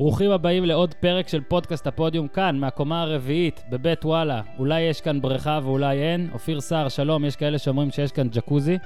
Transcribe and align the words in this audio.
ברוכים 0.00 0.30
הבאים 0.30 0.64
לעוד 0.64 0.94
פרק 0.94 1.28
של 1.28 1.40
פודקאסט 1.40 1.86
הפודיום 1.86 2.28
כאן, 2.28 2.58
מהקומה 2.58 3.02
הרביעית, 3.02 3.62
בבית 3.70 4.04
וואלה. 4.04 4.42
אולי 4.58 4.80
יש 4.80 5.00
כאן 5.00 5.20
בריכה 5.20 5.60
ואולי 5.62 5.98
אין. 5.98 6.30
אופיר 6.32 6.60
סער, 6.60 6.88
שלום, 6.88 7.24
יש 7.24 7.36
כאלה 7.36 7.58
שאומרים 7.58 7.90
שיש 7.90 8.12
כאן 8.12 8.28
ג'קוזי. 8.28 8.78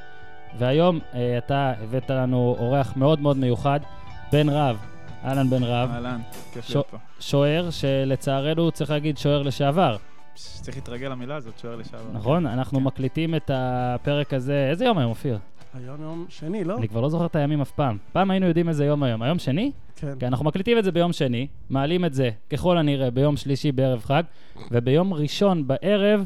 והיום 0.59 0.99
אה, 1.15 1.39
אתה 1.39 1.73
הבאת 1.83 2.11
לנו 2.11 2.57
אורח 2.59 2.97
מאוד 2.97 3.21
מאוד 3.21 3.37
מיוחד, 3.37 3.81
בן 4.33 4.49
רב. 4.49 4.77
אהלן 5.25 5.51
בן 5.51 5.63
רב. 5.63 5.91
אהלן, 5.91 6.21
כיף 6.53 6.71
להיות 6.71 6.87
פה. 6.91 6.97
שוער, 7.21 7.71
שלצערנו 7.71 8.71
צריך 8.71 8.91
להגיד 8.91 9.19
שוער 9.19 9.43
לשעבר, 9.43 9.97
צריך 10.35 10.77
להתרגל 10.77 11.09
למילה 11.09 11.37
הזאת, 11.37 11.59
שוער 11.59 11.77
לשעבר. 11.77 12.13
נכון? 12.13 12.47
אנחנו 12.47 12.79
כן. 12.79 12.85
מקליטים 12.85 13.35
את 13.35 13.51
הפרק 13.55 14.35
הזה, 14.35 14.67
איזה 14.71 14.85
יום 14.85 14.99
היום, 14.99 15.11
אופיר? 15.11 15.39
היום 15.75 16.03
יום 16.03 16.27
שני, 16.29 16.65
לא? 16.65 16.77
אני 16.77 16.89
כבר 16.89 17.01
לא 17.01 17.09
זוכר 17.09 17.27
את 17.27 17.37
הימים 17.37 17.61
אף 17.61 17.71
פעם. 17.71 17.99
פעם 18.13 18.31
היינו 18.31 18.47
יודעים 18.47 18.69
איזה 18.69 18.85
יום 18.85 19.03
היום. 19.03 19.23
היום 19.23 19.39
שני? 19.39 19.73
כן. 19.97 20.19
כי 20.19 20.27
אנחנו 20.27 20.45
מקליטים 20.45 20.79
את 20.79 20.85
זה 20.85 20.93
ביום 20.93 21.13
שני, 21.13 21.47
מעלים 21.71 22.05
את 22.05 22.15
זה 22.15 22.31
ככל 22.51 22.79
הנראה 22.79 23.11
ביום 23.11 23.37
שלישי 23.37 23.73
בערב 23.73 24.03
חג, 24.05 24.23
וביום 24.71 25.15
ראשון 25.15 25.67
בערב 25.67 26.25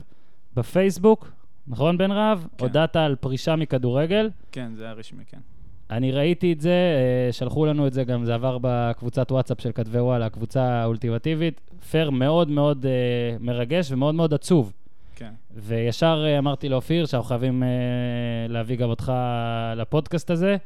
בפייסבוק, 0.56 1.32
נכון 1.68 1.98
בן 1.98 2.10
רהב? 2.10 2.38
כן. 2.38 2.46
הודעת 2.64 2.96
על 2.96 3.16
פרישה 3.16 3.56
מכדורגל. 3.56 4.30
כן, 4.52 4.70
זה 4.74 4.84
היה 4.84 4.92
רשמי, 4.92 5.24
כן. 5.30 5.38
אני 5.90 6.12
ראיתי 6.12 6.52
את 6.52 6.60
זה, 6.60 6.70
אה, 6.70 7.32
שלחו 7.32 7.66
לנו 7.66 7.86
את 7.86 7.92
זה 7.92 8.04
גם, 8.04 8.24
זה 8.24 8.34
עבר 8.34 8.58
בקבוצת 8.60 9.32
וואטסאפ 9.32 9.60
של 9.60 9.72
כתבי 9.74 9.98
וואלה, 9.98 10.26
הקבוצה 10.26 10.62
האולטימטיבית. 10.62 11.60
פייר 11.90 12.10
מאוד 12.10 12.50
מאוד 12.50 12.86
אה, 12.86 13.36
מרגש 13.40 13.92
ומאוד 13.92 14.14
מאוד 14.14 14.34
עצוב. 14.34 14.72
כן. 15.18 15.32
וישר 15.54 16.24
אה, 16.26 16.38
אמרתי 16.38 16.68
לאופיר 16.68 17.06
שאנחנו 17.06 17.28
חייבים 17.28 17.62
אה, 17.62 17.68
להביא 18.48 18.76
גם 18.76 18.88
אותך 18.88 19.12
לפודקאסט 19.76 20.30
הזה, 20.30 20.56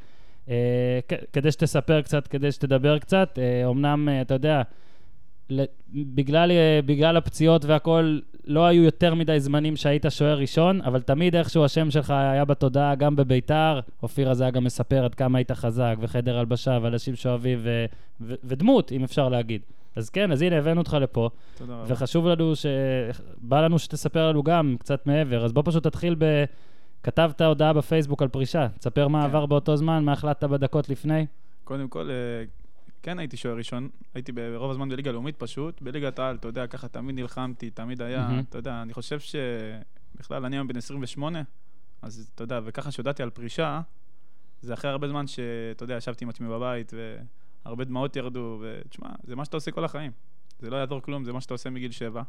אה, 0.48 1.00
כדי 1.32 1.52
שתספר 1.52 2.02
קצת, 2.02 2.26
כדי 2.26 2.52
שתדבר 2.52 2.98
קצת. 2.98 3.38
אמנם, 3.70 4.08
אתה 4.20 4.34
יודע, 4.34 4.62
בגלל, 5.94 6.50
בגלל 6.86 7.16
הפציעות 7.16 7.64
והכול, 7.64 8.22
לא 8.44 8.66
היו 8.66 8.82
יותר 8.82 9.14
מדי 9.14 9.40
זמנים 9.40 9.76
שהיית 9.76 10.06
שוער 10.08 10.38
ראשון, 10.38 10.80
אבל 10.80 11.02
תמיד 11.02 11.36
איכשהו 11.36 11.64
השם 11.64 11.90
שלך 11.90 12.10
היה 12.10 12.44
בתודעה, 12.44 12.94
גם 12.94 13.16
בביתר. 13.16 13.80
אופיר 14.02 14.30
הזה 14.30 14.44
היה 14.44 14.50
גם 14.50 14.64
מספר 14.64 15.04
עד 15.04 15.14
כמה 15.14 15.38
היית 15.38 15.52
חזק, 15.52 15.96
וחדר 16.00 16.38
הלבשה, 16.38 16.78
ואנשים 16.82 17.14
שאוהבים, 17.16 17.58
ו- 17.62 17.84
ו- 18.20 18.34
ודמות, 18.44 18.92
אם 18.92 19.04
אפשר 19.04 19.28
להגיד. 19.28 19.62
אז 19.96 20.10
כן, 20.10 20.32
אז 20.32 20.42
הנה, 20.42 20.58
הבאנו 20.58 20.80
אותך 20.80 20.96
לפה. 21.00 21.30
תודה 21.56 21.74
רבה. 21.74 21.84
וחשוב 21.88 22.26
לנו, 22.26 22.56
ש... 22.56 22.66
בא 23.38 23.60
לנו 23.60 23.78
שתספר 23.78 24.28
לנו 24.28 24.42
גם 24.42 24.76
קצת 24.78 25.06
מעבר. 25.06 25.44
אז 25.44 25.52
בוא 25.52 25.62
פשוט 25.66 25.86
תתחיל 25.86 26.14
ב... 26.18 26.24
כתבת 27.02 27.40
הודעה 27.40 27.72
בפייסבוק 27.72 28.22
על 28.22 28.28
פרישה. 28.28 28.68
תספר 28.78 29.08
מה 29.08 29.20
כן. 29.20 29.24
עבר 29.24 29.46
באותו 29.46 29.76
זמן, 29.76 30.04
מה 30.04 30.12
החלטת 30.12 30.44
בדקות 30.44 30.88
לפני. 30.88 31.26
קודם 31.64 31.88
כל, 31.88 32.10
אה, 32.10 32.44
כן 33.02 33.18
הייתי 33.18 33.36
שוער 33.36 33.56
ראשון. 33.56 33.88
הייתי 34.14 34.32
ברוב 34.32 34.70
הזמן 34.70 34.88
בליגה 34.88 35.12
לאומית 35.12 35.36
פשוט. 35.36 35.82
בליגת 35.82 36.18
העל, 36.18 36.36
אתה 36.36 36.48
יודע, 36.48 36.66
ככה 36.66 36.88
תמיד 36.88 37.14
נלחמתי, 37.14 37.70
תמיד 37.70 38.02
היה, 38.02 38.28
מהמם. 38.28 38.42
אתה 38.48 38.58
יודע, 38.58 38.82
אני 38.82 38.92
חושב 38.92 39.18
שבכלל, 39.20 40.44
אני 40.44 40.56
היום 40.56 40.68
בן 40.68 40.76
28, 40.76 41.42
אז 42.02 42.30
אתה 42.34 42.44
יודע, 42.44 42.60
וככה 42.64 42.90
שהודעתי 42.90 43.22
על 43.22 43.30
פרישה, 43.30 43.80
זה 44.62 44.74
אחרי 44.74 44.90
הרבה 44.90 45.08
זמן 45.08 45.26
שאתה 45.26 45.84
יודע, 45.84 45.96
ישבתי 45.96 46.24
עם 46.24 46.28
עצמי 46.28 46.48
בבית, 46.48 46.92
והרבה 47.66 47.84
דמעות 47.84 48.16
ירדו, 48.16 48.58
ותשמע, 48.60 49.08
זה 49.24 49.36
מה 49.36 49.44
שאתה 49.44 49.56
עושה 49.56 49.70
כל 49.70 49.84
החיים. 49.84 50.12
זה 50.60 50.70
לא 50.70 50.76
יעזור 50.76 51.00
כלום, 51.00 51.24
זה 51.24 51.32
מה 51.32 51.40
שאתה 51.40 51.54
עושה 51.54 51.70
מגיל 51.70 51.90
שבע. 51.90 52.22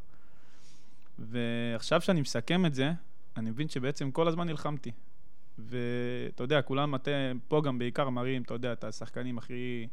ועכשיו 1.19 2.01
שאני 2.01 2.21
מסכם 2.21 2.65
את 2.65 2.73
זה, 2.73 2.91
אני 3.37 3.49
מבין 3.49 3.69
שבעצם 3.69 4.11
כל 4.11 4.27
הזמן 4.27 4.47
נלחמתי. 4.47 4.91
ואתה 5.57 6.43
יודע, 6.43 6.61
כולם, 6.61 6.95
אתם 6.95 7.37
פה 7.47 7.61
גם 7.61 7.79
בעיקר 7.79 8.09
מראים, 8.09 8.41
אתה 8.41 8.53
יודע, 8.53 8.73
את 8.73 8.83
השחקנים 8.83 9.37
הכי, 9.37 9.87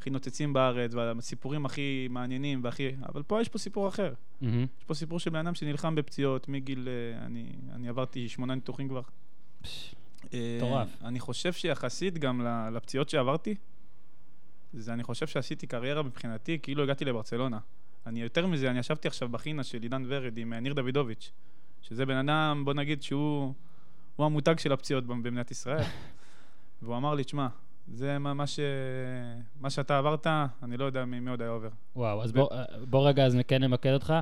הכי 0.00 0.10
נוצצים 0.10 0.52
בארץ, 0.52 0.94
והסיפורים 0.94 1.66
הכי 1.66 2.08
מעניינים 2.10 2.64
והכי... 2.64 2.88
אבל 3.08 3.22
פה 3.22 3.40
יש 3.40 3.48
פה 3.48 3.58
סיפור 3.58 3.88
אחר. 3.88 4.14
מהמם. 4.40 4.66
יש 4.78 4.84
פה 4.84 4.94
סיפור 4.94 5.20
של 5.20 5.30
בן 5.30 5.38
אדם 5.38 5.54
שנלחם 5.54 5.94
בפציעות 5.94 6.48
מגיל... 6.48 6.88
אה, 6.88 7.26
אני, 7.26 7.52
אני 7.72 7.88
עברתי 7.88 8.28
שמונה 8.28 8.54
ניתוחים 8.54 8.88
כבר. 8.88 9.02
אה, 10.34 10.56
מטורף. 10.56 10.88
אני 11.04 11.20
חושב 11.20 11.52
שיחסית 11.52 12.18
גם 12.18 12.46
לפציעות 12.72 13.08
שעברתי, 13.08 13.54
זה 14.72 14.92
אני 14.92 15.02
חושב 15.02 15.26
שעשיתי 15.26 15.66
קריירה 15.66 16.02
מבחינתי, 16.02 16.58
כאילו 16.62 16.82
הגעתי 16.82 17.04
לברצלונה. 17.04 17.58
אני 18.06 18.22
יותר 18.22 18.46
מזה, 18.46 18.70
אני 18.70 18.78
ישבתי 18.78 19.08
עכשיו 19.08 19.28
בחינה 19.28 19.62
של 19.64 19.82
עידן 19.82 20.02
ורד 20.08 20.38
עם 20.38 20.52
אה, 20.52 20.60
ניר 20.60 20.72
דוידוביץ', 20.72 21.30
שזה 21.82 22.06
בן 22.06 22.16
אדם, 22.28 22.62
בוא 22.64 22.74
נגיד 22.74 23.02
שהוא 23.02 23.54
הוא 24.16 24.26
המותג 24.26 24.58
של 24.58 24.72
הפציעות 24.72 25.06
במ- 25.06 25.22
במדינת 25.22 25.50
ישראל. 25.50 25.84
והוא 26.82 26.96
אמר 26.96 27.14
לי, 27.14 27.24
תשמע, 27.24 27.46
זה 27.94 28.18
מה, 28.18 28.34
מה, 28.34 28.46
ש... 28.46 28.60
מה 29.60 29.70
שאתה 29.70 29.98
עברת, 29.98 30.26
אני 30.62 30.76
לא 30.76 30.84
יודע 30.84 31.04
מי, 31.04 31.20
מי 31.20 31.30
עוד 31.30 31.40
היה 31.42 31.50
עובר. 31.50 31.68
וואו, 31.96 32.22
אז 32.22 32.30
ו- 32.30 32.34
בוא, 32.34 32.48
בוא 32.90 33.08
רגע, 33.08 33.26
אז 33.26 33.36
כן 33.48 33.62
נמקד 33.64 33.92
אותך. 33.92 34.14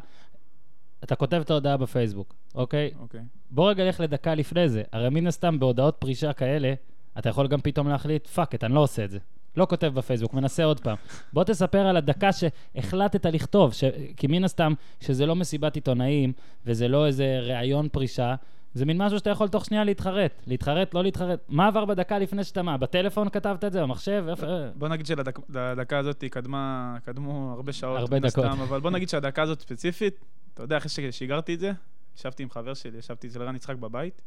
אתה 1.05 1.17
כותב 1.17 1.37
את 1.45 1.51
ההודעה 1.51 1.77
בפייסבוק, 1.77 2.35
אוקיי? 2.55 2.91
אוקיי. 2.99 3.21
בוא 3.51 3.71
רגע 3.71 3.85
נלך 3.85 4.01
לדקה 4.01 4.35
לפני 4.35 4.69
זה. 4.69 4.83
הרי 4.93 5.09
מן 5.11 5.27
הסתם 5.27 5.59
בהודעות 5.59 5.97
פרישה 5.99 6.33
כאלה, 6.33 6.75
אתה 7.19 7.29
יכול 7.29 7.49
גם 7.49 7.61
פתאום 7.61 7.89
להחליט, 7.89 8.27
fuck 8.27 8.55
it, 8.55 8.65
אני 8.65 8.75
לא 8.75 8.81
עושה 8.81 9.05
את 9.05 9.11
זה. 9.11 9.19
לא 9.59 9.67
כותב 9.71 9.87
בפייסבוק, 9.87 10.35
מנסה 10.35 10.65
עוד 10.65 10.81
פעם. 10.81 10.97
בוא 11.33 11.45
תספר 11.45 11.87
על 11.87 11.97
הדקה 11.97 12.31
שהחלטת 12.33 13.27
לכתוב, 13.27 13.73
ש... 13.73 13.85
כי 14.17 14.27
מן 14.27 14.45
הסתם, 14.45 14.73
שזה 15.01 15.27
לא 15.27 15.37
מסיבת 15.37 15.75
עיתונאים, 15.75 16.33
וזה 16.67 16.89
לא 16.89 17.07
איזה 17.07 17.39
ראיון 17.43 17.89
פרישה, 17.89 18.35
זה 18.75 18.85
מין 18.85 19.03
משהו 19.03 19.19
שאתה 19.19 19.31
יכול 19.31 19.49
תוך 19.49 19.65
שנייה 19.65 19.85
להתחרט. 19.85 20.43
להתחרט, 20.47 20.95
לא 20.95 21.03
להתחרט. 21.03 21.41
מה 21.49 21.67
עבר 21.67 21.85
בדקה 21.85 22.19
לפני 22.19 22.45
שאתה 22.45 22.63
מה? 22.63 22.77
בטלפון 22.77 23.29
כתבת 23.29 23.65
את 23.65 23.73
זה? 23.73 23.83
במחשב? 23.83 24.25
איפה... 24.29 24.47
בוא 24.75 24.89
נגיד 24.89 25.07
שלדקה 25.07 25.99
הזאת 25.99 26.25
קדמה, 26.31 26.97
קדמו 27.05 27.53
הרבה 27.57 27.73
שעות. 27.73 27.99
הרבה 27.99 28.19
מן 28.19 28.25
הסתם, 28.25 28.43
דקות. 28.43 28.69
אבל 28.69 28.81
בוא 28.81 28.91
נגיד 28.91 29.09
שהדקה 29.09 29.43
הזאת 29.43 29.61
ספציפית, 29.61 30.25
אתה 30.55 30.63
יודע, 30.63 30.77
אחרי 30.77 30.89
ששיגרתי 30.89 31.55
את 31.55 31.61
זה, 31.61 31.73
ישבתי 32.17 32.43
עם 32.43 32.51
חבר 32.51 32.75
שלי, 32.75 32.99
ישבתי 32.99 33.27
אצל 33.27 33.43
רן 33.43 33.57
יצחק 33.57 33.77
בבית, 33.77 34.23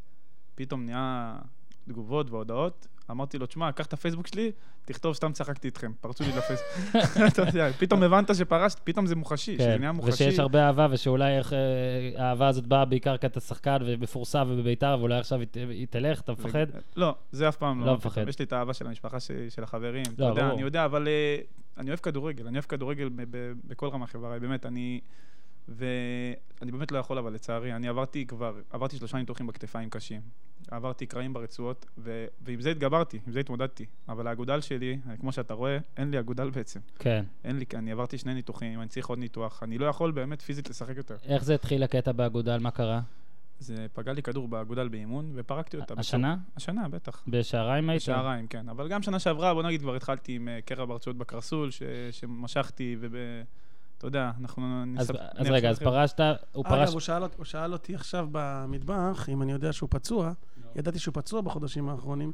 פתאום 0.56 0.86
נהיה 0.86 1.36
תגובות 1.88 2.32
והודעות, 2.32 2.88
אמרתי 3.12 3.38
לו, 3.38 3.46
תשמע, 3.46 3.72
קח 3.72 3.86
את 3.86 3.94
הפייסבוק 3.94 4.28
שלי, 4.28 4.52
תכתוב 4.86 5.14
סתם 5.14 5.32
צחקתי 5.32 5.68
איתכם, 5.68 5.92
פרצו 6.02 6.24
לי 6.24 6.30
לפייסבוק. 6.30 6.96
אתה 7.34 7.42
יודע, 7.42 7.72
פתאום 7.72 8.04
הבנת 8.04 8.36
שפרשת, 8.36 8.80
פתאום 8.84 9.06
זה 9.06 9.16
מוחשי, 9.16 9.56
שזה 9.56 9.64
כן, 9.64 9.80
נהיה 9.80 9.92
מוחשי. 9.92 10.14
ושיש 10.14 10.40
הרבה 10.40 10.68
אהבה, 10.68 10.88
ושאולי 10.92 11.38
אה, 11.38 11.42
האהבה 12.18 12.48
הזאת 12.48 12.68
באה 12.68 12.86
בעיקר 12.86 13.18
כי 13.18 13.26
אתה 13.26 13.40
שחקן 13.40 13.78
ובפורסה 13.86 14.44
ובביתר, 14.48 14.98
ואולי 15.00 15.20
עכשיו 15.20 15.40
היא 15.54 15.88
תלך, 15.90 16.22
אתה 16.22 16.32
מפחד? 16.32 16.66
לא, 16.96 17.16
זה 17.32 17.50
אף 17.50 17.56
פעם 17.56 17.80
לא. 17.80 17.86
לא 17.86 17.96
מפחד. 17.96 18.28
יש 18.28 18.40
לי 18.40 18.46
את 18.46 18.54
האהבה 18.54 18.74
של 18.74 18.88
המשפחה 18.88 19.20
של 19.50 19.64
החברים. 19.64 20.04
אתה 20.04 20.22
לא, 20.24 20.26
יודע, 20.26 20.42
ברור. 20.42 20.54
אני 20.54 20.62
יודע, 20.62 20.86
אבל 20.86 21.08
אה, 21.08 21.38
אני 21.78 21.90
אוהב 21.90 22.00
כדורגל, 22.00 22.48
אני 22.48 22.58
אוהב 22.58 22.66
כדורגל 22.66 23.10
בכל 23.68 23.88
רמה 23.88 24.08
חברה, 24.08 24.40
באמת, 24.40 24.66
אני... 24.66 25.02
ואני 25.68 26.72
באמת 26.72 26.92
לא 26.92 26.98
יכול, 26.98 27.18
אבל 27.18 27.34
לצערי, 27.34 27.74
אני 27.76 27.88
עברתי 27.88 28.26
כבר, 28.26 28.60
עברתי 28.70 28.98
שלושה 28.98 29.18
ניתוחים 29.18 29.48
בכתפיים 29.48 29.90
קשים. 29.90 30.22
עברתי 30.72 31.06
קרעים 31.06 31.34
ברצועות, 31.34 31.86
ו... 31.98 32.26
ועם 32.42 32.62
זה 32.62 32.72
התגברתי, 32.72 33.20
עם 33.28 33.34
זה 33.34 33.40
התמודדתי. 33.40 33.86
אבל 34.10 34.28
האגודל 34.28 34.62
שלי, 34.62 34.98
כמו 35.20 35.32
שאתה 35.32 35.54
רואה, 35.54 35.78
אין 35.98 36.12
לי 36.12 36.20
אגודל 36.20 36.50
בעצם. 36.50 36.80
כן. 37.00 37.24
אין 37.44 37.58
לי, 37.60 37.66
אני 37.76 37.92
עברתי 37.92 38.18
שני 38.18 38.34
ניתוחים, 38.34 38.80
אני 38.82 38.88
צריך 38.90 39.08
עוד 39.08 39.20
ניתוח. 39.20 39.64
אני 39.64 39.78
לא 39.78 39.86
יכול 39.86 40.12
באמת 40.12 40.42
פיזית 40.42 40.70
לשחק 40.70 40.98
יותר. 40.98 41.16
איך 41.26 41.44
זה 41.44 41.56
התחיל 41.56 41.84
הקטע 41.84 42.12
באגודל? 42.12 42.58
מה 42.58 42.72
קרה? 42.72 43.02
זה 43.60 43.86
פגע 43.94 44.14
לי 44.14 44.22
כדור 44.24 44.48
באגודל 44.48 44.88
באימון, 44.88 45.32
ופרקתי 45.36 45.78
אותה. 45.78 45.94
השנה? 45.98 46.36
בצורה- 46.36 46.56
השנה, 46.58 46.90
בטח. 46.90 47.24
בשעריים 47.28 47.90
היית? 47.90 48.02
בשעריים, 48.02 48.48
כן. 48.48 48.70
אבל 48.70 48.88
גם 48.88 49.02
שנה 49.04 49.20
שעברה, 49.20 49.54
בוא 49.54 49.64
נגיד, 49.64 49.82
כבר 49.82 49.96
התחלתי 49.96 50.36
עם 50.36 50.48
אה, 50.48 50.60
קרע 50.66 50.86
ברצועות 50.86 51.18
בקרסול, 51.18 51.72
ש- 51.72 51.84
שמשכתי, 52.12 52.96
וב... 53.00 53.16
אתה 54.02 54.08
יודע, 54.08 54.32
אנחנו... 54.42 54.84
אז, 54.98 55.10
נספ- 55.12 55.20
אז 55.36 55.48
רגע, 55.50 55.70
אז 55.70 55.80
פרשת, 55.80 56.20
הוא 56.52 56.64
אגב, 56.66 56.76
פרש... 56.76 56.90
הוא 56.92 57.00
שאל, 57.00 57.24
אות- 57.24 57.36
הוא 57.38 57.46
שאל 57.46 57.74
אותי 57.74 57.96
עכשיו 57.96 58.28
במטבח, 58.32 59.30
אם 59.30 59.42
אני 59.42 59.52
יודע 59.52 59.74
שהוא 59.74 59.90
פצוע. 59.92 60.26
לא. 60.26 60.34
ידעתי 60.76 61.00
שהוא 61.00 61.14
פצוע 61.14 61.42
בחודשים 61.42 61.90
האחרונים, 61.90 62.32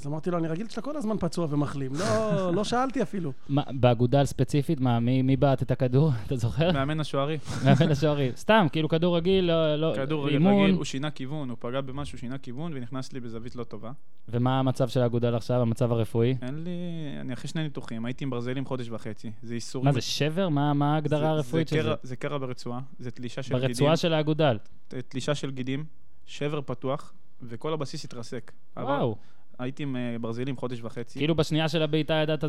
אז 0.00 0.06
אמרתי 0.06 0.30
לו, 0.30 0.38
אני 0.38 0.48
רגיל 0.48 0.68
שאתה 0.68 0.80
כל 0.82 0.96
הזמן 0.96 1.16
פצוע 1.20 1.46
ומחלים. 1.50 1.92
לא, 1.94 2.54
לא 2.54 2.64
שאלתי 2.64 3.02
אפילו. 3.02 3.32
מה, 3.48 3.62
באגודל 3.70 4.24
ספציפית, 4.24 4.80
מה, 4.80 5.00
מי, 5.00 5.22
מי 5.22 5.36
בעט 5.36 5.62
את 5.62 5.70
הכדור? 5.70 6.10
אתה 6.26 6.36
זוכר? 6.36 6.72
מאמן 6.72 7.00
השוערי. 7.00 7.38
מאמן 7.64 7.90
השוערים. 7.92 8.32
סתם, 8.36 8.66
כאילו 8.72 8.88
כדור 8.88 9.16
רגיל, 9.16 9.44
לא, 9.44 9.76
לא, 9.76 9.92
כדור 9.96 10.26
רגיל, 10.26 10.34
אימון. 10.38 10.62
רגיל, 10.64 10.74
הוא 10.74 10.84
שינה 10.84 11.10
כיוון, 11.10 11.50
הוא 11.50 11.56
פגע 11.60 11.80
במשהו, 11.80 12.18
שינה 12.18 12.38
כיוון, 12.38 12.72
ונכנס 12.74 13.12
לי 13.12 13.20
בזווית 13.20 13.56
לא 13.56 13.64
טובה. 13.64 13.92
ומה 14.28 14.58
המצב 14.58 14.88
של 14.88 15.00
האגודל 15.02 15.34
עכשיו, 15.34 15.60
המצב 15.62 15.92
הרפואי? 15.92 16.36
אין 16.42 16.64
לי... 16.64 16.70
אני 17.20 17.32
אחרי 17.32 17.48
שני 17.48 17.62
ניתוחים, 17.62 18.04
הייתי 18.04 18.24
עם 18.24 18.30
ברזלים 18.30 18.64
חודש 18.66 18.88
וחצי. 18.90 19.30
זה 19.42 19.54
איסורים... 19.54 19.84
מה 19.86 19.92
זה, 19.92 20.00
שבר? 20.00 20.48
מה, 20.48 20.72
מה 20.74 20.94
ההגדרה 20.94 21.28
הרפואית 21.30 21.68
זה 21.68 21.76
של 21.76 21.82
זה? 21.82 21.88
קרע- 21.88 21.96
זה 22.02 22.16
קרע 22.16 22.38
ברצועה, 22.38 22.80
זה 22.98 23.10
תלישה 23.10 23.42
של 23.42 23.54
גידים. 23.54 23.68
ברצועה 23.68 23.96
של 23.96 24.12
האגודל. 24.12 24.58
תלישה 24.88 25.34
של 25.34 25.50
גידים, 25.50 25.84
שבר 26.26 26.60
פתוח, 26.60 27.12
וכל 27.42 27.72
הבסיס 27.72 28.04
התרסק. 28.04 28.52
עבר- 28.76 28.86
וואו. 28.88 29.16
הייתי 29.58 29.82
עם 29.82 29.96
אה, 29.96 30.16
ברזלים 30.20 30.56
חודש 30.56 30.80
וחצי. 30.82 31.18
כאילו 31.18 31.34
בשנייה 31.34 31.68
של 31.68 31.82
הבעיטה 31.82 32.14
ידעת 32.14 32.40
זה 32.40 32.48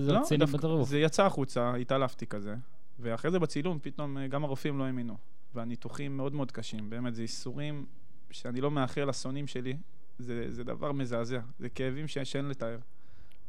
זה 0.00 0.12
לא, 0.12 0.18
רציני 0.18 0.38
דווקא- 0.44 0.56
בטירוף. 0.58 0.88
זה 0.88 0.98
יצא 1.00 1.26
החוצה, 1.26 1.74
התעלפתי 1.74 2.26
כזה, 2.26 2.54
ואחרי 3.00 3.30
זה 3.30 3.38
בצילום 3.38 3.78
פתאום 3.82 4.18
אה, 4.18 4.26
גם 4.26 4.44
הרופאים 4.44 4.78
לא 4.78 4.84
האמינו. 4.84 5.16
והניתוחים 5.54 6.16
מאוד 6.16 6.34
מאוד 6.34 6.52
קשים, 6.52 6.90
באמת, 6.90 7.14
זה 7.14 7.22
ייסורים 7.22 7.86
שאני 8.30 8.60
לא 8.60 8.70
מאחל 8.70 9.08
לשונאים 9.08 9.46
שלי, 9.46 9.76
זה, 10.18 10.44
זה 10.48 10.64
דבר 10.64 10.92
מזעזע, 10.92 11.40
זה 11.58 11.68
כאבים 11.68 12.08
ש, 12.08 12.18
שאין 12.18 12.48
לתאר. 12.48 12.78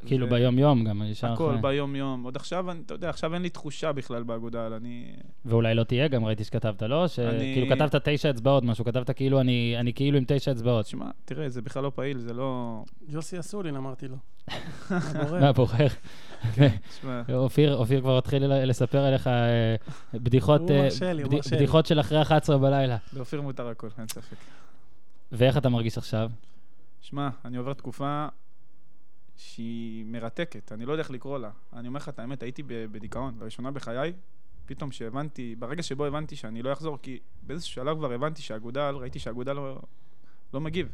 כאילו 0.05 0.29
ביום-יום 0.29 0.83
גם, 0.83 1.01
ישר 1.05 1.31
הכל 1.33 1.49
אחרי. 1.49 1.61
ביום-יום. 1.61 2.23
עוד 2.23 2.35
עכשיו, 2.35 2.71
אני- 2.71 2.79
אתה 2.85 2.93
יודע, 2.93 3.09
עכשיו 3.09 3.33
אין 3.33 3.41
לי 3.41 3.49
תחושה 3.49 3.91
בכלל 3.91 4.23
באגודל, 4.23 4.73
אני... 4.73 5.15
ואולי 5.45 5.75
לא 5.75 5.83
תהיה, 5.83 6.07
גם 6.07 6.25
ראיתי 6.25 6.43
שכתבת, 6.43 6.81
לא? 6.83 6.99
אני- 7.01 7.07
שכאילו 7.09 7.75
כתבת 7.75 8.09
תשע 8.09 8.29
אצבעות, 8.29 8.63
משהו, 8.63 8.85
כתבת 8.85 9.11
כאילו 9.11 9.39
אני 9.39 9.75
אני 9.79 9.93
כאילו 9.93 10.17
עם 10.17 10.23
תשע 10.27 10.51
אצבעות. 10.51 10.85
תשמע, 10.85 11.05
תראה, 11.25 11.49
זה 11.49 11.61
בכלל 11.61 11.83
לא 11.83 11.91
פעיל, 11.95 12.17
זה 12.19 12.33
לא... 12.33 12.83
יוסי 13.09 13.39
אסולין, 13.39 13.75
אמרתי 13.75 14.07
לו. 14.07 14.15
הבורר. 14.89 15.39
מה, 15.43 15.51
בוחר? 15.51 15.87
תשמע, 16.89 17.21
אופיר, 17.33 17.75
אופיר 17.75 18.01
כבר 18.01 18.17
התחיל 18.17 18.43
לספר 18.47 18.99
עליך 18.99 19.27
אה, 19.27 19.33
אה. 20.13 20.19
בדיחות 21.51 21.85
של 21.85 21.99
אחרי 21.99 22.21
11 22.21 22.57
בלילה. 22.57 22.97
לאופיר 23.13 23.41
מותר 23.41 23.67
הכל, 23.67 23.87
אין 23.97 24.07
ספק. 24.07 24.35
ואיך 25.31 25.57
אתה 25.57 25.69
מרגיש 25.69 25.97
עכשיו? 25.97 26.29
שמע, 27.01 27.29
אני 27.45 27.57
עובר 27.57 27.73
תקופה 27.73 28.25
שהיא 29.35 30.05
מרתקת, 30.05 30.71
אני 30.71 30.85
לא 30.85 30.91
יודע 30.91 31.03
איך 31.03 31.11
לקרוא 31.11 31.39
לה. 31.39 31.51
אני 31.73 31.87
אומר 31.87 31.97
לך 31.97 32.09
את 32.09 32.19
האמת, 32.19 32.43
הייתי 32.43 32.63
בדיכאון, 32.67 33.37
לראשונה 33.39 33.71
בחיי, 33.71 34.13
פתאום 34.65 34.91
שהבנתי, 34.91 35.55
ברגע 35.59 35.83
שבו 35.83 36.05
הבנתי 36.05 36.35
שאני 36.35 36.61
לא 36.61 36.73
אחזור, 36.73 36.97
כי 37.01 37.19
באיזשהו 37.43 37.73
שלב 37.73 37.97
כבר 37.97 38.11
הבנתי 38.11 38.41
שהאגודל, 38.41 38.95
ראיתי 38.95 39.19
שהאגודל 39.19 39.53
לא, 39.53 39.79
לא 40.53 40.61
מגיב. 40.61 40.89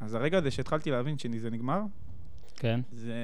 אז 0.00 0.14
הרגע 0.14 0.38
הזה 0.38 0.50
שהתחלתי 0.50 0.90
להבין 0.90 1.18
שזה 1.18 1.50
נגמר, 1.50 1.80
כן. 2.56 2.80
זה, 2.92 3.14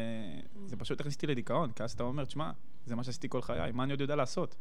זה 0.66 0.76
פשוט 0.76 1.00
הכניס 1.00 1.14
אותי 1.14 1.26
לדיכאון, 1.26 1.72
כי 1.72 1.82
אז 1.82 1.92
אתה 1.92 2.02
אומר, 2.02 2.24
תשמע, 2.24 2.50
זה 2.86 2.96
מה 2.96 3.04
שעשיתי 3.04 3.28
כל 3.28 3.42
חיי, 3.42 3.72
מה 3.72 3.84
אני 3.84 3.92
עוד 3.92 4.00
יודע 4.00 4.16
לעשות? 4.16 4.56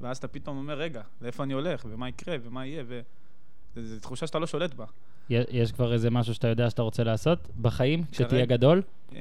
ואז 0.00 0.16
אתה 0.16 0.28
פתאום 0.28 0.56
אומר, 0.56 0.78
רגע, 0.78 1.02
לאיפה 1.20 1.42
אני 1.42 1.52
הולך, 1.52 1.86
ומה 1.90 2.08
יקרה, 2.08 2.36
ומה 2.42 2.66
יהיה, 2.66 2.84
ו... 2.86 3.00
זו 3.76 4.00
תחושה 4.00 4.26
שאתה 4.26 4.38
לא 4.38 4.46
שולט 4.46 4.74
בה. 4.74 4.84
יש 5.30 5.72
כבר 5.72 5.92
איזה 5.92 6.10
משהו 6.10 6.34
שאתה 6.34 6.48
יודע 6.48 6.70
שאתה 6.70 6.82
רוצה 6.82 7.04
לעשות 7.04 7.48
בחיים, 7.60 8.04
כשתהיה 8.12 8.46
גדול? 8.46 8.82
אה, 9.14 9.20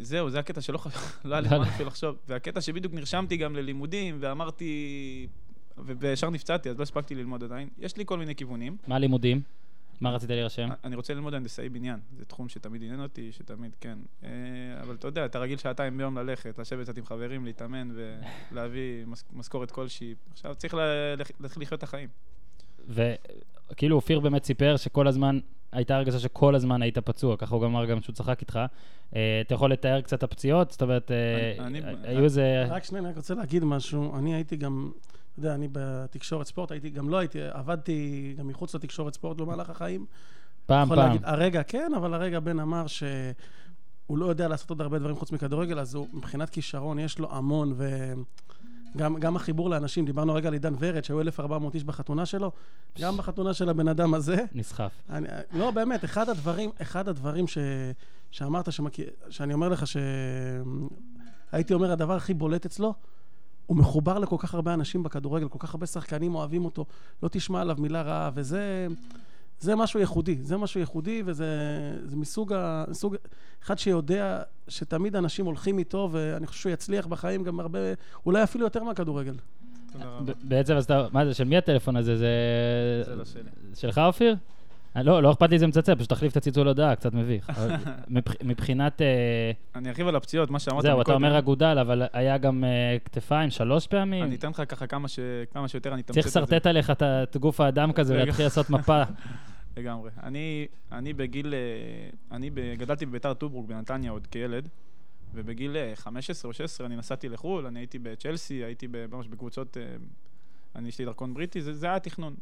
זהו, 0.00 0.30
זה 0.30 0.38
הקטע 0.38 0.60
שלא 0.60 0.78
לא 1.24 1.34
היה 1.34 1.40
לי 1.40 1.48
לא, 1.48 1.56
זמן 1.56 1.66
לא. 1.66 1.70
אפילו 1.70 1.88
לחשוב. 1.88 2.16
והקטע 2.28 2.60
שבדיוק 2.60 2.94
נרשמתי 2.94 3.36
גם 3.36 3.56
ללימודים, 3.56 4.16
ואמרתי, 4.20 5.26
וישר 5.78 6.30
נפצעתי, 6.30 6.70
אז 6.70 6.78
לא 6.78 6.82
הספקתי 6.82 7.14
ללמוד 7.14 7.44
עדיין. 7.44 7.68
יש 7.78 7.96
לי 7.96 8.04
כל 8.06 8.18
מיני 8.18 8.34
כיוונים. 8.34 8.76
מה 8.86 8.96
הלימודים? 8.96 9.42
מה 10.00 10.10
רצית 10.10 10.30
להירשם? 10.30 10.68
אני 10.84 10.96
רוצה 10.96 11.14
ללמוד 11.14 11.34
הנדסאי 11.34 11.68
בניין, 11.68 12.00
זה 12.16 12.24
תחום 12.24 12.48
שתמיד 12.48 12.82
עניין 12.82 13.00
אותי, 13.00 13.32
שתמיד, 13.32 13.72
כן. 13.80 13.98
אה, 14.24 14.28
אבל 14.82 14.94
אתה 14.94 15.08
יודע, 15.08 15.24
אתה 15.24 15.38
רגיל 15.38 15.58
שעתיים 15.58 15.98
ביום 15.98 16.18
ללכת, 16.18 16.58
לשבת 16.58 16.84
קצת 16.84 16.98
עם 16.98 17.04
חברים, 17.04 17.44
להתאמן 17.44 17.88
ולהביא 18.52 19.04
משכורת 19.32 19.70
כלשהי. 19.70 20.14
עכשיו 20.32 20.54
צריך 20.54 20.74
להתחיל 21.40 21.62
לחיות 21.62 21.78
את 21.78 21.82
החיים. 21.82 22.08
וכאילו 22.90 23.96
אופיר 23.96 24.20
באמת 24.20 24.44
סיפר 24.44 24.76
שכל 24.76 25.06
הזמן, 25.08 25.38
הייתה 25.72 25.96
הרגשה 25.96 26.18
שכל 26.18 26.54
הזמן 26.54 26.82
היית 26.82 26.98
פצוע, 26.98 27.36
ככה 27.36 27.54
הוא 27.54 27.62
גם 27.62 27.70
אמר 27.70 27.84
גם 27.86 28.00
שהוא 28.02 28.14
צחק 28.14 28.40
איתך. 28.40 28.58
אה, 29.16 29.40
אתה 29.46 29.54
יכול 29.54 29.72
לתאר 29.72 30.00
קצת 30.00 30.18
את 30.18 30.22
הפציעות? 30.22 30.70
זאת 30.70 30.82
אומרת, 30.82 31.10
אה, 31.10 31.66
אני- 31.66 31.80
אני- 31.84 32.08
היו 32.08 32.24
איזה... 32.24 32.64
רק 32.68 32.84
שנייה, 32.84 33.02
אני 33.02 33.10
רק 33.10 33.16
רוצה 33.16 33.34
להגיד 33.34 33.64
משהו. 33.64 34.16
אני 34.18 34.34
הייתי 34.34 34.56
גם, 34.56 34.90
אתה 35.32 35.38
יודע, 35.40 35.54
אני 35.54 35.68
בתקשורת 35.72 36.46
ספורט, 36.46 36.70
הייתי, 36.70 36.90
גם 36.90 37.08
לא 37.08 37.18
הייתי, 37.18 37.38
עבדתי 37.50 38.34
גם 38.38 38.48
מחוץ 38.48 38.74
לתקשורת 38.74 39.14
ספורט 39.14 39.36
במהלך 39.36 39.70
החיים. 39.70 40.06
פעם 40.66 40.88
פעם. 40.88 40.98
להגיד, 40.98 41.20
הרגע 41.24 41.62
כן, 41.62 41.92
אבל 41.96 42.14
הרגע 42.14 42.40
בן 42.40 42.60
אמר 42.60 42.86
שהוא 42.86 44.18
לא 44.18 44.26
יודע 44.26 44.48
לעשות 44.48 44.70
עוד 44.70 44.80
הרבה 44.80 44.98
דברים 44.98 45.16
חוץ 45.16 45.32
מכדורגל, 45.32 45.78
אז 45.78 45.94
הוא, 45.94 46.08
מבחינת 46.12 46.50
כישרון, 46.50 46.98
יש 46.98 47.18
לו 47.18 47.28
המון, 47.36 47.72
וגם 47.76 48.22
גם 48.96 49.36
החיבור 49.36 49.70
לאנשים, 49.70 50.04
דיברנו 50.04 50.34
רגע 50.34 50.48
על 50.48 50.52
עידן 50.52 50.74
ורד, 50.78 51.04
שהיו 51.04 51.20
1,400 51.20 51.74
איש 51.74 51.84
בחתונה 51.84 52.26
שלו, 52.26 52.52
גם 53.00 53.16
בחתונה 53.16 53.54
של 53.54 53.68
הבן 53.68 53.88
אדם 53.88 54.14
הזה. 54.14 54.44
נסחף. 54.54 54.92
אני, 55.10 55.28
לא, 55.52 55.70
באמת, 55.70 56.04
אחד 56.04 56.28
הדברים, 56.28 56.70
אחד 56.82 57.08
הדברים 57.08 57.46
ש, 57.46 57.58
שאמרת, 58.30 58.72
שמכיר, 58.72 59.10
שאני 59.30 59.54
אומר 59.54 59.68
לך 59.68 59.84
שהייתי 59.86 61.74
אומר, 61.74 61.92
הדבר 61.92 62.16
הכי 62.16 62.34
בולט 62.34 62.66
אצלו, 62.66 62.94
הוא 63.66 63.76
מחובר 63.76 64.18
לכל 64.18 64.36
כך 64.38 64.54
הרבה 64.54 64.74
אנשים 64.74 65.02
בכדורגל, 65.02 65.48
כל 65.48 65.58
כך 65.58 65.74
הרבה 65.74 65.86
שחקנים 65.86 66.34
אוהבים 66.34 66.64
אותו, 66.64 66.86
לא 67.22 67.28
תשמע 67.28 67.60
עליו 67.60 67.76
מילה 67.78 68.02
רעה, 68.02 68.30
וזה 68.34 68.86
זה 69.60 69.76
משהו 69.76 70.00
ייחודי, 70.00 70.38
זה 70.42 70.56
משהו 70.56 70.80
ייחודי, 70.80 71.22
וזה 71.26 71.46
זה 72.04 72.16
מסוג 72.16 72.52
ה... 72.52 72.84
סוג, 72.92 73.16
אחד 73.62 73.78
שיודע 73.78 74.42
שתמיד 74.68 75.16
אנשים 75.16 75.46
הולכים 75.46 75.78
איתו, 75.78 76.08
ואני 76.12 76.46
חושב 76.46 76.60
שהוא 76.60 76.72
יצליח 76.72 77.06
בחיים 77.06 77.44
גם 77.44 77.60
הרבה, 77.60 77.78
אולי 78.26 78.42
אפילו 78.42 78.64
יותר 78.64 78.84
מהכדורגל. 78.84 79.34
בעצם, 80.42 80.76
אז 80.76 80.84
אתה, 80.84 81.06
מה 81.12 81.26
זה, 81.26 81.34
של 81.34 81.44
מי 81.44 81.56
הטלפון 81.56 81.96
הזה? 81.96 82.16
זה... 82.16 82.26
זה 83.04 83.14
לא 83.14 83.24
שלי. 83.24 83.42
שלך, 83.74 83.98
אופיר? 83.98 84.36
אה, 84.96 85.02
לא, 85.02 85.22
לא 85.22 85.32
אכפת 85.32 85.50
לי 85.50 85.56
אם 85.56 85.58
זה 85.58 85.66
מצלצל, 85.66 85.94
פשוט 85.94 86.08
תחליף 86.08 86.32
את 86.32 86.36
הצלצול 86.36 86.68
הודעה, 86.68 86.96
קצת 86.96 87.14
מביך. 87.14 87.50
מבחינת... 88.44 89.02
אה, 89.02 89.50
אני 89.74 89.88
ארחיב 89.88 90.08
על 90.08 90.16
הפציעות, 90.16 90.50
מה 90.50 90.58
שאמרת 90.58 90.82
זהו, 90.82 91.02
אתה. 91.02 91.12
אומר 91.12 91.38
אגודל, 91.38 91.78
אבל 91.80 92.02
היה 92.12 92.38
גם 92.38 92.64
אה, 92.64 92.96
כתפיים 93.04 93.50
שלוש 93.50 93.86
פעמים. 93.86 94.24
אני 94.24 94.34
אתן 94.34 94.50
לך 94.50 94.62
ככה 94.68 94.86
כמה 94.86 95.08
שיותר, 95.68 95.92
אני 95.92 96.00
אתמצת 96.00 96.14
צריך 96.14 96.26
את 96.26 96.32
זה. 96.32 96.40
לשרטט 96.40 96.66
עליך 96.66 96.92
את 97.02 97.36
גוף 97.36 97.60
האדם 97.60 97.92
כזה. 97.92 98.14
ולהתחיל 98.14 98.44
לעשות 98.44 98.70
מפה. 98.70 99.02
לגמרי. 99.76 100.10
אני, 100.22 100.66
אני 100.92 101.12
בגיל, 101.12 101.54
אה, 101.54 102.36
אני 102.36 102.50
גדלתי 102.76 103.06
בביתר 103.06 103.34
טוברוק 103.34 103.66
בנתניה 103.66 104.10
עוד 104.10 104.26
כילד, 104.26 104.68
ובגיל 105.34 105.76
אה, 105.76 105.92
15 105.96 106.48
או 106.48 106.54
16 106.54 106.86
אני 106.86 106.96
נסעתי 106.96 107.28
לחו"ל, 107.28 107.66
אני 107.66 107.78
הייתי 107.78 107.98
בצ'לסי, 107.98 108.64
הייתי 108.64 108.86
ממש 108.86 109.28
בקבוצות, 109.28 109.76
אה, 109.76 109.82
אני 110.74 110.88
יש 110.88 110.98
לי 110.98 111.04
דרכון 111.04 111.34
בריטי, 111.34 111.62
זה, 111.62 111.74
זה 111.74 111.86
היה 111.86 111.96
התכנון. 111.96 112.34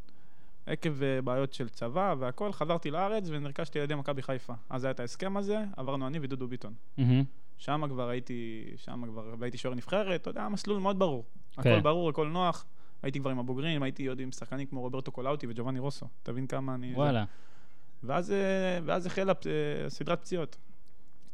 עקב 0.66 1.02
אה, 1.02 1.22
בעיות 1.22 1.52
של 1.52 1.69
צבא 1.69 2.14
והכל, 2.19 2.52
חזרתי 2.52 2.90
לארץ 2.90 3.25
ונרכשתי 3.28 3.78
על 3.78 3.84
ידי 3.84 3.94
מכבי 3.94 4.22
חיפה. 4.22 4.52
אז 4.70 4.84
היה 4.84 4.90
את 4.90 5.00
ההסכם 5.00 5.36
הזה, 5.36 5.64
עברנו 5.76 6.06
אני 6.06 6.19
ודודו 6.22 6.48
ביטון. 6.48 6.75
מהמם. 6.98 7.25
שם 7.58 7.82
כבר 7.88 8.08
הייתי, 8.08 8.64
שם 8.76 9.02
כבר, 9.06 9.34
והייתי 9.38 9.58
שוער 9.58 9.75
נבחרת, 9.75 10.20
אתה 10.20 10.30
יודע, 10.30 10.48
מסלול 10.48 10.78
מאוד 10.78 10.98
ברור. 10.98 11.25
כן. 11.52 11.60
הכל 11.60 11.80
ברור, 11.80 12.10
הכל 12.10 12.28
נוח. 12.28 12.66
הייתי 13.03 13.21
כבר 13.21 13.31
עם 13.31 13.39
הבוגרים, 13.39 13.83
הייתי 13.83 14.06
עוד 14.06 14.21
עם 14.21 14.33
שחקנים 14.33 14.67
כמו 14.67 14.81
רוברטו 14.81 15.12
קולאוטי 15.12 15.47
וג'ובאני 15.49 15.79
רוסו. 15.79 16.06
תבין 16.23 16.47
כמה 16.47 16.75
אני... 16.75 16.91
זה. 16.91 16.97
וואלה. 16.97 17.25
ואז, 18.03 18.33
אה, 18.33 18.79
ואז 18.85 19.06
החלה 19.06 19.33
אה, 19.47 19.91
סדרת 19.91 20.21
פציעות. 20.21 20.56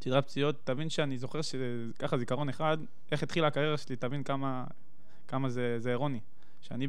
סדרת 0.00 0.24
פציעות, 0.24 0.56
תבין 0.64 0.90
שאני 0.90 1.18
זוכר 1.18 1.40
שככה 1.42 2.18
זיכרון 2.18 2.48
אחד, 2.48 2.78
איך 3.12 3.22
התחילה 3.22 3.46
הקריירה 3.46 3.76
שלי, 3.76 3.96
תבין 3.96 4.22
כמה, 4.22 4.64
כמה 5.28 5.48
זה, 5.48 5.76
זה 5.78 5.90
אירוני. 5.90 6.20
שאני 6.60 6.86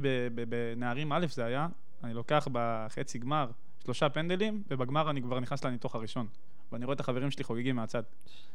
בנערים 0.50 1.12
א' 1.13 1.25
זה 1.30 1.45
היה, 1.45 1.68
אני 2.04 2.13
לוקח 2.13 2.48
בחצי 2.51 3.19
גמר 3.19 3.51
שלושה 3.83 4.10
פנדלים, 4.10 4.63
ובגמר 4.68 5.10
אני 5.10 5.22
כבר 5.22 5.39
נכנס 5.39 5.63
לניתוח 5.63 5.95
הראשון. 5.95 6.27
ואני 6.71 6.85
רואה 6.85 6.95
את 6.95 7.00
החברים 7.00 7.31
שלי 7.31 7.44
חוגגים 7.44 7.75
מהצד, 7.75 8.03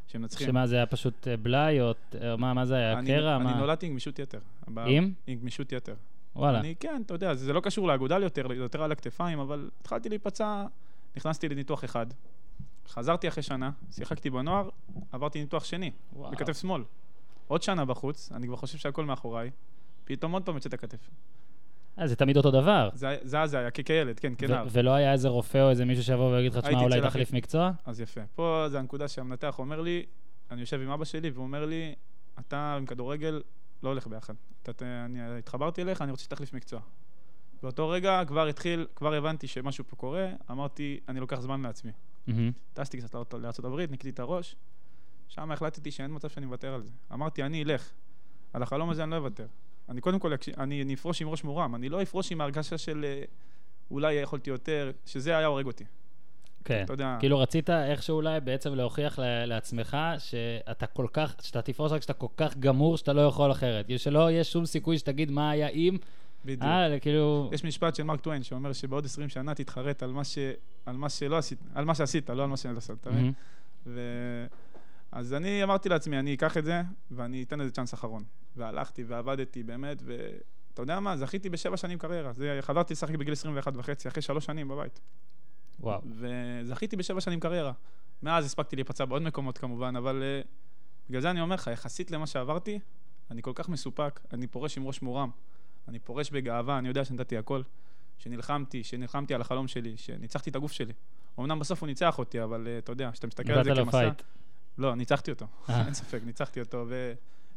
שהם 0.07 0.23
מנצחים. 0.23 0.47
שמה, 0.47 0.67
זה 0.67 0.77
היה 0.77 0.87
פשוט 0.87 1.29
אה, 1.29 1.37
בלאי 1.37 1.81
או... 1.81 1.91
או 2.31 2.39
מה 2.39 2.55
מה 2.55 2.67
זה 2.67 2.75
היה? 2.75 2.99
אני- 2.99 3.07
קרע? 3.07 3.37
אני 3.37 3.45
מה? 3.45 3.55
נולדתי 3.59 3.87
עם 3.87 3.93
גמישות 3.93 4.19
יתר. 4.19 4.39
עם? 4.87 5.13
עם 5.27 5.39
גמישות 5.39 5.73
יתר. 5.73 5.95
וואלה. 6.37 6.61
אני, 6.61 6.75
כן, 6.81 7.03
אתה 7.07 7.15
יודע, 7.15 7.35
זה 7.35 7.45
זה 7.45 7.53
לא 7.53 7.61
קשור 7.61 7.89
לאגודל 7.89 8.23
יותר, 8.23 8.53
יותר 8.53 8.83
על 8.83 8.93
הכתפיים, 8.93 9.39
אבל 9.39 9.71
התחלתי 9.81 10.09
להיפצע, 10.09 10.67
נכנסתי 11.17 11.49
לניתוח 11.49 11.85
אחד. 11.85 12.07
חזרתי 12.89 13.29
אחרי 13.29 13.43
שנה, 13.43 13.71
שיחקתי 13.91 14.31
בנוער, 14.31 14.69
עברתי 15.13 15.41
ניתוח 15.41 15.65
שני, 15.65 15.91
וואו. 16.13 16.31
בכתף 16.31 16.61
שמאל. 16.61 16.83
עוד 17.49 17.63
שנה 17.63 17.85
בחוץ, 17.85 18.33
אני 18.33 18.47
כבר 18.47 18.57
חושב 18.57 18.79
שהכל 18.79 19.05
מאחוריי, 19.05 19.51
פתאום 20.05 20.33
עוד 20.33 20.43
פעם 20.43 20.55
יוצאת 20.55 20.75
הכתף. 20.75 21.11
אה, 21.99 22.07
זה 22.07 22.17
תמיד 22.17 22.37
אותו 22.37 22.51
דבר. 22.51 22.89
זה 22.95 23.17
זה 23.23 23.41
אז 23.41 23.55
היה, 23.55 23.71
כילד, 23.71 24.21
כן, 24.21 24.33
כנער. 24.39 24.67
ולא 24.73 24.91
היה 24.91 25.13
איזה 25.13 25.29
רופא 25.29 25.59
או 25.59 25.71
איזה 25.71 25.85
מישהו 25.85 26.05
שיבוא 26.05 26.37
ויגיד 26.37 26.55
לך, 26.55 26.65
תשמע, 26.65 26.81
אולי 26.81 27.01
תחליף 27.01 27.29
אחי." 27.29 27.37
מקצוע? 27.37 27.71
אז 27.87 28.01
יפה. 28.01 28.21
פה 28.35 28.65
זה 28.69 28.79
הנקודה 28.79 29.09
שהמנתח 29.09 29.59
אומר 29.59 29.81
לי, 29.81 30.07
אני 30.51 30.61
יושב 30.61 30.81
עם 30.81 30.91
אבא 30.91 31.05
שלי, 31.05 31.31
והוא 31.31 31.45
אומר 31.45 31.67
לי, 31.67 31.95
אתה 32.39 32.75
עם 32.77 32.87
כדורגל 32.87 33.43
לא 33.83 33.89
הולך 33.89 34.07
ביחד. 34.07 34.35
אני 34.83 35.39
התחברתי 35.39 35.83
אליך, 35.83 36.03
אני 36.03 36.11
רוצה 36.11 36.25
שתחליף 36.25 36.53
מקצוע. 36.53 36.81
באותו 37.63 37.89
רגע 37.89 38.23
כבר 38.27 38.47
התחיל, 38.47 38.87
כבר 38.97 39.15
הבנתי 39.15 39.47
שמשהו 39.47 39.85
פה 39.85 39.97
קורה, 39.97 40.29
אמרתי, 40.51 41.01
אני 41.09 41.21
לוקח 41.21 41.41
זמן 41.41 41.63
לעצמי. 41.63 41.93
טסתי 42.73 42.99
קצת 42.99 43.65
הברית, 43.65 43.91
נקליתי 43.91 44.15
את 44.15 44.21
הראש, 44.21 44.57
שם 45.29 45.51
החלטתי 45.51 45.91
שאין 45.91 46.15
מצב 46.15 46.29
שאני 46.29 46.47
מוותר 46.47 46.75
על 46.75 46.83
זה. 46.83 46.91
אמרתי, 47.13 47.43
אני 47.43 47.63
אלך. 47.63 47.93
על 48.53 48.63
החלום 48.63 48.91
הזה 48.91 49.03
אני 49.03 49.11
לא 49.11 49.17
אוותר. 49.17 49.47
אני 49.91 50.01
קודם 50.01 50.19
כל, 50.19 50.33
אני, 50.59 50.83
אני 50.83 50.95
אפרוש 50.95 51.23
עם 51.23 51.29
ראש 51.29 51.45
מורם, 51.45 51.75
אני 51.75 51.89
לא 51.89 52.03
אפרוש 52.03 52.33
עם 52.33 52.41
ההרגשה 52.41 52.79
של 52.79 53.05
אה, 53.05 53.23
אולי 53.91 54.13
יכולתי 54.13 54.51
יותר, 54.51 54.91
שזה 55.07 55.37
היה 55.37 55.47
הורג 55.47 55.67
אותי. 55.67 55.85
כן. 56.65 56.83
אתה 56.85 56.93
יודע, 56.93 57.17
כאילו 57.21 57.39
רצית 57.39 57.71
איכשהו 57.71 58.17
אולי 58.17 58.41
בעצם 58.41 58.75
להוכיח 58.75 59.19
לעצמך 59.23 59.97
שאתה 60.19 60.87
כל 60.87 61.07
כך, 61.13 61.35
שאתה 61.43 61.63
תפרוש 61.63 61.93
רק 61.93 61.99
כשאתה 61.99 62.13
כל 62.13 62.27
כך 62.37 62.57
גמור 62.57 62.97
שאתה 62.97 63.13
לא 63.13 63.21
יכול 63.21 63.53
אחרת. 63.53 63.87
כאילו 63.87 63.99
שלא 63.99 64.31
יהיה 64.31 64.45
שום 64.45 64.67
סיכוי 64.67 64.99
שתגיד 64.99 65.31
מה 65.31 65.51
היה 65.51 65.69
אם, 65.69 65.97
בדיוק. 66.45 66.63
אה, 66.63 66.99
כאילו... 67.01 67.51
יש 67.53 67.65
משפט 67.65 67.95
של 67.95 68.03
מרק 68.03 68.21
טוויין 68.21 68.43
שאומר 68.43 68.73
שבעוד 68.73 69.05
20 69.05 69.29
שנה 69.29 69.55
תתחרט 69.55 70.03
על 70.03 70.13
מה, 70.13 70.25
ש... 70.25 70.39
על 70.87 70.97
מה 70.97 71.09
שלא 71.09 71.39
עשית, 71.39 71.59
על 71.75 71.85
מה 71.85 71.95
שעשית, 71.95 72.31
לא 72.31 72.43
על 72.43 72.49
מה 72.49 72.57
שלא 72.57 72.79
עשית, 72.79 72.97
אתה 73.01 73.11
מבין? 73.11 73.33
ו... 73.87 74.01
אז 75.13 75.35
אני 75.35 75.63
אמרתי 75.65 75.89
לעצמי, 75.89 76.19
אני 76.19 76.35
אקח 76.35 76.57
את 76.57 76.65
זה 76.65 76.83
ואני 77.11 77.43
אתן 77.43 77.59
לזה 77.59 77.71
צ'אנס 77.71 77.95
אחרון. 77.95 78.25
והלכתי 78.61 79.05
ועבדתי 79.05 79.63
באמת, 79.63 80.03
ואתה 80.05 80.83
יודע 80.83 81.01
מה, 81.01 81.17
זכיתי 81.17 81.51
בשבע 81.51 81.77
שנים 81.77 81.99
קריירה. 81.99 82.33
זה... 82.33 82.59
חזרתי 82.61 82.95
לשחק 82.95 83.15
בגיל 83.15 83.33
21 83.33 83.73
וחצי, 83.77 84.09
אחרי 84.09 84.23
שלוש 84.23 84.45
שנים 84.45 84.69
בבית. 84.69 85.01
וואו. 85.81 86.01
וזכיתי 86.19 86.97
בשבע 86.97 87.21
שנים 87.21 87.41
קריירה. 87.41 87.73
מאז 88.23 88.45
הספקתי 88.45 88.77
להיפצע 88.77 89.05
בעוד 89.05 89.23
מקומות 89.23 89.59
כמובן, 89.59 89.97
אבל 89.97 90.23
uh, 90.23 90.47
בגלל 91.09 91.21
זה 91.21 91.31
אני 91.31 91.41
אומר 91.41 91.55
לך, 91.55 91.71
יחסית 91.73 92.11
למה 92.11 92.27
שעברתי, 92.27 92.79
אני 93.31 93.43
כל 93.43 93.53
כך 93.55 93.69
מסופק, 93.69 94.21
אני 94.33 94.47
פורש 94.47 94.77
עם 94.77 94.87
ראש 94.87 95.03
מורם. 95.03 95.31
אני 95.89 95.99
פורש 95.99 96.31
בגאווה, 96.31 96.79
אני 96.79 96.89
יודע 96.89 97.05
שנתתי 97.05 97.39
הכל. 97.39 97.63
שנלחמתי, 98.19 98.85
שנלחמתי 98.85 99.35
על 99.35 99.41
החלום 99.41 99.69
שלי, 99.69 99.97
שניצחתי 99.97 100.51
את 100.51 100.57
הגוף 100.57 100.73
שלי. 100.73 100.93
אמנם 101.39 101.59
בסוף 101.59 101.81
הוא 101.81 101.87
ניצח 101.87 102.19
אותי, 102.19 102.43
אבל 102.43 102.67
uh, 102.67 102.85
אתה 102.85 102.93
יודע, 102.93 103.11
כשאתה 103.13 103.27
מסתכל 103.27 103.53
על 103.53 103.65
זה 103.65 103.71
כמסע... 103.75 104.11
לא, 104.79 104.95
ניצחתי 104.95 105.31
אותו, 105.31 105.47
אה. 105.69 105.85
אין 105.85 105.95
ספק, 105.95 106.21
ניצחתי 106.25 106.61
אותו, 106.61 106.87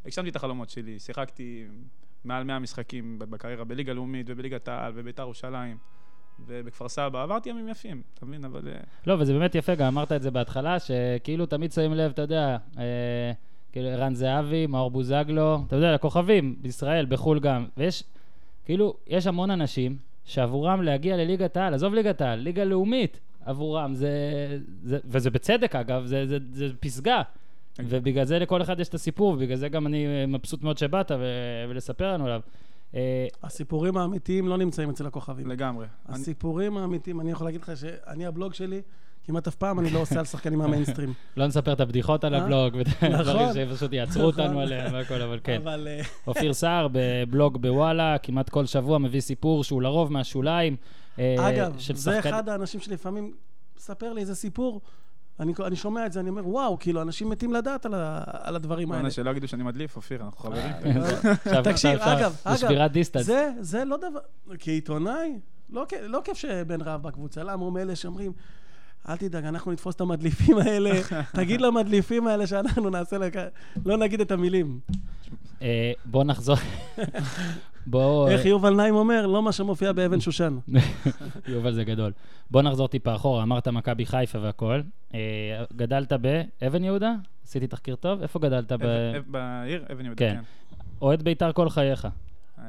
והגשמתי 0.04 0.28
את 0.28 0.36
החלומות 0.36 0.70
שלי. 0.70 0.98
שיחקתי 0.98 1.64
מעל 2.24 2.44
100 2.44 2.58
משחקים 2.58 3.18
בקריירה 3.18 3.64
בליגה 3.64 3.92
לאומית 3.92 4.26
ובליגת 4.28 4.68
העל 4.68 4.92
וביתר 4.94 5.22
ירושלים 5.22 5.76
ובכפר 6.46 6.88
סבא. 6.88 7.22
עברתי 7.22 7.48
ימים 7.50 7.68
יפים, 7.68 8.02
אתה 8.14 8.26
מבין? 8.26 8.44
אבל... 8.44 8.68
אה, 8.68 8.80
לא, 9.06 9.16
וזה 9.18 9.32
באמת 9.32 9.54
יפה, 9.54 9.74
גם 9.74 9.86
אמרת 9.86 10.12
את 10.12 10.22
זה 10.22 10.30
בהתחלה, 10.30 10.76
שכאילו 10.78 11.46
תמיד 11.46 11.72
שמים 11.72 11.94
לב, 11.94 12.10
אתה 12.10 12.22
יודע, 12.22 12.56
אה, 12.78 13.32
כאילו 13.72 13.88
ערן 13.88 14.14
זהבי, 14.14 14.66
מאור 14.66 14.90
בוזגלו, 14.90 15.58
אתה 15.66 15.76
יודע, 15.76 15.94
לכוכבים, 15.94 16.56
בישראל, 16.60 17.06
בחו"ל 17.06 17.40
גם. 17.40 17.66
ויש, 17.76 18.04
כאילו, 18.64 18.94
יש 19.06 19.26
המון 19.26 19.50
אנשים 19.50 19.96
שעבורם 20.24 20.82
להגיע 20.82 21.16
לליגת 21.16 21.56
העל, 21.56 21.74
עזוב 21.74 21.94
ליגת 21.94 22.20
העל, 22.20 22.38
ליגה 22.38 22.64
לאומית, 22.64 23.20
עבורם, 23.44 23.94
זה, 23.94 24.10
זה, 24.82 24.98
וזה 25.04 25.30
בצדק 25.30 25.76
אגב, 25.76 26.06
זה, 26.06 26.26
זה, 26.26 26.38
זה 26.52 26.68
פסגה. 26.80 27.22
ובגלל 27.78 28.24
זה 28.24 28.38
לכל 28.38 28.62
אחד 28.62 28.80
יש 28.80 28.88
את 28.88 28.94
הסיפור, 28.94 29.32
ובגלל 29.32 29.56
זה 29.56 29.68
גם 29.68 29.86
אני 29.86 30.06
אה, 30.06 30.26
מבסוט 30.26 30.62
מאוד 30.62 30.78
שבאת 30.78 31.10
ו- 31.10 31.64
ולספר 31.68 32.12
לנו 32.12 32.24
עליו. 32.26 32.40
אה, 32.94 33.26
הסיפורים 33.42 33.96
האמיתיים 33.96 34.48
לא 34.48 34.56
נמצאים 34.58 34.90
אצל 34.90 35.06
הכוכבים. 35.06 35.46
לגמרי. 35.46 35.86
אני- 36.08 36.16
הסיפורים 36.16 36.76
האמיתיים, 36.76 37.20
אני 37.20 37.30
יכול 37.30 37.46
להגיד 37.46 37.60
לך 37.60 37.72
שאני, 37.76 38.26
הבלוג 38.26 38.54
שלי, 38.54 38.82
כמעט 39.26 39.46
אף 39.46 39.54
פעם 39.54 39.80
אני 39.80 39.90
לא 39.90 39.98
עושה 39.98 40.18
על 40.18 40.24
שחקנים 40.24 40.58
מהמיינסטרים. 40.58 41.12
לא 41.36 41.46
נספר 41.46 41.72
את 41.72 41.80
הבדיחות 41.80 42.24
על 42.24 42.34
אה? 42.34 42.42
הבלוג, 42.42 42.74
ודברים 42.78 43.12
נכון. 43.12 43.52
שפשוט 43.54 43.92
יעצרו 43.92 44.22
אותנו 44.22 44.44
נכון. 44.44 44.58
עליהם 44.62 44.92
והכל, 44.92 45.22
אבל 45.22 45.40
כן. 45.44 45.56
אבל 45.62 45.88
אופיר 46.26 46.52
סער 46.52 46.88
בבלוג 46.92 47.62
בוואלה, 47.62 48.16
כמעט 48.22 48.48
כל 48.48 48.66
שבוע 48.66 48.98
מביא 48.98 49.20
סיפור 49.20 49.64
שהוא 49.64 49.82
לרוב 49.82 50.12
מהשוליים. 50.12 50.76
אגב, 51.18 51.74
זה 51.78 52.18
אחד 52.18 52.48
האנשים 52.48 52.80
שלפעמים, 52.80 53.34
ספר 53.78 54.12
לי 54.12 54.20
איזה 54.20 54.34
סיפור, 54.34 54.80
אני, 55.40 55.52
אני 55.66 55.76
שומע 55.76 56.06
את 56.06 56.12
זה, 56.12 56.20
אני 56.20 56.28
אומר, 56.28 56.48
וואו, 56.48 56.78
כאילו, 56.78 57.02
אנשים 57.02 57.30
מתים 57.30 57.52
לדעת 57.52 57.86
על, 57.86 57.94
ה, 57.94 58.20
על 58.26 58.56
הדברים 58.56 58.92
האלה. 58.92 59.10
שלא 59.10 59.30
יגידו 59.30 59.48
שאני 59.48 59.62
מדליף, 59.62 59.96
אופיר, 59.96 60.22
אנחנו 60.24 60.38
חברים. 60.38 60.72
עכשיו- 61.24 61.62
תקשיב, 61.64 61.90
עכשיו- 61.90 62.18
אגב, 62.18 62.32
זה 62.44 62.50
אגב. 62.50 62.68
זה, 63.22 63.50
זה 63.60 63.84
לא 63.84 63.96
דבר, 63.96 64.18
כעיתונאי, 64.58 65.38
לא, 65.70 65.86
כ- 65.88 65.94
לא 66.02 66.20
כיף 66.24 66.36
שבן 66.36 66.80
רב 66.80 67.02
בקבוצה, 67.02 67.42
למה 67.42 67.62
הוא 67.64 67.72
מאלה 67.72 67.96
שאומרים, 67.96 68.32
אל 69.08 69.16
תדאג, 69.16 69.44
אנחנו 69.44 69.72
נתפוס 69.72 69.94
את 69.94 70.00
המדליפים 70.00 70.58
האלה, 70.58 70.90
תגיד 71.34 71.60
למדליפים 71.60 72.26
האלה 72.26 72.46
שאנחנו 72.46 72.90
נעשה, 72.90 73.18
לק... 73.18 73.34
לא 73.86 73.96
נגיד 73.96 74.20
את 74.20 74.30
המילים. 74.32 74.80
אה, 75.62 75.92
בוא 76.04 76.24
נחזור. 76.24 76.56
בוא... 77.86 78.28
איך 78.28 78.44
יובל 78.44 78.74
נעים 78.74 78.94
אומר, 78.94 79.26
לא 79.26 79.42
מה 79.42 79.52
שמופיע 79.52 79.92
באבן 79.92 80.20
שושן. 80.20 80.58
יובל 81.48 81.72
זה 81.72 81.84
גדול. 81.84 82.12
בוא 82.50 82.62
נחזור 82.62 82.88
טיפה 82.88 83.14
אחורה, 83.14 83.42
אמרת 83.42 83.68
מכבי 83.68 84.06
חיפה 84.06 84.38
והכל. 84.40 84.80
אה, 85.14 85.20
גדלת 85.76 86.12
באבן 86.12 86.84
יהודה? 86.84 87.14
עשיתי 87.44 87.66
תחקיר 87.66 87.96
טוב? 87.96 88.22
איפה 88.22 88.38
גדלת? 88.38 88.72
בעיר 89.26 89.84
אבן 89.92 90.04
יהודה, 90.04 90.18
כן. 90.18 90.36
כן. 90.36 90.42
אוהד 91.02 91.22
בית"ר 91.22 91.52
כל 91.52 91.68
חייך. 91.68 92.08
אה, 92.58 92.64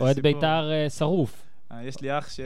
אוהד 0.00 0.20
בית"ר 0.20 0.70
אה, 0.72 0.90
שרוף. 0.90 1.42
אה, 1.72 1.84
יש 1.84 2.00
לי 2.00 2.18
אח 2.18 2.30
ש... 2.30 2.40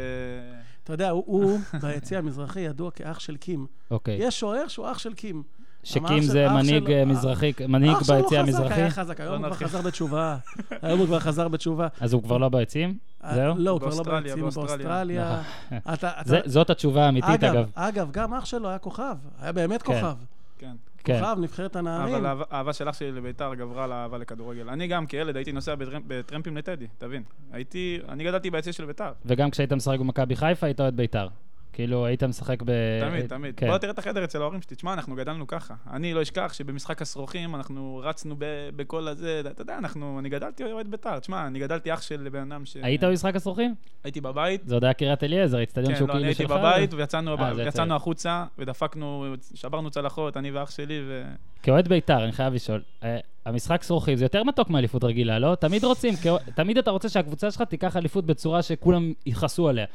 אתה 0.84 0.92
יודע, 0.92 1.10
הוא, 1.10 1.24
הוא 1.26 1.58
ביציע 1.82 2.18
המזרחי 2.18 2.60
ידוע 2.60 2.90
כאח 2.90 3.18
של 3.18 3.36
קים. 3.36 3.66
אוקיי. 3.90 4.16
יש 4.20 4.40
שוער 4.40 4.68
שהוא 4.68 4.90
אח 4.90 4.98
של 4.98 5.14
קים. 5.14 5.42
שקים 5.84 6.20
זה 6.22 6.48
מנהיג 6.48 6.90
אה, 6.90 7.04
מזרחי, 7.04 7.52
מנהיג 7.68 7.92
אח 7.92 8.04
שלו 8.04 8.26
חזק, 8.26 8.36
המזרחי? 8.38 8.74
היה 8.74 8.90
חזק, 8.90 9.20
היום 9.20 9.28
לא 9.30 9.36
הוא 9.36 9.40
כבר 9.40 9.48
נרחיב. 9.48 9.68
חזר 9.68 9.80
בתשובה. 9.82 10.36
היום 10.82 10.98
הוא 10.98 11.06
כבר 11.06 11.18
חזר 11.20 11.48
בתשובה. 11.48 11.88
אז 12.00 12.12
הוא 12.12 12.22
כבר 12.22 12.38
לא 12.38 12.48
ביציעים? 12.48 12.98
זהו? 13.34 13.54
לא, 13.58 13.70
הוא 13.70 13.80
כבר 13.80 13.88
לא 13.88 13.94
באוסטרליה, 13.94 14.20
ביציעים, 14.20 14.40
באוסטרליה. 14.50 15.42
זה- 16.24 16.40
זאת 16.44 16.70
התשובה 16.70 17.06
האמיתית, 17.06 17.44
אגב. 17.44 17.70
אגב, 17.74 18.08
גם 18.10 18.34
אח 18.34 18.44
שלו 18.44 18.68
היה 18.68 18.78
כוכב. 18.78 19.16
היה 19.40 19.52
באמת 19.52 19.82
כן. 19.82 19.94
כוכב. 19.94 20.14
כן. 20.58 20.72
כן. 21.04 21.18
כוכב, 21.20 21.36
נבחרת 21.40 21.76
הנערים. 21.76 22.14
אבל 22.24 22.42
האהבה- 22.50 22.72
של 22.72 22.88
אח 22.88 22.94
שלי 22.98 23.12
לביתר 23.12 23.54
גברה 23.54 23.84
על 23.84 23.92
האהבה 23.92 24.18
לכדורגל. 24.18 24.68
אני 24.68 24.86
גם 24.86 25.06
כילד 25.06 25.36
הייתי 25.36 25.52
נוסע 25.52 25.74
בטרמפ- 25.74 26.02
בטרמפים 26.06 26.56
לטדי, 26.56 26.86
תבין. 26.98 27.22
הייתי, 27.52 27.98
אני 28.08 28.24
גדלתי 28.24 28.50
ביציע 28.50 28.72
של 28.72 28.84
ביתר. 28.84 29.12
וגם 29.26 29.50
כשהיית 29.50 29.72
משחק 29.72 29.98
במכבי 29.98 30.36
חיפה, 30.36 30.66
היית 30.66 30.80
אוהד 30.80 30.96
בית"ר. 30.96 31.26
כאילו, 31.74 32.06
היית 32.06 32.22
משחק 32.22 32.62
ב... 32.62 32.70
תמיד, 33.00 33.26
תמיד. 33.26 33.54
כן. 33.56 33.66
בוא 33.66 33.78
תראה 33.78 33.92
את 33.92 33.98
החדר 33.98 34.24
אצל 34.24 34.40
ההורים 34.42 34.60
שלי. 34.62 34.76
תשמע, 34.76 34.92
אנחנו 34.92 35.14
גדלנו 35.16 35.46
ככה. 35.46 35.74
אני 35.90 36.14
לא 36.14 36.22
אשכח 36.22 36.52
שבמשחק 36.52 37.02
השרוכים 37.02 37.54
אנחנו 37.54 38.00
רצנו 38.04 38.34
ב- 38.38 38.44
בכל 38.76 39.08
הזה, 39.08 39.42
אתה 39.50 39.62
יודע, 39.62 39.78
אנחנו, 39.78 40.18
אני 40.18 40.28
גדלתי 40.28 40.64
אוהד 40.64 40.88
ביתר. 40.90 41.18
תשמע, 41.18 41.46
אני 41.46 41.58
גדלתי 41.58 41.94
אח 41.94 42.02
של 42.02 42.28
בן 42.32 42.52
אדם 42.52 42.64
ש... 42.66 42.76
היית 42.82 43.04
במשחק 43.04 43.36
השרוכים? 43.36 43.74
הייתי 44.04 44.20
בבית. 44.20 44.60
זה 44.64 44.74
עוד 44.74 44.84
היה 44.84 44.92
קריית 44.92 45.24
אליעזר, 45.24 45.62
אצטדיון 45.62 45.92
כן, 45.92 45.98
שהוא 45.98 46.08
לא, 46.08 46.12
אני 46.14 46.20
כאילו 46.20 46.28
הייתי 46.28 46.42
שלך. 46.42 46.50
בבית 46.50 46.94
ויצאנו 46.94 47.30
אה, 47.38 47.54
זה 47.54 47.62
יצאנו 47.62 47.84
אצל- 47.86 47.96
החוצה 47.96 48.44
ודפקנו, 48.58 49.26
שברנו 49.54 49.90
צלחות, 49.90 50.36
אני 50.36 50.50
ואח 50.50 50.70
שלי, 50.70 51.00
ו... 51.08 51.22
כאוהד 51.62 51.88
בית"ר, 51.88 52.24
אני 52.24 52.32
חייב 52.32 52.54
לשאול, 52.54 52.82
אה, 53.04 53.16
המשחק 53.46 53.82
שרוכים 53.82 54.16
זה 54.16 54.24
יותר 54.24 54.42
מתוק 54.44 54.70
מאליפות 54.70 55.04
רגילה, 55.04 55.38
לא? 55.38 55.54
תמיד 55.54 55.84
רוצים, 55.84 56.14
תמיד 56.54 56.78
אתה 56.78 56.90
רוצה 56.90 57.08
שהקבוצה 57.08 57.50
שלך 57.50 57.62
תיקח 57.62 57.96
אליפות 57.96 58.26
בצורה 58.26 58.62
שכולם 58.62 59.12
יכעסו 59.26 59.68
עליה. 59.68 59.86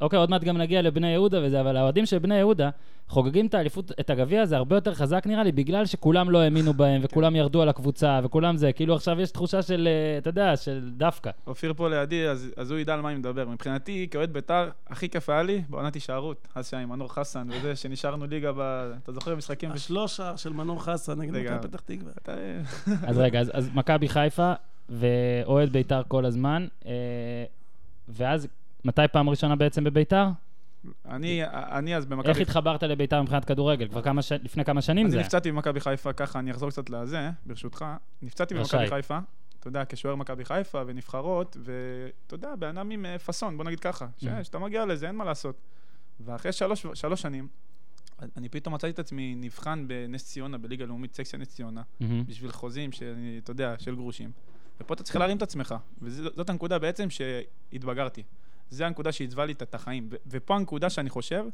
אוקיי, 0.00 0.18
עוד 0.18 0.30
מעט 0.30 0.44
גם 0.44 0.56
נגיע 0.56 0.82
לבני 0.82 1.08
יהודה 1.08 1.38
וזה, 1.42 1.60
אבל 1.60 1.76
האוהדים 1.76 2.06
של 2.06 2.18
בני 2.18 2.36
יהודה 2.36 2.70
חוגגים 3.08 3.46
את 3.46 3.54
האליפות, 3.54 3.92
את 4.00 4.10
הגביע 4.10 4.42
הזה 4.42 4.56
הרבה 4.56 4.76
יותר 4.76 4.94
חזק 4.94 5.26
נראה 5.26 5.42
לי, 5.42 5.52
בגלל 5.52 5.86
שכולם 5.86 6.30
לא 6.30 6.38
האמינו 6.38 6.74
בהם, 6.74 7.00
וכולם 7.04 7.36
ירדו 7.36 7.62
על 7.62 7.68
הקבוצה, 7.68 8.20
וכולם 8.24 8.56
זה, 8.56 8.72
כאילו 8.72 8.94
עכשיו 8.94 9.20
יש 9.20 9.30
תחושה 9.30 9.62
של, 9.62 9.88
אה, 9.88 10.18
אתה 10.18 10.30
יודע, 10.30 10.56
של 10.56 10.90
דווקא. 10.96 11.30
אופיר 11.46 11.74
פה 11.76 11.88
לידי, 11.88 12.28
אז, 12.28 12.50
אז 12.56 12.70
הוא 12.70 12.78
ידע 12.78 12.94
על 12.94 13.00
מה 13.00 13.10
אני 13.10 13.18
מדבר. 13.18 13.48
מבחינתי, 13.48 14.08
כאוהד 14.10 14.32
ביתר, 14.32 14.68
הכי 14.88 15.08
כיף 15.08 15.28
היה 15.28 15.42
לי 15.42 15.62
בעונת 15.68 15.94
הישארות. 15.94 16.48
אז 16.54 16.68
שהיה 16.68 16.82
עם 16.82 16.88
מנור 16.88 17.12
חסן 17.14 17.48
וזה, 17.50 17.76
שנשארנו 17.76 18.26
ליגה 18.26 18.52
ב... 18.56 18.90
אתה 19.02 19.12
זוכר 19.12 19.36
משחקים? 19.36 19.70
השלוש 19.70 20.16
שער 20.16 20.36
של 20.36 20.52
מנור 20.52 20.82
חסן 20.84 21.18
נגד. 21.20 21.52
מכבי 21.52 21.68
פתח 21.68 21.80
תקווה. 21.80 22.12
אתה... 22.22 22.32
אז 23.08 23.18
רגע, 23.18 23.40
אז, 23.40 23.50
אז 23.54 23.70
מכבי 23.74 24.08
חיפה 24.08 24.52
ואוהד 24.88 25.72
בית"ר 25.72 26.02
כל 26.08 26.24
הזמן, 26.24 26.66
אה, 26.86 26.92
ואז 28.08 28.48
מתי 28.84 29.02
פעם 29.12 29.28
ראשונה 29.28 29.56
בעצם 29.56 29.84
בבית"ר? 29.84 30.26
אני, 31.04 31.42
אני 31.50 31.96
אז 31.96 32.06
במכבי... 32.06 32.28
איך 32.28 32.38
התחברת 32.38 32.82
לבית"ר 32.82 33.22
מבחינת 33.22 33.44
כדורגל? 33.44 33.88
כבר 33.88 34.02
כמה 34.02 34.22
ש... 34.22 34.32
לפני 34.32 34.64
כמה 34.64 34.82
שנים 34.82 35.06
אני 35.06 35.12
זה? 35.12 35.20
נפצעתי 35.20 35.52
במכבי 35.52 35.80
חיפה, 35.80 36.12
ככה 36.12 36.38
אני 36.38 36.50
אחזור 36.50 36.70
קצת 36.70 36.90
לזה, 36.90 37.30
ברשותך. 37.46 37.84
נפצעתי. 38.22 38.54
במכבי 38.54 38.88
חיפה, 38.88 39.18
אתה 39.60 39.68
יודע, 39.68 39.82
כשוער 39.88 40.14
מכבי 40.14 40.44
חיפה 40.44 40.82
ונבחרות, 40.86 41.56
ואתה 41.60 42.34
יודע, 42.34 42.54
בן 42.58 42.68
אדם 42.68 42.90
עם 42.90 43.06
אה, 43.06 43.18
פאסון, 43.18 43.56
בוא 43.56 43.64
נגיד 43.64 43.80
ככה. 43.80 44.06
Mhm. 44.06 44.26
שאתה 44.42 44.58
מגיע 44.58 44.86
לזה, 44.86 45.06
אין 45.06 45.16
מה 45.16 45.24
לעשות. 45.24 45.60
ואחרי 46.20 46.52
שלוש, 46.52 46.86
שלוש 46.94 47.22
שנים, 47.22 47.48
אני 48.36 48.48
פתאום 48.48 48.74
מצאתי 48.74 48.92
את 48.92 48.98
עצמי 48.98 49.34
נבחן 49.34 49.88
בנס 49.88 50.24
ציונה, 50.24 50.58
בליגה 50.58 50.84
לאומית, 50.84 51.14
סקציה 51.14 51.38
נס 51.38 51.48
ציונה, 51.48 51.82
מהמם. 52.00 52.24
בשביל 52.26 52.52
חוזים, 52.52 52.92
שאני, 52.92 53.40
אתה 53.44 53.50
יודע, 53.50 53.74
של 53.78 53.94
גרושים. 53.94 54.32
ופה 54.80 54.94
אתה 54.94 55.02
צריך 55.02 55.16
להרים 55.16 55.36
את 55.36 55.42
עצמך, 55.42 55.74
וזאת 56.02 56.50
הנקודה 56.50 56.78
בעצם 56.78 57.08
שהתבגרתי. 57.10 58.22
זו 58.70 58.84
הנקודה 58.84 59.12
שעיצבה 59.12 59.46
לי 59.46 59.52
את 59.52 59.74
החיים. 59.74 60.08
ופה 60.26 60.56
הנקודה 60.56 60.90
שאני 60.90 61.10
חושב, 61.10 61.44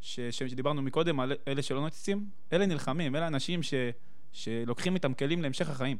ש- 0.00 0.20
שדיברנו 0.30 0.82
מקודם 0.82 1.20
על 1.20 1.32
אלה 1.48 1.62
שלא 1.62 1.80
נוצצים, 1.80 2.28
אלה 2.52 2.66
נלחמים, 2.66 3.16
אלה 3.16 3.26
אנשים 3.26 3.62
ש- 3.62 3.74
שלוקחים 4.32 4.94
איתם 4.94 5.14
כלים 5.14 5.42
להמשך 5.42 5.70
החיים. 5.70 5.96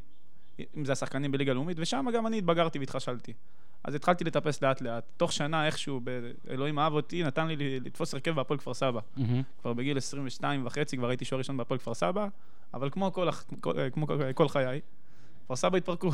אם 0.76 0.84
זה 0.84 0.92
השחקנים 0.92 1.32
בליגה 1.32 1.52
לאומית, 1.52 1.76
ושם 1.80 2.06
גם 2.14 2.26
אני 2.26 2.38
התבגרתי 2.38 2.78
והתחשלתי. 2.78 3.32
אז 3.84 3.94
התחלתי 3.94 4.24
לטפס 4.24 4.62
לאט 4.62 4.80
לאט. 4.80 5.04
תוך 5.16 5.32
שנה 5.32 5.66
איכשהו, 5.66 6.00
ב- 6.04 6.10
אלוהים 6.50 6.78
אהב 6.78 6.92
אותי, 6.92 7.22
נתן 7.22 7.46
לי 7.48 7.80
לתפוס 7.80 8.14
הרכב 8.14 8.30
בהפועל 8.30 8.58
כפר 8.58 8.74
סבא. 8.74 9.00
מהמם. 9.16 9.42
כבר 9.62 9.72
בגיל 9.72 9.96
22 9.96 10.66
וחצי, 10.66 10.96
כבר 10.96 11.08
הייתי 11.08 11.24
שוער 11.24 11.38
ראשון 11.38 11.56
בהפועל 11.56 11.78
כפר 11.80 11.94
סבא, 11.94 12.28
אבל 12.74 12.90
כמו 12.90 13.12
כל, 13.12 13.28
כמו, 13.62 13.72
כמו 13.92 14.06
כל 14.34 14.48
חיי, 14.48 14.80
כפר 15.48 15.56
סבא 15.56 15.76
התפרקו. 15.76 16.10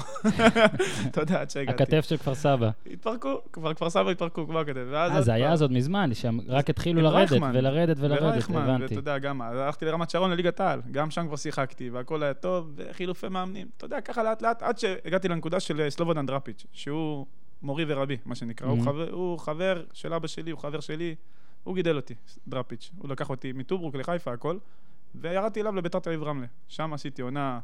אתה 1.11 1.21
יודע, 1.21 1.41
עד 1.41 1.51
שהגעתי. 1.51 1.83
הכתף 1.83 2.05
של 2.09 2.17
כפר 2.17 2.35
סבא. 2.35 2.71
התפרקו, 2.93 3.39
כבר 3.53 3.75
כפר 3.75 3.91
סבא 3.91 4.11
התפרקו 4.11 4.61
הכתב. 4.61 4.87
ואז 4.91 5.13
אה, 5.13 5.23
זה 5.23 5.33
היה 5.33 5.53
אז 5.53 5.63
עוד 5.63 5.73
מזמן, 5.73 6.15
שהם 6.15 6.41
רק 6.49 6.71
התחילו 6.71 7.03
לרדת. 7.03 7.31
ולרדת 7.55 7.97
ולרדת, 8.01 8.45
הבנתי. 8.51 8.83
ואתה 8.83 8.95
יודע, 8.95 9.19
גם 9.19 9.43
הלכתי 9.43 9.85
לרמת 9.85 10.11
שרון 10.11 10.31
לליגת 10.31 10.61
העל, 10.61 10.81
גם 10.91 11.11
שם 11.11 11.27
כבר 11.27 11.37
שיחקתי, 11.37 11.91
והכל 11.91 12.23
היה 12.23 12.35
טוב, 12.35 12.73
וחילופי 12.77 13.29
מאמנים. 13.29 13.67
אתה 13.77 13.85
יודע, 13.85 14.01
ככה 14.01 14.23
לאט 14.23 14.43
לאט, 14.43 14.63
עד 14.63 14.79
שהגעתי 14.79 15.29
לנקודה 15.29 15.61
של 15.61 15.81
אה, 15.81 15.91
סלובודן 15.91 16.27
דראפיץ', 16.27 16.67
שהוא 16.73 17.27
מורי 17.63 17.85
ורבי, 17.89 18.17
מה 18.25 18.35
שנקרא. 18.35 18.69
הוא 18.69 18.79
Mhm. 18.79 18.85
חבר- 18.85 19.11
הוא 19.11 19.39
חבר 19.39 19.83
של 19.93 20.13
אבא 20.15 20.27
שלי, 20.27 20.51
הוא 20.51 20.61
חבר 20.61 20.81
שלי, 20.81 21.15
הוא 21.65 21.75
גידל 21.75 21.97
אותי, 21.97 22.15
דראפיץ'. 22.49 22.91
הוא 22.99 23.09
לקח 23.11 23.31
אותי 23.31 23.53
מטוברוק 23.53 23.95
לחיפה, 23.97 24.33
הכל, 24.33 24.57
וירדתי 25.15 25.61
אליו 25.61 25.77
לביתר 25.77 25.99
תל 25.99 26.11
אביב 26.11 26.23
רמלה. 26.23 26.47
שם 26.69 26.93
עשיתי 26.93 27.23
עונה, 27.23 27.61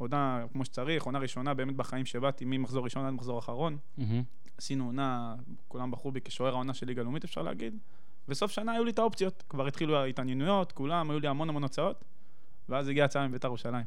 עונה 0.00 0.44
כמו 0.52 0.64
שצריך, 0.64 1.02
עונה 1.02 1.18
ראשונה 1.18 1.54
באמת 1.54 1.76
בחיים 1.76 2.06
שבאתי 2.06 2.44
ממחזור 2.44 2.84
ראשון 2.84 3.06
עד 3.06 3.12
מחזור 3.12 3.38
אחרון. 3.38 3.76
עשינו 4.58 4.86
עונה, 4.86 5.34
כולם 5.68 5.90
בחרו 5.90 6.12
בי 6.12 6.20
כשוער 6.24 6.52
העונה 6.52 6.74
של 6.74 6.86
ליגה 6.86 7.02
לאומית, 7.02 7.24
אפשר 7.24 7.42
להגיד. 7.42 7.78
וסוף 8.28 8.50
שנה 8.50 8.72
היו 8.72 8.84
לי 8.84 8.90
את 8.90 8.98
האופציות. 8.98 9.44
כבר 9.48 9.66
התחילו 9.66 9.96
ההתעניינויות, 9.96 10.72
כולם, 10.72 11.10
היו 11.10 11.20
לי 11.20 11.28
המון 11.28 11.48
המון 11.48 11.62
הוצאות, 11.62 12.04
ואז 12.68 12.88
הגיעה 12.88 13.04
הצעה 13.04 13.28
מביתר 13.28 13.48
ירושלים. 13.48 13.84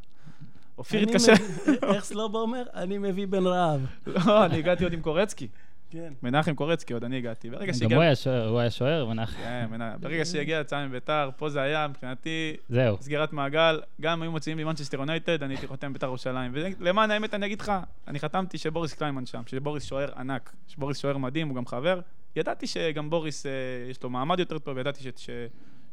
אופיר 0.78 1.02
התקשר, 1.02 1.34
איך 1.94 2.04
סלובו 2.04 2.38
אומר? 2.38 2.64
אני 2.74 2.98
מביא 2.98 3.28
בן 3.28 3.48
רעב. 3.48 3.86
לא, 4.08 4.46
אני 4.46 4.58
הגעתי 4.58 4.84
עוד 4.84 4.94
עם 4.94 5.02
קורצקי. 5.02 5.48
כן. 5.94 6.14
מנחם 6.24 6.56
קורצקי, 6.56 6.94
עוד 6.94 7.04
אני 7.04 7.18
הגעתי. 7.18 7.50
ברגע 7.50 7.66
גם 7.66 7.74
שהגיע... 7.74 7.98
הוא 7.98 8.04
היה 8.04 8.16
שוער, 8.16 8.50
הוא 8.50 8.60
היה 8.60 8.72
שוער, 8.72 9.06
מנחם. 9.06 9.38
כן, 9.38 9.68
מנ- 9.72 9.98
ברגע 10.00 10.26
שהגיעה 10.26 10.62
הצעה 10.62 10.88
מביתר, 10.88 11.30
פה 11.38 11.50
זה 11.50 11.62
היה, 11.62 11.88
מבחינתי, 11.88 12.56
זהו. 12.70 12.98
סגירת 13.02 13.34
מעגל, 13.34 13.82
גם 14.02 14.22
היו 14.22 14.32
מוציאים 14.32 14.58
לי 14.58 14.64
מנצ'סטר 14.64 14.98
יונייטד, 14.98 15.44
אני 15.44 15.54
הייתי 15.54 15.68
חותם 15.68 15.94
בית"ר 15.94 16.06
ירושלים. 16.08 16.52
ולמען 16.54 17.12
האמת, 17.12 17.34
אני 17.34 17.46
אגיד 17.46 17.62
לך, 17.62 17.72
אני 18.08 18.20
חתמתי 18.20 18.58
שבוריס 18.58 18.94
קליימן 18.94 19.26
שם, 19.26 19.42
שבוריס 19.46 19.84
שוער 19.84 20.10
ענק, 20.18 20.54
שבוריס 20.68 20.98
שוער 20.98 21.18
מדהים, 21.18 21.48
הוא 21.48 21.56
גם 21.56 21.66
חבר. 21.66 22.00
ידעתי 22.36 22.68
שגם 22.68 23.10
בוריס, 23.10 23.46
אה, 23.46 23.52
יש 23.90 24.04
לו 24.04 24.10
מעמד 24.10 24.40
יותר 24.40 24.60
טוב, 24.60 24.78
ידעתי 24.78 25.04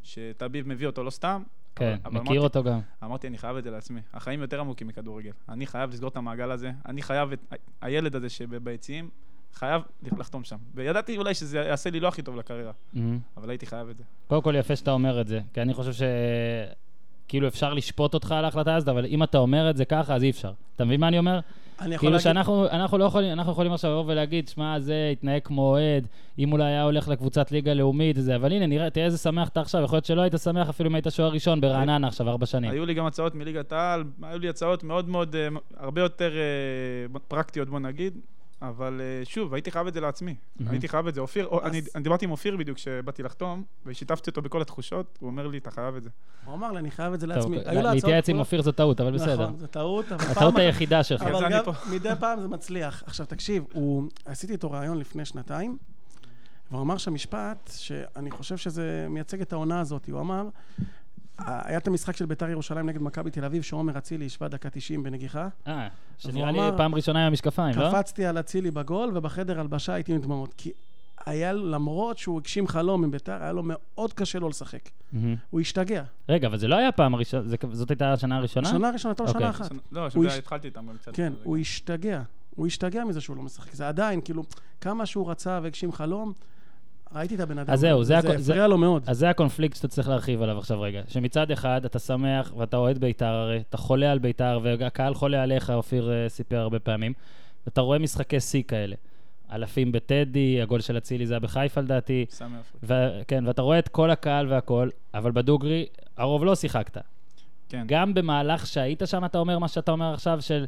שטביב 0.02 0.68
מביא 0.68 0.86
אותו 0.86 1.04
לא 1.04 1.10
סתם. 1.10 1.42
כן, 1.76 1.84
אבל- 1.86 1.98
אבל 2.04 2.20
מכיר 2.20 2.22
אמרתי- 2.22 2.38
אותו 2.38 2.62
גם. 2.62 2.80
אמרתי, 3.04 3.26
אני 3.28 3.38
חייב 3.38 3.56
את 3.56 3.64
זה 3.64 3.70
לעצמי. 3.70 4.00
החיים 4.14 4.40
יותר 4.40 4.60
עמוקים 4.60 4.86
מכדורגל. 4.86 5.30
אני 5.48 5.66
חייב 5.66 5.90
לסגור 5.90 6.08
את 6.08 6.16
המעגל 6.16 6.50
הזה, 6.50 6.70
אני 6.88 7.02
חייב 7.02 7.32
את 7.32 7.38
ה- 7.52 7.56
הילד 7.86 8.16
הזה 8.16 8.28
שביציעים, 8.28 9.10
חייב 9.54 9.82
לחתום 10.18 10.44
שם. 10.44 10.56
וידעתי 10.74 11.16
אולי 11.16 11.34
שזה 11.34 11.58
יעשה 11.58 11.90
לי 11.90 12.00
לא 12.00 12.08
הכי 12.08 12.22
טוב 12.22 12.36
לקריירה, 12.36 12.72
מהמם. 12.92 13.18
אבל 13.36 13.50
הייתי 13.50 13.66
חייב 13.66 13.88
את 13.88 13.96
זה. 13.96 14.04
קודם 14.26 14.42
כל 14.42 14.54
יפה 14.58 14.76
שאתה 14.76 14.90
אומר 14.90 15.20
את 15.20 15.28
זה, 15.28 15.40
כי 15.54 15.62
אני 15.62 15.74
חושב 15.74 15.92
ש... 15.92 16.02
כאילו 17.30 17.48
אפשר 17.48 17.74
לשפוט 17.74 18.14
אותך 18.14 18.32
על 18.32 18.44
ההחלטה 18.44 18.74
הזאת, 18.74 18.88
אבל 18.88 19.04
אם 19.04 19.22
אתה 19.22 19.38
אומר 19.38 19.70
את 19.70 19.76
זה 19.76 19.84
ככה, 19.84 20.14
אז 20.14 20.22
אי 20.22 20.30
אפשר. 20.30 20.52
אתה 20.76 20.84
מבין 20.84 21.00
מה 21.00 21.08
אני 21.08 21.18
אומר? 21.18 21.40
אני 21.80 21.94
יכול 21.94 21.98
כאילו 21.98 22.12
להגיד... 22.12 22.24
שאנחנו 22.24 22.68
אנחנו 22.68 22.98
לא 22.98 23.04
יכולים, 23.04 23.32
אנחנו 23.32 23.52
יכולים 23.52 23.72
עכשיו 23.72 23.90
לבוא 23.90 24.12
ולהגיד, 24.12 24.48
שמע, 24.48 24.80
זה 24.80 25.08
התנהג 25.12 25.42
כמו 25.44 25.62
אוהד, 25.62 26.06
אם 26.38 26.52
אולי 26.52 26.64
היה 26.64 26.82
הולך 26.82 27.08
לקבוצת 27.08 27.52
ליגה 27.52 27.74
לאומית 27.74 28.18
וזה, 28.18 28.36
אבל 28.36 28.52
הנה, 28.52 28.66
נראה, 28.66 28.90
תראה 28.90 29.06
איזה 29.06 29.18
שמח 29.18 29.48
אתה 29.48 29.60
עכשיו, 29.60 29.82
יכול 29.82 29.96
להיות 29.96 30.04
שלא 30.04 30.20
היית 30.20 30.34
שמח 30.42 30.68
אפילו 30.68 30.90
אם 30.90 30.94
היית 30.94 31.06
שוער 31.10 31.32
ראשון 31.32 31.60
ברעננה 31.60 32.06
עכשיו 32.08 32.28
ארבע 32.28 32.46
שנים. 32.46 32.70
היו 32.70 32.86
לי 32.86 32.94
גם 32.94 33.06
הצעות 33.06 33.34
מליגת 33.34 33.72
העל, 33.72 34.04
היו 34.22 34.38
לי 34.38 34.48
הצעות 34.48 34.84
מאוד 34.84 35.08
מאוד, 35.08 35.36
אה, 35.36 35.48
הרבה 35.76 36.00
יותר 36.00 36.32
אה, 36.32 37.20
פרקטיות, 37.28 37.68
בוא 37.68 37.78
נגיד, 37.78 38.18
אבל 38.62 39.00
אה, 39.00 39.24
שוב, 39.24 39.54
הייתי 39.54 39.70
חייב 39.70 39.86
את 39.86 39.94
זה 39.94 40.00
לעצמי. 40.00 40.34
מהמם. 40.56 40.70
הייתי 40.70 40.88
חייב 40.88 41.06
את 41.06 41.14
זה. 41.14 41.20
אופיר, 41.20 41.46
או- 41.46 41.60
אז- 41.62 41.66
אני 41.70 41.82
אני 41.94 42.02
דיברתי 42.02 42.24
עם 42.24 42.30
אופיר 42.30 42.56
בדיוק 42.56 42.76
כשבאתי 42.76 43.22
לחתום, 43.22 43.64
ושיתפתי 43.86 44.30
אותו 44.30 44.42
בכל 44.42 44.62
התחושות, 44.62 45.18
הוא 45.20 45.30
אומר 45.30 45.46
לי, 45.46 45.58
אתה 45.58 45.70
חייב 45.70 45.96
את 45.96 46.02
זה. 46.02 46.10
הוא 46.44 46.54
אמר 46.54 46.72
לי, 46.72 46.78
אני 46.78 46.90
חייב 46.90 47.12
את 47.12 47.20
זה 47.20 47.26
לעצמי. 47.26 47.56
לה- 47.56 47.62
היו 47.70 47.74
לה 47.74 47.80
הצעות 47.80 47.94
להתייעץ 47.94 48.28
עם. 48.28 48.38
אופיר 48.38 48.62
זו 48.62 48.72
טעות, 48.72 49.00
אבל 49.00 49.12
בסדר. 49.14 49.42
נכון, 49.42 49.58
זו 49.58 49.66
טעות, 49.66 50.12
אבל 50.12 50.24
הטעות 50.30 50.56
היחידה 50.56 51.02
שלך. 51.02 51.22
אבל 51.22 51.44
אני 51.44 51.54
גם. 51.66 51.72
מדי 51.92 52.10
פעם 52.20 52.40
זה 52.40 52.48
מצליח. 52.48 53.02
עכשיו, 53.06 53.26
תקשיב, 53.26 53.64
הוא... 53.72 54.04
עשיתי 54.24 54.52
איתו 54.52 54.70
ראיון 54.70 54.98
לפני 54.98 55.24
שנתיים, 55.24 55.76
והוא 56.70 56.82
אמר 56.82 56.96
שם 56.98 57.14
משפט 57.14 57.70
שאני 57.74 58.30
חושב 58.30 58.56
שזה 58.56 59.06
מייצג 59.10 59.40
את 59.40 59.52
העונה 59.52 59.80
הזאת. 59.80 60.08
הוא 60.10 60.20
אמר, 60.20 60.48
היה 61.46 61.78
את 61.78 61.86
המשחק 61.86 62.16
של 62.16 62.26
ביתר 62.26 62.48
ירושלים 62.50 62.86
נגד 62.88 63.02
מכבי 63.02 63.30
תל 63.30 63.44
אביב, 63.44 63.62
שעומר 63.62 63.98
אצילי 63.98 64.26
השווה 64.26 64.48
דקה 64.48 64.70
90 64.70 65.02
בנגיחה. 65.02 65.48
אה, 65.66 65.88
שנראה 66.18 66.52
לי 66.52 66.58
אמר- 66.58 66.76
פעם 66.76 66.94
ראשונה 66.94 67.20
עם 67.20 67.26
המשקפיים, 67.26 67.78
לא? 67.78 67.88
קפצתי 67.90 68.26
על 68.26 68.40
אצילי 68.40 68.70
בגול, 68.70 69.10
ובחדר 69.14 69.60
הלבשה 69.60 69.94
הייתי 69.94 70.12
עם 70.12 70.20
דמעות. 70.20 70.54
כי 70.56 70.70
היה, 71.26 71.52
למרות 71.52 72.18
שהוא 72.18 72.38
הגשים 72.38 72.68
חלום 72.68 73.02
מביתר, 73.02 73.42
היה 73.42 73.52
לו 73.52 73.62
מאוד 73.64 74.12
קשה 74.12 74.38
לו 74.38 74.48
לשחק. 74.48 74.80
מהמם. 75.12 75.36
הוא 75.50 75.60
השתגע. 75.60 76.02
רגע, 76.28 76.48
אבל 76.48 76.58
זה 76.58 76.68
לא 76.68 76.76
היה 76.76 76.92
פעם 76.92 77.14
הראשונה, 77.14 77.42
זה- 77.48 77.56
זאת 77.72 77.90
הייתה 77.90 78.12
השנה 78.12 78.36
הראשונה? 78.36 78.68
שנה 78.68 78.90
ראשונה, 78.90 79.12
הייתה 79.12 79.22
לו 79.22 79.28
אוקיי. 79.28 79.40
שנה 79.40 79.50
אחת. 79.50 79.70
לא, 79.92 80.00
הוא 80.00 80.08
שזה 80.10 80.26
הש- 80.28 80.38
התחלתי 80.38 80.68
איתם 80.68 80.86
קצת. 81.00 81.14
כן. 81.14 81.32
הוא 81.42 81.56
השתגע. 81.56 82.22
הוא 82.56 82.66
השתגע 82.66 83.04
מזה 83.04 83.20
שהוא 83.20 83.36
לא 83.36 83.42
משחק. 83.42 83.74
זה 83.74 83.88
עדיין, 83.88 84.20
כאילו, 84.20 84.42
כמה 84.80 85.06
שהוא 85.06 85.30
רצה 85.30 85.60
והגשים 85.62 85.92
חלום, 85.92 86.32
ראיתי 87.14 87.34
את 87.34 87.40
הבן 87.40 87.58
אדם. 87.58 87.72
אז 87.72 87.80
זהו, 87.80 88.04
זה 88.04 88.20
זה 88.20 88.38
זה- 88.38 88.52
הפריע 88.52 88.66
לו 88.66 88.78
מאוד. 88.78 89.02
אז 89.06 89.18
זה 89.18 89.30
הקונפליקט 89.30 89.76
שאתה 89.76 89.88
צריך 89.88 90.08
להרחיב 90.08 90.42
עליו 90.42 90.58
עכשיו 90.58 90.80
רגע. 90.80 91.02
שמצד 91.08 91.50
אחד 91.50 91.84
אתה 91.84 91.98
שמח 91.98 92.52
ואתה 92.56 92.76
אוהד 92.76 92.98
בית"ר 92.98 93.24
הרי, 93.26 93.62
אתה 93.68 93.76
חולה 93.76 94.12
על 94.12 94.18
בית"ר 94.18 94.60
והקהל 94.62 95.14
חולה 95.14 95.42
עליך, 95.42 95.70
אופיר 95.70 96.10
אה, 96.12 96.28
סיפר 96.28 96.56
הרבה 96.58 96.78
פעמים, 96.78 97.12
ואתה 97.66 97.80
רואה 97.80 97.98
משחקי 97.98 98.40
שיא 98.40 98.62
כאלה. 98.68 98.96
אלפים 99.52 99.92
בטדי, 99.92 100.62
הגול 100.62 100.80
של 100.80 100.98
אצילי 100.98 101.26
זה 101.26 101.34
היה 101.34 101.40
בחיפה 101.40 101.80
לדעתי, 101.80 102.26
סמי. 102.30 102.56
ו- 102.82 103.20
כן, 103.28 103.44
ואתה 103.46 103.62
רואה 103.62 103.78
את 103.78 103.88
כל 103.88 104.10
הקהל 104.10 104.52
והכל, 104.52 104.88
אבל 105.14 105.30
בדוגרי, 105.32 105.86
הרוב 106.16 106.44
לא 106.44 106.54
שיחקת. 106.54 106.98
כן. 107.68 107.84
גם 107.86 108.14
במהלך 108.14 108.66
שהיית 108.66 109.02
שם, 109.06 109.24
אתה 109.24 109.38
אומר 109.38 109.58
מה 109.58 109.68
שאתה 109.68 109.92
אומר 109.92 110.14
עכשיו, 110.14 110.42
של, 110.42 110.64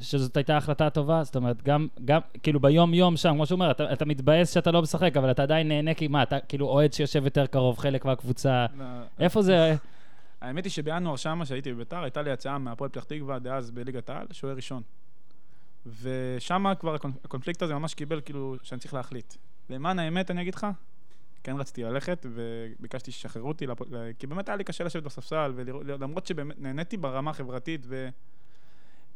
שזאת 0.00 0.36
הייתה 0.36 0.56
החלטה 0.56 0.90
טובה? 0.90 1.24
זאת 1.24 1.36
אומרת, 1.36 1.62
גם, 1.62 1.88
גם 2.04 2.20
כאילו 2.42 2.60
ביום-יום 2.60 3.16
שם, 3.16 3.30
כמו 3.34 3.46
שהוא 3.46 3.56
אומר, 3.56 3.70
אתה, 3.70 3.92
אתה 3.92 4.04
מתבאס 4.04 4.54
שאתה 4.54 4.70
לא 4.70 4.82
משחק, 4.82 5.16
אבל 5.16 5.30
אתה 5.30 5.42
עדיין 5.42 5.68
נהנה, 5.68 5.94
כי 5.94 6.08
מה, 6.08 6.22
אתה 6.22 6.40
כאילו 6.40 6.66
אוהד 6.66 6.92
שיושב 6.92 7.24
יותר 7.24 7.46
קרוב, 7.46 7.78
חלק 7.78 8.04
מהקבוצה. 8.04 8.66
לא, 8.78 8.84
איפה 9.18 9.42
זה? 9.42 9.76
האמת 10.40 10.64
היא 10.64 10.70
שבינואר 10.70 11.16
שמה, 11.16 11.46
שהייתי 11.46 11.72
בביתר, 11.72 12.02
הייתה 12.02 12.22
לי 12.22 12.30
הצעה 12.30 12.58
מהפועל 12.58 12.90
פתח 12.90 13.04
תקווה, 13.04 13.38
דאז 13.38 13.70
בליגת 13.70 14.10
העל, 14.10 14.26
שוער 14.30 14.56
ראשון. 14.56 14.82
ושם 16.02 16.64
כבר 16.80 16.94
הקונ- 16.94 17.18
הקונפליקט 17.24 17.62
הזה 17.62 17.74
ממש 17.74 17.94
קיבל 17.94 18.20
כאילו 18.20 18.56
שאני 18.62 18.80
צריך 18.80 18.94
להחליט. 18.94 19.34
למען 19.70 19.98
האמת, 19.98 20.30
אני 20.30 20.42
אגיד 20.42 20.54
לך, 20.54 20.66
כן 21.44 21.56
רציתי 21.56 21.82
ללכת, 21.82 22.26
וביקשתי 22.34 23.12
שישחררו 23.12 23.48
אותי, 23.48 23.66
כי 24.18 24.26
באמת 24.26 24.48
היה 24.48 24.56
לי 24.56 24.64
קשה 24.64 24.84
לשבת 24.84 25.02
בספסל, 25.02 25.52
ולמרות 25.56 26.26
שבאמת 26.26 26.60
נהניתי 26.60 26.96
ברמה 26.96 27.30
החברתית, 27.30 27.86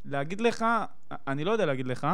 ולהגיד 0.07 0.41
לך, 0.41 0.65
אני 1.11 1.43
לא 1.43 1.51
יודע 1.51 1.65
להגיד 1.65 1.87
לך, 1.87 2.07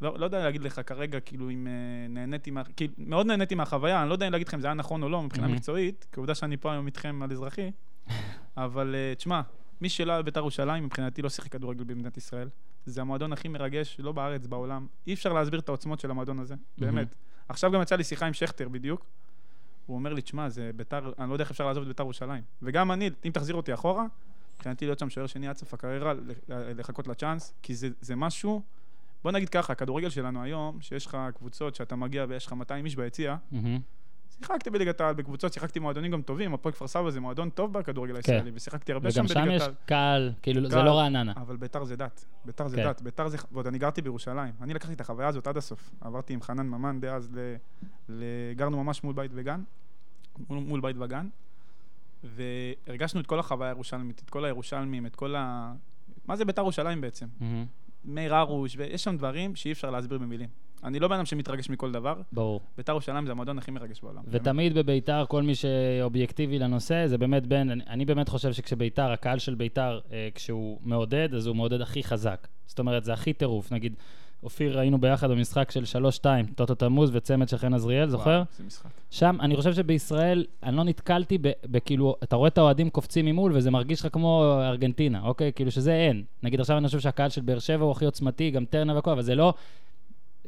לא, 0.00 0.18
לא 0.18 0.24
יודע 0.24 0.44
להגיד 0.44 0.62
לך 0.62 0.80
כרגע, 0.86 1.20
כאילו, 1.20 1.50
אם 1.50 1.66
אה, 1.66 2.08
נהניתי 2.08 2.50
מה... 2.50 2.64
כאילו, 2.64 2.92
מאוד 2.98 3.26
נהניתי 3.26 3.54
מהחוויה, 3.54 4.00
אני 4.00 4.08
לא 4.08 4.14
יודע 4.14 4.26
אם 4.26 4.32
להגיד 4.32 4.48
לכם 4.48 4.56
אם 4.56 4.60
זה 4.60 4.66
היה 4.66 4.74
נכון 4.74 5.02
או 5.02 5.08
לא 5.08 5.22
מבחינה 5.22 5.46
מהמם. 5.46 5.56
מקצועית, 5.56 6.06
כי 6.12 6.20
עובדה 6.20 6.34
שאני 6.34 6.56
פה 6.56 6.72
היום 6.72 6.86
איתכם 6.86 7.22
על 7.22 7.32
אזרחי, 7.32 7.70
אבל 8.56 8.94
אה, 8.94 9.14
תשמע, 9.14 9.40
מי 9.80 9.88
שלא 9.88 10.12
היה 10.12 10.22
בבית"ר 10.22 10.40
ירושלים, 10.40 10.84
מבחינתי 10.84 11.22
לא 11.22 11.28
שיחק 11.28 11.52
כדורגל 11.52 11.84
במדינת 11.84 12.16
ישראל. 12.16 12.48
זה 12.86 13.00
המועדון 13.00 13.32
הכי 13.32 13.48
מרגש, 13.48 13.96
לא 13.98 14.12
בארץ, 14.12 14.46
בעולם. 14.46 14.86
אי 15.06 15.14
אפשר 15.14 15.32
להסביר 15.32 15.60
את 15.60 15.68
העוצמות 15.68 16.00
של 16.00 16.10
המועדון 16.10 16.38
הזה, 16.38 16.54
באמת. 16.78 17.14
עכשיו 17.48 17.72
גם 17.72 17.82
יצאה 17.82 17.98
לי 17.98 18.04
שיחה 18.04 18.26
עם 18.26 18.32
שכטר 18.32 18.68
בדיוק. 18.68 19.06
הוא 19.86 19.94
אומר 19.94 20.12
לי, 20.12 20.22
תשמע, 20.22 20.48
זה 20.48 20.70
בית"ר, 20.76 21.12
אני 21.18 21.28
לא 21.28 21.34
יודע 21.34 21.42
איך 21.42 21.50
אפשר 21.50 21.66
לעזוב 21.66 21.82
את 21.82 21.88
בית"ר 21.88 22.02
ירושלים. 22.02 22.42
וגם 22.62 22.92
אני, 22.92 23.10
אם 23.24 23.30
תחזיר 23.30 23.54
אותי 23.54 23.74
אחורה, 23.74 24.06
מבחינתי 24.64 24.86
להיות 24.86 24.98
שם 24.98 25.10
שוער 25.10 25.26
שני 25.26 25.48
עד 25.48 25.56
סוף 25.56 25.74
הקריירה, 25.74 26.12
לחכות 26.48 27.08
לצ'אנס, 27.08 27.54
כי 27.62 27.74
זה, 27.74 27.88
זה 28.00 28.16
משהו... 28.16 28.62
בוא 29.24 29.32
נגיד 29.32 29.48
ככה, 29.48 29.72
הכדורגל 29.72 30.10
שלנו 30.10 30.42
היום, 30.42 30.80
שיש 30.80 31.06
לך 31.06 31.18
קבוצות 31.34 31.74
שאתה 31.74 31.96
מגיע 31.96 32.26
ויש 32.28 32.46
לך 32.46 32.52
200 32.52 32.84
איש 32.84 32.96
ביציע. 32.96 33.36
שיחקתי 34.38 34.70
בליגת 34.70 35.00
העל 35.00 35.14
בקבוצות, 35.14 35.52
שיחקתי 35.52 35.78
מועדונים 35.78 36.10
גם 36.10 36.22
טובים, 36.22 36.54
הפועל 36.54 36.72
כפר 36.72 36.86
סבא 36.86 37.10
זה 37.10 37.20
מועדון 37.20 37.50
טוב 37.50 37.72
בכדורגל 37.72 38.16
הישראלי, 38.16 38.50
ושיחקתי 38.54 38.92
הרבה 38.92 39.10
שם 39.10 39.14
כן. 39.14 39.20
וגם 39.20 39.28
שם 39.28 39.40
בליגת 39.40 39.56
יש 39.56 39.62
העל. 39.62 39.74
קהל, 39.86 40.32
כאילו, 40.42 40.68
זה 40.68 40.76
קהל. 40.76 40.84
לא 40.84 40.98
רעננה. 40.98 41.32
אבל 41.36 41.56
ביתר 41.56 41.84
זה 41.84 41.96
דת, 41.96 42.24
ביתר 42.44 42.68
זה 42.68 42.76
כן. 42.76 42.84
דת, 42.84 43.02
ביתר 43.02 43.28
זה... 43.28 43.36
ועוד 43.52 43.66
אני 43.66 43.78
גרתי 43.78 44.02
בירושלים. 44.02 44.54
אני 44.60 44.74
לקחתי 44.74 44.92
את 44.92 45.00
החוויה 45.00 45.28
הזאת 45.28 45.46
עד 45.46 45.56
הסוף. 45.56 45.90
עברתי 46.00 46.34
עם 46.34 46.42
חנן 46.42 46.66
ממן 46.66 47.00
דאז, 47.00 47.30
ל... 47.34 47.54
ל... 48.08 48.24
גרנו 48.56 48.84
ממש 48.84 49.04
מול 49.04 49.14
בית 49.14 49.30
וגן, 49.34 49.62
מול, 50.48 50.58
מול 50.58 50.80
בית 50.80 50.96
וגן, 50.98 51.28
והרגשנו 52.24 53.20
את 53.20 53.26
כל 53.26 53.38
החוויה 53.38 53.70
הירושלמית, 53.70 54.22
את 54.24 54.30
כל 54.30 54.44
הירושלמים, 54.44 55.06
את 55.06 55.16
כל 55.16 55.34
ה... 55.36 55.72
מה 56.26 56.36
זה 56.36 56.44
ביתר 56.44 56.62
ירושלים 56.62 57.00
בעצם? 57.00 57.26
מהמם. 57.40 57.66
מאיר 58.04 58.34
הרוש, 58.34 58.76
ויש 58.76 59.04
שם 59.04 59.16
דברים 59.16 59.56
שאי 59.56 59.72
אפשר 59.72 59.90
להסביר 59.90 60.18
במילים. 60.18 60.48
אני 60.84 60.98
לא 60.98 61.08
בן 61.08 61.14
אדם 61.14 61.24
שמתרגש 61.24 61.70
מכל 61.70 61.92
דבר, 61.92 62.20
ברור. 62.32 62.60
ביתר 62.76 62.92
ירושלים 62.92 63.26
זה 63.26 63.32
המועדון 63.32 63.58
הכי 63.58 63.70
מרגש 63.70 64.00
בעולם. 64.00 64.22
ותמיד 64.28 64.74
בביתר, 64.74 65.24
כל 65.28 65.42
מי 65.42 65.54
שאובייקטיבי 65.54 66.58
לנושא, 66.58 67.06
זה 67.06 67.18
באמת 67.18 67.46
בין, 67.46 67.70
אני, 67.70 67.84
אני 67.88 68.04
באמת 68.04 68.28
חושב 68.28 68.52
שכשביתר, 68.52 69.10
הקהל 69.10 69.38
של 69.38 69.54
ביתר, 69.54 70.00
אה, 70.12 70.28
כשהוא 70.34 70.78
מעודד, 70.82 71.34
אז 71.34 71.46
הוא 71.46 71.56
מעודד 71.56 71.80
הכי 71.80 72.02
חזק. 72.02 72.48
זאת 72.66 72.78
אומרת, 72.78 73.04
זה 73.04 73.12
הכי 73.12 73.32
טירוף. 73.32 73.72
נגיד, 73.72 73.94
אופיר, 74.44 74.78
היינו 74.78 75.00
ביחד 75.00 75.30
במשחק 75.30 75.70
של 75.70 76.00
3-2, 76.22 76.26
טוטו 76.54 76.74
תמוז 76.74 77.10
וצמד 77.12 77.48
של 77.48 77.56
חן 77.56 77.74
עזריאל, 77.74 78.08
זוכר? 78.08 78.30
וואו, 78.30 78.44
זה 78.58 78.64
משחק. 78.64 78.90
שם, 79.10 79.36
אני 79.40 79.56
חושב 79.56 79.72
שבישראל, 79.72 80.44
אני 80.62 80.76
לא 80.76 80.84
נתקלתי 80.84 81.38
בכאילו, 81.64 82.16
אתה 82.22 82.36
רואה 82.36 82.48
את 82.48 82.58
האוהדים 82.58 82.90
קופצים 82.90 83.26
ממול, 83.26 83.52
וזה 83.54 83.70
מרגיש 83.70 84.00
לך 84.00 84.08
כמו 84.12 84.60
ארגנטינה, 84.62 85.20
אוקיי? 85.22 85.52
כאילו 85.52 85.70
שזה 85.70 85.94
אין. 85.94 86.22
נגיד 86.42 86.60
עכשיו 86.60 86.78
אני 86.78 86.86
חושב 86.86 87.00
שהקהל 87.00 87.28
של 87.28 87.40
באר 87.40 87.58
שבע 87.58 87.84
הוא 87.84 87.92
הכי 87.92 88.04
עוצמתי, 88.04 88.50
גם 88.50 88.64
טרנר 88.64 88.94
והכל, 88.94 89.10
אבל 89.10 89.22
זה 89.22 89.34
לא... 89.34 89.54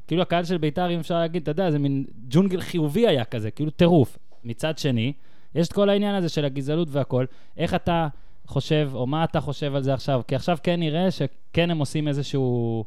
כאילו 0.07 0.23
הקהל 0.23 0.45
של 0.45 0.59
ביתר, 0.59 0.91
אם 0.91 0.99
אפשר 0.99 1.19
להגיד, 1.19 1.43
אתה 1.43 1.51
יודע, 1.51 1.71
זה 1.71 1.79
מין 1.79 2.05
ג'ונגל 2.29 2.61
חיובי 2.61 3.07
היה 3.07 3.25
כזה, 3.25 3.51
כאילו 3.51 3.71
טירוף. 3.71 4.19
מצד 4.45 4.79
שני, 4.79 5.13
יש 5.55 5.69
את 5.69 5.73
כל 5.73 5.89
העניין 5.89 6.15
הזה 6.15 6.29
של 6.29 6.45
הגזענות 6.45 6.89
והכל. 6.91 7.25
איך 7.57 7.75
אתה 7.75 8.09
חושב, 8.47 8.91
או 8.95 9.07
מה 9.07 9.25
אתה 9.25 9.41
חושב 9.41 9.75
על 9.75 9.83
זה 9.83 9.95
עכשיו? 9.95 10.21
כי 10.29 10.35
עכשיו 10.35 10.59
כן 10.63 10.81
נראה 10.81 11.11
שכן 11.11 11.71
הם 11.71 11.79
עושים 11.79 12.09
איזשהו... 12.09 12.85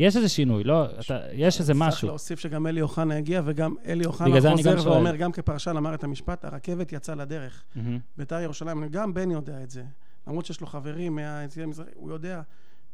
יש 0.00 0.16
איזה 0.16 0.28
שינוי, 0.28 0.64
לא? 0.64 0.84
אתה, 1.00 1.18
יש 1.32 1.60
איזה 1.60 1.72
צריך 1.72 1.88
משהו. 1.88 2.08
להוסיף 2.08 2.40
שגם 2.40 2.66
אלי 2.66 2.82
אוחנה 2.82 3.16
הגיע, 3.16 3.42
וגם 3.44 3.74
אלי 3.86 4.06
אוחנה 4.06 4.40
חוזר 4.40 4.80
שואל. 4.80 4.92
ואומר, 4.92 5.16
גם 5.16 5.32
כפרשן 5.32 5.76
אמר 5.76 5.94
את 5.94 6.04
המשפט, 6.04 6.44
הרכבת 6.44 6.92
יצאה 6.92 7.14
לדרך. 7.14 7.62
מהמם. 7.74 7.98
בית"ר 8.16 8.40
ירושלים, 8.40 8.88
גם 8.88 9.14
בן 9.14 9.30
יודע 9.30 9.62
את 9.62 9.70
זה. 9.70 9.82
למרות 10.26 10.46
שיש 10.46 10.60
לו 10.60 10.66
חברים 10.66 11.14
מהיציאה 11.14 11.64
המזרחית, 11.66 11.92
הוא 11.96 12.10
יודע 12.10 12.42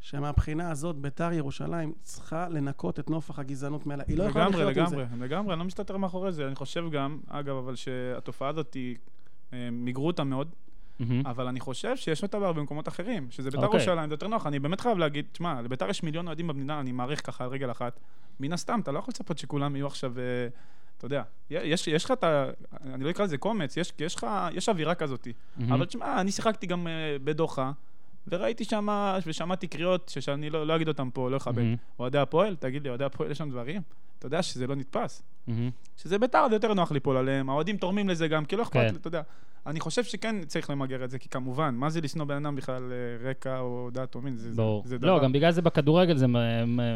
שמהבחינה 0.01 0.71
הזאת 0.71 0.97
ביתר 0.97 1.33
ירושלים 1.33 1.93
צריכה 2.03 2.49
לנקות 2.49 3.01
את 3.01 3.11
נופח 3.11 3.39
הגזענות 3.39 3.87
מעלה. 3.87 4.05
היא 4.09 4.19
לא 4.19 4.25
יכולה 4.25 4.49
לגמרי, 4.49 4.65
לחיות 4.65 4.77
עם 4.77 4.87
זה. 4.87 4.97
לגמרי, 4.97 5.29
לגמרי, 5.29 5.53
אני 5.53 5.59
לא 5.59 5.65
מסתתר 5.65 5.97
מאחורי 5.97 6.33
זה. 6.33 6.47
אני 6.47 6.55
חושב 6.55 6.91
גם, 6.91 7.19
אגב, 7.29 7.57
אבל 7.57 7.75
שהתופעה 7.75 8.49
הזאת 8.49 8.75
היא, 8.75 8.97
אה, 9.53 9.69
מיגרו 9.73 10.07
אותה 10.07 10.25
מאוד, 10.25 10.49
מהמם. 11.01 11.27
אבל 11.27 11.47
אני 11.47 11.61
חושב 11.61 11.97
שיש 11.97 12.23
אותה 12.23 12.41
בהרבה 12.41 12.63
מקומות 12.63 12.89
אחרים, 12.89 13.27
שזה 13.31 13.51
ביתר 13.51 13.67
אוקיי. 13.67 13.81
ירושלים, 13.81 14.09
זה 14.09 14.15
יותר 14.15 14.29
נוח. 14.29 14.47
אני 14.47 14.59
באמת 14.59 14.81
חייב 14.81 14.99
להגיד, 14.99 15.27
תשמע, 15.33 15.63
לביתר 15.63 15.91
יש 15.91 16.03
מיליון 16.03 16.27
אוהדים 16.27 16.47
במדינה, 16.47 16.81
אני 16.81 16.93
מעריך 16.93 17.27
ככה 17.27 17.45
על 17.45 17.51
רגל 17.51 17.71
אחת. 17.71 18.01
מן 18.41 18.53
הסתם, 18.53 18.81
אתה 18.83 18.93
לא 18.93 18.99
יכול 18.99 19.13
לצפות 19.13 19.39
שכולם 19.39 19.77
יהיו 19.77 19.87
עכשיו, 19.87 20.19
אה, 20.19 20.23
אתה 20.99 21.07
יודע, 21.07 21.23
יש, 21.51 21.89
יש 21.89 22.05
לך 22.05 22.11
את 22.11 22.25
ה... 22.25 22.51
אני 22.85 23.05
לא 23.05 23.11
אקרא 23.11 23.25
לזה 23.25 23.39
קומץ, 23.39 23.77
יש, 23.77 23.93
יש 23.99 24.15
לך, 24.15 24.27
יש 24.53 24.69
אווירה 24.69 24.95
כזאת. 24.95 25.29
מהמם. 25.57 25.73
אבל 25.73 25.85
תשמע, 25.85 26.21
אני 26.21 26.33
שיחקתי 26.33 26.67
גם 26.67 26.87
אה, 26.87 27.17
בדוחה, 27.25 27.73
וראיתי 28.29 28.65
שם, 28.65 28.89
ושמעתי 29.27 29.67
קריאות 29.67 30.09
שאני 30.09 30.51
לא, 30.51 30.67
לא 30.67 30.77
אגיד 30.77 30.89
אותן 30.89 31.09
פה, 31.13 31.31
לא 31.31 31.37
אכבד. 31.37 31.63
מהמם. 31.63 31.77
אוהדי 31.99 32.19
הפועל, 32.19 32.57
תגיד 32.57 32.83
לי, 32.83 32.89
אוהדי 32.89 33.05
הפועל 33.05 33.31
יש 33.31 33.39
שם 33.39 33.51
דברים? 33.51 33.83
אתה 34.19 34.27
יודע 34.27 34.43
שזה 34.43 34.67
לא 34.67 34.75
נתפס. 34.75 35.23
מהמם. 35.47 35.71
שזה 35.97 36.19
ביתר, 36.19 36.47
זה 36.49 36.55
יותר 36.55 36.75
נוח 36.75 36.93
ליפול 36.93 37.17
עליהם, 37.17 37.51
האוהדים 37.51 37.77
תורמים 37.77 38.09
לזה 38.09 38.29
גם, 38.29 38.45
כי 38.45 38.57
לא 38.57 38.63
אכפת 38.63 38.91
כן. 38.91 38.97
אתה 38.97 39.09
יודע. 39.09 39.23
אני 39.67 39.81
חושב 39.81 40.05
שכן 40.05 40.37
צריך 40.47 40.71
למגר 40.71 41.05
את 41.05 41.11
זה, 41.11 41.19
כי 41.19 41.29
כמובן, 41.29 41.75
מה 41.75 41.91
זה 41.91 42.01
לשנוא 42.01 42.25
בן 42.25 42.45
אדם 42.47 42.57
בכלל 42.57 42.93
אה, 42.93 43.31
רקע 43.31 43.59
או 43.59 43.91
דת 43.93 44.15
או 44.15 44.21
מין, 44.21 44.37
זה, 44.37 44.53
זה. 44.53 44.63
זה 44.85 44.97
לא, 45.01 45.21
גם 45.23 45.33
בגלל 45.33 45.51
זה 45.51 45.63
בכדורגל 45.63 46.17
זה 46.17 46.27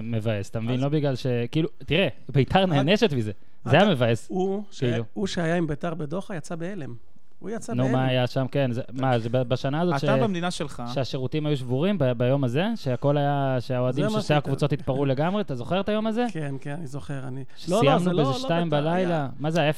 מבאס, 0.02 0.50
אתה 0.50 0.60
מבין? 0.60 0.74
אז- 0.76 0.82
לא 0.82 0.88
בגלל 0.88 1.16
ש... 1.16 1.26
כאילו, 1.50 1.68
תראה, 1.78 2.08
ביתר 2.28 2.66
נענשת 2.66 3.12
מזה. 3.12 3.32
זה 3.64 3.76
היה 3.80 3.90
מבאס. 3.90 4.26
הוא, 4.28 4.62
ש... 4.70 4.80
כאילו. 4.80 5.04
הוא 5.12 5.26
שהיה 5.26 5.56
עם 5.56 5.66
ביתר 5.66 5.94
בדוחה 5.94 6.36
יצא 6.36 6.54
בהלם. 6.54 6.94
הוא 7.40 7.50
יצא 7.50 7.74
נו. 7.74 7.88
מה 7.88 8.04
היה 8.06 8.26
שם? 8.26 8.46
כן, 8.50 8.72
זה- 8.72 8.82
מה, 8.92 9.18
זה 9.18 9.28
ב- 9.28 9.42
בשנה 9.42 9.80
הזאת 9.80 9.98
ש- 10.00 10.04
אתה 10.04 10.16
במדינה 10.16 10.50
שלך, 10.50 10.82
שהשירותים 10.94 11.46
היו 11.46 11.56
שבורים 11.56 11.98
ב- 11.98 12.12
ביום 12.12 12.44
הזה? 12.44 12.64
שהכל 12.76 13.16
היה, 13.16 13.56
שהאוהדים 13.60 14.08
זה 14.08 14.14
של 14.14 14.20
שתי 14.20 14.34
הקבוצות 14.34 14.72
התפרעו 14.72 15.04
לגמרי? 15.04 15.40
אתה 15.40 15.54
זוכר 15.54 15.80
את 15.80 15.88
היום 15.88 16.06
הזה? 16.06 16.26
כן, 16.32 16.54
כן, 16.60 16.74
אני 16.78 16.86
זוכר. 16.86 17.28
אני... 17.28 17.44
סיימנו 17.56 18.16
באיזה 18.16 18.32
שתיים 18.32 18.70
ביתר, 18.70 18.82
בלילה. 18.82 18.94
היה- 19.16 19.28
מה 19.38 19.50
זה, 19.50 19.60
היה 19.60 19.70
0-0? 19.70 19.74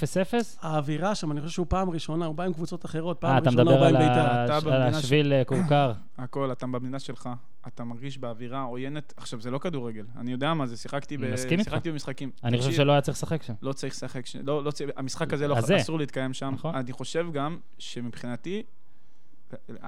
האווירה 0.62 1.14
שם, 1.14 1.32
אני 1.32 1.40
חושב 1.40 1.52
שהוא 1.52 1.66
פעם 1.68 1.90
ראשונה, 1.90 2.26
הוא 2.26 2.34
בא 2.34 2.44
עם 2.44 2.52
קבוצות 2.52 2.84
אחרות, 2.84 3.18
פעם 3.20 3.32
אה, 3.32 3.38
ראשונה 3.38 3.62
הוא 3.62 3.70
מדבר 3.70 3.80
בא 3.80 3.86
על 3.86 3.96
עם 3.96 4.02
ביתר. 4.08 4.44
אתה 4.44 4.54
על 4.56 4.60
במדינה 4.64 4.86
השביל 4.98 5.32
אה, 5.32 5.42
כורכר. 5.44 5.92
הכל, 6.18 6.52
אתה 6.52 6.66
במדינה 6.66 6.98
שלך, 6.98 7.28
אתה 7.66 7.84
מרגיש 7.84 8.18
באווירה 8.18 8.62
עוינת, 8.62 9.14
עכשיו 9.16 9.40
זה 9.40 9.50
לא 9.50 9.58
כדורגל, 9.58 10.04
אני 10.16 10.32
יודע 10.32 10.54
מה 10.54 10.66
זה, 10.66 10.76
שיחקתי, 10.76 11.16
ב... 11.16 11.36
שיחקתי 11.36 11.90
במשחקים. 11.90 12.30
אני 12.44 12.58
חושב 12.58 12.72
שלא 12.72 12.92
היה 12.92 13.00
צריך 13.00 13.16
לשחק 13.16 13.42
שם. 13.42 13.54
לא 13.62 13.72
צריך 13.72 13.94
לשחק, 13.94 14.26
ש... 14.26 14.36
לא, 14.36 14.64
לא 14.64 14.70
צריך, 14.70 14.90
המשחק 14.96 15.32
הזה 15.32 15.48
לא. 15.48 15.56
אסור 15.76 15.98
להתקיים 15.98 16.32
שם. 16.32 16.50
נכון. 16.54 16.74
אני 16.74 16.92
חושב 16.92 17.26
גם 17.32 17.58
שמבחינתי, 17.78 18.62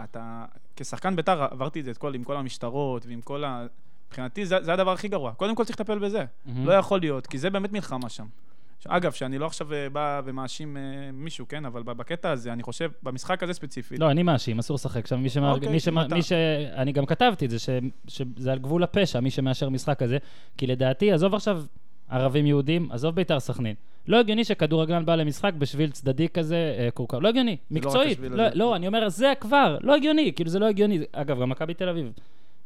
אתה, 0.04 0.44
כשחקן 0.76 1.16
בית"ר 1.16 1.42
עברתי 1.42 1.80
את 1.80 1.84
זה 1.84 1.90
את 1.90 1.98
כל, 1.98 2.14
עם 2.14 2.24
כל 2.24 2.36
המשטרות 2.36 3.06
ועם 3.06 3.20
כל 3.20 3.44
ה... 3.44 3.66
מבחינתי 4.08 4.46
זה, 4.46 4.62
זה 4.62 4.72
הדבר 4.72 4.92
הכי 4.92 5.08
גרוע. 5.08 5.32
קודם 5.32 5.54
כל 5.54 5.64
צריך 5.64 5.80
לטפל 5.80 5.98
בזה. 5.98 6.24
מהמם. 6.44 6.66
לא 6.66 6.72
יכול 6.72 7.00
להיות, 7.00 7.26
כי 7.26 7.38
זה 7.38 7.50
באמת 7.50 7.72
מלחמה 7.72 8.08
שם. 8.08 8.26
אגב, 8.88 9.12
שאני 9.12 9.38
לא 9.38 9.46
עכשיו 9.46 9.72
אה, 9.72 9.88
בא 9.90 10.20
ומאשים 10.24 10.76
אה, 10.76 10.82
מישהו, 11.12 11.48
כן? 11.48 11.64
אבל 11.64 11.82
בקטע 11.82 12.30
הזה, 12.30 12.52
אני 12.52 12.62
חושב, 12.62 12.90
במשחק 13.02 13.42
הזה 13.42 13.52
ספציפית, 13.52 13.98
לא, 14.00 14.10
אני 14.10 14.22
מאשים, 14.22 14.58
אסור 14.58 14.74
לשחק 14.74 15.06
שם. 15.06 15.20
מי 15.20 15.28
שמא... 15.28 15.52
אוקיי, 15.52 15.68
מי 15.68 15.78
אתה- 16.06 16.14
מי 16.14 16.22
ש... 16.22 16.32
אני 16.76 16.92
גם 16.92 17.06
כתבתי 17.06 17.44
את 17.44 17.50
זה, 17.50 17.58
ש... 17.58 17.68
שזה 18.08 18.52
על 18.52 18.58
גבול 18.58 18.82
הפשע, 18.82 19.20
מי 19.20 19.30
שמאשר 19.30 19.68
משחק 19.68 19.98
כזה. 19.98 20.18
כי 20.58 20.66
לדעתי, 20.66 21.12
עזוב 21.12 21.34
עכשיו 21.34 21.62
ערבים 22.08 22.46
יהודים, 22.46 22.92
עזוב 22.92 23.14
ביתר 23.14 23.40
סכנין. 23.40 23.74
לא 24.06 24.20
הגיוני 24.20 24.44
שכדורגלן 24.44 25.04
בא 25.04 25.14
למשחק 25.14 25.52
בשביל 25.54 25.90
צדדי 25.90 26.28
כזה, 26.28 26.76
אה, 26.78 26.90
כורכר. 26.90 27.18
לא 27.18 27.28
הגיוני, 27.28 27.56
לא 27.70 27.76
מקצועית. 27.76 28.18
לא, 28.20 28.42
הזה. 28.42 28.54
לא, 28.54 28.76
אני 28.76 28.86
אומר, 28.86 29.08
זה 29.08 29.32
כבר, 29.40 29.78
לא 29.80 29.94
הגיוני, 29.94 30.32
כאילו 30.36 30.50
זה 30.50 30.58
לא 30.58 30.66
הגיוני. 30.66 31.00
אגב, 31.12 31.40
גם 31.40 31.48
מכבי 31.48 31.74
תל 31.74 31.88
אביב 31.88 32.12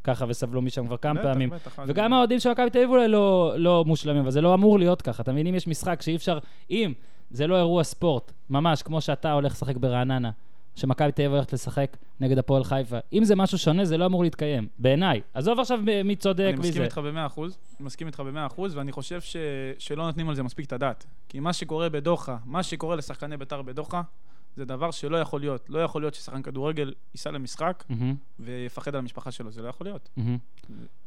ככה 0.04 0.24
וסבלו 0.28 0.62
משם 0.62 0.86
כבר 0.86 0.96
כמה 0.96 1.14
בטח, 1.14 1.22
פעמים. 1.22 1.50
בטח, 1.50 1.78
וגם 1.86 2.12
האוהדים 2.12 2.40
של 2.40 2.50
מכבי 2.50 2.70
תל 2.70 2.78
אביב 2.78 2.90
אולי 2.90 3.08
לא, 3.08 3.54
לא 3.56 3.84
מושלמים, 3.86 4.22
אבל 4.22 4.30
זה 4.30 4.40
לא 4.40 4.54
אמור 4.54 4.78
להיות 4.78 5.02
ככה. 5.02 5.22
אתה 5.22 5.32
מבין? 5.32 5.46
אם 5.46 5.54
יש 5.54 5.66
משחק 5.66 6.02
שאי 6.02 6.16
אפשר... 6.16 6.38
אם 6.70 6.92
זה 7.30 7.46
לא 7.46 7.56
אירוע 7.56 7.84
ספורט, 7.84 8.32
ממש 8.50 8.82
כמו 8.82 9.00
שאתה 9.00 9.32
הולך 9.32 9.52
לשחק 9.52 9.76
ברעננה, 9.76 10.30
שמכבי 10.74 11.12
תל 11.12 11.22
אביב 11.22 11.34
הולכת 11.34 11.52
לשחק 11.52 11.96
נגד 12.20 12.38
הפועל 12.38 12.64
חיפה, 12.64 12.98
אם 13.12 13.24
זה 13.24 13.36
משהו 13.36 13.58
שונה, 13.58 13.84
זה 13.84 13.96
לא 13.96 14.06
אמור 14.06 14.22
להתקיים, 14.22 14.68
בעיניי. 14.78 15.20
עזוב 15.34 15.60
עכשיו 15.60 15.80
מי 16.04 16.16
צודק 16.16 16.44
אני 16.48 16.52
מסכים 16.52 16.72
וזה. 16.72 16.84
איתך 16.84 16.98
במאה 16.98 17.26
אחוז, 17.26 17.58
אני 17.80 17.86
מסכים 17.86 18.06
איתך 18.06 18.20
במאה 18.20 18.46
אחוז, 18.46 18.76
ואני 18.76 18.92
חושב 18.92 19.20
ש... 19.20 19.36
שלא 19.78 20.06
נותנים 20.06 20.28
על 20.28 20.34
זה 20.34 20.42
מספיק 20.42 20.66
את 20.66 20.72
הדעת. 20.72 21.06
כי 21.28 21.40
מה 21.40 21.52
שקורה 21.52 21.88
בדוחה, 21.88 22.36
מה 22.44 22.62
שקורה 22.62 22.96
לשחקני 22.96 23.36
בית"ר 23.36 23.62
בדוחה, 23.62 24.02
זה 24.58 24.64
דבר 24.64 24.90
שלא 24.90 25.16
יכול 25.16 25.40
להיות. 25.40 25.70
לא 25.70 25.78
יכול 25.78 26.02
להיות 26.02 26.14
ששחקן 26.14 26.42
כדורגל 26.42 26.94
ייסע 27.14 27.30
למשחק 27.30 27.84
מהמם, 27.88 28.14
ויפחד 28.40 28.94
על 28.94 28.98
המשפחה 28.98 29.30
שלו, 29.30 29.50
זה 29.50 29.62
לא 29.62 29.68
יכול 29.68 29.86
להיות. 29.86 30.08
מהמם. 30.16 30.38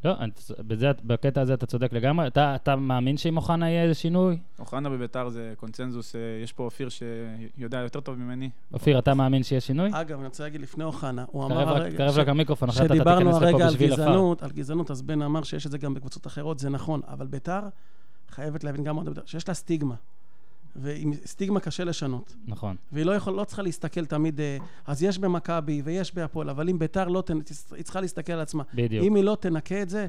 לא, 0.05 0.13
בזה, 0.59 0.91
בקטע 1.03 1.41
הזה 1.41 1.53
אתה 1.53 1.65
צודק 1.65 1.93
לגמרי. 1.93 2.27
אתה, 2.27 2.55
אתה 2.55 2.75
מאמין 2.75 3.17
שעם 3.17 3.37
אוחנה 3.37 3.69
יהיה 3.69 3.83
איזה 3.83 3.93
שינוי? 3.93 4.37
אוחנה 4.59 4.89
בביתר 4.89 5.29
זה 5.29 5.53
קונצנזוס, 5.57 6.15
אה, 6.15 6.21
יש 6.43 6.53
פה 6.53 6.63
אופיר 6.63 6.89
שיודע 6.89 7.77
יותר 7.77 7.99
טוב 7.99 8.15
ממני. 8.15 8.49
אופיר, 8.73 8.99
אתה 8.99 9.13
מאמין 9.13 9.43
שיהיה 9.43 9.61
שינוי? 9.61 9.89
אגב, 9.93 10.17
אני 10.17 10.27
רוצה 10.27 10.43
להגיד 10.43 10.61
לפני 10.61 10.83
אוחנה, 10.83 11.25
הוא 11.27 11.45
אמר 11.45 11.69
הרגע... 11.69 11.97
קרב 11.97 12.17
רק 12.17 12.27
למיקרופון, 12.27 12.69
אחרת 12.69 12.85
אתה 12.85 12.93
תיכנס 12.93 13.35
לפה 13.35 13.45
הרגע 13.45 13.67
על 13.67 13.73
בשביל 13.73 13.93
עפר. 13.93 14.01
גזענות, 14.01 14.43
על 14.43 14.51
גזענות, 14.51 14.91
אז 14.91 15.01
בן 15.01 15.21
אמר 15.21 15.43
שיש 15.43 15.65
את 15.65 15.71
זה 15.71 15.77
גם 15.77 15.93
בקבוצות 15.93 16.27
אחרות, 16.27 16.59
זה 16.59 16.69
נכון, 16.69 17.01
אבל 17.07 17.27
ביתר 17.27 17.61
חייבת 18.29 18.63
להבין 18.63 18.83
גם 18.83 18.95
עוד 18.95 19.19
שיש 19.25 19.47
לה 19.47 19.53
סטיגמה. 19.53 19.95
ועם 20.75 21.13
סטיגמה 21.25 21.59
קשה 21.59 21.83
לשנות. 21.83 22.35
נכון. 22.47 22.75
והיא 22.91 23.05
לא, 23.05 23.11
יכול, 23.11 23.33
לא 23.33 23.43
צריכה 23.43 23.61
להסתכל 23.61 24.05
תמיד, 24.05 24.39
אה, 24.39 24.57
אז 24.87 25.03
יש 25.03 25.19
במכבי 25.19 25.81
ויש 25.85 26.15
בהפועל, 26.15 26.49
אבל 26.49 26.69
אם 26.69 26.79
ביתר 26.79 27.07
לא, 27.07 27.21
תנ... 27.21 27.37
היא 27.75 27.83
צריכה 27.83 28.01
להסתכל 28.01 28.33
על 28.33 28.39
עצמה. 28.39 28.63
בדיוק. 28.73 29.05
אם 29.05 29.15
היא 29.15 29.23
לא 29.23 29.37
תנקה 29.39 29.81
את 29.81 29.89
זה, 29.89 30.07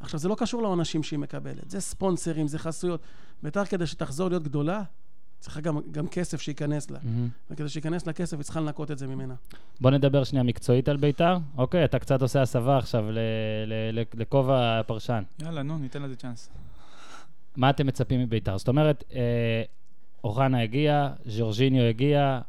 עכשיו, 0.00 0.20
זה 0.20 0.28
לא 0.28 0.34
קשור 0.34 0.62
לעונשים 0.62 1.02
שהיא 1.02 1.18
מקבלת, 1.18 1.70
זה 1.70 1.80
ספונסרים, 1.80 2.48
זה 2.48 2.58
חסויות. 2.58 3.00
ביתר, 3.42 3.64
כדי 3.64 3.86
שתחזור 3.86 4.28
להיות 4.28 4.42
גדולה, 4.42 4.82
צריכה 5.40 5.60
גם, 5.60 5.78
גם 5.90 6.08
כסף 6.08 6.40
שייכנס 6.40 6.90
לה. 6.90 6.98
מהמם. 7.02 7.28
וכדי 7.50 7.68
שייכנס 7.68 8.06
לה 8.06 8.12
כסף, 8.12 8.36
היא 8.36 8.44
צריכה 8.44 8.60
לנקות 8.60 8.90
את 8.90 8.98
זה 8.98 9.06
ממנה. 9.06 9.34
בוא 9.80 9.90
נדבר 9.90 10.24
שנייה 10.24 10.42
מקצועית 10.42 10.88
על 10.88 10.96
ביתר. 10.96 11.36
אוקיי, 11.56 11.84
אתה 11.84 11.98
קצת 11.98 12.22
עושה 12.22 12.42
הסבה 12.42 12.78
עכשיו 12.78 13.10
ל- 13.10 13.18
ל- 13.66 13.98
ל- 14.00 14.20
לכובע 14.20 14.80
הפרשן. 14.80 15.22
יאללה, 15.42 15.62
נו, 15.62 15.78
ניתן 15.78 16.02
לזה 16.02 16.16
צ'אנס. 16.16 16.50
מה 17.56 17.70
אתם 17.70 17.86
מצפים 17.86 18.20
מביתר? 18.20 18.58
זאת 18.58 18.68
אומרת, 18.68 19.04
אה, 19.12 19.62
אוחנה 20.24 20.62
הגיע, 20.62 21.08
ז'ורג'יניו 21.26 21.84
הגיע, 21.84 22.40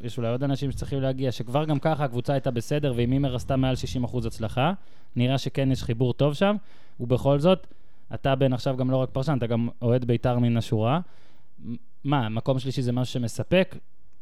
יש 0.00 0.18
אולי 0.18 0.30
עוד 0.30 0.44
אנשים 0.44 0.72
שצריכים 0.72 1.00
להגיע, 1.00 1.32
שכבר 1.32 1.64
גם 1.64 1.78
ככה 1.78 2.04
הקבוצה 2.04 2.32
הייתה 2.32 2.50
בסדר, 2.50 2.92
ועם 2.96 3.10
מימר 3.10 3.34
עשתה 3.34 3.56
מעל 3.56 3.74
60% 4.04 4.26
הצלחה. 4.26 4.72
נראה 5.16 5.38
שכן 5.38 5.72
יש 5.72 5.82
חיבור 5.82 6.12
טוב 6.12 6.34
שם, 6.34 6.56
ובכל 7.00 7.38
זאת, 7.38 7.66
אתה 8.14 8.34
בן 8.34 8.52
עכשיו 8.52 8.76
גם 8.76 8.90
לא 8.90 8.96
רק 8.96 9.10
פרשן, 9.10 9.38
אתה 9.38 9.46
גם 9.46 9.68
אוהד 9.82 10.04
ביתר 10.04 10.38
מן 10.38 10.56
השורה. 10.56 11.00
מה, 12.04 12.28
מקום 12.28 12.58
שלישי 12.58 12.82
זה 12.82 12.92
משהו 12.92 13.12
שמספק? 13.12 13.76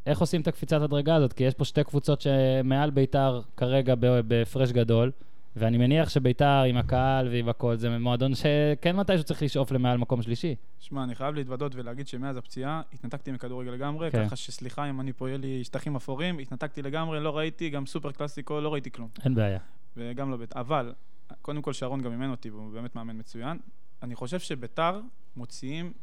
איך 0.05 0.19
עושים 0.19 0.41
את 0.41 0.47
הקפיצת 0.47 0.81
הדרגה 0.81 1.15
הזאת? 1.15 1.33
כי 1.33 1.43
יש 1.43 1.53
פה 1.53 1.65
שתי 1.65 1.83
קבוצות 1.83 2.21
שמעל 2.21 2.89
ביתר 2.89 3.41
כרגע 3.57 3.95
בהפרש 4.27 4.71
גדול, 4.71 5.11
ואני 5.59 5.77
מניח 5.77 6.09
שביתר 6.09 6.63
עם 6.67 6.77
הקהל 6.77 7.27
ועם 7.27 7.49
הכל, 7.49 7.75
זה 7.75 7.97
מועדון 7.99 8.31
שכן 8.35 8.95
מתישהו 8.95 9.23
צריך 9.23 9.43
לשאוף 9.43 9.71
למעל 9.71 9.97
מקום 9.97 10.21
שלישי. 10.21 10.55
שמע, 10.79 11.03
אני 11.03 11.15
חייב 11.15 11.35
להתוודות 11.35 11.75
ולהגיד 11.75 12.07
שמאז 12.07 12.37
הפציעה 12.37 12.81
התנתקתי 12.93 13.31
מכדורגל 13.31 13.71
לגמרי, 13.71 14.11
כן. 14.11 14.25
ככה 14.25 14.35
שסליחה 14.35 14.89
אם 14.89 15.01
אני 15.01 15.13
פה 15.13 15.29
יהיה 15.29 15.37
לי 15.37 15.63
שטחים 15.63 15.95
אפורים, 15.95 16.39
התנתקתי 16.39 16.81
לגמרי, 16.81 17.19
לא 17.19 17.37
ראיתי, 17.37 17.69
גם 17.69 17.85
סופר 17.85 18.11
קלאסיקו, 18.11 18.61
לא 18.61 18.73
ראיתי 18.73 18.91
כלום. 18.91 19.09
אין 19.25 19.35
בעיה. 19.35 19.59
וגם 19.97 20.31
לא 20.31 20.37
בית... 20.37 20.55
אבל, 20.55 20.93
קודם 21.41 21.61
כל 21.61 21.73
שרון 21.73 22.01
גם 22.01 22.11
אימן 22.11 22.31
אותי, 22.31 22.49
והוא 22.49 22.73
באמת 22.73 22.95
מאמן 22.95 23.17
מצוין. 23.17 23.57
אני 24.03 24.15
חושב 24.15 24.39
שביתר 24.39 24.99
מוציאים... 25.35 25.93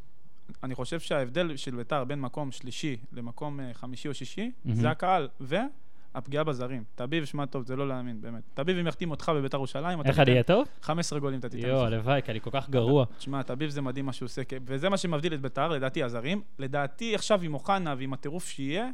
אני 0.63 0.75
חושב 0.75 0.99
שההבדל 0.99 1.55
של 1.55 1.75
ביתר 1.75 2.03
בין 2.03 2.21
מקום 2.21 2.51
שלישי 2.51 2.97
למקום 3.11 3.59
אה, 3.59 3.73
חמישי 3.73 4.07
או 4.07 4.13
שישי, 4.13 4.51
מהמם. 4.65 4.79
זה 4.79 4.89
הקהל, 4.89 5.27
והפגיעה 6.17 6.43
בזרים. 6.43 6.83
תביב, 6.95 7.25
שמע 7.25 7.45
טוב, 7.45 7.63
זה 7.65 7.75
לא 7.75 7.87
להאמין, 7.87 8.21
באמת. 8.21 8.41
תביב, 8.53 8.77
אם 8.77 8.87
יחתים 8.87 9.11
אותך 9.11 9.31
בביתר 9.35 9.57
ירושלים, 9.57 10.01
איך 10.05 10.19
אני 10.19 10.31
אהיה 10.31 10.43
טוב? 10.43 10.67
15 10.81 11.19
גולים 11.19 11.39
אתה 11.39 11.49
תיתן. 11.49 11.67
יואו, 11.67 11.81
הלוואי, 11.85 12.21
כי 12.21 12.31
אני 12.31 12.41
כל 12.41 12.49
כך 12.53 12.69
גרוע. 12.69 13.05
תשמע, 13.17 13.41
תביב 13.41 13.69
זה 13.69 13.81
מדהים 13.81 14.05
מה 14.05 14.13
שהוא 14.13 14.25
עושה, 14.25 14.43
כי- 14.43 14.55
וזה 14.65 14.89
מה 14.89 14.97
שמבדיל 14.97 15.33
את 15.33 15.41
ביתר, 15.41 15.67
לדעתי, 15.67 16.03
הזרים. 16.03 16.41
לדעתי, 16.59 17.15
עכשיו 17.15 17.41
עם 17.41 17.53
אוחנה 17.53 17.95
ועם 17.97 18.13
הטירוף 18.13 18.47
שיהיה, 18.47 18.89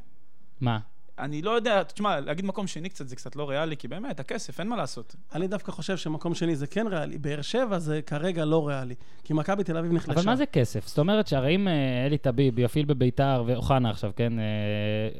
מה? 0.62 0.80
אני 1.20 1.42
לא 1.42 1.52
יודע, 1.52 1.84
תשמע, 1.84 2.20
להגיד 2.20 2.46
מקום 2.46 2.68
שני 2.68 2.90
קצת 2.90 3.08
זה 3.08 3.16
קצת 3.16 3.36
לא 3.36 3.50
ריאלי, 3.50 3.78
כי 3.78 3.88
באמת, 3.88 4.20
הכסף, 4.20 4.60
אין 4.60 4.68
מה 4.68 4.76
לעשות. 4.76 5.16
אני 5.36 5.48
דווקא 5.48 5.72
חושב 5.72 5.98
שמקום 5.98 6.36
שני 6.36 6.56
זה 6.56 6.68
כן 6.68 6.88
ריאלי, 6.88 7.18
באר 7.18 7.42
שבע 7.42 7.80
זה 7.80 8.02
כרגע 8.02 8.46
לא 8.46 8.68
ריאלי, 8.68 8.96
כי 9.24 9.34
מכבי 9.34 9.64
תל 9.64 9.78
אביב 9.78 9.92
נחלשה. 9.92 10.20
אבל 10.20 10.30
מה 10.30 10.36
זה 10.36 10.46
כסף? 10.46 10.88
זאת 10.88 11.00
אומרת 11.00 11.28
שהרי 11.28 11.56
אם 11.56 11.68
אה, 11.68 12.06
אלי 12.06 12.18
טביב 12.18 12.60
יפעיל 12.60 12.86
בביתר, 12.86 13.44
ואוחנה 13.46 13.90
עכשיו, 13.90 14.12
כן? 14.16 14.40
אה, 14.40 14.44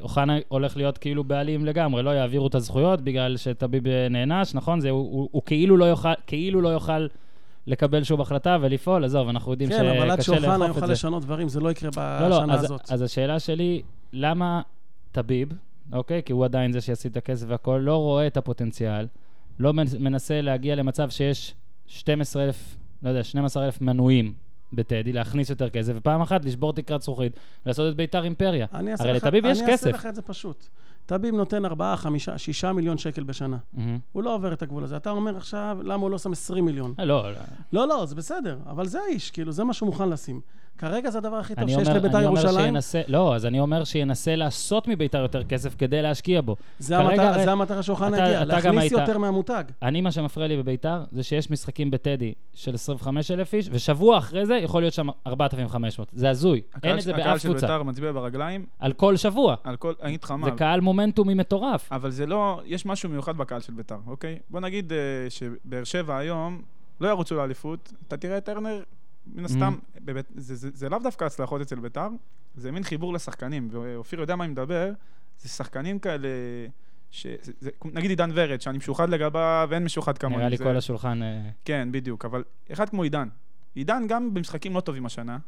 אוחנה 0.02 0.38
הולך 0.48 0.76
להיות 0.76 0.98
כאילו 0.98 1.24
בעלים 1.24 1.64
לגמרי, 1.64 2.02
לא 2.02 2.10
יעבירו 2.10 2.46
את 2.46 2.54
הזכויות 2.54 3.00
בגלל 3.00 3.36
שטביב 3.36 3.86
אה, 3.86 4.08
נענש, 4.08 4.54
נכון? 4.54 4.80
זה, 4.80 4.90
הוא, 4.90 5.00
הוא, 5.00 5.28
הוא 5.32 5.42
כאילו, 5.46 5.76
לא 5.76 5.84
יוכל, 5.84 6.12
כאילו 6.26 6.60
לא 6.60 6.68
יוכל 6.68 7.06
לקבל 7.66 8.04
שוב 8.04 8.20
החלטה 8.20 8.58
ולפעול, 8.60 9.04
עזוב, 9.04 9.28
אנחנו 9.28 9.52
יודעים 9.52 9.70
כן, 9.70 9.86
אבל 9.86 10.10
עד 10.10 10.20
שקשה 10.20 10.34
שאוחנה 10.34 10.56
לאכוף 10.56 10.68
יוכל 10.68 10.80
את 10.80 10.86
זה. 10.86 10.92
לשנות 10.92 11.22
דברים, 11.22 11.48
זה 11.48 11.60
לא 11.60 11.70
יקרה 11.70 11.90
לא, 12.20 12.28
לא, 12.28 12.40
בשנה 12.40 12.54
אז, 12.54 12.64
הזאת. 12.64 12.90
אז 12.90 13.02
השאלה 13.02 13.38
שלי, 13.38 13.82
למה 14.12 14.62
טביב, 15.12 15.48
אוקיי? 15.92 16.22
כי 16.22 16.32
הוא 16.32 16.44
עדיין 16.44 16.72
זה 16.72 16.80
שישים 16.80 17.10
את 17.10 17.16
הכסף 17.16 17.46
והכול, 17.48 17.80
לא 17.80 17.96
רואה 17.96 18.26
את 18.26 18.36
הפוטנציאל, 18.36 19.06
לא 19.58 19.72
מנ- 19.72 19.98
מנסה 20.00 20.40
להגיע 20.40 20.74
למצב 20.74 21.10
שיש 21.10 21.54
12,000, 21.86 22.76
לא 23.02 23.08
יודע, 23.08 23.24
12,000 23.24 23.80
מנויים 23.80 24.32
בטדי, 24.72 25.12
להכניס 25.12 25.50
יותר 25.50 25.70
כסף, 25.70 25.92
ופעם 25.96 26.20
אחת 26.20 26.44
לשבור 26.44 26.72
תקרת 26.72 27.02
זכוכית, 27.02 27.32
לעשות 27.66 27.92
את 27.92 27.96
ביתר 27.96 28.24
אימפריה. 28.24 28.66
הרי 28.72 29.12
לטביב 29.12 29.44
יש 29.44 29.60
אני 29.60 29.72
אעשה 29.72 29.86
כסף. 29.86 29.94
לך 29.94 30.06
את 30.06 30.14
זה 30.14 30.22
פשוט. 30.22 30.66
טביב 31.06 31.34
נותן 31.34 31.64
4, 31.64 31.96
5, 31.96 32.28
6 32.36 32.64
מיליון 32.64 32.98
שקל 32.98 33.22
בשנה. 33.22 33.56
מהמם. 33.72 33.98
הוא 34.12 34.22
לא 34.22 34.34
עובר 34.34 34.52
את 34.52 34.62
הגבול 34.62 34.84
הזה. 34.84 34.96
אתה 34.96 35.10
אומר 35.10 35.36
עכשיו, 35.36 35.78
למה 35.82 36.02
הוא 36.02 36.10
לא 36.10 36.18
שם 36.18 36.32
20 36.32 36.64
מיליון? 36.64 36.94
אה, 36.98 37.04
לא, 37.04 37.32
לא. 37.32 37.38
לא, 37.72 37.88
לא, 37.88 38.06
זה 38.06 38.14
בסדר, 38.14 38.58
אבל 38.66 38.86
זה 38.86 38.98
האיש, 39.08 39.30
כאילו, 39.30 39.52
זה 39.52 39.64
מה 39.64 39.72
שהוא 39.72 39.86
מוכן 39.86 40.08
לשים. 40.08 40.40
כרגע 40.78 41.10
זה 41.10 41.18
הדבר 41.18 41.36
הכי 41.36 41.54
טוב 41.54 41.62
אני 41.64 41.72
שיש 41.74 41.88
אומר, 41.88 41.98
לביתר 41.98 42.20
ירושלים. 42.22 42.64
שינסה, 42.66 43.00
לא, 43.08 43.34
אז 43.34 43.46
אני 43.46 43.60
אומר 43.60 43.84
שינסה 43.84 44.36
לעשות 44.36 44.88
מביתר 44.88 45.18
יותר 45.18 45.44
כסף 45.44 45.74
כדי 45.78 46.02
להשקיע 46.02 46.40
בו. 46.40 46.56
זה 46.78 46.94
כרגע 46.94 47.08
המטרה- 47.10 47.28
הרי- 47.34 47.44
זה 47.44 47.52
המטרה 47.52 47.82
להכניס 48.44 48.82
היית- 48.82 48.92
יותר 48.92 49.18
מהמותג. 49.18 49.64
אני, 49.82 50.00
מה 50.00 50.12
שמפריע 50.12 50.46
לי 50.48 50.56
בביתר, 50.56 51.04
זה 51.12 51.22
שיש 51.22 51.50
משחקים 51.50 51.90
בטדי 51.90 52.32
של 52.54 52.74
25,000 52.74 53.54
איש, 53.54 53.68
ושבוע 53.72 54.18
אחרי 54.18 54.46
זה 54.46 54.54
יכול 54.54 54.82
להיות 54.82 54.94
שם 54.94 55.06
4,500. 55.26 56.08
זה 56.12 56.30
הזוי. 56.30 56.56
אין 56.58 56.64
הקהל 56.74 56.98
את 56.98 57.02
זה 57.02 57.10
הקהל 57.14 57.24
באף 57.32 57.40
של 57.42 57.48
קבוצה. 57.48 57.66
בית"ר 57.66 57.82
מצביע 57.82 58.12
ברגליים 58.12 58.66
על 58.78 58.92
כל 58.92 59.16
שבוע. 59.16 59.54
על 59.64 59.76
כל... 59.76 59.92
אני 60.02 60.08
אגיד 60.08 60.36
מה. 60.36 60.44
זה 60.44 60.50
קהל 60.50 60.80
מומנטומי 60.80 61.34
מטורף. 61.34 61.92
אבל 61.92 62.10
זה 62.10 62.26
לא, 62.26 62.60
יש 62.64 62.86
משהו 62.86 63.08
מיוחד 63.08 63.36
בקהל 63.36 63.60
של 63.60 63.72
ביתר, 63.72 63.96
אוקיי? 64.06 64.38
בוא 64.50 64.60
נגיד 64.60 64.92
אה, 64.92 64.98
שבאר 65.30 65.84
שבע 65.84 66.16
היום 66.18 66.62
לא 67.00 67.08
ירוצו 67.08 67.34
לאליפות, 67.34 67.92
אתה 68.08 68.16
תראה 68.16 68.38
את 68.38 68.44
טרנר, 68.44 68.82
מן 69.26 69.44
הסתם, 69.44 69.76
בבית, 70.00 70.26
זה, 70.36 70.54
זה, 70.54 70.70
זה 70.74 70.88
לאו 70.88 70.98
דווקא 70.98 71.24
הצלחות 71.24 71.60
אצל 71.60 71.80
ביתר, 71.80 72.08
זה 72.54 72.72
מין 72.72 72.82
חיבור 72.82 73.14
לשחקנים, 73.14 73.68
ואופיר 73.70 74.20
יודע 74.20 74.36
מה 74.36 74.44
אני 74.44 74.52
מדבר, 74.52 74.92
זה 75.38 75.48
שחקנים 75.48 75.98
כאלה, 75.98 76.28
ש, 77.10 77.26
זה, 77.40 77.52
זה, 77.60 77.70
נגיד 77.84 78.10
עידן 78.10 78.30
ורד, 78.34 78.60
שאני 78.60 78.78
משוחד 78.78 79.08
לגביו 79.08 79.66
ואין 79.70 79.84
משוחד 79.84 80.18
כמוני. 80.18 80.36
נראה 80.36 80.48
לי 80.48 80.56
זה, 80.56 80.64
כל 80.64 80.76
השולחן... 80.76 81.22
אה, 81.22 81.50
כן, 81.64 81.88
בדיוק, 81.92 82.24
אבל 82.24 82.44
אחד 82.72 82.88
כמו 82.88 83.02
עידן. 83.02 83.28
עידן 83.74 84.06
גם 84.08 84.34
במשחקים 84.34 84.74
לא 84.74 84.80
טובים 84.80 85.06
השנה, 85.06 85.38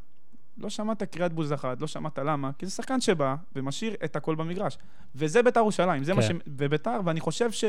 לא 0.59 0.71
שמעת 0.71 1.03
קריאת 1.03 1.33
בוז 1.33 1.53
אחת, 1.53 1.81
לא 1.81 1.87
שמעת 1.87 2.19
למה, 2.19 2.51
כי 2.59 2.67
זה 2.67 2.73
שחקן 2.73 3.01
שבא 3.01 3.37
ומשאיר 3.57 3.95
את 4.05 4.17
הכל 4.17 4.35
במגרש. 4.35 4.79
וזה 5.15 5.43
ביתר 5.43 5.61
ירושלים, 5.61 6.05
זה 6.05 6.15
מה 6.15 6.23
ש... 6.23 6.29
כן. 6.29 6.37
וביתר, 6.47 7.01
ואני 7.05 7.21
חושב 7.21 7.53
ש... 7.53 7.65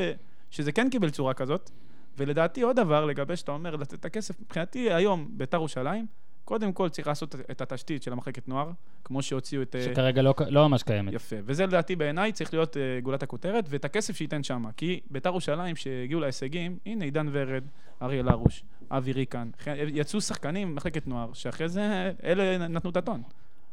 שזה 0.49 0.71
כן 0.71 0.89
קיבל 0.89 1.09
צורה 1.09 1.33
כזאת. 1.33 1.69
ולדעתי 2.17 2.61
עוד 2.61 2.75
דבר, 2.75 3.05
לגבי 3.05 3.35
שאתה 3.35 3.51
אומר 3.51 3.75
לתת 3.75 3.93
את 3.93 4.05
הכסף, 4.05 4.41
מבחינתי 4.41 4.93
היום 4.93 5.27
ביתר 5.31 5.57
ירושלים, 5.57 6.05
קודם 6.45 6.73
כל 6.73 6.89
צריך 6.89 7.07
לעשות 7.07 7.35
את 7.51 7.61
התשתית 7.61 8.03
של 8.03 8.13
המחלקת 8.13 8.47
נוער, 8.47 8.71
כמו 9.03 9.21
שהוציאו 9.21 9.61
את... 9.61 9.75
אה, 9.75 9.83
שכרגע 9.83 10.21
לא, 10.21 10.33
לא 10.49 10.69
ממש 10.69 10.83
קיימת. 10.83 11.13
יפה. 11.13 11.35
וזה 11.43 11.65
לדעתי 11.65 11.95
בעיניי 11.95 12.31
צריך 12.31 12.53
להיות 12.53 12.75
uh, 12.75 13.03
גולת 13.03 13.23
הכותרת, 13.23 13.65
ואת 13.69 13.85
הכסף 13.85 14.15
שייתן 14.15 14.43
שם. 14.43 14.65
כי 14.77 14.99
ביתר 15.11 15.29
ירושלים 15.29 15.75
שהגיעו 15.75 16.21
להישגים, 16.21 16.77
הנה 16.85 17.05
עידן 17.05 17.27
ורד, 17.31 17.63
אריאל 18.01 18.29
הרוש, 18.29 18.63
אבי 18.89 19.11
ריקן, 19.13 19.49
יצאו 19.87 20.21
שחקנים 20.21 20.71
ממחלקת 20.71 21.07
נוער, 21.07 21.33
שאחרי 21.33 21.69
זה 21.69 22.11
אלה 22.23 22.67
נתנו 22.67 22.89
את 22.89 22.97
הטון. 22.97 23.21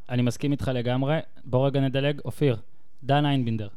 אני 0.09 0.23
מסכים 0.23 0.53
איתך 0.53 0.71
לגמרי. 0.75 1.19
בוא 1.45 1.67
רגע 1.67 1.81
נדלג. 1.81 2.21
אופיר, 2.25 2.57
דן 3.05 3.27
איינבינדר. 3.27 3.69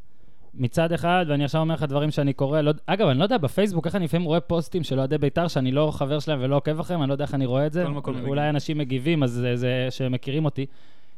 מצד 0.58 0.92
אחד, 0.92 1.26
ואני 1.28 1.44
עכשיו 1.44 1.62
אומר 1.62 1.74
לך 1.74 1.84
דברים 1.84 2.12
שאני 2.12 2.34
קורא, 2.34 2.62
לא, 2.62 2.72
אגב, 2.86 3.08
אני 3.08 3.20
לא 3.20 3.24
יודע, 3.24 3.38
בפייסבוק, 3.38 3.86
איך 3.86 3.96
אני 3.96 4.06
לפעמים 4.06 4.28
רואה 4.28 4.40
פוסטים 4.40 4.84
של 4.84 5.00
אוהדי 5.00 5.18
בית"ר, 5.18 5.48
שאני 5.48 5.72
לא 5.72 5.92
חבר 5.94 6.20
שלהם 6.20 6.40
ולא 6.42 6.56
עוקב 6.56 6.80
אחריהם, 6.80 7.02
אני 7.02 7.10
לא 7.10 7.14
יודע 7.14 7.26
איך 7.26 7.34
אני 7.34 7.46
רואה 7.46 7.66
את 7.66 7.74
זה. 7.74 7.84
כל 7.84 7.92
מקום 7.92 8.16
אולי. 8.26 8.50
אנשים 8.50 8.78
מגיבים, 8.78 9.24
אז 9.24 9.32
זה, 9.32 9.56
זה 9.56 9.88
שהם 9.90 10.12
מכירים 10.12 10.46
אותי. 10.46 10.66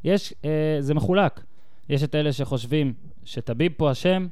יש, 0.03 0.33
אה, 0.45 0.77
זה 0.79 0.93
מחולק. 0.93 1.43
יש 1.89 2.03
את 2.03 2.15
אלה 2.15 2.33
שחושבים 2.33 2.93
שטביב 3.25 3.71
פה 3.77 3.91
אשם, 3.91 4.27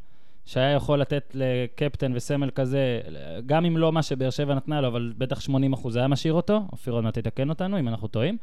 שהיה 0.46 0.72
יכול 0.72 1.02
לתת 1.02 1.36
לקפטן 1.36 2.12
וסמל 2.16 2.50
כזה, 2.50 3.02
גם 3.46 3.66
אם 3.66 3.78
לא 3.78 3.92
מה 3.92 4.04
שבאר 4.04 4.30
שבע 4.30 4.56
נתנה 4.56 4.82
לו, 4.82 4.88
אבל 4.88 5.14
בטח 5.18 5.40
80 5.40 5.74
אחוז 5.74 5.96
היה 5.96 6.08
משאיר 6.08 6.34
אותו, 6.34 6.62
אופיר 6.72 6.94
עוד 6.94 7.04
מעט 7.04 7.18
יתקן 7.18 7.50
אותנו 7.50 7.80
אם 7.80 7.88
אנחנו 7.88 8.08
טועים. 8.08 8.38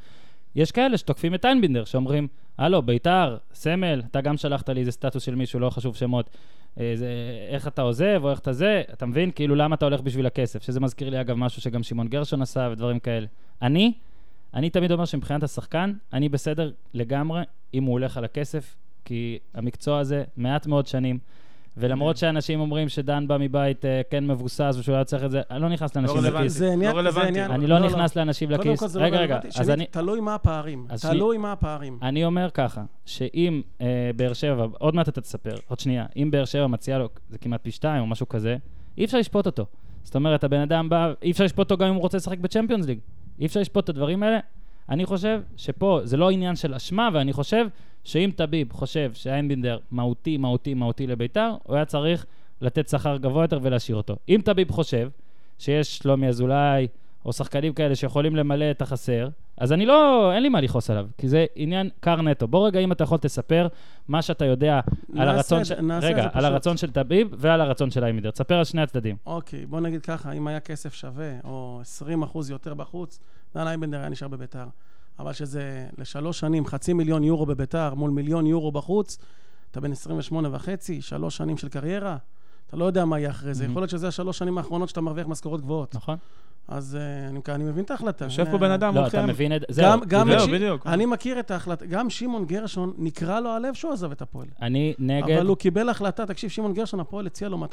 יש 0.56 0.72
כאלה 0.72 0.98
שתוקפים 0.98 1.34
את 1.34 1.44
איינבינדר, 1.44 1.84
שאומרים, 1.84 2.28
הלו, 2.58 2.82
ביתר, 2.82 3.36
סמל, 3.54 4.02
אתה 4.10 4.20
גם 4.20 4.36
שלחת 4.36 4.68
לי 4.68 4.80
איזה 4.80 4.92
סטטוס 4.92 5.22
של 5.22 5.34
מישהו, 5.34 5.60
לא 5.60 5.70
חשוב 5.70 5.96
שמות. 5.96 6.30
אה, 6.80 6.92
זה, 6.96 7.08
איך 7.48 7.68
אתה 7.68 7.82
עוזב, 7.82 8.20
או 8.24 8.30
איך 8.30 8.38
אתה 8.38 8.52
זה, 8.52 8.82
אתה 8.92 9.06
מבין? 9.06 9.30
כאילו, 9.30 9.54
למה 9.54 9.74
אתה 9.74 9.84
הולך 9.84 10.00
בשביל 10.00 10.26
הכסף? 10.26 10.62
שזה 10.62 10.80
מזכיר 10.80 11.10
לי, 11.10 11.20
אגב, 11.20 11.36
משהו 11.36 11.62
שגם 11.62 11.82
שמעון 11.82 12.08
גרשון 12.08 12.42
עשה 12.42 12.68
ודברים 12.72 12.98
כאלה. 12.98 13.26
אני, 13.62 13.92
אני 14.54 14.70
תמיד 14.70 14.92
אומר 14.92 15.04
שמבחינת 15.04 15.42
השחקן, 15.42 15.92
אני 16.12 16.28
בסדר 16.28 16.72
לגמרי 16.94 17.42
אם 17.74 17.84
הוא 17.84 17.92
הולך 17.92 18.16
על 18.16 18.24
הכסף, 18.24 18.76
כי 19.04 19.38
המקצוע 19.54 19.98
הזה 19.98 20.24
מעט 20.36 20.66
מאוד 20.66 20.86
שנים. 20.86 21.18
ולמרות 21.76 22.16
שאנשים 22.16 22.60
אומרים 22.60 22.88
שדן 22.88 23.28
בא 23.28 23.36
מבית 23.40 23.84
אה, 23.84 24.00
כן 24.10 24.26
מבוסס 24.26 24.76
ושהוא 24.78 24.94
היה 24.94 25.04
צריך 25.04 25.24
את 25.24 25.30
זה, 25.30 25.40
אני 25.50 25.62
לא 25.62 25.68
נכנס 25.68 25.96
לאנשים 25.96 26.16
רלוונטי. 26.16 26.38
לכיס. 26.38 26.52
זה 26.52 26.72
עניין, 26.72 26.92
לא 26.92 26.98
רלוונטי. 26.98 27.22
זה 27.22 27.28
עניין, 27.28 27.50
אני 27.50 27.66
לא 27.66 27.78
נכנס 27.78 28.16
לאנשים 28.16 28.48
קודם 28.48 28.60
לכיס. 28.60 28.80
כל 28.80 28.86
זה 28.86 29.00
לא 29.00 29.04
רגע, 29.04 29.16
רגע, 29.16 29.34
רלוונטי. 29.34 29.60
אז 29.60 29.66
שנית, 29.66 29.78
אני... 29.78 29.86
תלוי 29.86 30.20
מה 30.20 30.34
הפערים. 30.34 30.86
תלוי 31.00 31.38
מה 31.38 31.52
הפערים. 31.52 31.98
אני 32.02 32.24
אומר 32.24 32.48
ככה, 32.54 32.84
שאם 33.06 33.62
אה, 33.80 34.10
באר 34.16 34.32
שבע, 34.32 34.66
עוד 34.78 34.94
מעט 34.94 35.08
אתה 35.08 35.20
תספר, 35.20 35.54
עוד 35.68 35.80
שנייה, 35.80 36.06
אם 36.16 36.30
באר 36.30 36.44
שבע 36.44 36.66
מציעה 36.66 36.98
לו, 36.98 37.08
זה 37.30 37.38
כמעט 37.38 37.60
פי 37.62 37.70
שתיים 37.70 38.02
או 38.02 38.06
משהו 38.06 38.28
כזה, 38.28 38.56
אי 38.98 39.04
אפשר 39.04 39.18
לשפוט 39.18 39.46
אותו. 39.46 39.66
זאת 40.02 40.14
אומרת, 40.14 40.44
הבן 40.44 40.60
אדם 40.60 40.88
בא, 40.88 41.12
אי 41.22 41.30
אפשר 41.30 41.44
לשפוט 41.44 41.70
אותו 41.70 41.76
גם 41.76 41.88
אם 41.88 41.94
הוא 41.94 42.02
רוצה 42.02 42.16
לשחק 42.16 42.38
בצ'מפיונס 42.38 42.86
ליג. 42.86 42.98
אי 43.40 43.46
אפשר 43.46 43.60
לשפוט 43.60 43.84
את 43.84 43.88
הדברים 43.88 44.22
האלה. 44.22 44.38
אני 44.88 45.06
חושב 45.06 45.40
שפה 45.56 46.00
זה 46.04 46.16
לא 46.16 46.30
עניין 46.30 46.56
של 46.56 46.74
אשמה, 46.74 47.08
ואני 47.12 47.32
חושב 47.32 47.66
שאם 48.04 48.30
טביב 48.36 48.72
חושב 48.72 49.10
שאיינבינדר 49.14 49.78
מהותי, 49.90 50.36
מהותי, 50.36 50.74
מהותי 50.74 51.06
לביתר, 51.06 51.54
הוא 51.62 51.76
היה 51.76 51.84
צריך 51.84 52.26
לתת 52.60 52.88
שכר 52.88 53.16
גבוה 53.16 53.44
יותר 53.44 53.58
ולהשאיר 53.62 53.96
אותו. 53.96 54.16
אם 54.28 54.40
טביב 54.44 54.70
חושב 54.70 55.08
שיש 55.58 55.98
שלומי 55.98 56.28
אזולאי, 56.28 56.86
או 57.24 57.32
שחקנים 57.32 57.72
כאלה 57.72 57.94
שיכולים 57.94 58.36
למלא 58.36 58.70
את 58.70 58.82
החסר, 58.82 59.28
אז 59.56 59.72
אני 59.72 59.86
לא, 59.86 60.30
אין 60.34 60.42
לי 60.42 60.48
מה 60.48 60.60
לכעוס 60.60 60.90
עליו, 60.90 61.06
כי 61.18 61.28
זה 61.28 61.46
עניין 61.56 61.90
קר 62.00 62.22
נטו. 62.22 62.48
בוא 62.48 62.66
רגע, 62.66 62.80
אם 62.80 62.92
אתה 62.92 63.04
יכול 63.04 63.18
תספר 63.18 63.68
מה 64.08 64.22
שאתה 64.22 64.44
יודע 64.44 64.74
על 64.76 64.84
נעשה 65.18 65.30
הרצון 65.30 65.60
את 65.60 65.64
זה- 65.64 65.74
של... 65.74 65.80
נעשה 65.80 66.06
רגע, 66.06 66.28
על. 66.32 66.44
הרצון 66.44 66.76
של 66.76 66.90
טביב 66.90 67.28
ועל 67.38 67.60
הרצון 67.60 67.90
של 67.90 68.04
איימידר. 68.04 68.30
תספר 68.30 68.54
על 68.54 68.64
שני 68.64 68.82
הצדדים. 68.82 69.16
אוקיי, 69.26 69.66
בוא 69.66 69.80
נגיד 69.80 70.02
ככה, 70.02 70.32
אם 70.32 70.46
היה 70.46 70.60
כסף 70.60 70.94
שווה, 70.94 71.32
או 71.44 71.78
20 71.80 72.22
אחוז 72.22 72.50
יותר 72.50 72.74
בחוץ, 72.74 73.18
דן 73.54 73.66
אייבנדר 73.66 73.98
היה 73.98 74.08
נשאר 74.08 74.28
בביתר. 74.28 74.64
אבל 75.18 75.32
שזה 75.32 75.88
לשלוש 75.98 76.40
שנים, 76.40 76.66
חצי 76.66 76.92
מיליון 76.92 77.24
יורו 77.24 77.46
בביתר 77.46 77.94
מול 77.94 78.10
מיליון 78.10 78.46
יורו 78.46 78.72
בחוץ, 78.72 79.18
אתה 79.70 79.80
בן 79.80 79.92
28 79.92 80.48
וחצי, 80.52 81.02
שלוש 81.02 81.36
שנים 81.36 81.56
של 81.56 81.68
קריירה, 81.68 82.16
אתה 82.66 82.76
לא 82.76 82.84
יודע 82.84 83.04
מה 83.04 83.18
יהיה 83.18 83.30
אחרי 83.30 83.54
זה. 83.54 83.64
Mhm. 83.64 83.68
יכול 83.70 83.82
להיות 83.82 83.90
שזה 83.90 84.08
השלוש 84.08 84.38
שנים 84.38 84.58
האחרונות 84.58 84.88
שאתה 84.88 85.00
מרוויח 85.00 85.26
משכורות 85.26 85.60
גבוהות. 85.60 85.94
נכון? 85.94 86.16
אז 86.68 86.96
אה, 87.00 87.28
אני, 87.28 87.40
אני 87.48 87.64
מבין 87.64 87.84
את 87.84 87.90
ההחלטה. 87.90 88.24
יושב 88.24 88.44
פה 88.50 88.58
בן 88.58 88.70
אדם 88.70 88.94
לא, 88.94 89.06
אתה. 89.06 89.26
מבין 89.26 89.56
את 89.56 89.64
זה. 89.68 89.82
גם, 89.82 90.00
גם 90.08 90.28
זהו, 90.38 90.48
בדיוק. 90.48 90.86
אני 90.86 91.06
מכיר 91.06 91.40
את 91.40 91.50
ההחלטה, 91.50 91.86
גם 91.86 92.10
שמעון 92.10 92.44
גרשון, 92.44 92.92
נקרע 92.98 93.40
לו 93.40 93.50
הלב 93.50 93.74
שהוא 93.74 93.92
עזב 93.92 94.10
את 94.12 94.22
הפועל. 94.22 94.46
אני 94.62 94.94
נגד... 94.98 95.30
אבל 95.36 95.46
הוא 95.46 95.56
קיבל 95.56 95.88
החלטה, 95.88 96.26
תקשיב, 96.26 96.50
שמעון 96.50 96.72
גרשון, 96.72 97.00
הפועל 97.00 97.26
הציע 97.26 97.48
לו 97.48 97.64
240-260. 97.64 97.66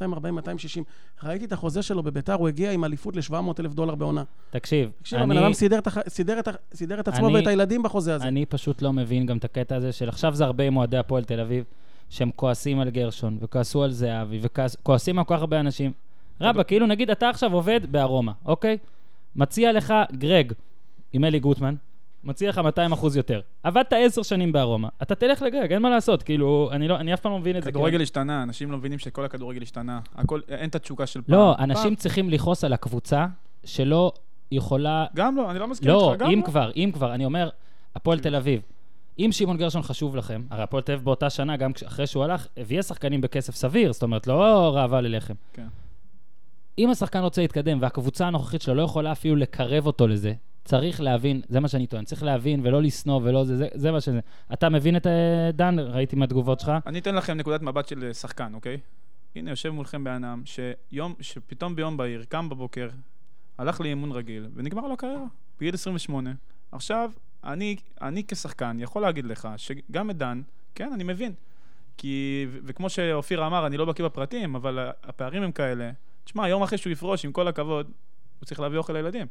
ראיתי 1.23 1.45
את 1.45 1.51
החוזה 1.51 1.82
שלו 1.82 2.04
בביתר, 2.04 2.34
הוא 2.34 2.47
הגיע 2.47 2.71
עם 2.71 2.84
אליפות 2.84 3.15
ל-700 3.15 3.34
אלף 3.60 3.73
דולר 3.73 3.95
בעונה. 3.95 4.23
תקשיב, 4.49 4.89
תקשיב, 5.01 5.19
הבן 5.19 5.32
אני... 5.32 5.39
אדם 5.39 5.54
סידר 5.54 5.80
סידר 6.08 6.39
את 6.39 6.47
ה- 6.47 6.51
סידר 6.73 6.99
את 6.99 7.08
עצמו 7.08 7.27
אני- 7.27 7.36
ואת 7.36 7.47
הילדים 7.47 7.84
בחוזה 7.84 8.15
הזה. 8.15 8.25
אני 8.27 8.45
פשוט 8.45 8.82
לא 8.82 8.93
מבין 8.93 9.25
גם 9.25 9.38
את 9.38 9.43
הקטע 9.45 9.75
הזה 9.75 9.91
של 9.91 10.10
עכשיו 10.10 10.36
זה 10.36 10.45
הרבה 10.45 10.63
עם 10.63 10.77
אוהדי 10.77 10.97
הפועל 10.97 11.23
תל 11.23 11.39
אביב, 11.39 11.63
שהם 12.10 12.30
כועסים 12.36 12.80
על 12.80 12.89
גרשון, 12.89 13.38
וכעסו 13.41 13.84
על 13.84 13.91
זהבי, 13.91 14.39
וכועסים 14.41 15.19
על 15.19 15.25
כל 15.25 15.34
כך 15.36 15.41
הרבה 15.41 15.60
אנשים. 15.60 15.91
רבא, 16.41 16.63
כאילו 16.63 16.86
נגיד 16.88 17.10
אתה 17.10 17.30
עכשיו 17.30 17.54
עובד 17.54 17.80
בארומה, 17.91 18.32
אוקיי? 18.45 18.77
מציע 19.36 19.71
לך 19.73 19.93
גרג 20.12 20.54
עם 21.13 21.23
אלי 21.23 21.39
גוטמן, 21.39 21.75
מציע 22.23 22.49
לך 22.49 22.58
200 22.58 22.91
אחוז 22.91 23.17
יותר. 23.17 23.41
עבדת 23.63 23.93
עשר 23.97 24.23
שנים 24.23 24.51
בארומה, 24.51 24.89
אתה 25.01 25.15
תלך 25.15 25.41
לגרג, 25.41 25.71
אין 25.73 25.82
מה 25.82 25.89
לעשות, 25.89 26.23
כאילו, 26.23 26.69
אני, 26.71 26.88
לא, 26.88 26.95
אני 26.95 27.13
אף 27.13 27.19
פעם 27.19 27.32
לא 27.32 27.39
מבין 27.39 27.58
את 27.58 27.63
זה. 27.63 27.71
כדורגל 27.71 27.91
כאילו. 27.91 28.04
השתנה, 28.04 28.43
אנשים 28.43 28.71
לא 28.71 28.77
מבינים 28.77 28.99
שכל 28.99 29.25
הכדורגל 29.25 29.62
השתנה. 29.62 29.99
הכל, 30.15 30.39
אין 30.49 30.69
את 30.69 30.75
התשוקה 30.75 31.06
של 31.06 31.21
פעם. 31.21 31.36
לא, 31.36 31.54
פעם- 31.58 31.63
אנשים 31.71 31.95
צריכים 31.95 32.30
לכעוס 32.30 32.63
על 32.63 32.73
הקבוצה 32.73 33.25
שלא 33.63 34.12
יכולה 34.51 35.06
גם 35.15 35.36
לא, 35.36 35.51
אני 35.51 35.60
לא 35.60 35.67
מסכים 35.67 35.89
לא, 35.89 36.12
איתך, 36.13 36.23
גם 36.23 36.30
אם 36.32 36.39
לא. 36.39 36.45
כבר, 36.45 36.71
אם 36.75 36.91
כבר, 36.93 37.13
אני 37.13 37.25
אומר, 37.25 37.49
הפועל 37.95 38.19
תל 38.19 38.36
אביב. 38.36 38.62
אם 39.19 39.30
שמעון 39.32 39.58
גרשון 39.58 39.82
חשוב 39.82 40.15
לכם, 40.15 40.41
הרי 40.49 40.63
הפועל 40.63 40.84
תל 40.84 40.91
אביב 40.91 41.06
באותה 41.06 41.30
שנה, 41.30 41.58
גם 41.58 41.71
אחרי 41.88 42.08
שהוא 42.08 42.23
הלך, 42.23 42.47
הביאה 42.58 42.84
שחקנים 42.84 43.21
בכסף 43.21 43.56
סביר, 43.56 43.93
זאת 43.93 44.04
אומרת, 44.04 44.27
לא 44.27 44.34
רעבה 44.75 45.01
ללחם. 45.01 45.34
כן. 45.54 45.67
אם 46.78 46.90
השחקן 46.90 47.20
רוצה 47.20 47.42
להתקדם 47.42 47.78
והקבוצה 47.82 48.28
הנוכחית 48.28 48.62
שלו 48.62 48.76
לא 48.76 48.82
יכולה 48.82 49.12
אפילו 49.12 49.36
לקרב 49.36 49.86
אותו 49.88 50.08
לזה, 50.08 50.34
צריך 50.64 51.02
להבין, 51.02 51.42
זה 51.50 51.60
מה 51.60 51.68
שאני 51.68 51.88
טוען, 51.88 52.06
צריך 52.06 52.24
להבין 52.24 52.60
ולא 52.64 52.82
לשנוא 52.82 53.20
ולא 53.24 53.44
זה, 53.44 53.58
זה, 53.58 53.68
זה 53.74 53.92
מה 53.92 54.02
שזה. 54.02 54.20
אתה 54.54 54.70
מבין 54.70 54.96
את 54.96 55.08
אה, 55.08 55.52
דן? 55.54 55.80
ראיתי 55.80 56.16
מהתגובות 56.16 56.60
שלך. 56.60 56.72
אני 56.86 57.00
אתן 57.00 57.16
לכם 57.16 57.38
נקודת 57.38 57.62
מבט 57.62 57.88
של 57.88 58.04
אה, 58.04 58.14
שחקן, 58.14 58.54
אוקיי? 58.54 58.78
הנה, 59.36 59.50
יושב 59.50 59.70
מולכם 59.70 60.04
בן 60.04 60.24
אדם, 60.24 60.42
שיום, 60.46 61.14
שפתאום 61.22 61.76
ביום 61.76 61.98
בהיר, 61.98 62.24
קם 62.30 62.50
בבוקר, 62.50 62.90
הלך 63.58 63.82
לאימון 63.82 64.12
רגיל, 64.12 64.48
ונגמר 64.54 64.88
לו 64.88 64.94
הקריירה, 64.94 65.26
בגיל 65.60 65.74
28. 65.74 66.32
עכשיו, 66.72 67.12
אני, 67.44 67.76
אני 68.02 68.24
כשחקן 68.28 68.78
יכול 68.80 69.02
להגיד 69.02 69.26
לך 69.26 69.48
שגם 69.58 70.10
את 70.10 70.18
דן, 70.18 70.42
כן, 70.76 70.94
אני 70.94 71.04
מבין. 71.04 71.34
כי, 71.98 72.46
וכמו 72.66 72.90
שאופיר 72.90 73.48
אמר, 73.48 73.68
אני 73.68 73.78
לא 73.78 73.86
בקיא 73.86 74.06
בפרטים, 74.06 74.56
אבל 74.56 74.90
הפערים 75.04 75.44
הם 75.44 75.52
כאלה. 75.52 75.92
תשמע, 76.24 76.48
יום 76.48 76.64
אחרי 76.64 76.78
שהוא 76.78 76.92
יפרוש, 76.92 77.26
עם 77.26 77.32
כל 77.32 77.48
הכבוד, 77.48 77.86
הוא 78.40 78.46
צריך 78.46 78.60
להביא 78.60 78.78
אוכל 78.78 78.94
לילדים. 78.94 79.28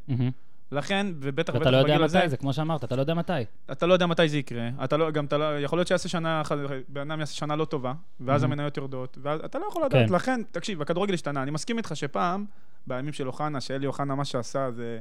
לכן, 0.72 1.07
ובטח 1.20 1.53
ובטח 1.55 1.55
ואתה 1.55 1.70
לא 1.70 1.76
יודע 1.76 1.92
בגיל 1.94 2.05
הזה, 2.05 2.18
מתי 2.18 2.29
זה, 2.29 2.37
כמו 2.37 2.53
שאמרת, 2.53 2.85
אתה 2.85 2.96
לא 2.96 3.00
יודע 3.00 3.14
מתי. 3.14 3.33
אתה 3.72 3.87
לא 3.87 3.92
יודע 3.92 4.07
מתי 4.07 4.29
זה 4.29 4.38
יקרה. 4.38 4.68
אתה 4.85 4.96
לא, 4.96 5.11
גם 5.11 5.24
אתה 5.24 5.38
לא, 5.38 5.61
יכול 5.61 5.79
להיות 5.79 5.88
שיעשה 5.88 6.09
שנה, 6.09 6.42
בן 6.88 7.11
אדם 7.11 7.20
יעשה 7.20 7.35
שנה 7.35 7.57
לא 7.57 7.64
טובה, 7.64 7.92
ואז 8.20 8.42
Mhm. 8.42 8.46
המניות 8.46 8.76
יורדות, 8.76 9.18
ואז 9.22 9.40
אתה 9.44 9.59
לא 9.59 9.66
יכול 9.70 9.85
לדעת. 9.85 10.09
כן. 10.09 10.14
לכן, 10.14 10.40
תקשיב, 10.50 10.83
הכדורגל 10.83 11.14
השתנה. 11.14 11.42
אני 11.42 11.50
מסכים 11.50 11.79
איתך 11.79 11.96
שפעם, 11.96 12.44
בימים 12.87 13.12
של 13.12 13.26
אוחנה, 13.26 13.61
שאלי 13.61 13.87
אוחנה, 13.87 14.14
מה 14.14 14.24
שעשה 14.24 14.70
זה... 14.70 14.98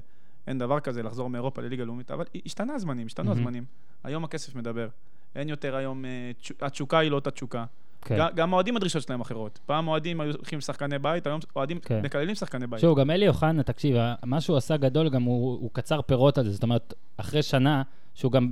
אין 0.48 0.58
דבר 0.58 0.80
כזה 0.80 1.04
לחזור 1.04 1.30
מאירופה 1.30 1.62
לליגה 1.62 1.84
לאומית, 1.84 2.12
אבל 2.12 2.26
השתנה 2.46 2.74
הזמנים, 2.74 3.08
השתנו 3.08 3.30
Mhm. 3.30 3.34
הזמנים. 3.34 3.64
היום 4.04 4.24
הכסף 4.24 4.56
מדבר. 4.56 4.88
אין 5.36 5.50
יותר 5.50 5.76
היום, 5.76 6.06
אה, 6.06 6.10
תשו- 6.42 6.54
התשוקה 6.62 7.00
היא 7.00 7.12
לא 7.12 7.16
אותה 7.16 7.32
תשוקה. 7.32 7.66
כן. 8.02 8.18
גם- 8.18 8.28
גם 8.36 8.54
האוהדים 8.54 8.76
הדרישות 8.78 9.04
שלהם 9.04 9.22
אחרות. 9.22 9.60
פעם 9.66 9.88
אוהדים 9.88 10.22
היו 10.22 10.34
הולכים 10.36 10.58
עם 10.58 10.62
שחקני 10.62 11.00
בית, 11.00 11.28
היום 11.28 11.40
אוהדים 11.56 11.80
כן. 11.80 12.02
מקללים 12.04 12.36
שחקני 12.36 12.68
בית. 12.68 12.80
שוב, 12.80 13.00
גם 13.00 13.12
אלי 13.12 13.28
אוחנה, 13.28 13.64
תקשיב, 13.64 13.96
מה 14.26 14.42
שהוא 14.42 14.58
עשה 14.58 14.78
גדול, 14.78 15.10
גם 15.10 15.24
הוא, 15.24 15.52
הוא 15.62 15.70
קצר 15.74 16.02
פירות 16.02 16.38
על 16.38 16.46
זה. 16.46 16.52
זאת 16.52 16.64
אומרת, 16.64 16.94
אחרי 17.18 17.44
שנה, 17.44 17.82
שהוא 18.16 18.32
גם... 18.32 18.50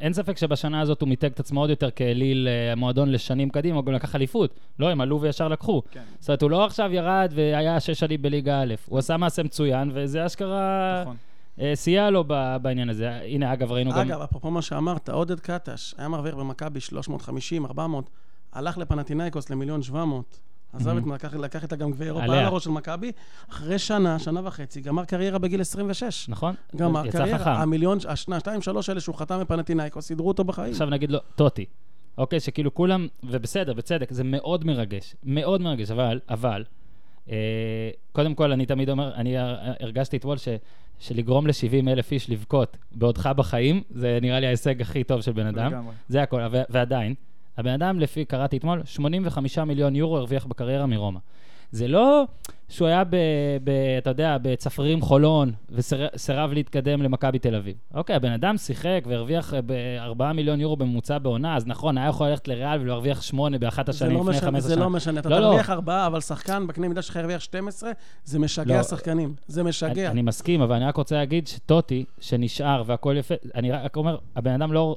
אין 0.00 0.12
ספק 0.12 0.36
שבשנה 0.36 0.80
הזאת 0.80 1.00
הוא 1.00 1.08
מיתג 1.08 1.30
את 1.30 1.40
עצמו 1.40 1.60
עוד 1.60 1.70
יותר 1.70 1.90
כאליל 1.90 2.48
אה, 2.48 2.72
המועדון 2.72 3.12
לשנים 3.12 3.50
קדימה, 3.50 3.76
הוא 3.76 3.84
גם 3.84 3.92
לקח 3.92 4.16
אליפות. 4.16 4.54
לא, 4.78 4.90
הם 4.90 5.00
עלו 5.00 5.20
וישר 5.20 5.48
לקחו. 5.48 5.82
כן, 5.90 6.02
זאת 6.18 6.28
אומרת, 6.28 6.42
הוא 6.42 6.50
לא 6.50 6.64
עכשיו 6.64 6.92
ירד 6.92 7.32
והיה 7.34 7.80
שש 7.80 8.00
שנים 8.00 8.22
בליגה 8.22 8.62
א', 8.62 8.74
הוא 8.86 8.98
עשה 8.98 9.16
מעשה 9.16 9.42
מצוין, 9.42 9.90
וזה 9.94 10.26
אשכרה 10.26 11.00
נכון. 11.02 11.16
אה, 11.60 11.72
סייע 11.74 12.10
לו 12.10 12.24
בעניין 12.62 12.88
הזה. 12.88 13.10
הנה, 13.24 13.52
אגב, 13.52 13.72
ראינו 13.72 13.90
גם... 13.90 13.98
אגב, 13.98 14.20
אפרופו 14.20 14.50
מה 14.50 14.62
שאמרת, 14.62 15.08
עודד 15.08 15.40
קטש 15.40 15.94
היה 15.98 16.08
מרוויח 16.08 16.34
במכבי 16.34 16.80
350, 16.80 17.66
400, 17.66 18.10
הלך 18.52 18.78
לפנטינאיקוס 18.78 19.50
למיליון 19.50 19.82
700. 19.82 20.40
עזב 20.72 20.92
מהמם. 20.92 21.14
את, 21.14 21.24
לקח, 21.24 21.34
לקח 21.34 21.62
איתה 21.62 21.76
גם 21.76 21.90
גביע 21.90 22.06
אירופה. 22.06 22.24
על 22.24 22.30
הראש 22.30 22.64
של 22.64 22.70
מכבי, 22.70 23.12
אחרי 23.50 23.78
שנה, 23.78 24.18
שנה 24.18 24.40
וחצי, 24.44 24.80
גמר 24.80 25.04
קריירה 25.04 25.38
בגיל 25.38 25.60
26. 25.60 26.28
נכון? 26.28 26.54
גמר 26.76 27.06
יצא 27.06 27.18
קריירה, 27.18 27.38
חכם. 27.38 27.50
המיליון, 27.50 27.98
השנה, 28.08 28.40
שתיים, 28.40 28.62
שלוש 28.62 28.88
האלה 28.88 29.00
שהוא 29.00 29.14
חתם 29.14 29.40
בפנטינאיקוס, 29.40 30.06
סידרו 30.06 30.28
אותו 30.28 30.44
בחיים. 30.44 30.70
עכשיו 30.72 30.90
נגיד 30.90 31.10
לו, 31.10 31.18
טוטי. 31.36 31.64
אוקיי, 32.18 32.40
שכאילו 32.40 32.74
כולם, 32.74 33.08
ובסדר, 33.24 33.72
בצדק, 33.74 34.12
זה 34.12 34.24
מאוד 34.24 34.64
מרגש, 34.64 35.16
מאוד 35.24 35.60
מרגש, 35.62 35.90
אבל, 35.90 36.20
אבל, 36.30 36.64
אה, 37.30 37.36
קודם 38.12 38.34
כל, 38.34 38.52
אני 38.52 38.66
תמיד 38.66 38.90
אומר, 38.90 39.14
אני 39.14 39.38
הר- 39.38 39.56
הרגשתי 39.80 40.16
אתמול 40.16 40.36
ש, 40.36 40.48
שלגרום 40.98 41.46
ל-70 41.46 41.88
אלף 41.88 42.12
איש 42.12 42.30
לבכות 42.30 42.76
בעודך 42.92 43.26
בחיים, 43.36 43.82
זה 43.90 44.18
נראה 44.22 44.40
לי 44.40 44.46
ההישג 44.46 44.80
הכי 44.82 45.04
טוב 45.04 45.20
של 45.20 45.32
בן 45.32 45.46
אדם. 45.46 45.66
לגמרי. 45.72 45.94
זה 46.08 46.22
הכל, 46.22 46.40
ו- 46.52 46.62
ועדיין, 46.70 47.14
הבן 47.58 47.70
אדם, 47.70 48.00
לפי, 48.00 48.24
קראתי 48.24 48.56
אתמול, 48.56 48.82
85 48.84 49.58
מיליון 49.58 49.96
יורו 49.96 50.16
הרוויח 50.16 50.46
בקריירה 50.46 50.86
מרומא. 50.86 51.18
זה 51.72 51.88
לא 51.88 52.24
שהוא 52.68 52.88
היה, 52.88 53.04
ב, 53.04 53.16
ב, 53.64 53.70
אתה 53.98 54.10
יודע, 54.10 54.36
בצפרירים 54.42 55.00
חולון 55.00 55.52
וסירב 55.70 56.52
להתקדם 56.52 57.02
למכבי 57.02 57.38
תל 57.38 57.54
אביב. 57.54 57.74
אוקיי, 57.94 58.16
הבן 58.16 58.32
אדם 58.32 58.56
שיחק 58.56 59.04
והרוויח 59.06 59.54
ב-4 59.66 60.32
מיליון 60.34 60.60
יורו 60.60 60.76
בממוצע 60.76 61.18
בעונה, 61.18 61.56
אז 61.56 61.66
נכון, 61.66 61.98
היה 61.98 62.08
יכול 62.08 62.28
ללכת 62.28 62.48
לריאל 62.48 62.80
ולהרוויח 62.80 63.22
8 63.22 63.58
באחת 63.58 63.86
זה 63.86 63.92
השנים 63.92 64.12
לא 64.12 64.20
לפני 64.20 64.30
משנה, 64.30 64.46
15 64.46 64.68
זה 64.68 64.74
שנה. 64.74 64.84
לא 64.84 64.90
משנה, 64.90 65.20
אתה 65.20 65.28
לא, 65.28 65.38
לא. 65.38 65.46
תרוויח 65.46 65.70
ארבעה, 65.70 66.06
אבל 66.06 66.20
שחקן 66.20 66.66
בקנה 66.66 66.88
מידה 66.88 67.02
שלך 67.02 67.16
ירוויח 67.16 67.40
12, 67.40 67.92
זה 68.24 68.38
משגע 68.38 68.76
לא. 68.76 68.82
שחקנים. 68.82 69.34
זה 69.46 69.60
אני, 69.60 69.68
משגע. 69.68 70.10
אני 70.10 70.22
מסכים, 70.22 70.60
אבל 70.60 70.74
אני 70.74 70.84
רק 70.84 70.96
רוצה 70.96 71.16
להגיד 71.16 71.46
שטוטי, 71.46 72.04
שנשאר 72.20 72.82
והכל 72.86 73.14
יפה, 73.18 73.34
אני 73.54 73.70
רק 73.70 73.96
אומר, 73.96 74.16
הבן 74.36 74.52
אדם 74.52 74.72
לא... 74.72 74.96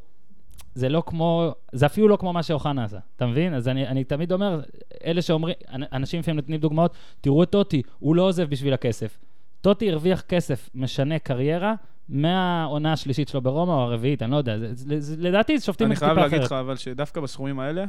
זה 0.76 0.90
לא 0.90 1.04
כמו, 1.06 1.52
זה 1.72 1.86
אפילו 1.86 2.08
לא 2.08 2.18
כמו 2.18 2.34
מה 2.34 2.44
שאוחנה 2.44 2.84
עשה, 2.84 2.98
אתה 3.16 3.26
מבין? 3.26 3.54
אז 3.54 3.68
אני, 3.68 3.88
אני 3.88 4.04
תמיד 4.04 4.32
אומר, 4.32 4.62
אלה 5.06 5.22
שאומרים, 5.22 5.56
אנ- 5.74 5.84
אנשים 5.94 6.20
לפעמים 6.20 6.36
נותנים 6.36 6.60
דוגמאות, 6.60 6.92
תראו 7.22 7.44
את 7.44 7.50
טוטי, 7.50 7.82
הוא 8.00 8.16
לא 8.16 8.22
עוזב 8.22 8.50
בשביל 8.50 8.74
הכסף. 8.74 9.18
טוטי 9.62 9.92
הרוויח 9.92 10.22
כסף, 10.22 10.70
משנה 10.76 11.20
קריירה, 11.20 11.74
מהעונה 12.10 12.94
השלישית 12.94 13.28
שלו 13.28 13.42
ברומא 13.42 13.72
או 13.72 13.82
הרביעית, 13.82 14.22
אני 14.24 14.32
לא 14.32 14.38
יודע, 14.38 14.58
זה, 14.60 14.68
זה, 14.74 15.00
זה, 15.00 15.16
לדעתי 15.20 15.60
שופטים 15.60 15.88
אני 15.88 15.94
את 15.94 16.00
חייב 16.00 16.12
טיפה 16.12 16.22
להגיד 16.22 16.38
אחרת. 16.38 16.46
לך, 16.52 16.66
אבל 16.66 16.76
שדווקא 16.76 17.22
בסכומים 17.22 17.60
האלה, 17.60 17.86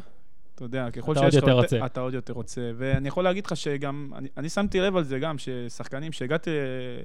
אתה 0.56 0.64
יודע, 0.64 0.90
ככל 0.90 1.12
אתה 1.12 1.20
שיש 1.20 1.34
עוד 1.34 1.42
לך... 1.42 1.48
יותר 1.48 1.52
רוצה. 1.52 1.86
אתה 1.86 2.00
עוד 2.00 2.14
יותר 2.14 2.32
רוצה. 2.32 2.70
ואני 2.76 3.08
יכול 3.08 3.24
להגיד 3.24 3.46
לך 3.46 3.56
שגם, 3.56 4.10
אני, 4.16 4.28
אני 4.36 4.48
שמתי 4.48 4.80
לב 4.80 4.96
על 4.96 5.04
זה 5.04 5.18
גם, 5.18 5.36
ששחקנים, 5.38 6.12
שהגעתי 6.12 6.50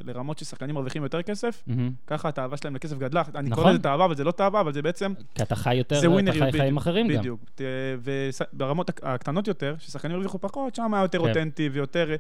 לרמות 0.04 0.38
ששחקנים 0.40 0.76
מרוויחים 0.76 1.04
יותר 1.04 1.22
כסף, 1.22 1.64
מהמם. 1.68 1.92
ככה 2.08 2.30
התאווה 2.30 2.58
שלהם 2.58 2.76
לכסף 2.76 2.98
גדלה. 2.98 3.24
אני 3.36 3.50
נכון. 3.50 3.64
קורא 3.64 3.74
לזה 3.74 3.84
תאווה, 3.84 4.06
אבל 4.06 4.16
זה 4.16 4.24
לא 4.24 4.32
תאווה, 4.32 4.62
אבל 4.62 4.74
זה 4.74 4.82
בעצם... 4.82 5.14
כי 5.36 5.44
אתה 5.44 5.56
חי 5.56 5.76
יותר, 5.76 6.00
זה 6.00 6.08
אתה 6.20 6.32
חי 6.32 6.40
חיים 6.52 6.52
בדיוק, 6.52 6.78
אחרים 6.78 7.08
גם. 7.08 7.20
בדיוק. 7.20 7.40
וברמות 8.54 8.90
הק- 8.90 9.04
הקטנות 9.04 9.48
יותר, 9.48 9.76
ששחקנים 9.80 10.14
הרוויחו 10.16 10.40
פחות, 10.40 10.76
שם 10.76 10.94
היה 10.94 11.04
יותר 11.04 11.22
כן. 11.22 11.28
אותנטי 11.30 11.70
ויותר... 11.70 12.16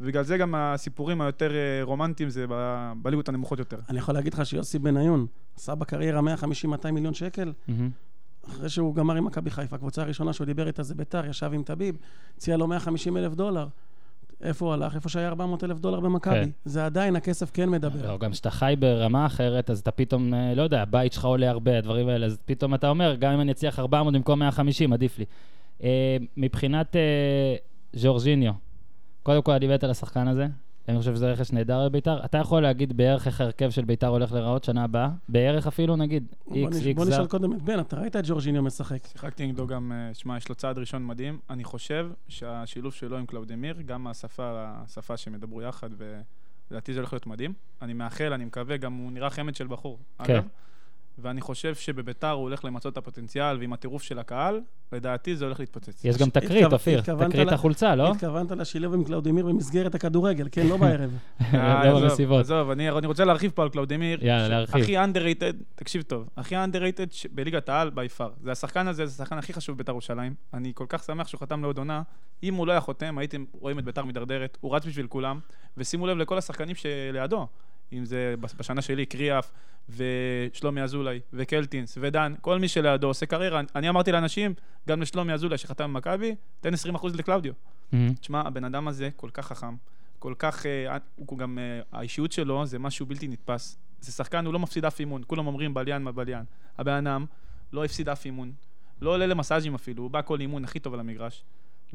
ובגלל 0.00 0.22
זה 0.22 0.36
גם 0.38 0.54
הסיפורים 0.54 1.20
היותר 1.20 1.50
אה, 1.54 1.80
רומנטיים 1.82 2.30
זה 2.30 2.46
ב- 2.48 2.92
בליגות 3.02 3.28
הנמוכות 3.28 3.58
יותר. 3.58 3.76
אני 3.90 3.98
יכול 3.98 4.14
להגיד 4.14 4.34
לך 4.34 4.46
שיוסי 4.46 4.78
בניון 4.78 5.26
עשה 5.56 5.74
בקריירה 5.74 6.20
150-200 6.84 6.90
מיליון 6.90 7.14
שקל, 7.14 7.52
מהמם. 7.68 7.90
אחרי 8.48 8.68
שהוא 8.68 8.94
גמר 8.94 9.14
עם 9.14 9.24
מכבי 9.24 9.50
חיפה. 9.50 9.76
הקבוצה 9.76 10.02
הראשונה 10.02 10.32
שהוא 10.32 10.44
דיבר 10.44 10.66
איתה 10.66 10.82
זה 10.82 10.94
ביתר, 10.94 11.26
ישב 11.26 11.50
עם 11.54 11.62
טביב, 11.62 11.96
הציע 12.36 12.56
לו 12.56 12.66
150 12.66 13.16
אלף 13.16 13.34
דולר. 13.34 13.66
איפה 14.42 14.64
הוא 14.64 14.74
הלך? 14.74 14.94
איפה 14.94 15.08
שהיה 15.08 15.28
400 15.28 15.64
אלף 15.64 15.78
דולר 15.78 16.00
במכבי. 16.00 16.34
כן. 16.34 16.50
זה 16.64 16.86
עדיין, 16.86 17.16
הכסף 17.16 17.50
כן 17.54 17.68
מדבר. 17.68 18.12
לא, 18.12 18.18
גם 18.18 18.30
כשאתה 18.30 18.50
חי 18.50 18.74
ברמה 18.78 19.26
אחרת, 19.26 19.70
אז 19.70 19.78
אתה 19.78 19.90
פתאום, 19.90 20.34
אה, 20.34 20.54
לא 20.54 20.62
יודע, 20.62 20.82
הבית 20.82 21.12
שלך 21.12 21.24
עולה 21.24 21.50
הרבה, 21.50 21.78
הדברים 21.78 22.08
האלה, 22.08 22.26
אז 22.26 22.38
פתאום 22.44 22.74
אתה 22.74 22.88
אומר, 22.88 23.14
גם 23.14 23.32
אם 23.32 23.40
אני 23.40 23.52
אצליח 23.52 23.78
400 23.78 24.14
במקום 24.14 24.38
150, 24.38 24.92
עדיף 24.92 25.18
לי. 25.18 25.24
אה, 25.82 26.16
מבחינת 26.36 26.96
אה, 26.96 27.56
ז'ורג'יניו, 27.92 28.52
קודם 29.22 29.42
כל, 29.42 29.52
אני 29.52 29.66
מת 29.66 29.84
על 29.84 29.90
השחקן 29.90 30.28
הזה. 30.28 30.46
אני 30.88 30.98
חושב 30.98 31.14
שזה 31.14 31.32
רכש 31.32 31.52
נהדר 31.52 31.86
לביתר. 31.86 32.24
אתה 32.24 32.38
יכול 32.38 32.62
להגיד 32.62 32.96
בערך 32.96 33.26
איך 33.26 33.40
ההרכב 33.40 33.70
של 33.70 33.84
ביתר 33.84 34.06
הולך 34.06 34.32
להיראות 34.32 34.64
שנה 34.64 34.84
הבאה? 34.84 35.10
בערך 35.28 35.66
אפילו, 35.66 35.96
נגיד, 35.96 36.26
איקס, 36.54 36.86
איקס, 36.86 36.96
בוא. 36.96 37.04
נשאל 37.04 37.26
קודם 37.26 37.52
את 37.52 37.62
בן, 37.62 37.80
אתה 37.80 37.96
ראית 37.96 38.16
את 38.16 38.24
ג'ורג'יניו 38.26 38.62
משחק. 38.62 39.06
שיחקתי 39.06 39.46
נגדו 39.46 39.66
גם, 39.66 39.92
אה, 39.92 40.14
שמע, 40.14 40.36
יש 40.36 40.48
לו 40.48 40.54
צעד 40.54 40.78
ראשון 40.78 41.06
מדהים. 41.06 41.38
אני 41.50 41.64
חושב 41.64 42.10
שהשילוב 42.28 42.92
שלו 42.92 43.18
עם 43.18 43.26
קלאודמיר, 43.26 43.82
גם 43.86 44.06
השפה, 44.06 44.52
השפה 44.54 45.16
שהם 45.16 45.34
ידברו 45.34 45.62
יחד, 45.62 45.90
ולדעתי 46.70 46.92
זה 46.92 47.00
הולך 47.00 47.12
להיות 47.12 47.26
מדהים. 47.26 47.52
אני 47.82 47.92
מאחל, 47.92 48.32
אני 48.32 48.44
מקווה, 48.44 48.76
גם 48.76 48.92
הוא 48.92 49.12
נראה 49.12 49.30
חמד 49.30 49.54
של 49.54 49.66
בחור, 49.66 49.98
כן. 50.24 50.34
אגב. 50.34 50.44
ואני 51.18 51.40
חושב 51.40 51.74
שבביתר 51.74 52.30
הוא 52.30 52.42
הולך 52.42 52.64
למצות 52.64 52.92
את 52.92 52.98
הפוטנציאל, 52.98 53.58
ועם 53.58 53.72
הטירוף 53.72 54.02
של 54.02 54.18
הקהל, 54.18 54.60
לדעתי 54.92 55.36
זה 55.36 55.44
הולך 55.44 55.60
להתפוצץ. 55.60 56.04
יש 56.04 56.16
גם 56.16 56.30
תקרית, 56.30 56.72
אופיר. 56.72 57.00
תקרית 57.00 57.52
החולצה, 57.52 57.94
לא? 57.94 58.10
התכוונת 58.10 58.50
לשילוב 58.50 58.94
עם 58.94 59.04
קלאודימיר 59.04 59.46
במסגרת 59.46 59.94
הכדורגל, 59.94 60.48
כן? 60.52 60.66
לא 60.66 60.76
בערב. 60.82 61.10
אה, 61.40 61.84
לא 61.84 61.96
עזוב, 61.96 62.02
במסיבות. 62.02 62.40
עזוב, 62.40 62.70
אני 62.70 63.06
רוצה 63.06 63.24
להרחיב 63.24 63.52
פה 63.54 63.62
על 63.62 63.68
קלאודמיר. 63.68 64.24
יאללה, 64.24 64.48
להרחיב. 64.48 64.82
הכי 64.82 64.98
underrated, 64.98 65.64
תקשיב 65.74 66.02
טוב, 66.02 66.28
הכי 66.36 66.56
underrated 66.56 67.28
בליגת 67.32 67.68
העל 67.68 67.90
by 67.90 68.08
far. 68.08 68.30
זה 68.42 68.52
השחקן 68.52 68.88
הזה, 68.88 69.06
זה 69.06 69.22
השחקן 69.22 69.38
הכי 69.38 69.52
חשוב 69.52 69.74
בביתר 69.74 69.92
ירושלים. 69.92 70.34
אני 70.54 70.72
כל 70.74 70.86
כך 70.88 71.04
שמח 71.04 71.28
שהוא 71.28 71.40
חתם 71.40 71.62
לעוד 71.62 71.78
עונה. 71.78 72.02
אם 72.42 72.54
הוא 72.54 72.66
לא 72.66 72.72
היה 72.72 72.80
חותם, 72.80 73.18
הייתם 73.18 73.44
רואים 73.52 73.78
את 73.78 73.84
ביתר 73.84 74.04
מידרדרת. 74.04 74.58
הוא 74.60 74.76
רץ 74.76 74.86
בשביל 74.86 75.06
כולם, 75.06 75.40
ושימו 75.76 76.06
לב 76.06 76.18
לכל 76.18 76.38
השחקנים 76.38 76.76
שלידו. 76.76 77.46
אם 77.98 78.04
זה 78.04 78.34
בש- 78.40 78.54
בשנה 78.54 78.82
שלי, 78.82 79.06
קריאף, 79.06 79.52
ושלומי 79.88 80.82
אזולאי, 80.82 81.20
וקלטינס, 81.32 81.98
ודן, 82.00 82.34
כל 82.40 82.58
מי 82.58 82.68
שלידו 82.68 83.06
עושה 83.06 83.26
קריירה. 83.26 83.60
אני 83.74 83.88
אמרתי 83.88 84.12
לאנשים, 84.12 84.54
גם 84.88 85.02
לשלומי 85.02 85.32
אזולאי 85.32 85.58
שחתם 85.58 85.84
במכבי, 85.94 86.34
תן 86.60 86.74
20% 86.74 87.06
לקלאודיו. 87.14 87.52
תשמע, 88.20 88.40
הבן 88.46 88.64
אדם 88.64 88.88
הזה 88.88 89.08
כל 89.16 89.30
כך 89.32 89.46
חכם, 89.46 89.74
כל 90.18 90.34
כך, 90.38 90.66
אה, 90.66 90.96
הוא 91.16 91.38
גם, 91.38 91.58
אה, 91.58 91.80
האישיות 91.98 92.32
שלו 92.32 92.66
זה 92.66 92.78
משהו 92.78 93.06
בלתי 93.06 93.28
נתפס. 93.28 93.76
זה 94.00 94.12
שחקן, 94.12 94.46
הוא 94.46 94.52
לא 94.52 94.58
מפסיד 94.58 94.84
אף 94.84 95.00
אימון, 95.00 95.22
כולם 95.26 95.46
אומרים 95.46 95.74
בליין 95.74 96.02
מה 96.02 96.12
בליין. 96.12 96.44
הבן 96.78 97.06
אדם 97.06 97.24
לא 97.72 97.84
הפסיד 97.84 98.08
אף 98.08 98.24
אימון, 98.24 98.52
לא 99.00 99.10
עולה 99.10 99.26
למסאז'ים 99.26 99.74
אפילו, 99.74 100.02
הוא 100.02 100.10
בא 100.10 100.22
כל 100.22 100.40
אימון 100.40 100.64
הכי 100.64 100.78
טוב 100.78 100.94
על 100.94 101.00
המגרש. 101.00 101.44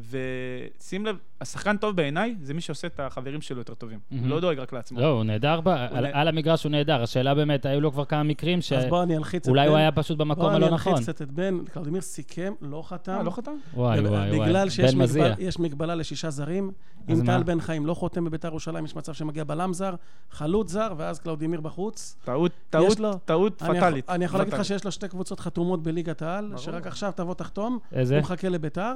ושים 0.09 1.05
לב, 1.05 1.17
השחקן 1.41 1.77
טוב 1.77 1.95
בעיניי 1.95 2.35
זה 2.41 2.53
מי 2.53 2.61
שעושה 2.61 2.87
את 2.87 2.99
החברים 2.99 3.41
שלו 3.41 3.57
יותר 3.59 3.73
טובים. 3.73 3.99
הוא 4.09 4.17
מהמם. 4.17 4.29
לא 4.29 4.39
דואג 4.39 4.59
רק 4.59 4.73
לעצמו. 4.73 4.99
לא, 4.99 5.05
הוא 5.07 5.23
נהדר, 5.23 5.61
ב- 5.61 5.67
על 5.67 6.07
נ- 6.07 6.13
על 6.13 6.27
המגרש 6.27 6.63
הוא 6.63 6.71
נהדר. 6.71 7.03
השאלה 7.03 7.35
באמת, 7.35 7.65
היו 7.65 7.81
לו 7.81 7.91
כבר 7.91 8.05
כמה 8.05 8.23
מקרים 8.23 8.59
אז 8.77 8.85
בוא 8.89 9.03
אני 9.03 9.17
אלחיץ 9.17 9.35
את 9.41 9.45
בן. 9.45 9.49
שאולי 9.49 9.67
הוא 9.67 9.77
היה 9.77 9.91
פשוט 9.91 10.17
במקום 10.17 10.43
בוא 10.43 10.51
הלא 10.51 10.65
אני 10.65 10.75
נכון. 10.75 10.93
אלחיץ 10.93 11.09
קצת 11.09 11.21
את 11.21 11.31
בן. 11.31 11.57
קלאודימיר 11.73 12.01
סיכם, 12.01 12.53
לא 12.61 12.81
חתם. 12.85 13.11
אה, 13.11 13.23
לא 13.23 13.31
חתם? 13.31 13.51
וואי, 13.73 13.99
וואי, 13.99 14.11
וואי. 14.31 14.39
בגלל 14.49 14.69
שיש. 14.69 14.95
מגבל, 14.95 15.33
יש 15.39 15.59
מגבלה 15.59 15.95
לשישה 15.95 16.29
זרים. 16.29 16.71
אם? 17.09 17.25
טל 17.25 17.43
בן 17.43 17.59
חיים 17.61 17.85
לא 17.85 17.93
חותם 17.93 18.25
בביתר 18.25 18.47
ירושלים, 18.47 18.85
יש 18.85 18.95
מצב 18.95 19.13
שמגיע 19.13 19.43
בלם 19.43 19.73
זר, 19.73 19.95
חלוץ 20.31 20.71
זר, 20.71 20.93
ואז 20.97 21.19
קלאודימיר 21.19 21.61
בחוץ. 21.61 22.17
טעות, 22.25 22.51
טעות, 22.69 22.99
לו- 22.99 23.13
טעות 23.25 23.61
אני 23.63 23.67
יכול- 23.69 23.77
פטאלית. 23.87 24.09
אני 24.09 24.25
יכול 24.25 24.39
להגיד 24.39 24.53
לך. 24.53 24.65
שיש 24.65 24.85
לו 24.85 24.91
שתי 24.91 25.07
קבוצות 25.07 25.39
חתומות 25.39 25.83
בליגת 25.83 26.21
העל. 26.21 26.53
שרק 26.57 26.87
עכשיו 26.87 27.11
תבוא 27.15 27.33
תחתום, 27.33 27.79
איזה? 27.91 28.15
הוא 28.15 28.21
מחכה 28.21 28.49
לביתר. 28.49 28.93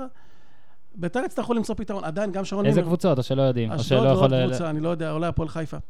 ביתר 0.95 1.19
יצטרכו 1.25 1.53
למצוא 1.53 1.75
פתרון, 1.75 2.03
עדיין 2.03 2.31
גם 2.31 2.45
שרון 2.45 2.65
איזה 2.65 2.79
מימר- 2.81 2.87
קבוצות, 2.87 3.17
או 3.17 3.23
שלא 3.23 3.41
יודעים? 3.41 3.71
או 3.71 3.75
אשדוד 3.75 3.87
שלא 4.01 4.07
ועוד 4.09 4.15
יכול... 4.25 4.33
ל- 4.37 4.47
קבוצה, 4.49 4.69
אני 4.69 4.79
לא 4.79 4.89
יודע, 4.89 5.11
אולי 5.11 5.27
הפועל 5.27 5.49
חיפה. 5.49 5.77
אה, 5.77 5.81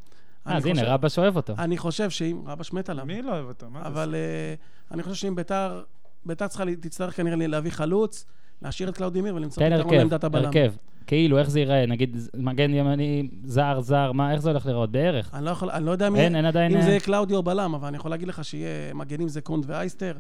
אני 0.52 0.58
אז 0.58 0.66
הנה, 0.66 0.76
חושב- 0.76 0.88
רבש 0.88 1.20
אוהב 1.20 1.36
אותו. 1.36 1.54
אני 1.60 1.78
חושב 1.78 2.10
שאם, 2.10 2.42
רבש 2.46 2.74
מת 2.74 2.90
עליו. 2.90 3.06
מי 3.06 3.22
לא 3.22 3.32
אוהב 3.32 3.46
אותו? 3.48 3.66
מה 3.70 3.82
זה? 3.82 3.88
אבל 3.88 4.16
אה, 4.16 4.54
אני 4.92 5.04
חושב 5.04 5.16
שאם 5.16 5.36
ביתר, 5.36 5.82
ביתר 6.26 6.48
צריכה, 6.48 6.64
תצטרך 6.80 7.18
כנראה 7.18 7.48
להביא 7.48 7.72
חלוץ, 7.72 8.26
להשאיר 8.62 8.90
את 8.90 8.98
קלאודימיר 8.98 9.36
ולמצוא 9.36 9.64
תן 9.64 9.70
פתרון 9.70 9.82
הרכב, 9.86 9.94
לעמדת 9.98 10.24
הבלם. 10.24 10.46
הרכב. 10.46 10.74
כאילו, 11.08 11.38
איך 11.38 11.50
זה 11.50 11.60
ייראה? 11.60 11.86
נגיד, 11.86 12.18
מגן 12.38 12.74
ימני, 12.74 13.30
זר, 13.44 13.80
זר, 13.82 14.12
מה, 14.12 14.32
איך 14.34 14.42
זה 14.42 14.50
הולך 14.50 14.66
להיראות? 14.66 14.92
בערך. 14.92 15.30
אני 15.34 15.46
לא 15.46 15.50
יכול, 15.50 15.70
אני 15.70 15.86
לא 15.86 15.92
יודע 15.92 16.10
מי... 16.10 16.20
אין, 16.20 16.36
אין 16.36 16.46
עדיין... 16.46 16.76
אם 16.76 16.82
זה 16.82 16.90
יהיה 16.90 17.00
קלאודימיר 17.00 17.44
בלם, 17.44 17.76
אבל 17.76 17.88
אני 17.88 17.98
יכול 17.98 18.12
להגיד 18.12 18.28
לך 18.28 18.44
שיהיה 18.46 18.94
מגנים 18.94 19.28
זה 19.28 19.42
קונט 19.42 19.64
ואייסטר, 19.68 20.18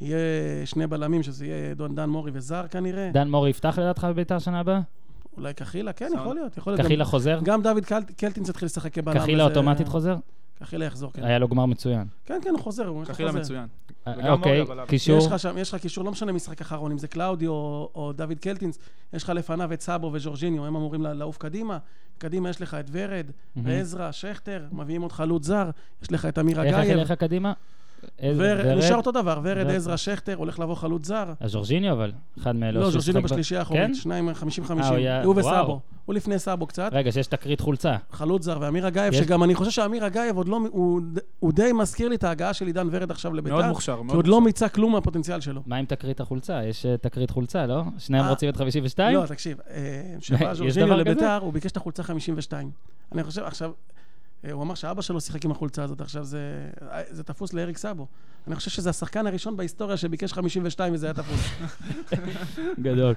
יהיה 0.00 0.18
שני 0.66 0.86
בלמים, 0.86 1.22
שזה 1.22 1.46
יהיה 1.46 1.74
דון 1.74 1.94
דן 1.94 2.08
מורי 2.10 2.30
וזר 2.34 2.66
כנראה. 2.70 3.10
דן 3.12 3.30
מורי 3.30 3.50
יפתח 3.50 3.78
לדעתך 3.78 4.04
בביתר 4.04 4.38
שנה 4.38 4.60
הבאה? 4.60 4.80
אולי 5.36 5.54
קחילה, 5.54 5.92
כן. 5.92 6.10
יכול 6.14 6.34
להיות. 6.34 6.56
יכול 6.56 6.72
להיות. 6.72 6.84
קחילה 6.86 7.04
חוזר? 7.04 7.40
גם- 7.42 7.62
דוד 7.62 7.84
קל- 7.84 8.02
קלטינס 8.16 8.48
יתחיל 8.48 8.66
לשחק 8.66 8.94
כבלם. 8.94 9.18
קחילה 9.18 9.44
אוטומטית 9.44 9.88
חוזר? 9.88 10.16
קחילה 10.58 10.84
יחזור, 10.84 11.12
כן. 11.12 11.24
היה 11.24 11.38
לו 11.38 11.48
גמר 11.48 11.66
מצוין. 11.66 12.06
כן, 12.24 12.38
כן, 12.42 12.50
הוא 12.50 12.60
חוזר, 12.60 12.86
הוא 12.86 13.00
לו 13.00 13.06
קחילה 13.06 13.28
חוזר. 13.28 13.40
מצוין. 13.40 13.66
אה, 14.06 14.30
אוקיי, 14.32 14.64
קישור. 14.86 15.18
יש 15.56 15.74
לך 15.74 15.80
קישור, 15.80 16.04
לא 16.04 16.10
משנה 16.10 16.32
משחק 16.32 16.60
אחרון, 16.60 16.92
אם 16.92 16.98
זה 16.98 17.08
קלאודימיר 17.08 17.50
או, 17.50 17.90
או 17.94 18.12
דוד 18.12 18.38
קלטינס, 18.40 18.78
יש 19.12 19.22
לך 19.22 19.30
לפניו 19.30 19.72
את 19.72 19.80
סאבו 19.80 20.10
וג'ורג'יניו, 20.12 20.66
הם 20.66 20.76
אמורים 20.76 21.02
לעוף 21.02 21.38
קדימה. 21.38 21.78
קדימה 22.18 22.50
יש 22.50 22.62
לך 22.62 22.74
את 22.74 22.88
ורד. 22.92 23.26
ועזרא, 23.56 24.12
שכטר, 24.12 24.64
מביאים 24.72 25.02
עוד 25.02 25.12
חלוץ 25.12 25.44
זר, 25.46 25.70
יש 26.02 26.12
לך 26.12 26.26
את 26.26 26.38
אמיר 26.38 26.62
איך 26.62 26.74
אגייב. 26.74 26.98
איך 26.98 27.12
קדימה? 27.12 27.52
איזה- 28.18 28.42
ורד, 28.56 28.66
ורד? 28.66 28.78
נשאר 28.78 28.96
אותו 28.96 29.12
דבר, 29.12 29.40
ורד. 29.42 29.66
עזרא, 29.70 29.96
שכטר, 29.96 30.34
הולך 30.34 30.58
לבוא 30.58 30.74
חלוץ 30.74 31.06
זר. 31.06 31.32
אז 31.40 31.50
ז'ורג'יניו 31.50 31.92
אבל, 31.92 32.12
אחד 32.38 32.56
מאלו. 32.56 32.80
לא, 32.80 32.90
ז'ורג'יניו 32.90 33.22
בשלישייה 33.22 33.64
כן? 33.64 33.74
האחורית, 33.76 33.96
שניים 33.96 34.34
חמישים 34.34 34.64
אה, 34.64 34.68
חמישים. 34.68 34.94
הוא. 35.24 35.34
וסאבו. 35.36 35.80
הוא 36.04 36.14
לפני 36.14 36.38
סאבו 36.38 36.66
קצת. 36.66 36.90
רגע, 36.92 37.12
שיש 37.12 37.26
תקרית 37.26 37.60
חולצה. 37.60 37.96
חלוץ 38.12 38.42
זר 38.42 38.58
ואמיר 38.60 38.88
אגייב, 38.88 39.14
יש- 39.14 39.20
שגם 39.20 39.42
אני 39.42 39.54
חושב 39.54 39.70
שאמיר 39.70 40.06
אגייב 40.06 40.36
עוד 40.36 40.48
לא, 40.48 40.60
הוא, 40.70 41.00
די 41.52 41.72
מזכיר 41.72 42.08
לי 42.08 42.14
את 42.16 42.24
ההגעה 42.24 42.52
של 42.54 42.66
עידן 42.66 42.88
ורד 42.90 43.10
עכשיו 43.10 43.34
לביתר. 43.34 43.54
מאוד 43.56 43.66
מוכשר, 43.68 43.96
מאוד 44.02 44.10
כי 44.10 44.16
עוד 44.16 44.26
לא 44.26 44.40
מיצה 44.40 44.68
כלום 44.68 44.92
מהפוטנציאל 44.92 45.40
שלו. 45.40 45.62
מה 45.66 45.76
עם 45.76 45.84
תקרית 45.84 46.20
החולצה? 46.20 46.64
יש 46.64 46.86
אה, 46.86 46.96
תקרית 46.96 47.30
חולצה, 47.30 47.66
לא? 47.66 47.82
שניהם 47.98 48.24
אה, 48.24 48.30
רוצים 48.30 48.48
את 48.48 48.56
52? 48.56 49.16
לא, 49.16 49.26
תקשיב, 49.26 49.58
כשבא 50.20 50.50
יש 50.52 50.58
ז'ורג'יניו? 50.58 50.96
לביתר, 50.96 51.38
הוא 51.42 51.52
ביקש 51.52 51.70
את 51.72 51.76
החולצה 51.76 52.02
52. 52.02 52.70
אני 53.12 53.22
חושב, 53.24 53.42
עכשיו, 53.42 53.70
הוא 54.52 54.62
אמר 54.62 54.74
שאבא 54.74 55.02
שלו 55.02 55.20
שיחק 55.20 55.44
עם 55.44 55.50
החולצה 55.50 55.82
הזאת, 55.82 56.00
עכשיו 56.00 56.24
זה, 56.24 56.68
אה, 56.82 57.02
זה 57.10 57.22
תפוס 57.22 57.52
לאריק 57.52 57.78
סאבו. 57.78 58.06
אני 58.46 58.56
חושב 58.56 58.70
שזה 58.70 58.90
השחקן 58.90 59.26
הראשון 59.26 59.56
בהיסטוריה 59.56 59.96
שביקש 59.96 60.32
52 60.32 60.94
וזה 60.94 61.06
היה 61.06 61.14
תפוס. 61.14 61.50
גדול. 62.82 63.14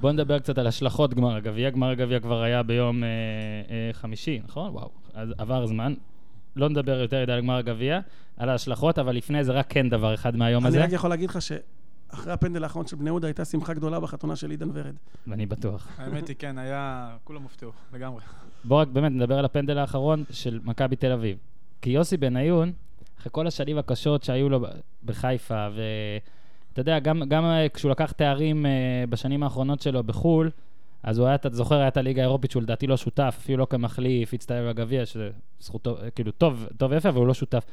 בוא 0.00 0.12
נדבר 0.12 0.38
קצת 0.38 0.58
על 0.58 0.66
השלכות 0.66 1.14
גמר 1.14 1.36
הגביע. 1.36 1.70
גמר 1.70 1.90
הגביע 1.90 2.20
כבר 2.20 2.42
היה 2.42 2.62
ביום 2.62 3.04
אה, 3.04 3.08
אה, 3.70 3.92
חמישי, 3.92 4.40
נכון? 4.44 4.70
וואו, 4.70 4.90
אז 5.14 5.28
עבר 5.38 5.66
זמן. 5.66 5.94
לא 6.56 6.68
נדבר 6.68 7.00
יותר 7.00 7.22
מדי 7.22 7.32
על 7.32 7.40
גמר 7.40 7.56
הגביע, 7.56 8.00
על 8.36 8.48
ההשלכות, 8.48 8.98
אבל 8.98 9.16
לפני 9.16 9.44
זה 9.44 9.52
רק 9.52 9.66
כן 9.68 9.88
דבר 9.88 10.14
אחד 10.14 10.36
מהיום 10.36 10.66
אני 10.66 10.68
הזה, 10.68 10.84
רק 10.84 10.92
יכול 10.92 11.10
להגיד 11.10 11.30
לך 11.30 11.38
שאחרי 12.10 12.32
הפנדל 12.32 12.64
האחרון 12.64 12.86
של 12.86 12.96
בני 12.96 13.10
יהודה 13.10 13.26
הייתה 13.26 13.44
שמחה 13.44 13.74
גדולה 13.74 14.00
בחתונה 14.00 14.36
של 14.36 14.50
עידן 14.50 14.68
ורד. 14.72 14.94
ואני 15.26 15.46
בטוח. 15.46 15.88
האמת 15.98 16.28
היא, 16.28 16.36
כן, 16.38 16.58
היה... 16.58 17.16
כולם 17.24 17.42
הופתעו, 17.42 17.72
לגמרי. 17.92 18.20
בוא 18.64 18.80
רק 18.80 18.88
באמת 18.88 19.12
נדבר 19.12 19.38
על 19.38 19.44
הפנדל 19.44 19.78
האחרון 19.78 20.24
של 20.30 20.60
מכבי 20.64 20.96
תל 20.96 21.12
אביב. 21.12 21.38
כי 21.82 21.90
יוסי 21.90 22.16
בניון, 22.16 22.72
אחרי 23.20 23.30
כל 23.32 23.46
השנים 23.46 23.78
הקשות 23.78 24.22
שהיו 24.22 24.48
לו 24.48 24.60
בחיפה, 25.04 25.68
ואתה 25.74 26.80
יודע, 26.80 26.98
גם, 26.98 27.22
גם 27.28 27.44
אה, 27.44 27.68
כשהוא 27.68 27.90
לקח 27.90 28.12
תארים 28.12 28.66
אה, 28.66 29.04
בשנים 29.08 29.42
האחרונות 29.42 29.80
שלו 29.80 30.02
בחו"ל, 30.02 30.50
אז 31.02 31.18
הוא 31.18 31.26
היה, 31.26 31.34
אתה 31.34 31.48
זוכר, 31.50 31.74
היה 31.74 31.88
את 31.88 31.96
הליגה 31.96 32.22
האירופית 32.22 32.50
שהוא 32.50 32.62
לדעתי 32.62 32.86
לא 32.86 32.96
שותף, 32.96 33.34
אפילו 33.38 33.58
לא 33.58 33.66
כמחליף, 33.70 34.34
הצטער 34.34 34.68
בגביע, 34.68 35.06
שזה 35.06 35.30
זכותו, 35.60 35.96
אה, 36.02 36.10
כאילו, 36.10 36.32
טוב, 36.32 36.66
טוב 36.76 36.90
ויפה, 36.90 37.08
אבל 37.08 37.18
הוא 37.18 37.26
לא 37.26 37.34
שותף. 37.34 37.64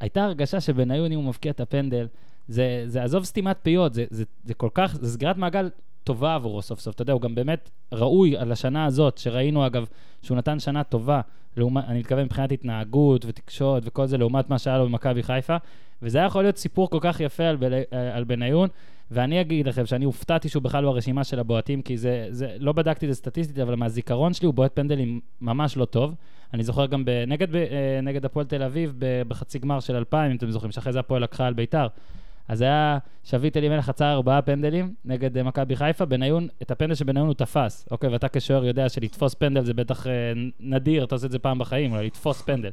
הייתה 0.00 0.24
הרגשה 0.24 0.60
שבניון, 0.60 1.12
אם 1.12 1.18
הוא 1.18 1.28
מבקיע 1.28 1.52
את 1.52 1.60
הפנדל, 1.60 2.06
זה, 2.50 2.82
זה 2.86 3.02
עזוב 3.02 3.24
סתימת 3.24 3.56
פיות, 3.62 3.94
זה, 3.94 4.04
זה, 4.10 4.24
זה 4.44 4.54
כל 4.54 4.68
כך, 4.74 4.94
זה 5.00 5.12
סגירת 5.12 5.36
מעגל 5.36 5.68
טובה 6.04 6.34
עבורו 6.34 6.62
סוף 6.62 6.80
סוף. 6.80 6.94
אתה 6.94 7.02
יודע, 7.02 7.12
הוא 7.12 7.20
גם 7.20 7.34
באמת 7.34 7.70
ראוי 7.92 8.36
על 8.36 8.52
השנה 8.52 8.84
הזאת, 8.84 9.18
שראינו 9.18 9.66
אגב, 9.66 9.86
שהוא 10.22 10.36
נתן 10.36 10.58
שנה 10.58 10.84
טובה, 10.84 11.20
לעומת, 11.56 11.84
אני 11.84 11.98
מתכוון 11.98 12.24
מבחינת 12.24 12.52
התנהגות 12.52 13.24
ותקשורת 13.24 13.82
וכל 13.86 14.06
זה, 14.06 14.18
לעומת 14.18 14.50
מה 14.50 14.58
שהיה 14.58 14.78
לו 14.78 14.86
במכבי 14.86 15.22
חיפה, 15.22 15.56
וזה 16.02 16.18
היה 16.18 16.26
יכול 16.26 16.42
להיות 16.42 16.56
סיפור 16.56 16.90
כל 16.90 16.98
כך 17.00 17.20
יפה 17.20 17.44
על, 17.44 17.56
בל, 17.56 17.72
על 18.14 18.24
בניון, 18.24 18.68
ואני 19.10 19.40
אגיד 19.40 19.68
לכם 19.68 19.86
שאני 19.86 20.04
הופתעתי 20.04 20.48
שהוא 20.48 20.62
בכלל 20.62 20.84
ברשימה 20.84 21.24
של 21.24 21.38
הבועטים, 21.38 21.82
כי 21.82 21.96
זה, 21.96 22.26
זה, 22.30 22.56
לא 22.58 22.72
בדקתי 22.72 23.06
את 23.06 23.10
זה 23.10 23.16
סטטיסטית, 23.16 23.58
אבל 23.58 23.74
מהזיכרון 23.74 24.32
שלי 24.32 24.46
הוא 24.46 24.54
בועט 24.54 24.70
פנדלים 24.74 25.20
ממש 25.40 25.76
לא 25.76 25.84
טוב. 25.84 26.14
אני 26.54 26.62
זוכר 26.62 26.86
גם 26.86 27.04
נגד, 27.26 27.48
נגד 28.02 28.24
הפועל 28.24 28.46
תל 28.46 28.62
אביב 28.62 28.94
בחצי 29.28 29.58
גמר 29.58 29.80
של 29.80 29.96
2000, 29.96 30.30
אם 30.30 30.36
אתם 30.36 30.50
זוכרים, 30.50 30.72
שאחרי 30.72 30.92
זה 30.92 31.00
הפועל 31.00 31.22
לקחה 31.22 31.46
על 31.46 31.54
ביתר. 31.54 31.86
אז 32.50 32.60
היה 32.60 32.98
שביט 33.24 33.56
אלימלך 33.56 33.88
עצר 33.88 34.12
ארבעה 34.12 34.42
פנדלים 34.42 34.94
נגד 35.04 35.36
אה, 35.36 35.42
מכבי 35.42 35.76
חיפה, 35.76 36.04
בניון, 36.04 36.48
את 36.62 36.70
הפנדל 36.70 36.94
שבניון 36.94 37.26
הוא 37.26 37.34
תפס. 37.34 37.88
אוקיי, 37.90 38.10
ואתה 38.10 38.28
כשוער 38.28 38.64
יודע 38.64 38.88
שלתפוס 38.88 39.34
פנדל 39.34 39.64
זה 39.64 39.74
בטח 39.74 40.06
אה, 40.06 40.12
נדיר, 40.60 41.04
אתה 41.04 41.14
עושה 41.14 41.26
את 41.26 41.32
זה 41.32 41.38
פעם 41.38 41.58
בחיים, 41.58 41.92
אולי 41.92 42.06
לתפוס 42.06 42.42
פנדל. 42.42 42.70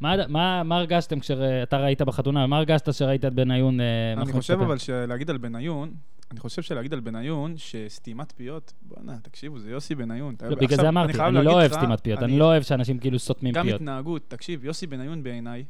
מה, 0.00 0.14
מה, 0.28 0.62
מה 0.62 0.76
הרגשתם 0.76 1.20
כשאתה 1.20 1.78
ראית 1.78 2.02
בחתונה, 2.02 2.46
מה 2.46 2.56
הרגשת 2.56 2.94
שראית 2.94 3.24
את 3.24 3.34
בניון? 3.34 3.80
אה, 3.80 4.12
אני 4.12 4.32
חושב? 4.32 4.60
אבל 4.60 4.78
שלהגיד 4.78 5.30
על 5.30 5.38
בניון, 5.38 5.94
אני 6.30 6.40
חושב 6.40 6.62
שלהגיד 6.62 6.92
על 6.92 7.00
בניון 7.00 7.54
שסתימת 7.56 8.32
פיות, 8.32 8.72
בואנה, 8.82 9.16
תקשיבו, 9.22 9.58
זה 9.58 9.70
יוסי 9.70 9.94
בניון. 9.94 10.34
לא, 10.42 10.56
בגלל 10.56 10.76
זה 10.76 10.88
אמרתי, 10.88 11.20
אני 11.20 11.44
לא 11.44 11.52
אוהב 11.52 11.72
סתימת 11.72 12.00
פיות, 12.00 12.22
אני 12.22 12.38
לא 12.38 12.44
אוהב 12.44 12.62
שאנשים 12.62 12.98
כאילו 12.98 13.18
סותמים 13.18 13.54
גם 13.54 13.64
פיות. 13.64 13.80
התנהגות, 13.80 14.22
תקשיב, 14.28 14.64
יוסי 14.64 14.86
בניון 14.86 15.22
בעיניי 15.22 15.64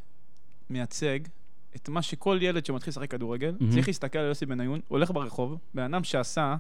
מייצג 0.71 1.19
את 1.83 1.89
מה 1.89 2.03
שכל 2.03 2.39
ילד 2.41 2.66
שמתחיל 2.66 2.91
לשחק 2.91 3.11
כדורגל, 3.11 3.55
מהמם. 3.61 3.72
צריך 3.72 3.89
להסתכל 3.89 4.18
על 4.18 4.26
יוסי 4.26 4.47
בניון, 4.47 4.81
הולך 4.89 5.11
ברחוב, 5.11 5.59
בן 5.74 5.95
אדם 5.95 6.05
שעשה, 6.05 6.57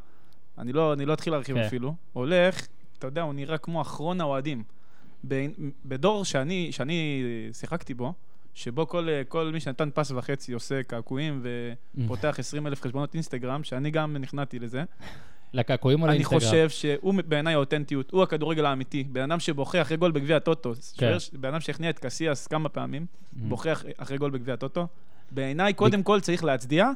אני 0.58 0.72
לא, 0.72 0.92
אני 0.92 1.06
לא 1.06 1.12
אתחיל 1.12 1.32
להרחיב 1.32 1.56
כן. 1.56 1.62
אפילו, 1.62 1.94
הולך, 2.12 2.66
אתה 2.98 3.06
יודע, 3.06 3.22
הוא 3.22 3.34
נראה 3.34 3.58
כמו 3.58 3.80
אחרון 3.82 4.20
האוהדים. 4.20 4.62
בדור 5.84 6.24
שאני, 6.24 6.72
שאני 6.72 7.22
שיחקתי 7.52 7.94
בו, 7.94 8.12
שבו 8.54 8.86
כל, 8.86 9.08
כל 9.28 9.50
מי 9.52 9.60
שנתן 9.60 9.88
פס 9.94 10.10
וחצי 10.10 10.52
עושה 10.52 10.82
קעקועים 10.82 11.42
ופותח 11.96 12.36
20 12.38 12.66
אלף 12.66 12.82
חשבונות 12.82 13.14
אינסטגרם, 13.14 13.64
שאני 13.64 13.90
גם 13.90 14.16
נכנעתי 14.16 14.58
לזה. 14.58 14.84
לקעקועים 15.54 16.00
או 16.02 16.06
אני 16.06 16.12
לאינסטגרם? 16.14 16.40
חושב 16.40 16.70
שהוא 16.70 17.14
בעיניי 17.28 17.54
האותנטיות, 17.54 18.10
הוא 18.10 18.22
הכדורגל 18.22 18.66
האמיתי. 18.66 19.04
בן 19.04 19.22
אדם 19.30 19.40
שבוכה 19.40 19.82
אחרי 19.82 19.96
גול 19.96 20.10
בגביע 20.10 20.36
הטוטו. 20.36 20.72
כן. 20.96 21.16
בן 21.32 21.48
אדם 21.48 21.60
שהכניע 21.60 21.90
את 21.90 21.98
קסיאס 21.98 22.46
כמה 22.46 22.68
פעמים, 22.68 23.06
Mm. 23.12 23.36
בוכה 23.48 23.72
אח- 23.72 23.84
אחרי 23.98 24.18
גול 24.18 24.30
בגביע 24.30 24.54
הטוטו. 24.54 24.86
בעיניי, 25.30 25.72
קודם 25.72 26.02
כל 26.02 26.20
צריך 26.20 26.44
להצדיע, 26.44 26.86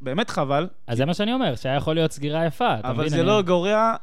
ובאמת 0.00 0.30
חבל, 0.30 0.68
אז 0.86 0.96
זה 0.98 1.04
מה 1.04 1.14
שאני 1.14 1.32
אומר, 1.32 1.54
שהיה 1.56 1.74
יכול 1.76 1.94
להיות 1.94 2.12
סגירה 2.12 2.46
יפה, 2.46 2.78
אתה 2.78 2.90
אבל? 2.90 3.08
זה 3.08 3.16
אני- 3.16 3.26
לא 3.26 3.42
גורע 3.42 3.94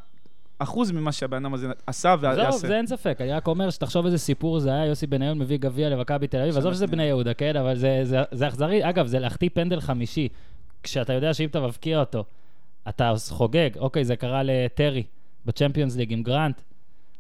אחוז 0.60 0.92
ממה 0.92 1.12
שהבן 1.12 1.38
אדם 1.46 1.54
הזה 1.54 1.68
עשה 1.88 2.14
עזוב, 2.14 2.24
ויעשה. 2.24 2.68
זה 2.68 2.78
אין 2.78 2.88
ספק, 2.88 3.18
אני 3.22 3.32
רק 3.32 3.48
אומר 3.48 3.70
שתחשוב 3.70 4.06
איזה 4.06 4.18
סיפור 4.18 4.60
זה 4.60 4.70
היה, 4.74 4.86
יוסי 4.86 5.08
בניון 5.08 5.40
מביא 5.40 5.58
גביע 5.58 5.90
למכבי 5.90 6.28
תל 6.28 6.38
אביב, 6.38 6.58
עזוב 6.58 6.74
שזה. 6.74 6.88
בני 6.88 7.04
יהודה, 7.04 7.34
כן, 7.34 7.56
אבל 7.56 7.76
זה- 7.76 8.00
זה 8.04 8.18
זה 8.32 8.48
אכזרי. 8.48 8.90
אגב, 8.90 9.08
זה 9.08 9.20
להחטיא 9.20 9.50
פנדל 9.54 9.80
חמישי, 9.80 10.28
כשאתה 10.84 11.14
יודע 11.14 11.34
שאם 11.34 11.48
אתה 11.48 11.62
מבקיע 11.62 12.00
אותו, 12.00 12.24
אתה 12.90 13.14
חוגג. 13.30 13.70
אוקיי, 13.78 14.06
זה 14.06 14.16
קרה 14.16 14.44
לטרי 14.44 15.04
בצ'מפיונס 15.46 15.96
ליג 15.96 16.14
עם 16.14 16.24
גרנט. 16.24 16.62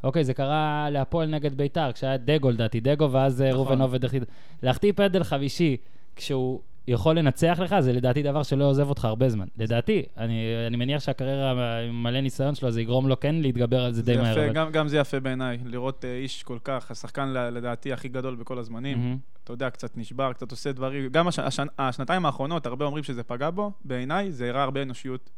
אוקיי, 0.04 0.24
זה 0.24 0.34
קרה 0.34 0.88
להפועל 0.92 1.30
נגד 1.30 1.54
ביתר, 1.58 1.92
כשהיה 1.92 2.18
דגו 2.18 2.52
לדעתי, 2.52 2.80
דגו 2.80 3.12
ואז 3.12 3.42
אה, 3.42 3.50
נכון. 3.50 3.60
ראובן 3.60 3.82
עובד 3.82 4.06
החליט. 4.06 4.24
להחטיא 4.64 4.94
פנדל 4.96 5.24
חמישי, 5.24 5.78
כשהוא 6.16 6.60
יכול 6.88 7.18
לנצח 7.18 7.60
לך, 7.62 7.80
זה 7.80 7.94
לדעתי 7.94 8.24
דבר 8.24 8.44
שלא 8.44 8.64
עוזב 8.70 8.90
אותך 8.90 9.06
הרבה 9.06 9.30
זמן. 9.30 9.46
לדעתי, 9.58 10.04
אני, 10.18 10.46
אני 10.68 10.78
מניח 10.78 11.02
שהקריירה 11.02 11.80
עם 11.80 12.04
מלא 12.04 12.22
ניסיון 12.22 12.56
שלו, 12.56 12.72
זה 12.72 12.82
יגרום 12.82 13.08
לו 13.08 13.20
כן 13.20 13.36
להתגבר 13.36 13.84
על 13.84 13.94
זה 13.94 14.02
די 14.04 14.16
זה 14.16 14.22
מהר. 14.22 14.32
יפה, 14.32 14.46
אבל- 14.46 14.54
גם, 14.54 14.72
גם 14.72 14.88
זה 14.88 14.98
יפה 14.98 15.20
בעיניי, 15.20 15.58
לראות 15.66 16.06
אה, 16.06 16.16
איש 16.16 16.44
כל 16.44 16.58
כך, 16.64 16.92
השחקן 16.92 17.30
לדעתי 17.30 17.94
הכי 17.94 18.10
גדול 18.10 18.36
בכל 18.36 18.60
הזמנים. 18.60 18.98
מהמם. 18.98 19.18
אתה 19.44 19.54
יודע, 19.54 19.70
קצת 19.70 19.98
נשבר, 19.98 20.34
קצת 20.34 20.52
עושה 20.52 20.72
דברים. 20.72 21.10
גם 21.10 21.28
הש, 21.28 21.40
השנ, 21.40 21.68
השנתיים 21.80 22.26
האחרונות, 22.26 22.66
הרבה 22.66 22.86
אומרים 22.86 23.04
שזה 23.04 23.24
פגע 23.24 23.50
בו, 23.50 23.72
בעיניי 23.86 24.32
זה 24.32 24.50
הראה 24.50 24.64
הרבה 24.64 24.82
אנושיות. 24.82 25.30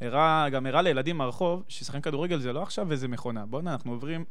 הראה, 0.00 0.48
גם 0.48 0.66
הראה 0.66 0.82
לילדים 0.82 1.18
מהרחוב, 1.18 1.64
ששחקן 1.68 2.00
כדורגל 2.00 2.38
זה 2.38 2.52
לא 2.52 2.62
עכשיו 2.62 2.92
איזה 2.92 3.08
מכונה. 3.08 3.46
בוא'נה, 3.46 3.72
אנחנו 3.72 3.92
עוברים 3.92 4.24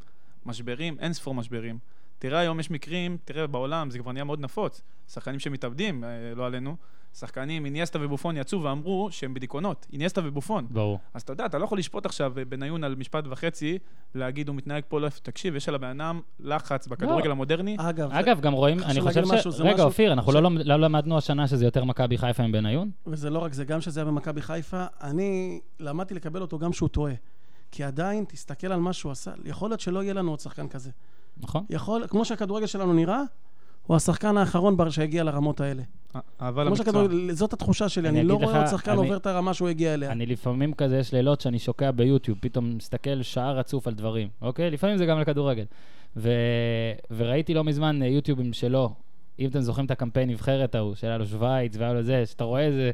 משברים, 0.46 0.98
אין 1.00 1.14
ספור 1.14 1.36
משברים. 1.36 1.78
תראה 2.20 2.40
היום 2.40 2.60
יש 2.60 2.72
מקרים, 2.72 3.18
תראה 3.26 3.48
בעולם, 3.48 3.90
זה 3.90 4.00
כבר 4.00 4.12
נהיה 4.12 4.24
מאוד 4.24 4.40
נפוץ. 4.40 4.82
שחקנים 5.10 5.40
שמתאבדים, 5.40 6.04
אה, 6.04 6.10
לא 6.36 6.46
עלינו. 6.46 6.76
שחקנים, 7.18 7.66
איניאסטה 7.66 8.00
ובופון 8.02 8.38
יצאו 8.38 8.64
ואמרו 8.64 9.08
שהם 9.12 9.34
בדיכאונות. 9.34 9.88
איניאסטה 9.94 10.22
ובופון. 10.24 10.68
ברור. 10.70 11.00
אז 11.14 11.22
אתה 11.22 11.34
יודע, 11.34 11.46
אתה 11.46 11.58
לא 11.58 11.64
יכול 11.64 11.78
לשפוט 11.78 12.06
עכשיו 12.06 12.34
אה, 12.40 12.46
בניון 12.46 12.84
על 12.84 12.96
משפט 12.96 13.24
וחצי, 13.30 13.78
להגיד 14.16 14.48
הוא 14.48 14.56
מתנהג 14.56 14.84
פה 14.88 15.00
לא 15.00 15.08
יפה. 15.08 15.20
תקשיב, 15.24 15.56
יש 15.56 15.70
על 15.70 15.76
הבן 15.76 16.00
אדם 16.02 16.20
לחץ 16.40 16.88
בכדורגל 16.88 17.32
המודרני. 17.32 17.76
אגב, 17.80 18.12
זה- 18.14 18.20
אגב, 18.20 18.40
גם 18.40 18.54
רואים, 18.54 18.84
אני 18.84 19.02
חושב 19.02 19.26
ש... 19.26 19.32
משהו, 19.32 19.52
זה 19.52 19.64
רגע, 19.64 19.74
משהו 19.74 19.86
אופיר, 19.86 20.14
אנחנו 20.14 20.32
ש- 20.32 20.36
לא 20.36 20.42
לא 20.64 20.76
למדנו 20.78 21.18
השנה 21.18 21.48
שזה 21.48 21.66
יותר 21.66 21.84
מכבי 21.84 22.18
חיפה 22.18 22.48
מבניון? 22.48 22.92
וזה 23.08 23.30
לא 23.30 23.40
רק 23.40 23.54
זה, 23.54 23.66
גם 23.66 23.82
שזה 23.82 24.00
היה 24.00 24.06
במכבי 24.06 24.42
חיפה, 24.42 24.86
אני 25.02 25.60
למדתי 25.80 26.14
לקבל 26.14 26.42
אותו 26.42 26.60
גם 26.60 26.74
שהוא 26.74 26.90
טועה. 26.90 27.14
כי 27.72 27.84
עדיין, 27.84 28.26
תסתכל 28.28 28.68
על 28.68 28.80
מה 28.80 28.94
שהוא 28.94 29.12
עשה, 29.12 29.32
יכול 29.46 29.70
להיות 29.70 29.80
שלא 29.80 30.04
יהיה 30.04 30.14
לנו 30.14 30.30
עוד 30.32 30.40
שחקן 30.40 30.68
כזה. 30.68 30.92
נכון? 31.38 31.66
יכול, 31.70 32.08
כמו 32.08 32.26
שהכדורגל 32.26 32.66
שלנו 32.66 32.94
נראה, 32.94 33.22
הוא 33.88 33.96
השחקן 33.98 34.38
האחרון 34.38 34.78
בר- 34.78 34.90
שהגיע 34.90 35.24
לרמות 35.24 35.62
האלה. 35.62 35.84
אהבה 36.42 36.62
כמו 36.62 36.70
למקצוע. 36.70 36.86
שהכדורגל, 36.86 37.32
זאת 37.32 37.54
התחושה 37.54 37.90
שלי, 37.90 38.10
אני 38.10 38.20
אני 38.20 38.28
לא 38.28 38.36
רואה 38.36 38.58
עוד 38.58 38.68
שחקן 38.68 38.96
עובר 38.96 39.18
את 39.18 39.26
הרמה 39.26 39.54
שהוא 39.54 39.70
הגיע 39.70 39.94
אליה. 39.94 40.12
אני 40.12 40.26
לפעמים 40.26 40.74
כזה, 40.74 40.98
יש 40.98 41.14
לילות 41.14 41.42
שאני 41.42 41.60
שוקע 41.60 41.92
ביוטיוב, 41.92 42.38
פתאום 42.42 42.78
מסתכל 42.78 43.22
שעה 43.22 43.52
רצוף 43.52 43.88
על 43.88 43.94
דברים, 43.94 44.28
אוקיי? 44.42 44.72
לפעמים 44.72 44.98
זה 44.98 45.06
גם 45.06 45.18
על 45.18 45.24
כדורגל. 45.24 45.66
ו... 46.18 46.32
וראיתי 47.12 47.54
לא 47.54 47.64
מזמן 47.64 48.02
אה, 48.02 48.08
יוטיובים 48.08 48.54
שלו, 48.54 48.94
אם 49.40 49.50
אתם 49.50 49.62
זוכרים 49.62 49.86
את 49.86 49.92
הקמפיין 49.92 50.30
נבחרת 50.30 50.76
ההוא, 50.76 50.96
שהיה 50.96 51.18
לו 51.18 51.26
שווייץ 51.26 51.78
והיה 51.78 51.94
לו 51.94 52.02
זה, 52.02 52.26
שאתה 52.26 52.44
רואה 52.44 52.62
איזה... 52.62 52.92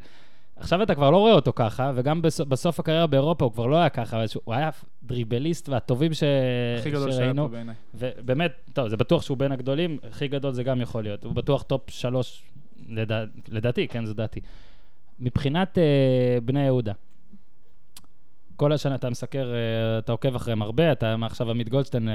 עכשיו 0.55 0.83
אתה 0.83 0.95
כבר 0.95 1.11
לא 1.11 1.17
רואה 1.17 1.33
אותו 1.33 1.53
ככה, 1.55 1.91
וגם 1.95 2.21
בסוף, 2.21 2.47
בסוף 2.47 2.79
הקריירה 2.79 3.07
באירופה 3.07 3.45
הוא 3.45 3.53
כבר 3.53 3.65
לא 3.65 3.75
היה 3.75 3.89
ככה, 3.89 4.17
אבל 4.17 4.25
הוא 4.43 4.53
היה 4.53 4.69
דריבליסט 5.03 5.69
והטובים 5.69 6.13
ש... 6.13 6.23
הכי 6.79 6.91
גדול 6.91 7.11
שהיה 7.11 7.23
שראינו. 7.23 7.43
פה 7.43 7.47
בעיניי. 7.47 7.75
ובאמת, 7.93 8.51
טוב, 8.73 8.87
זה 8.87 8.97
בטוח 8.97 9.21
שהוא 9.21 9.37
בין 9.37 9.51
הגדולים, 9.51 9.97
הכי 10.09 10.27
גדול 10.27 10.53
זה 10.53 10.63
גם 10.63 10.81
יכול 10.81 11.03
להיות. 11.03 11.23
הוא 11.23 11.33
בטוח 11.33 11.63
טופ 11.63 11.89
שלוש, 11.89 12.43
לדע, 12.89 13.23
לדעתי, 13.47 13.87
כן, 13.87 14.05
זו 14.05 14.13
דעתי. 14.13 14.39
מבחינת 15.19 15.77
אה, 15.77 16.37
בני 16.43 16.65
יהודה, 16.65 16.93
כל 18.59 18.71
השנה 18.73 18.95
אתה 18.95 19.09
מסקר, 19.09 19.53
אה, 19.53 19.99
אתה 19.99 20.11
עוקב 20.11 20.35
אחריהם 20.35 20.61
הרבה, 20.61 20.91
אתה 20.91 21.15
עכשיו 21.21 21.49
עמית 21.51 21.69
גולדשטיין, 21.69 22.09
אה, 22.09 22.13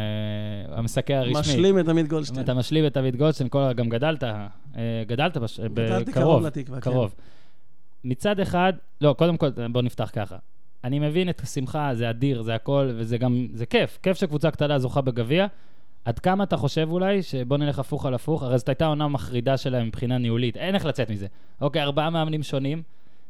המסקר 0.79 1.15
הרשמי. 1.15 1.41
משלים 1.41 1.79
את 1.79 1.89
עמית 1.89 2.09
גולדשטיין. 2.09 2.45
אתה 2.45 2.55
משלים 2.55 2.87
את 2.87 2.97
עמית 2.97 3.17
גולדשטיין, 3.17 3.49
כל, 3.49 3.73
גם 3.73 3.89
גדלת, 3.89 4.25
אה, 4.25 4.47
גדלת 5.07 5.37
בש... 5.37 5.61
גדלתי 5.61 6.11
בקרוב, 6.11 6.25
קרוב 6.25 6.47
לתקווה, 6.47 6.81
כן. 6.81 6.91
קרוב. 6.91 7.15
מצד 8.05 8.41
אחד, 8.41 8.73
לא, 9.01 9.15
קודם 9.19 9.37
כל, 9.37 9.49
בוא 9.73 9.83
נפתח 9.83 10.11
ככה. 10.13 10.37
אני 10.85 10.99
מבין 10.99 11.29
את 11.29 11.41
השמחה, 11.41 11.91
זה 11.95 12.11
אדיר, 12.11 12.43
זה 12.43 12.55
הכל, 12.55 12.91
וזה 12.97 13.19
גם, 13.19 13.47
זה 13.55 13.67
כיף. 13.67 13.99
כיף 14.03 14.19
שקבוצה 14.19 14.51
קטנה 14.51 14.79
זוכה 14.79 15.01
בגביע. 15.01 15.47
עד 16.05 16.19
כמה 16.19 16.45
אתה 16.45 16.57
חושב 16.57 16.89
אולי, 16.91 17.23
שבוא 17.23 17.57
נלך 17.57 17.79
הפוך 17.79 18.07
על 18.07 18.15
הפוך, 18.15 18.43
הרי 18.43 18.59
זאת 18.59 18.69
הייתה 18.69 18.87
עונה 18.87 19.09
מחרידה 19.09 19.57
שלהם 19.57 19.87
מבחינה 19.87 20.19
ניהולית, 20.19 20.57
אין 20.57 20.75
איך 20.75 20.85
לצאת 20.87 21.11
מזה. 21.11 21.27
אוקיי, 21.61 21.83
ארבעה 21.83 22.11
מאמנים 22.11 22.43
שונים, 22.43 22.83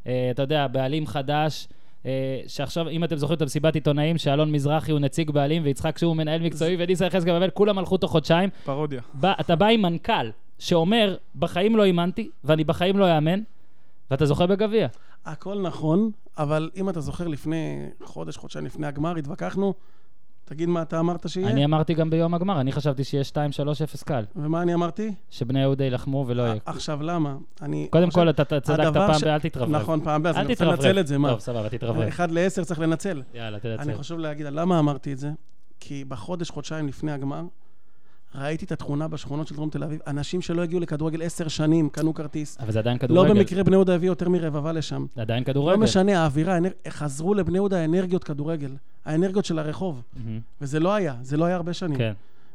אה, 0.06 0.28
אתה 0.30 0.42
יודע, 0.42 0.66
בעלים 0.66 1.06
חדש, 1.06 1.68
אה, 2.06 2.40
שעכשיו, 2.46 2.88
אם 2.88 3.04
אתם 3.04 3.16
זוכרים 3.16 3.36
את 3.36 3.42
המסיבת 3.42 3.74
עיתונאים, 3.74 4.18
שאלון 4.18 4.52
מזרחי 4.52 4.92
הוא 4.92 5.00
נציג 5.00 5.30
בעלים, 5.30 5.62
ויצחק 5.64 5.98
שהוא 5.98 6.16
מנהל 6.16 6.42
מקצועי, 6.42 6.76
וניסן 6.78 7.06
יחזקאל 7.06 7.36
בבל, 7.36 7.50
כולם 7.50 7.78
הלכו 7.78 7.96
תוך 7.96 8.10
חודשיים. 8.10 8.50
פרודיה. 8.64 9.02
בא, 9.14 9.32
אתה 9.40 9.56
בא 9.56 9.66
עם 9.66 9.82
מנכ"ל 9.82 10.30
שאומר, 10.58 11.16
בחיים 11.36 11.76
לא 11.76 11.84
אימנתי, 11.84 12.30
ואני 12.44 12.64
בחיים 12.64 12.98
לא 12.98 13.16
אאמן, 13.16 13.40
ואתה 14.10 14.26
זוכה 14.26 14.46
בגביע. 14.46 14.86
הכל 15.24 15.60
נכון, 15.62 16.10
אבל 16.38 16.70
אם 16.76 16.88
אתה 16.88 17.00
זוכר 17.00 17.28
לפני 17.28 17.88
חודש, 18.02 18.36
חודשיים 18.36 18.66
לפני 18.66 18.86
הגמר, 18.86 19.16
התווכחנו, 19.16 19.74
תגיד 20.44 20.68
מה 20.68 20.82
אתה 20.82 21.00
אמרת 21.00 21.28
שיהיה, 21.28 21.48
אני 21.50 21.64
אמרתי 21.64 21.94
גם 21.94 22.10
ביום 22.10 22.34
הגמר, 22.34 22.60
אני 22.60 22.72
חשבתי 22.72 23.04
שיהיה 23.04 23.24
2-3-0 23.32 23.36
קל, 24.04 24.24
ומה 24.36 24.62
אני 24.62 24.74
אמרתי? 24.74 25.14
שבני 25.30 25.60
יהודה 25.60 25.84
יילחמו 25.84 26.24
ולא 26.28 26.42
יהיה. 26.42 26.54
עכשיו, 26.66 27.02
למה? 27.02 27.36
אני 27.62 27.86
קודם 27.90 28.10
כל, 28.10 28.30
אתה 28.30 28.44
צדקת 28.44 28.92
פעם 28.94 29.20
ב- 29.22 29.24
אל 29.26 29.38
תתרברב. 29.38 29.70
נכון, 29.70 30.04
פעם 30.04 30.26
אל 30.26 30.32
אני 30.32 30.42
רוצה 30.42 30.54
תתרברב. 30.54 30.74
לנצל 30.78 30.98
את 31.00 31.06
זה, 31.06 31.18
מה? 31.18 31.30
טוב, 31.30 31.40
סבבה, 31.40 31.68
תתרברב. 31.68 32.08
אחד 32.08 32.30
לעשר 32.30 32.64
צריך 32.64 32.80
לנצל. 32.80 33.22
יאללה, 33.34 33.58
אני 33.64 33.76
תנצל. 33.76 33.96
חושב 33.96 34.18
להגיד, 34.18 34.46
למה 34.46 34.78
אמרתי 34.78 35.12
את 35.12 35.18
זה? 35.18 35.30
כי 35.80 36.04
בחודש, 36.08 36.50
חודשיים 36.50 36.88
לפני 36.88 37.12
הגמר, 37.12 37.42
ראיתי 38.34 38.64
את 38.64 38.72
התכונה 38.72 39.08
בשכונות 39.08 39.46
של 39.48 39.54
דרום 39.54 39.70
תל 39.70 39.84
אביב, 39.84 40.00
אנשים 40.06 40.40
שלא 40.42 40.62
הגיעו 40.62 40.80
לכדורגל 40.80 41.22
עשר 41.22 41.48
שנים, 41.48 41.88
קנו 41.88 42.14
כרטיס. 42.14 42.56
אבל 42.60 42.72
זה 42.72 42.78
עדיין 42.78 42.96
לא 42.96 43.06
כדורגל. 43.06 43.34
במקרה 43.34 43.64
בני 43.64 43.76
יהודה 43.76 43.94
הביא 43.94 44.08
יותר 44.08 44.28
מרבבה 44.28 44.72
לשם. 44.72 45.06
זה 45.16 45.22
עדיין 45.22 45.42
לא 45.42 45.52
כדורגל. 45.52 45.82
משנה, 45.82 46.22
האווירה, 46.22 46.54
האנר- 46.54 46.88
חזרו 46.90 47.34
לבני 47.34 47.58
יהודה 47.58 47.78
האנרגיות 47.80 48.24
כדורגל. 48.24 48.70
האנרגיות 49.04 49.44
של 49.44 49.58
הרחוב. 49.58 50.02
מהמם. 50.16 50.40
וזה 50.60 50.80
לא 50.80 50.94
היה, 50.94 51.14
זה 51.22 51.36
לא 51.36 51.44
היה 51.44 51.56
הרבה 51.56 51.72
שנים. 51.72 51.98
כן. 51.98 52.12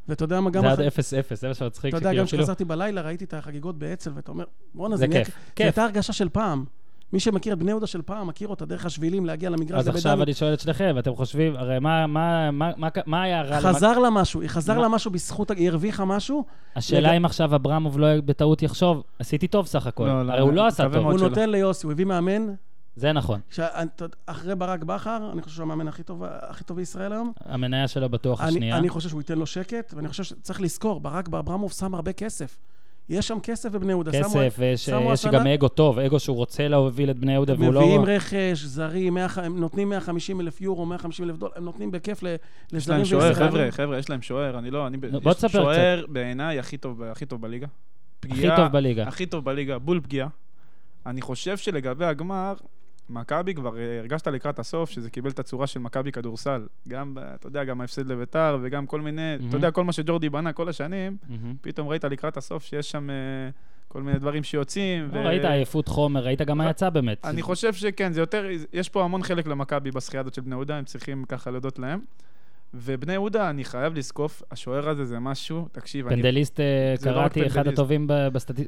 ואתה 0.07 0.23
יודע 0.23 0.39
מה, 0.41 0.49
גם... 0.49 0.61
זה 0.63 0.69
עד 0.71 0.73
אחרי- 0.73 0.87
0-0, 0.87 1.35
זה 1.35 1.47
מה 1.47 1.53
שמצחיק. 1.53 1.89
אתה 1.95 2.07
יודע, 2.09 2.13
גם 2.13 2.25
כשחזרתי 2.25 2.65
בלילה, 2.65 3.01
ראיתי 3.01 3.25
את 3.25 3.33
החגיגות 3.33 3.77
באצ"ל, 3.79 4.11
ואתה 4.15 4.31
אומר, 4.31 4.43
בואנה, 4.73 4.95
זה 4.95 4.99
זה 4.99 5.07
נהיה... 5.07 5.25
כיף, 5.25 5.33
זו 5.33 5.41
כיף. 5.55 5.65
הייתה 5.65 5.83
הרגשה 5.83 6.13
של 6.13 6.29
פעם. 6.29 6.65
מי 7.13 7.19
שמכיר 7.19 7.53
את 7.53 7.59
בני 7.59 7.71
יהודה 7.71 7.87
של 7.87 8.01
פעם, 8.01 8.27
מכיר 8.27 8.47
אותה 8.47 8.65
דרך 8.65 8.85
השבילים, 8.85 9.25
להגיע 9.25 9.49
למגרש. 9.49 9.79
אז 9.79 9.87
עכשיו. 9.87 10.23
אני 10.23 10.33
שואל 10.33 10.53
את 10.53 10.59
שניכם, 10.59 10.95
אתם 10.99 11.15
חושבים, 11.15 11.55
הרי 11.55 11.79
מה- 11.79 12.07
מה- 12.07 12.51
מה- 12.51 12.71
מה- 12.77 12.87
מה 13.05 13.21
היה 13.23 13.41
רע? 13.41 13.59
חזר 13.61 13.99
לה 13.99 14.09
משהו, 14.09 14.41
היא 14.41 14.49
חזר 14.49 14.75
מה? 14.75 14.81
לה 14.81 14.87
משהו 14.87 15.11
בזכות, 15.11 15.51
היא 15.51 15.69
הרוויחה 15.69 16.05
משהו, 16.05 16.45
השאלה 16.75 17.09
לג- 17.09 17.15
אם 17.15 17.25
עכשיו 17.25 17.55
אברמוב 17.55 17.99
לא 17.99 18.07
בטעות 18.25 18.63
יחשוב, 18.63 19.03
עשיתי 19.19 19.47
טוב 19.47 19.65
סך 19.67 19.87
הכל. 19.87 20.05
לא, 20.05 20.25
לא, 20.25 20.31
הרי 20.31 20.41
הוא 20.41 20.53
לא 20.53 20.67
עשה 20.67 20.83
טוב. 20.83 20.95
הוא. 20.95 21.19
נותן 21.19 21.49
ליוסי, 21.49 21.85
הוא 21.85 21.91
הביא 21.91 22.05
מאמן, 22.05 22.47
זה 22.95 23.11
נכון. 23.13 23.39
אחרי 24.25 24.55
ברק 24.55 24.83
בכר, 24.83 25.29
אני 25.33 25.41
חושב 25.41 25.55
שהוא 25.55 25.63
המאמן 25.63 25.87
הכי 25.87 26.03
טוב, 26.03 26.23
הכי 26.27 26.63
טוב 26.63 26.77
בישראל 26.77 27.13
היום. 27.13 27.31
המניה 27.45 27.87
שלו 27.87 28.09
בטוח 28.09 28.41
אני, 28.41 28.49
השנייה. 28.49 28.77
אני 28.77 28.89
חושב 28.89 29.09
שהוא 29.09 29.21
ייתן 29.21 29.37
לו 29.37 29.45
שקט, 29.45 29.93
ואני 29.97 30.07
חושב 30.07 30.23
שצריך 30.23 30.61
לזכור, 30.61 30.99
ברק 30.99 31.27
באברמוב 31.27 31.71
שם 31.71 31.95
הרבה 31.95 32.13
כסף. 32.13 32.57
יש 33.09 33.27
שם 33.27 33.37
כסף 33.43 33.69
בבני 33.71 33.91
יהודה. 33.91 34.11
כסף, 34.11 34.55
ויש 34.59 34.87
יש 34.87 34.89
השנה- 34.89 35.31
גם 35.31 35.47
אגו 35.47 35.67
טוב, 35.67 35.99
אגו 35.99 36.19
שהוא 36.19 36.37
רוצה 36.37 36.67
להוביל 36.67 37.09
את 37.11 37.19
בני 37.19 37.33
יהודה, 37.33 37.53
והוא 37.59 37.73
לא... 37.73 37.81
מביאים 37.81 38.01
רכש, 38.05 38.63
זרים, 38.63 39.13
100 39.13 39.27
הם 39.35 39.59
נותנים 39.59 39.89
150 39.89 40.41
אלף 40.41 40.61
יורו, 40.61 40.85
150 40.85 41.25
אלף 41.25 41.37
דולר, 41.37 41.51
הם 41.55 41.65
נותנים 41.65 41.91
בכיף 41.91 42.23
ל- 42.23 42.27
יש 42.27 42.37
לזרים 42.73 42.97
להם 42.97 43.05
שוער, 43.05 43.29
וישראלים. 43.29 43.51
חבר'ה, 43.51 43.71
חבר'ה, 43.71 43.97
יש 43.97 44.09
להם 44.09 44.21
שוער, 44.21 44.59
אני 44.59 44.71
לא, 44.71 44.87
אני... 44.87 44.97
נו, 45.11 45.21
בוא 45.21 45.31
יש 45.31 45.37
תספר 45.37 45.49
שוער 45.63 46.05
בעיניי 46.09 46.59
הכי 46.59 46.77
טוב, 46.77 47.03
הכי 47.03 47.25
טוב 47.25 47.41
בליגה. 47.41 47.67
הכי 48.23 48.29
פגיעה- 48.33 48.55
טוב 48.57 48.67
בליגה. 48.67 49.03
הכי 49.07 49.25
טוב 49.25 49.45
בליגה, 49.45 49.77
בול 49.79 49.99
פגיעה. 50.03 50.27
אני 51.05 51.21
חושב 51.21 51.57
שלגבי 51.57 52.05
הגמר, 52.05 52.53
מכבי 53.09 53.53
כבר 53.53 53.77
אה, 53.77 53.99
הרגשת 53.99 54.27
לקראת 54.27 54.59
הסוף 54.59 54.89
שזה 54.89 55.09
קיבל 55.09 55.29
את 55.29 55.39
הצורה 55.39 55.67
של 55.67 55.79
מכבי 55.79 56.11
כדורסל. 56.11 56.67
גם, 56.87 57.17
אתה 57.35 57.47
יודע, 57.47 57.63
גם 57.63 57.81
ההפסד 57.81 58.07
לביתר 58.07 58.57
וגם 58.61 58.85
כל 58.85 59.01
מיני, 59.01 59.35
מהמם. 59.37 59.49
אתה 59.49 59.57
יודע, 59.57 59.71
כל 59.71 59.83
מה 59.83 59.91
שג'ורדי 59.91 60.29
בנה 60.29 60.53
כל 60.53 60.69
השנים, 60.69 61.17
מהמם. 61.29 61.55
פתאום 61.61 61.87
ראית 61.87 62.03
לקראת 62.03 62.37
הסוף 62.37 62.63
שיש 62.63 62.91
שם 62.91 63.09
אה, 63.09 63.15
כל 63.87 64.01
מיני 64.01 64.19
דברים 64.19 64.43
שיוצאים. 64.43 65.09
לא, 65.13 65.19
ראית 65.19 65.45
עייפות 65.45 65.87
חומר, 65.87 66.23
ראית 66.23 66.41
גם 66.41 66.57
מה 66.57 66.69
יצא 66.69 66.89
באמת. 66.89 67.25
אני 67.25 67.41
חושב 67.41 67.73
שכן, 67.73 68.13
זה 68.13 68.21
יותר, 68.21 68.47
יש 68.73 68.89
פה 68.89 69.03
המון 69.03 69.23
חלק 69.23 69.47
למכבי 69.47 69.91
בשחייה 69.91 70.21
הזאת 70.21 70.33
של 70.33 70.41
בני 70.41 70.55
יהודה, 70.55 70.77
הם 70.77 70.85
צריכים 70.85 71.25
ככה 71.25 71.51
להודות 71.51 71.79
להם. 71.79 71.99
ובני 72.73 73.13
יהודה, 73.13 73.49
אני 73.49 73.63
חייב 73.63 73.93
לזקוף, 73.93 74.43
השוער 74.51 74.89
הזה 74.89 75.05
זה 75.05 75.19
משהו, 75.19 75.67
תקשיב, 75.71 76.07
אני 76.07 76.15
פנדליסט, 76.15 76.59
אה, 76.59 76.93
זה 76.97 77.11
לא 77.11 77.15
קראתי, 77.15 77.47
אחד. 77.47 77.67
הטובים 77.67 78.07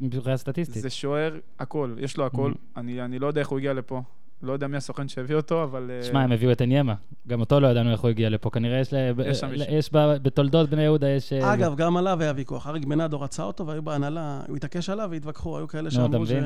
מבחינה 0.01 0.37
סטטיסטית. 0.37 0.81
זה 0.81 0.89
שוער, 0.89 1.39
הכל, 1.59 1.95
יש 1.99 2.17
לו 2.17 2.25
הכל. 2.25 2.51
Mhm. 2.51 2.79
אני, 2.79 3.01
אני 3.01 3.19
לא 3.19 3.27
יודע 3.27 3.41
איך 3.41 3.49
הוא 3.49 3.59
הגיע 3.59 3.73
לפה. 3.73 4.01
לא 4.43 4.53
יודע 4.53 4.67
מי 4.67 4.77
הסוכן 4.77 5.07
שהביא 5.07 5.35
אותו, 5.35 5.63
אבל... 5.63 5.91
אה, 5.93 6.03
שמע, 6.03 6.21
הם 6.21 6.31
הביאו 6.31 6.51
את 6.51 6.61
עניימה. 6.61 6.93
גם 7.27 7.39
אותו 7.39 7.59
לא 7.59 7.67
ידענו 7.67 7.91
איך 7.91 7.99
הוא 8.01 8.09
הגיע 8.09 8.29
לפה. 8.29 8.49
כנראה 8.49 8.79
יש 8.79 8.93
ל- 8.93 9.11
יש 9.25 9.43
מישהו. 9.43 9.73
יש 9.73 9.89
ב- 9.93 10.17
בתולדות 10.21 10.69
בני 10.69 10.81
יהודה, 10.83 11.09
יש... 11.09 11.33
אה, 11.33 11.53
אגב, 11.53 11.75
גם 11.75 11.97
עליו 11.97 12.21
היה 12.21 12.33
ויכוח. 12.35 12.67
אריק 12.67 12.85
בנאדו 12.85 13.21
רצה 13.21 13.43
אותו, 13.43 13.67
והיו 13.67 13.81
בהנהלה, 13.83 14.41
הוא 14.47 14.57
התעקש 14.57 14.89
עליו 14.89 15.07
והתווכחו. 15.11 15.57
היו 15.57 15.67
כאלה 15.67 15.91
שאמרו 15.91 16.19
מבין? 16.19 16.43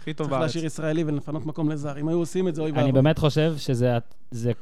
הכי 0.00 0.12
טוב 0.14 0.26
שצריך 0.26 0.30
בארץ. 0.30 0.42
להשאיר 0.42 0.64
ישראלי 0.64 1.04
ולפנות 1.04 1.46
מקום 1.46 1.70
לזר. 1.70 1.98
אם 2.00 2.08
היו 2.08 2.18
עושים 2.18 2.48
את 2.48 2.54
זה, 2.54 2.62
אוי 2.62 2.70
אני 2.70 2.78
ואבוי. 2.78 2.92
באמת 2.92 3.18
חושב 3.18 3.54
שזה 3.58 3.98
זה 4.30 4.52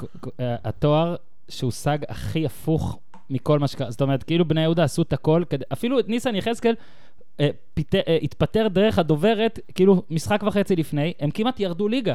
אה, 0.40 0.56
התואר 0.64 1.16
שהושג 1.48 1.98
הכי 2.08 2.46
הפוך 2.46 2.98
מכל 3.30 3.58
מה 3.58 3.68
שקרה. 3.68 3.90
זאת 3.90 4.00
אומרת, 4.02 4.22
כאילו 4.22 4.44
בני 4.48 4.60
יהודה 4.62 4.84
עשו 4.84 5.02
את 5.02 5.12
הכל, 5.12 5.42
כדי- 5.50 5.64
אפילו 5.72 5.98
את 5.98 6.08
ניסן 6.08 6.34
יחזקאל 6.34 6.74
התפטר 8.22 8.68
דרך 8.68 8.98
הדוברת, 8.98 9.58
כאילו 9.74 10.02
משחק 10.10 10.42
וחצי 10.46 10.76
לפני, 10.76 11.12
הם 11.20 11.30
כמעט 11.30 11.60
ירדו 11.60 11.88
ליגה. 11.88 12.14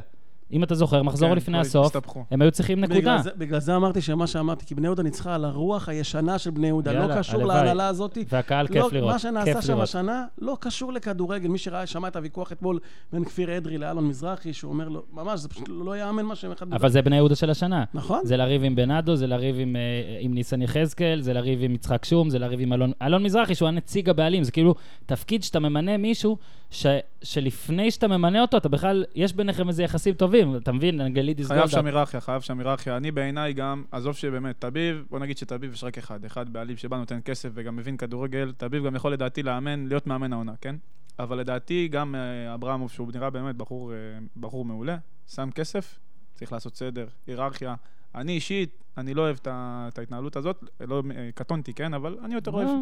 אם 0.52 0.64
אתה 0.64 0.76
זוכר, 0.76 1.04
מחזור 1.04 1.30
כן, 1.30 1.36
לפני 1.36 1.58
הסוף, 1.58 1.86
הסתבכו. 1.86 2.26
הם 2.32 2.42
היו 2.42 2.52
צריכים 2.52 2.80
נקודה. 2.80 3.00
בגלל 3.00 3.22
זה, 3.22 3.30
בגלל 3.38 3.60
זה 3.60 3.76
אמרתי 3.76 4.02
שמה 4.02 4.28
שאמרתי, 4.28 4.66
כי 4.66 4.76
בני 4.76 4.88
יהודה 4.88 5.04
ניצחה 5.04 5.36
על 5.36 5.46
הרוח 5.46 5.90
הישנה 5.90 6.38
של 6.38 6.52
בני 6.52 6.68
יהודה. 6.68 6.94
יאללה, 6.94 7.08
לא 7.08 7.20
קשור. 7.20 7.44
להנהלה 7.44 7.88
הזאת. 7.88 8.18
והקהל 8.32 8.68
כיף 8.68 8.76
לא, 8.76 8.90
לראות. 8.92 9.12
מה 9.12 9.20
שנעשה 9.20 9.54
כיף 9.54 9.62
שם. 9.62 9.80
השנה 9.80 10.26
לא 10.38 10.58
קשור 10.60 10.94
לכדורגל. 10.94 11.50
מי 11.50 11.58
שראה, 11.58 11.86
שמע 11.86 12.08
את 12.08 12.16
הוויכוח 12.16 12.52
אתמול 12.52 12.80
בין 13.14 13.24
כפיר 13.24 13.58
אדרי 13.58 13.78
לאלון 13.78 14.08
מזרחי, 14.08 14.54
שהוא 14.54 14.72
אומר 14.72 14.90
לו, 14.90 15.04
ממש, 15.14 15.40
זה 15.40 15.50
פשוט 15.50 15.70
לא 15.70 15.98
ייאמן 15.98 16.26
מה 16.26 16.36
שהם 16.36 16.52
אחד... 16.52 16.74
אבל 16.74 16.90
זה 16.90 17.02
בני 17.02 17.16
יהודה 17.16 17.36
של 17.36 17.50
השנה. 17.50 17.84
נכון? 17.94 18.20
זה 18.24 18.38
לריב 18.38 18.64
עם 18.64 18.76
בנאדו, 18.76 19.16
זה 19.16 19.28
לריב 19.28 19.56
עם, 19.60 19.76
אה, 19.76 20.18
עם 20.20 20.34
ניסן 20.34 20.62
יחזקאל, 20.62 21.22
זה 21.22 21.34
לריב 21.34 21.60
עם 21.62 21.76
יצחק 21.76 22.06
שום, 22.06 22.30
זה 22.30 22.40
לריב 22.40 22.60
עם 22.60 22.74
אלון, 22.74 22.92
אלון 23.02 23.24
מזרחי, 23.24 23.56
שהוא 23.56 23.68
הנציג 23.68 24.10
הבעלים. 24.10 24.44
זה 24.44 24.52
כאילו 24.52 24.76
תפקיד 25.06 25.44
שאתה 25.44 25.60
ממנה 25.60 25.98
מישהו, 25.98 26.38
ש, 26.72 26.86
שלפני 27.22 27.92
שאתה 27.92 28.08
ממנה 28.08 28.42
אותו, 28.42 28.58
אתה 28.58 28.70
בכלל, 28.70 29.06
יש 29.16 29.34
ביניכם 29.34 29.68
איזה 29.68 29.84
יחסים 29.84 30.14
טובים. 30.14 30.37
אתה 30.58 30.72
מבין, 30.72 31.14
גלידיס 31.14 31.48
חייב 31.48 31.60
גולדה. 31.60 31.72
שם 31.72 31.86
היררכיה, 31.86 32.22
חייב 32.22 32.42
שם 32.42 32.60
היררכיה. 32.60 32.98
אני 32.98 33.12
בעיניי 33.12 33.54
גם, 33.54 33.84
עזוב 33.92 34.16
שבאמת, 34.16 34.56
תביב, 34.60 35.06
בוא 35.10 35.20
נגיד 35.20 35.38
שתביב 35.38 35.74
יש 35.74 35.84
רק 35.84 35.98
אחד, 35.98 36.26
אחד 36.26 36.50
בעלים 36.54 36.78
שבא 36.78 36.98
נותן 36.98 37.20
כסף 37.26 37.50
וגם 37.54 37.76
מבין 37.76 37.98
כדורגל, 37.98 38.54
תביב 38.58 38.86
גם 38.86 38.96
יכול 38.96 39.14
לדעתי 39.14 39.44
לאמן, 39.44 39.88
להיות 39.88 40.08
מאמן 40.08 40.34
העונה, 40.34 40.54
כן? 40.62 40.76
אבל 41.20 41.38
לדעתי 41.38 41.88
גם 41.88 42.16
אה, 42.16 42.54
אברמוב, 42.54 42.92
שהוא 42.92 43.12
נראה 43.14 43.30
באמת 43.30 43.56
בחור, 43.56 43.94
אה, 43.94 43.98
בחור 44.38 44.66
מעולה, 44.66 44.98
שם 45.28 45.50
כסף, 45.56 46.00
צריך 46.34 46.52
לעשות 46.52 46.76
סדר, 46.76 47.08
היררכיה. 47.28 47.76
אני 48.22 48.32
אישית, 48.32 48.84
אני 48.98 49.14
לא 49.14 49.22
אוהב 49.22 49.38
את 49.48 49.98
ההתנהלות 49.98 50.36
הזאת, 50.36 50.64
לא, 50.88 51.04
אה, 51.16 51.30
קטונתי, 51.36 51.74
כן? 51.74 51.94
אבל 51.94 52.18
אני 52.24 52.36
יותר 52.36 52.52
אוהב 52.52 52.68
אה, 52.68 52.76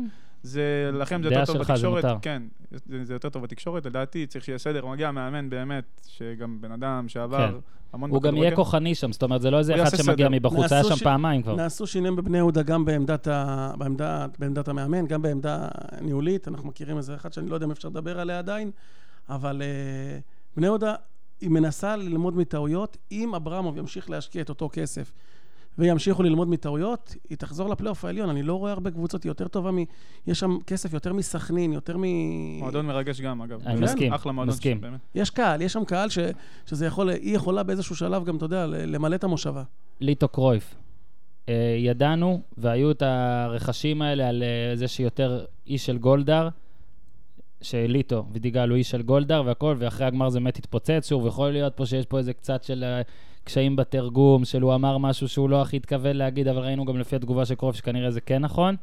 זה, 0.43 0.89
לכם 0.93 1.23
זה 1.23 1.29
דעה 1.29 1.39
יותר 1.39 1.53
טוב 1.53 1.57
שלך, 1.57 1.67
זה 1.67 1.73
בתקשורת. 1.73 2.05
מותר. 2.05 2.17
כן, 2.21 2.43
זה, 2.71 3.05
זה 3.05 3.13
יותר 3.13 3.29
טוב 3.29 3.43
בתקשורת. 3.43 3.86
לדעתי 3.86 4.27
צריך 4.27 4.45
שיהיה 4.45 4.57
סדר. 4.57 4.86
מגיע 4.86 5.11
מאמן 5.11 5.49
באמת, 5.49 6.01
שגם 6.07 6.61
בן 6.61 6.71
אדם 6.71 7.07
שעבר 7.07 7.51
כן. 7.51 7.57
המון 7.93 8.09
הוא 8.09 8.21
גם 8.21 8.38
יהיה 8.38 8.55
כוחני 8.55 8.95
שם, 8.95 9.11
זאת 9.11 9.23
אומרת, 9.23 9.41
זה 9.41 9.51
לא 9.51 9.57
איזה 9.59 9.75
הוא 9.75 9.83
אחד 9.83 9.97
שמגיע 9.97 10.27
סדר. 10.27 10.36
מבחוץ, 10.36 10.71
היה 10.71 10.83
שם 10.83 10.95
ש- 10.95 11.03
פעמיים 11.03 11.43
כבר. 11.43 11.55
נעשו 11.55 11.88
שינויים 11.88 12.15
בבני 12.15 12.38
יהודה 12.38 12.63
גם 12.63 12.86
בעמדת, 12.86 13.27
ה... 13.27 13.71
בעמדה... 13.77 14.25
בעמדת 14.39 14.67
המאמן, 14.67 15.07
גם 15.07 15.21
בעמדה 15.21 15.67
ניהולית. 16.01 16.47
אנחנו 16.47 16.67
מכירים 16.67 16.97
איזה 16.97 17.15
אחת 17.15 17.33
שאני 17.33 17.49
לא 17.49 17.55
יודע 17.55 17.65
אם 17.65 17.71
אפשר 17.71 17.88
לדבר 17.88 18.19
עליה 18.19 18.39
עדיין, 18.39 18.71
אבל 19.29 19.61
אה, 19.61 20.19
בני 20.57 20.65
יהודה, 20.65 20.95
היא 21.41 21.49
מנסה 21.49 21.95
ללמוד 21.95 22.36
מטעויות. 22.38 22.97
אם 23.11 23.36
אברמוב 23.36 23.77
ימשיך 23.77 24.09
להשקיע 24.09 24.41
את 24.41 24.49
אותו 24.49 24.69
כסף 24.73 25.11
וימשיכו 25.77 26.23
ללמוד 26.23 26.47
מטעויות, 26.47 27.15
היא 27.29 27.38
תחזור 27.38 27.69
לפלייאוף 27.69 28.05
העליון. 28.05 28.29
אני 28.29 28.43
לא 28.43 28.53
רואה 28.53 28.71
הרבה 28.71 28.91
קבוצות 28.91 29.23
היא 29.23 29.29
יותר 29.29 29.47
טובה 29.47 29.71
מ... 29.71 29.77
יש 30.27 30.39
שם 30.39 30.57
כסף 30.67 30.93
יותר 30.93 31.13
מסכנין, 31.13 31.73
יותר 31.73 31.97
מ... 31.97 32.03
מועדון 32.59 32.86
מרגש 32.86 33.21
גם, 33.21 33.41
אגב. 33.41 33.61
אני 33.65 33.77
כן, 33.77 33.83
מסכים, 33.83 34.13
אחלה 34.13 34.31
מועדון, 34.31 34.53
מסכים. 34.53 34.81
באמת. 34.81 34.99
יש 35.15 35.29
קהל, 35.29 35.61
יש 35.61 35.73
שם 35.73 35.86
קהל 35.86 36.09
ש... 36.09 36.19
שזה 36.65 36.86
יכול... 36.86 37.09
היא 37.09 37.36
יכולה 37.36 37.63
באיזשהו 37.63 37.95
שלב 37.95 38.25
גם, 38.25 38.38
אתה 38.38 38.45
יודע, 38.45 38.65
ל- 38.65 38.95
למלא 38.95 39.15
את 39.15 39.23
המושבה. 39.23 39.63
ליטו 40.01 40.27
קרויף. 40.27 40.75
אה, 41.49 41.75
ידענו, 41.79 42.41
והיו 42.57 42.91
את 42.91 43.01
הרכשים 43.01 44.01
האלה 44.01 44.29
על 44.29 44.43
אה, 44.43 44.75
זה 44.75 44.88
שיותר 44.88 45.45
איש 45.67 45.86
של 45.86 45.97
גולדהר, 45.97 46.49
שליטו 47.61 48.25
וידיגל 48.31 48.69
הוא 48.69 48.77
איש 48.77 48.91
של 48.91 49.01
גולדהר 49.01 49.43
והכל, 49.45 49.75
ואחרי 49.79 50.07
הגמר 50.07 50.29
זה 50.29 50.39
באמת 50.39 50.57
התפוצץ 50.57 51.09
שוב, 51.09 51.27
יכול 51.27 51.49
להיות 51.51 51.73
פה 51.75 51.85
שיש 51.85 52.05
פה 52.05 52.17
איזה 52.17 52.33
קצת 52.33 52.63
של 52.63 52.83
אה, 52.83 53.01
קשיים 53.43 53.75
בתרגום, 53.75 54.45
של 54.45 54.61
הוא 54.61 54.75
אמר 54.75 54.97
משהו 54.97 55.27
שהוא 55.27 55.49
לא 55.49 55.61
הכי 55.61 55.77
התכוון 55.77 56.15
להגיד, 56.15 56.47
אבל 56.47 56.59
ראינו 56.59 56.85
גם 56.85 56.97
לפי 56.97 57.15
התגובה 57.15 57.45
של 57.45 57.55
קרויף 57.55 57.75
שכנראה 57.75 58.11
זה 58.11 58.21
כן 58.21 58.41
נכון. 58.41 58.75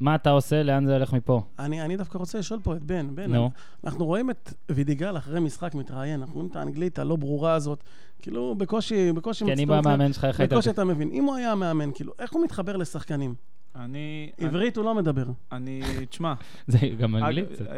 מה 0.00 0.14
אתה 0.14 0.30
עושה? 0.30 0.62
לאן 0.62 0.86
זה 0.86 0.92
הולך 0.94 1.12
מפה? 1.12 1.42
אני, 1.58 1.82
אני 1.82 1.96
דווקא 1.96 2.18
רוצה 2.18 2.38
לשאול 2.38 2.60
פה 2.62 2.76
את 2.76 2.82
בן. 2.82 3.14
בן, 3.14 3.32
נו. 3.34 3.50
אנחנו 3.84 4.06
רואים 4.06 4.30
את 4.30 4.54
וידיגל 4.70 5.16
אחרי 5.16 5.40
משחק 5.40 5.74
מתראיין, 5.74 6.20
אנחנו 6.20 6.34
רואים 6.34 6.50
את 6.50 6.56
האנגלית 6.56 6.98
הלא 6.98 7.16
ברורה 7.16 7.52
הזאת, 7.54 7.84
כאילו 8.22 8.54
בקושי, 8.58 9.12
בקושי... 9.12 9.44
כי 9.44 9.52
אני 9.52 9.64
מצטרף- 9.64 9.84
במאמן 9.84 10.12
שלך, 10.12 10.24
איך 10.24 10.40
היית... 10.40 10.52
בקושי 10.52 10.70
אתה 10.70 10.84
מבין. 10.84 11.10
אם 11.12 11.24
הוא 11.24 11.34
היה 11.34 11.54
מאמן, 11.54 11.90
כאילו, 11.94 12.12
איך 12.18 12.32
הוא 12.32 12.44
מתחבר 12.44 12.76
לשחקנים? 12.76 13.34
אני... 13.76 14.30
עברית 14.38 14.76
הוא 14.76 14.84
לא 14.84 14.94
מדבר. 14.94 15.24
אני... 15.52 15.80
תשמע, 16.10 16.34
זה 16.66 16.78
גם 16.98 17.16
אנגלית 17.16 17.52
קצת. 17.52 17.66
אה, 17.66 17.74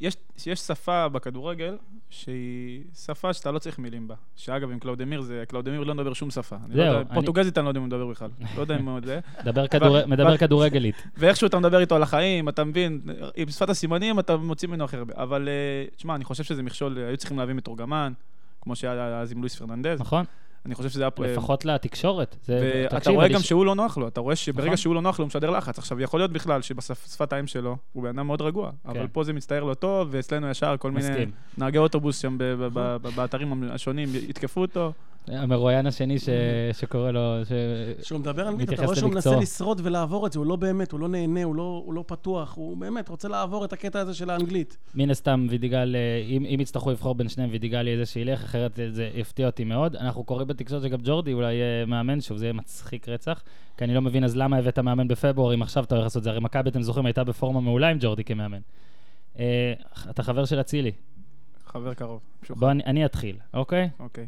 יש, 0.00 0.16
יש 0.46 0.60
שפה 0.60 1.08
בכדורגל 1.08 1.76
שהיא 2.10 2.82
שפה 2.94 3.32
שאתה 3.32 3.50
לא 3.50 3.58
צריך 3.58 3.78
מילים 3.78 4.08
בה. 4.08 4.14
שאגב, 4.36 4.70
עם 4.70 4.78
קלאודמיר 4.78 5.20
זה... 5.20 5.44
קלאודמיר 5.48 5.80
לא 5.80 5.94
מדבר 5.94 6.12
שום 6.12 6.30
שפה. 6.30 6.56
לא 6.68 6.74
זהו, 6.76 6.84
יודע, 6.86 7.00
אני- 7.00 7.14
פורטוגזית 7.14 7.58
אני 7.58 7.64
לא 7.64 7.70
יודע 7.70 7.78
אם 7.78 7.84
הוא 7.84 7.88
מדבר 7.88 8.06
בכלל. 8.06 8.30
לא 8.56 8.60
יודע 8.60 8.76
אם 8.78 8.88
הוא 8.88 9.00
זה. 9.04 9.20
מדבר 9.44 9.66
כדור- 9.66 10.06
מדבר 10.06 10.28
אבל- 10.28 10.36
כדורגלית. 10.36 11.06
ואיכשהו 11.18 11.46
אתה 11.46 11.58
מדבר 11.58 11.80
איתו 11.80 11.96
על 11.96 12.02
החיים, 12.02 12.48
אתה 12.48 12.64
מבין, 12.64 13.00
עם 13.36 13.48
שפת 13.48 13.70
הסימנים 13.70 14.18
אתה 14.18 14.36
מוציא 14.36 14.68
ממנו 14.68 14.84
הכי 14.84 14.96
הרבה. 14.96 15.12
אבל 15.16 15.48
אה, 15.48 15.52
תשמע, 15.96 16.14
אני 16.14 16.24
חושב 16.24 16.44
שזה 16.44 16.62
מכשול, 16.62 16.98
היו 16.98 17.16
צריכים 17.16 17.38
להביא 17.38 17.54
מתורגמן, 17.54 18.12
כמו 18.60 18.76
שהיה 18.76 19.20
אז 19.20 19.32
עם 19.32 19.38
לואיס 19.38 19.56
פרננדז. 19.56 20.00
נכון? 20.00 20.24
אני 20.66 20.74
חושב 20.74 20.88
שזה 20.88 21.02
היה... 21.02 21.32
לפחות 21.32 21.64
לתקשורת. 21.64 22.36
זה- 22.44 22.86
ואתה 22.92 23.10
רואה 23.10 23.28
גם 23.28 23.40
ש- 23.40 23.48
שהוא 23.48 23.66
לא 23.66 23.74
נוח 23.74 23.98
לו, 23.98 24.08
אתה 24.08 24.20
רואה 24.20 24.36
שברגע 24.36 24.66
נכון. 24.66 24.76
שהוא 24.76 24.94
לא 24.94 25.02
נוח 25.02 25.18
לו 25.18 25.22
הוא 25.22 25.26
משדר 25.26 25.50
לחץ. 25.50 25.78
עכשיו, 25.78 26.00
יכול 26.00 26.20
להיות 26.20 26.32
בכלל 26.32 26.62
שבשפת 26.62 27.32
האם 27.32 27.46
שלו 27.46 27.76
הוא 27.92 28.02
בן 28.02 28.08
אדם 28.18 28.26
מאוד 28.26 28.40
רגוע, 28.42 28.70
אבל 28.86 29.06
פה 29.12 29.24
זה 29.24 29.32
מצטייר 29.32 29.64
לא 29.64 29.74
טוב, 29.74 30.08
ואצלנו 30.10 30.50
ישר 30.50 30.74
כל 30.78 30.90
מיני. 30.90 31.26
נהגי 31.58 31.78
אוטובוס 31.78 32.18
שם 32.18 32.36
ב- 32.38 32.96
באתרים 33.16 33.62
השונים 33.72 34.08
יתקפו 34.28 34.60
אותו. 34.60 34.92
המרואיין 35.28 35.86
השני 35.86 36.18
ש- 36.18 36.28
שקורא 36.72 37.10
לו... 37.10 37.20
ש- 37.44 37.52
כשהוא 38.02 38.20
מדבר 38.20 38.48
אנגלית, 38.48 38.72
אתה 38.72 38.84
רואה 38.84 38.96
שהוא 38.96 39.10
מנסה. 39.10 39.36
לשרוד 39.36 39.80
ולעבור 39.84 40.26
את 40.26 40.32
זה, 40.32 40.38
הוא 40.38 40.46
לא 40.46 40.56
באמת, 40.56 40.92
הוא 40.92 41.00
לא 41.00 41.08
נהנה, 41.08 41.44
הוא 41.44 41.54
לא, 41.54 41.82
הוא 41.86 41.94
לא 41.94 42.04
פתוח, 42.06 42.54
הוא 42.56 42.76
באמת 42.76 43.08
רוצה 43.08 43.28
לעבור 43.28 43.64
את 43.64 43.72
הקטע 43.72 44.00
הזה 44.00 44.14
של 44.14 44.30
האנגלית. 44.30 44.76
מן 44.94 45.10
הסתם 45.10 45.46
וידיגל, 45.50 45.96
אה, 45.96 46.24
אם, 46.28 46.44
אם 46.54 46.60
יצטרכו 46.60 46.90
לבחור 46.90 47.14
בין 47.14 47.28
שניהם, 47.28 47.50
וידיגל 47.52 47.86
יהיה 47.86 47.96
זה 47.98 48.06
שילך, 48.06 48.44
אחרת 48.44 48.78
זה- 48.90 49.10
יפתיע 49.14 49.46
אותי 49.46 49.64
מאוד. 49.64 49.96
אנחנו 49.96 50.24
קוראים 50.24 50.48
בתקשורת 50.48 50.82
שגם 50.82 50.98
ג'ורדי 51.04 51.32
אולי 51.32 51.54
יהיה 51.54 51.86
מאמן, 51.86 52.20
שוב, 52.20 52.36
זה 52.38 52.44
יהיה 52.44 52.52
מצחיק 52.52 53.08
רצח. 53.08 53.42
כי 53.76 53.84
אני 53.84 53.94
לא 53.94 54.02
מבין 54.02 54.24
אז 54.24 54.36
למה 54.36 54.56
הבאת 54.56 54.78
מאמן 54.78 55.08
בפברואר, 55.08 55.54
אם 55.54 55.62
עכשיו 55.62 55.84
אתה 55.84 55.94
הולך 55.94 56.04
לעשות 56.04 56.20
את 56.20 56.24
זה. 56.24 56.30
הרי 56.30 56.40
מכבי, 56.40 56.70
אתם 56.70 56.82
זוכרים, 56.82 57.06
הייתה 57.06 57.24
בפורמה 57.24 57.60
מעולה 57.60 57.88
עם 57.88 57.96
ג'ורדי 58.00 58.24
כמאמן. 58.24 58.60
אה, 59.38 59.72
אתה 60.10 60.22
חבר 60.22 60.44
של 60.44 60.60
אצילי. 60.60 60.92
חבר 61.66 61.94
קרוב. 61.94 62.20
בוא, 62.50 62.70
אני, 62.70 62.82
אני 62.86 63.04
אתחיל, 63.04 63.36
אוקיי? 63.54 63.88
אוקיי. 64.00 64.26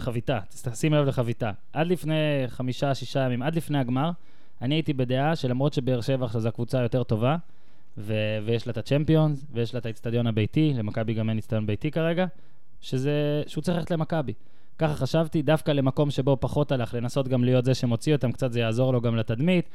חביתה, 0.00 0.38
שים 0.74 0.94
לב 0.94 1.06
לחביתה. 1.06 1.50
עד 1.72 1.86
לפני 1.86 2.14
חמישה, 2.48 2.94
שישה 2.94 3.20
ימים, 3.20 3.42
עד 3.42 3.56
לפני 3.56 3.78
הגמר, 3.78 4.10
אני 4.62 4.74
הייתי 4.74 4.92
בדעה 4.92 5.36
שלמרות 5.36 5.72
שבאר 5.72 6.00
שבע 6.00 6.24
עכשיו 6.26 6.40
זו 6.40 6.48
הקבוצה 6.48 6.80
היותר 6.80 7.02
טובה, 7.02 7.36
ו- 7.98 8.38
ויש 8.44 8.66
לה 8.66 8.70
את 8.70 8.78
הצ'מפיונס, 8.78 9.44
ויש 9.52 9.74
לה 9.74 9.80
את 9.80 9.86
האיצטדיון 9.86 10.26
הביתי, 10.26 10.72
למכבי 10.76 11.14
גם 11.14 11.28
אין 11.28 11.36
איצטדיון 11.36 11.66
ביתי 11.66 11.90
כרגע, 11.90 12.26
שזה, 12.80 13.42
שהוא 13.46 13.62
צריך 13.62 13.76
ללכת 13.78 13.90
למכבי. 13.90 14.32
ככה 14.78 14.94
חשבתי, 14.94 15.42
דווקא 15.42 15.70
למקום 15.70 16.10
שבו 16.10 16.36
פחות 16.40 16.72
הלך, 16.72 16.94
לנסות 16.94 17.28
גם 17.28 17.44
להיות 17.44 17.64
זה 17.64 17.74
שמוציא 17.74 18.14
אותם, 18.14 18.32
קצת 18.32 18.52
זה 18.52 18.60
יעזור 18.60 18.92
לו 18.92 19.00
גם 19.00 19.16
לתדמית. 19.16 19.68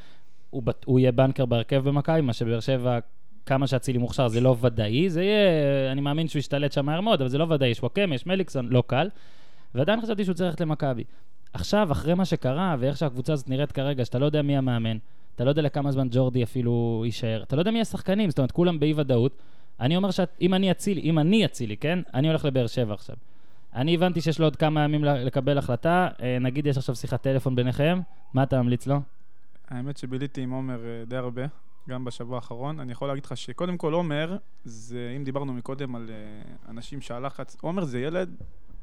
הוא, 0.49 0.63
בט- 0.63 0.85
הוא 0.85 0.99
יהיה 0.99 1.11
בנקר 1.11 1.45
בהרכב 1.45 1.83
במכבי, 1.89 2.21
מה 2.21 2.33
שבאר 2.33 2.59
שבע, 2.59 2.99
כמה 3.45 3.67
שאצילי 3.67 3.97
מוכשר, 3.97 4.27
זה 4.27 4.41
לא 4.41 4.55
ודאי, 4.61 5.09
זה 5.09 5.23
יהיה, 5.23 5.91
אני 5.91 6.01
מאמין 6.01 6.27
שהוא 6.27 6.39
ישתלט 6.39 6.71
שם 6.71 6.85
מהר 6.85 7.01
מאוד, 7.01 7.21
אבל 7.21 7.29
זה 7.29 7.37
לא 7.37 7.43
ודאי, 7.49 7.69
יש 7.69 7.79
וואקמה, 7.79 8.15
יש 8.15 8.25
מליקסון, 8.25 8.67
לא 8.69 8.83
קל. 8.87 9.09
ועדיין 9.75 10.01
חשבתי 10.01 10.23
שהוא 10.25 10.35
צריך 10.35 10.47
ללכת 10.47 10.61
למכבי. 10.61 11.03
עכשיו, 11.53 11.91
אחרי 11.91 12.13
מה 12.13 12.25
שקרה, 12.25 12.75
ואיך 12.79 12.97
שהקבוצה 12.97 13.33
הזאת 13.33 13.49
נראית 13.49 13.71
כרגע, 13.71 14.05
שאתה 14.05 14.19
לא 14.19 14.25
יודע 14.25 14.41
מי 14.41 14.57
המאמן, 14.57 14.97
אתה 15.35 15.43
לא 15.43 15.49
יודע 15.49 15.61
לכמה 15.61 15.91
זמן 15.91 16.07
ג'ורדי 16.11 16.43
אפילו 16.43 17.01
יישאר, 17.05 17.43
אתה 17.43 17.55
לא 17.55 17.61
יודע 17.61 17.71
מי 17.71 17.81
השחקנים, 17.81 18.29
זאת 18.29 18.39
אומרת, 18.39 18.51
כולם 18.51 18.79
באי-ודאות. 18.79 19.31
אני 19.79 19.97
אומר 19.97 20.11
שאם 20.11 20.53
אני 20.53 20.71
אצילי, 20.71 21.01
אם 21.01 21.19
אני 21.19 21.45
אצילי, 21.45 21.77
כן? 21.77 21.99
אני 22.13 22.27
הולך 22.27 22.45
לבאר 22.45 22.67
שבע 22.67 22.93
עכשיו. 22.93 23.15
אני 23.73 23.95
הבנתי 23.95 24.21
שיש 24.21 24.39
לו 24.39 24.45
עוד 24.45 24.55
כמה 24.55 24.83
ימים 24.83 25.03
לקבל 25.03 25.57
החלטה, 25.57 26.07
אה, 26.21 26.37
נגיד 26.39 26.67
יש 26.67 26.77
עכשיו 26.77 26.95
שיחת 26.95 27.21
טלפון 27.21 27.55
ביניכם, 27.55 27.99
מה 28.33 28.43
אתה 28.43 28.61
ממליץ 28.61 28.87
לו? 28.87 29.01
האמת 29.67 29.97
שביליתי 29.97 30.41
עם 30.41 30.51
עומר 30.51 30.85
אה, 30.85 31.03
די 31.07 31.15
הרבה, 31.15 31.41
גם 31.89 32.05
בשבוע 32.05 32.35
האחרון. 32.35 32.79
אני 32.79 32.91
יכול 32.91 33.07
להגיד 33.07 33.25
לך 33.25 33.37
שקודם 33.37 33.77
כל 33.77 33.93
עומר, 33.93 34.37
זה, 34.65 35.13
אם 35.17 35.23
דיברנו 35.23 35.53
מקודם 35.53 35.95
על 35.95 36.09
אה, 36.09 36.71
אנשים 36.71 37.01
שהלחץ, 37.01 37.57
עומר 37.61 37.83
זה 37.83 37.99
ילד, 37.99 38.35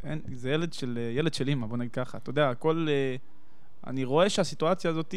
אין, 0.05 0.20
זה 0.32 0.50
ילד 0.50 0.72
של, 0.72 0.98
אה, 0.98 1.12
ילד 1.16 1.34
של 1.34 1.48
אימא, 1.48 1.66
בוא 1.66 1.76
נגיד 1.76 1.92
ככה. 1.92 2.18
אתה 2.18 2.30
יודע, 2.30 2.50
הכל... 2.50 2.86
אה, 2.90 3.16
אני 3.86 4.05
רואה 4.05 4.30
שהסיטואציה 4.30 4.90
הזאת, 4.90 5.14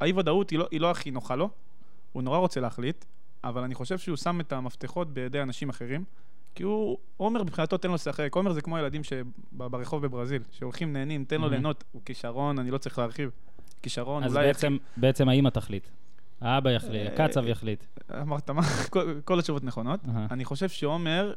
האי-ודאות 0.00 0.50
היא 0.50 0.58
לא, 0.58 0.68
היא 0.70 0.80
לא 0.80 0.90
הכי 0.90 1.10
נוחה 1.10 1.36
לו, 1.36 1.50
הוא 2.12 2.22
נורא 2.22 2.38
רוצה 2.38 2.60
להחליט, 2.60 3.04
אבל 3.44 3.62
אני 3.62 3.74
חושב 3.74 3.98
שהוא 3.98 4.16
שם 4.16 4.40
את 4.40 4.52
המפתחות 4.52 5.14
בידי 5.14 5.42
אנשים 5.42 5.68
אחרים. 5.68 6.04
כי 6.54 6.62
הוא, 6.62 6.98
עומר 7.16 7.42
מבחינתו 7.42 7.78
תן 7.78 7.88
לו 7.88 7.94
לשחק, 7.94 8.34
עומר 8.34 8.52
זה 8.52 8.62
כמו 8.62 8.78
ילדים 8.78 9.02
שברחוב 9.04 10.06
בברזיל, 10.06 10.42
שהולכים 10.50 10.92
נהנים, 10.92 11.24
תן 11.24 11.40
לו. 11.40 11.48
ליהנות, 11.48 11.84
הוא 11.92 12.02
כישרון, 12.04 12.58
אני 12.58 12.70
לא 12.70 12.78
צריך 12.78 12.98
להרחיב. 12.98 13.30
כישרון, 13.82 14.24
אז 14.24 14.36
אולי... 14.36 14.46
בעצם, 14.46 14.76
בעצם 14.96 15.28
האמא 15.28 15.48
תחליט. 15.48 15.88
האבא 16.40 16.70
יחליט, 16.70 17.06
אה, 17.06 17.26
הקצב 17.26 17.46
יחליט. 17.46 17.84
אמרת 18.20 18.50
מה? 18.50 18.62
כל, 18.90 19.20
כל 19.24 19.38
התשובות 19.38 19.64
נכונות. 19.64 20.00
אני 20.30 20.44
חושב 20.44 20.68
שעומר, 20.68 21.32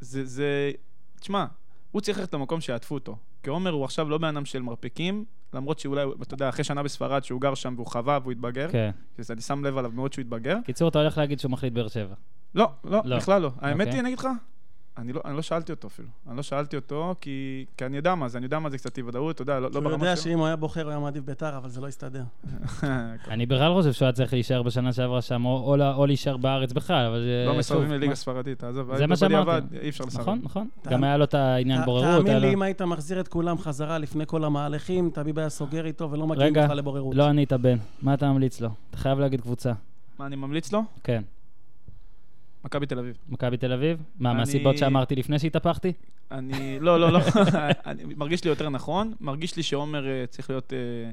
זה, 0.00 0.24
זה... 0.24 0.72
תשמע, 1.20 1.46
הוא 1.90 2.00
צריך 2.00 2.18
ללכת 2.18 2.34
למקום 2.34 2.60
שיעטפו 2.60 2.94
אותו. 2.94 3.16
כי 3.42 3.50
עומר 3.50 3.70
הוא 3.70 3.84
עכשיו 3.84 4.08
לא 4.08 4.18
בן 4.18 4.28
אדם 4.28 4.44
של 4.44 4.62
מרפקים, 4.62 5.24
למרות 5.54 5.78
שאולי, 5.78 6.04
אתה 6.22 6.34
יודע, 6.34 6.48
אחרי 6.48 6.64
שנה 6.64 6.82
בספרד 6.82 7.24
שהוא 7.24 7.40
גר 7.40 7.54
שם 7.54 7.74
והוא 7.76 7.86
חווה 7.86 8.18
והוא 8.22 8.32
התבגר, 8.32 8.68
כן. 8.72 8.90
אני 9.30 9.40
שם 9.40 9.64
לב 9.64 9.78
עליו 9.78 9.90
מאוד 9.94 10.12
שהוא 10.12 10.22
התבגר. 10.22 10.56
קיצור, 10.64 10.88
אתה 10.88 10.98
הולך 10.98 11.18
להגיד 11.18 11.40
שהוא 11.40 11.50
מחליט 11.50 11.72
באר 11.72 11.88
שבע. 11.88 12.14
לא, 12.54 12.68
לא, 12.84 13.00
לא. 13.04 13.16
בכלל 13.16 13.42
לא. 13.42 13.50
האמת 13.58 13.80
אוקיי. 13.80 13.92
היא, 13.92 14.00
אני 14.00 14.08
אגיד 14.08 14.18
לך, 14.18 14.28
אני 15.00 15.12
לא, 15.12 15.20
אני 15.24 15.36
לא 15.36 15.42
שאלתי 15.42 15.72
אותו 15.72 15.88
אפילו. 15.88 16.08
אני 16.28 16.36
לא 16.36 16.42
שאלתי 16.42 16.76
אותו 16.76 17.14
כי, 17.20 17.64
כי 17.76 17.86
אני 17.86 17.96
יודע 17.96 18.14
מה 18.14 18.28
זה, 18.28 18.38
אני 18.38 18.46
יודע 18.46 18.58
מה 18.58 18.70
זה 18.70 18.78
קצת 18.78 18.98
אי 18.98 19.02
ודאות, 19.02 19.34
אתה 19.34 19.42
יודע, 19.42 19.60
לא, 19.60 19.70
לא 19.70 19.78
הוא 19.78 19.84
ברמה 19.84 20.04
יודע 20.04 20.16
שלו. 20.16 20.24
שאם 20.24 20.38
הוא 20.38 20.46
היה 20.46 20.56
בוחר, 20.56 20.82
הוא 20.82 20.90
היה 20.90 20.98
מעדיף 20.98 21.24
ביתר, 21.24 21.56
אבל 21.56 21.68
זה 21.68 21.80
לא 21.80 21.88
הסתדר. 21.88 22.22
אני 23.30 23.46
בכלל 23.46 23.72
חושב 23.74 23.92
שהוא 23.92 24.06
היה 24.06 24.12
צריך 24.12 24.32
להישאר 24.32 24.62
בשנה 24.62 24.92
שעברה 24.92 25.22
שם, 25.22 25.44
או, 25.44 25.74
או, 25.74 25.92
או 25.94 26.06
להישאר 26.06 26.36
בארץ 26.36 26.72
בכלל, 26.72 27.06
אבל 27.06 27.20
זה... 27.20 27.44
לא 27.46 27.58
מסרבים 27.58 27.90
לליגה 27.90 28.14
ספרדית, 28.14 28.58
תעזוב. 28.58 28.96
זה 28.96 29.06
מה 29.06 29.16
שאמרתי. 29.16 29.78
אי 29.80 29.88
אפשר 29.88 30.04
לסרב. 30.04 30.20
נכון, 30.20 30.40
נכון. 30.42 30.68
גם 30.88 31.04
היה 31.04 31.16
לו 31.16 31.24
את 31.24 31.34
העניין 31.34 31.84
בוררות. 31.84 32.26
תאמין 32.26 32.38
לי, 32.38 32.54
אם 32.54 32.62
היית 32.62 32.82
מחזיר 32.82 33.20
את 33.20 33.28
כולם 33.28 33.58
חזרה 33.58 33.98
לפני 33.98 34.24
כל 34.26 34.44
המהלכים, 34.44 35.10
תביב 35.14 35.38
היה 35.38 35.48
סוגר 35.48 35.86
איתו 35.86 36.10
ולא 36.10 36.26
מגיעים 36.26 36.52
רגע, 36.52 36.64
בכלל 36.64 36.76
לבוררות. 36.76 37.14
לא 37.14 37.24
ענית, 37.24 37.52
בן. 37.52 37.76
מה 38.02 38.14
אתה 38.14 38.32
ממליץ 38.32 38.60
לו? 38.60 38.68
אתה 38.90 38.98
חייב 38.98 39.18
להגיד 39.18 39.40
קבוצה. 39.40 39.72
מה 40.18 40.26
אני 40.26 40.36
ממליץ 40.36 40.72
לו? 40.72 40.82
כן. 41.04 41.22
מכבי 42.64 42.86
תל 42.86 42.98
אביב. 42.98 43.16
מכבי 43.28 43.56
תל 43.56 43.72
אביב? 43.72 44.02
מה, 44.18 44.30
אני- 44.30 44.38
מהסיבות 44.38 44.78
שאמרתי 44.78 45.14
לפני 45.16 45.38
שהתהפכתי? 45.38 45.92
אני, 46.30 46.78
לא, 46.80 47.00
לא, 47.00 47.12
לא, 47.12 47.18
אני, 47.86 48.02
מרגיש 48.16 48.44
לי 48.44 48.50
יותר 48.50 48.68
נכון, 48.68 49.12
מרגיש 49.20 49.56
לי 49.56 49.62
שעומר 49.62 50.08
אה, 50.08 50.24
צריך 50.26 50.50
להיות, 50.50 50.72
אה, 50.72 51.10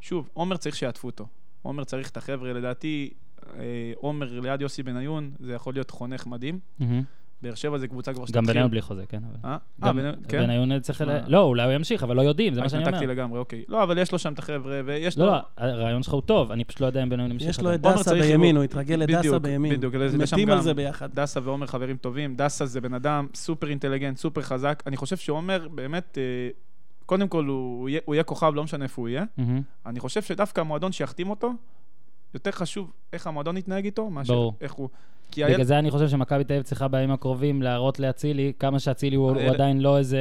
שוב, 0.00 0.28
עומר 0.34 0.56
צריך 0.56 0.76
שיעטפו 0.76 1.08
אותו. 1.08 1.26
עומר 1.62 1.84
צריך 1.84 2.10
את 2.10 2.16
החבר'ה, 2.16 2.52
לדעתי, 2.52 3.10
אה, 3.58 3.62
עומר 3.96 4.40
ליד 4.40 4.60
יוסי 4.60 4.82
בניון, 4.82 5.30
זה 5.40 5.52
יכול 5.52 5.74
להיות 5.74 5.90
חונך 5.90 6.26
מדהים. 6.26 6.58
מהמם. 6.78 7.02
באר 7.42 7.54
שבע 7.54 7.78
זה 7.78 7.88
קבוצה 7.88 8.12
כבר 8.14 8.24
גם 8.32 8.44
בניון 8.46 8.70
בלי 8.70 8.82
חוזה, 8.82 9.06
כן. 9.08 9.22
אה? 9.44 9.50
אה, 9.50 9.56
גם 9.80 9.96
בניון, 9.96 10.14
כן? 10.28 10.42
בניון 10.42 10.80
צריך... 10.80 11.00
ל-. 11.00 11.18
לא, 11.26 11.42
אולי 11.42 11.62
הוא 11.64 11.72
ימשיך, 11.72 12.02
אבל 12.02 12.16
לא 12.16 12.22
יודעים, 12.22 12.54
זה 12.54 12.60
מה 12.60 12.68
שאני 12.68 12.78
אומר. 12.82 12.88
התנתקתי 12.88 13.06
לגמרי, 13.12 13.38
אוקיי. 13.38 13.64
לא, 13.68 13.82
אבל 13.82 13.98
יש 13.98 14.12
לו 14.12 14.18
שם 14.18 14.32
את 14.32 14.38
החבר'ה, 14.38 14.80
ויש 14.84 15.18
לו... 15.18 15.26
לא, 15.26 15.32
לא, 15.32 15.38
הרעיון 15.56 16.02
שלך 16.02 16.14
הוא 16.14 16.22
טוב, 16.22 16.52
אני 16.52 16.64
פשוט 16.64 16.80
לא 16.80 16.86
יודע 16.86 17.02
אם 17.02 17.08
בניון 17.08 17.30
ימשיך. 17.32 17.48
יש 17.48 17.60
לו 17.60 17.70
עדיין. 17.70 17.94
את 17.94 18.00
דסה 18.00 18.14
בימין. 18.14 18.56
הוא 18.56 18.64
התרגל 18.64 18.94
לדסה 18.94 19.38
בימין. 19.38 19.72
בדיוק, 19.76 19.94
מתים 20.18 20.50
על 20.50 20.60
זה 20.62 20.74
ביחד. 20.74 21.08
דסה 21.14 21.40
ועומר 21.44 21.66
חברים 21.66 21.96
טובים, 21.96 22.36
דסה 22.36 22.66
זה 22.66 22.80
בן 22.80 22.94
אדם 22.94 23.26
סופר 23.34 23.68
אינטליגנט, 23.68 24.16
סופר 24.16 24.42
חזק. 24.42 24.82
אני 24.86 24.96
חושב 24.96 25.16
שעומר 25.16 25.68
באמת, 25.74 26.18
אה, 26.20 26.48
קודם 27.06 27.28
כל 27.28 27.44
הוא 27.44 27.88
יהיה- 27.88 28.00
הוא 28.04 28.14
יהיה 28.14 28.24
כוכב, 28.24 28.52
לא 28.54 28.64
משנה 28.64 28.84
איפה 28.84 29.02
הוא 29.02 29.08
יהיה. 29.08 29.24
אני 29.86 30.00
חושב 30.00 30.22
שדווקא 30.22 30.60
המועדון 30.60 30.92
שיחתים 30.92 31.30
אותו, 31.30 31.52
יותר 32.34 32.50
חשוב 32.50 32.92
איך 33.12 33.26
המועדון 33.26 33.56
יתנהג 33.56 33.84
איתו, 33.84 34.10
מאשר. 34.10 34.32
איך 34.60 34.72
הוא... 34.72 34.88
כי 35.30 35.40
בגלל 35.44 35.52
הילד... 35.54 35.66
זה 35.66 35.78
אני 35.78 35.90
חושב 35.90 36.08
שמכבי 36.08 36.44
תל 36.44 36.52
אביב 36.52 36.62
צריכה 36.64 36.88
בימים 36.88 37.10
הקרובים 37.10 37.62
להראות 37.62 38.00
לאצילי, 38.00 38.52
כמה 38.58 38.78
שאצילי 38.78 39.16
הוא, 39.16 39.30
הוא 39.30 39.40
עדיין 39.40 39.80
לא 39.80 39.98
איזה 39.98 40.18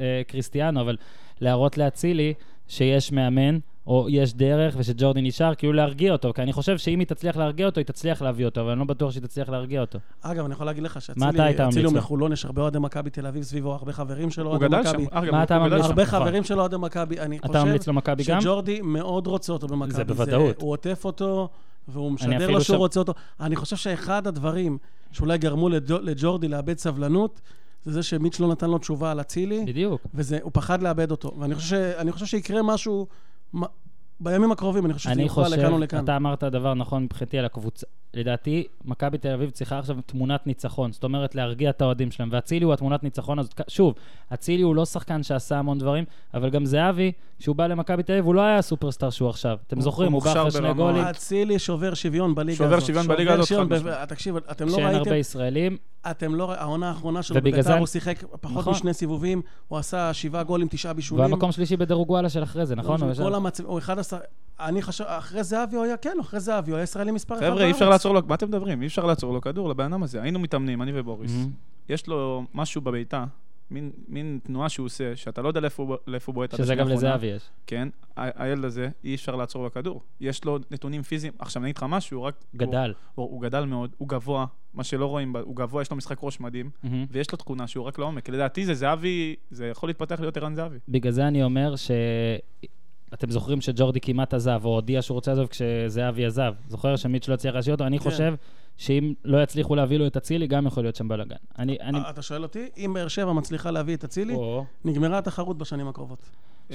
אה, 0.00 0.22
קריסטיאנו, 0.26 0.80
אבל 0.80 0.96
להראות 1.40 1.78
לאצילי 1.78 2.34
שיש 2.68 3.12
מאמן, 3.12 3.58
או 3.86 4.06
יש 4.10 4.34
דרך, 4.34 4.74
ושג'ורדי 4.78 5.22
נשאר, 5.22 5.54
כאילו 5.54 5.72
להרגיע 5.72 6.12
אותו, 6.12 6.32
כי 6.32 6.42
אני 6.42 6.52
חושב 6.52 6.78
שאם 6.78 6.98
היא 6.98 7.06
תצליח 7.06 7.36
להרגיע 7.36 7.66
אותו, 7.66 7.80
היא 7.80 7.86
תצליח 7.86 8.22
להביא 8.22 8.44
אותו, 8.44 8.60
אבל 8.60 8.70
אני 8.70 8.78
לא 8.78 8.84
בטוח 8.84 9.10
שהיא 9.10 9.22
תצליח 9.22 9.48
להרגיע 9.48 9.80
אותו. 9.80 9.98
אגב, 10.22 10.44
אני 10.44 10.54
יכול 10.54 10.66
להגיד 10.66 10.82
לך 10.82 11.00
שאצילי 11.02 11.26
הוא 11.66 11.82
לו? 11.82 11.90
מחולון, 11.92 12.32
יש 12.32 12.44
הרבה 12.44 12.62
אוהדי 12.62 12.78
מכבי 12.78 13.10
תל 13.10 13.26
אביב 13.26 13.42
סביבו, 13.42 13.72
הרבה 13.72 13.92
חברים 13.92 14.30
שלו, 14.30 14.44
הוא 14.44 14.50
אוהדי 14.50 14.66
גדל 14.66 14.84
שם. 14.84 14.90
מכבי. 14.90 15.06
אגב, 15.10 15.30
מה 15.30 15.36
הוא- 15.36 15.44
אתה 15.44 15.56
הוא 15.56 15.66
גדל 15.66 15.74
ממליץ? 15.76 15.84
שם. 15.86 15.90
הרבה. 15.90 16.04
חברים 16.06 16.44
שלו 16.44 16.60
אוהדי 16.60 16.76
מכבי. 16.76 17.20
אני 17.20 17.38
אתה 17.38 17.48
חושב 17.48 17.92
מכבי? 17.92 18.24
שג'ורדי 18.24 18.80
מאוד 18.82 19.26
רוצה 19.26 19.52
אותו 19.52 19.66
במכבי. 19.66 19.94
זה 19.94 20.04
בוודאות. 20.04 20.62
הוא 20.62 20.70
עוטף 20.72 21.04
אותו, 21.04 21.48
והוא 21.88 22.12
משדר 22.12 22.50
לו 22.50 22.60
שהוא 22.60 22.74
שם- 22.74 22.78
רוצה 22.80 23.00
אותו. 23.00 23.12
אני 23.40 23.56
חושב 23.56 23.76
שאחד 23.76 24.26
הדברים 24.26 24.78
שאולי 25.12 25.38
גרמו 25.38 25.68
לג'ו- 25.68 25.98
לג'ורדי 26.02 26.48
לאבד 26.48 26.78
סבלנות, 26.78 27.40
זה 27.84 27.92
זה 27.92 28.02
שמיץ' 28.02 28.40
לא 28.40 28.48
נתן 28.48 28.70
לו 28.70 28.78
תשובה 28.78 29.10
על 29.10 29.20
אצילי, 29.20 29.64
בדיוק. 29.66 30.00
והוא 30.14 30.50
פחד 30.54 30.82
לאבד 30.82 31.10
אותו. 31.10 31.32
ואני 31.38 31.54
חושב, 31.54 31.68
ש... 31.68 31.72
חושב 32.12 32.26
שיקרה 32.26 32.62
משהו 32.62 33.06
בימים 34.20 34.52
הקרובים, 34.52 34.86
אני 34.86 34.94
חושב 34.94 35.04
שזה 35.04 35.12
אני 35.12 35.22
יוכל 35.22 35.40
לכאן 35.40 35.64
או 35.64 35.70
חושב, 35.70 35.82
לכאן. 35.82 36.04
אתה 36.04 36.16
אמרת 36.16 36.44
דבר 36.44 36.74
נכון 36.74 37.02
מבחינתי 37.02 37.38
על 37.38 37.44
הקבוצה. 37.44 37.86
לדעתי, 38.14 38.66
מכבי 38.84 39.18
תל 39.18 39.28
אביב 39.28 39.50
צריכה 39.50 39.78
עכשיו 39.78 39.96
תמונת 40.06 40.46
ניצחון. 40.46 40.92
זאת 40.92 41.04
אומרת, 41.04 41.34
להרגיע 41.34 41.70
את 41.70 41.82
האוהדים 41.82 42.10
שלהם. 42.10 42.28
ואצילי 42.32 42.64
הוא 42.64 42.72
התמונת 42.72 43.02
ניצחון 43.02 43.38
הזאת. 43.38 43.60
שוב, 43.68 43.94
אצילי 44.34 44.62
הוא 44.62 44.74
לא 44.74 44.84
שחקן 44.84 45.22
שעשה 45.22 45.58
המון 45.58 45.78
דברים, 45.78 46.04
אבל 46.34 46.50
גם 46.50 46.64
זהבי, 46.66 47.12
כשהוא 47.38 47.56
בא 47.56 47.66
למכבי 47.66 48.02
תל 48.02 48.12
אביב, 48.12 48.24
הוא 48.24 48.34
לא 48.34 48.40
היה 48.40 48.58
הסופרסטאר 48.58 49.10
שהוא 49.10 49.30
עכשיו. 49.30 49.58
אתם 49.66 49.80
זוכרים, 49.80 50.12
הוא 50.12 50.22
בא 50.22 50.32
אחרי 50.32 50.50
שני 50.50 50.74
גולים. 50.74 51.04
אצילי 51.04 51.58
שובר 51.58 51.94
שוויון 51.94 52.34
בליגה 52.34 52.58
שובר 52.58 52.76
הזאת. 52.76 52.86
שוויון 52.86 53.08
בליגה 53.08 53.34
הזאת. 53.34 54.08
תקשיב, 54.08 54.36
אתם 54.36 54.64
לא 54.66 54.72
שאין 54.72 54.86
ראיתם, 54.86 54.98
הרבה 54.98 55.16
ישראלים. 55.16 55.76
אתם 56.10 56.34
לא, 56.34 56.52
העונה 56.54 56.88
האחרונה 56.88 57.22
שלו 57.22 57.34
זה 57.34 57.40
בביתר 57.40 57.70
אני- 57.72 57.78
הוא 57.78 57.86
שיחק 57.86 58.24
פחות 58.40 58.58
נכון. 58.58 58.72
משני 58.72 58.94
סיבובים, 58.94 59.42
הוא 59.68 59.78
עשה 59.78 60.14
שבעה 60.14 60.42
גולים, 60.42 60.68
תשעה 60.70 60.92
בישולים. 60.92 61.24
היה 61.24 61.34
מקום 61.36 61.52
שלישי 61.52 61.76
בדירוג 61.76 62.10
וואלה 62.10 62.28
של 62.28 62.42
אחרי 62.42 62.66
זה, 62.66 62.76
נכון? 62.76 63.02
הוא 63.02 63.14
כל 63.14 63.34
המצב, 63.34 63.64
הוא 63.66 63.78
11, 63.78 64.18
אני 64.60 64.82
חושב, 64.82 65.04
אחרי 65.06 65.44
זהבי 65.44 65.76
הוא 65.76 65.84
היה, 65.84 65.96
כן, 65.96 66.16
אחרי 66.20 66.40
זהבי, 66.40 66.70
הוא 66.70 66.76
היה 66.76 66.82
ישראלי 66.84 67.10
מספר 67.12 67.34
אחד 67.34 67.44
חבר'ה, 67.50 67.64
אי 67.64 67.70
אפשר 67.70 67.84
בארץ. 67.84 67.92
לעצור 67.92 68.14
לו, 68.14 68.20
מה 68.26 68.34
אתם 68.34 68.48
מדברים? 68.48 68.82
אי 68.82 68.86
אפשר 68.86 69.06
לעצור 69.06 69.32
לו 69.32 69.40
כדור 69.40 69.68
לבן 69.68 69.84
אדם 69.92 70.02
הזה. 70.02 70.22
היינו 70.22 70.38
מתאמנים, 70.38 70.82
אני 70.82 70.92
ובוריס. 71.00 71.32
מהמם. 71.34 71.50
יש 71.88 72.06
לו 72.06 72.44
משהו 72.54 72.80
בבעיטה, 72.80 73.24
מין- 73.70 73.90
מין 74.08 74.38
תנועה 74.42 74.68
שהוא 74.68 74.86
עושה, 74.86 75.16
שאתה 75.16 75.42
לא 75.42 75.48
יודע 75.48 75.60
לאיפה 75.60 75.82
הוא- 76.26 76.34
בועט 76.34 76.56
שזה 76.56 76.74
גם. 76.74 76.88
לזהבי 76.88 77.26
יש. 77.26 77.42
כן, 77.66 77.88
הילד 78.16 78.64
הזה, 78.64 78.88
אי 79.04 79.14
אפשר 79.14 79.36
לעצור 79.36 79.62
לו 79.62 79.72
כדור. 79.72 80.02
יש 80.20 80.44
לו 80.44 80.58
נתונים 80.70 81.02
פיזיים. 81.02 81.32
עכשיו, 81.38 81.62
אני 81.62 81.70
אגיד 81.70 81.76
לך 81.76 81.86
משהו, 81.88 82.22
רק... 82.22 82.34
גדל. 82.56 82.92
הוא, 83.14 83.24
הוא, 83.26 83.32
הוא 83.34 83.42
גדל 83.42 83.64
מאוד, 83.64 83.90
הוא 83.98 84.08
גבוה, 84.08 84.46
מה 84.74 84.84
שלא 84.84 85.06
רואים, 85.06 85.36
הוא 85.36 85.56
גבוה, 85.56 85.82
יש 85.82 85.90
לו 85.90 85.96
משחק 85.96 86.18
ראש 86.22 86.40
מדהים, 86.40 86.70
מהמם. 86.82 87.06
ויש 87.10 87.32
לו 87.32 87.38
תכונה 87.38 87.66
שהוא 87.66 87.84
רק 87.84 87.98
לעומק. 87.98 88.28
לדעתי 88.28 88.64
זה 88.64 88.74
זהבי, 88.74 89.34
זה 89.50 89.66
יכול 89.66 89.88
להתפתח 89.88 90.20
להיות 90.20 90.36
ערן 90.36 90.54
זהבי. 90.54 90.76
בגלל 90.88 91.12
זה 91.12 91.28
אני 91.28 91.42
אומר 91.42 91.76
ש... 91.76 91.90
אתם 93.14 93.30
זוכרים 93.30 93.60
שג'ורדי 93.60 94.00
כמעט 94.00 94.34
עזב, 94.34 94.60
או 94.64 94.74
הודיע 94.74 95.02
שהוא 95.02 95.14
רוצה 95.14 95.30
לעזוב 95.30 95.46
כשזהבי 95.46 96.24
עזב. 96.26 96.54
זוכר 96.68 96.96
שמיץ' 96.96 97.28
לא 97.28 97.34
הצליח 97.34 97.54
להשאיר 97.54 97.74
אותו? 97.74 97.86
אני 97.86 97.98
כן. 97.98 98.04
חושב 98.10 98.34
שאם 98.78 99.12
לא 99.24 99.42
יצליחו 99.42 99.74
להביא 99.74 99.98
לו 99.98 100.06
את 100.06 100.16
אצילי, 100.16 100.46
גם 100.46 100.66
יכול 100.66 100.84
להיות 100.84 100.96
שם 100.96 101.08
בלאגן. 101.08 101.36
אני... 101.58 101.76
אני... 101.82 101.98
אה, 101.98 102.10
אתה 102.10 102.22
שואל 102.22 102.42
אותי, 102.42 102.68
אם 102.76 102.92
באר 102.94 103.08
שבע 103.08 103.32
מצליחה 103.32 103.70
להביא 103.70 103.96
את 103.96 104.04
אצילי, 104.04 104.34
או... 104.34 104.64
נגמרה 104.84 105.18
התחרות 105.18 105.58
בשנים 105.58 105.88
הקרובות. 105.88 106.18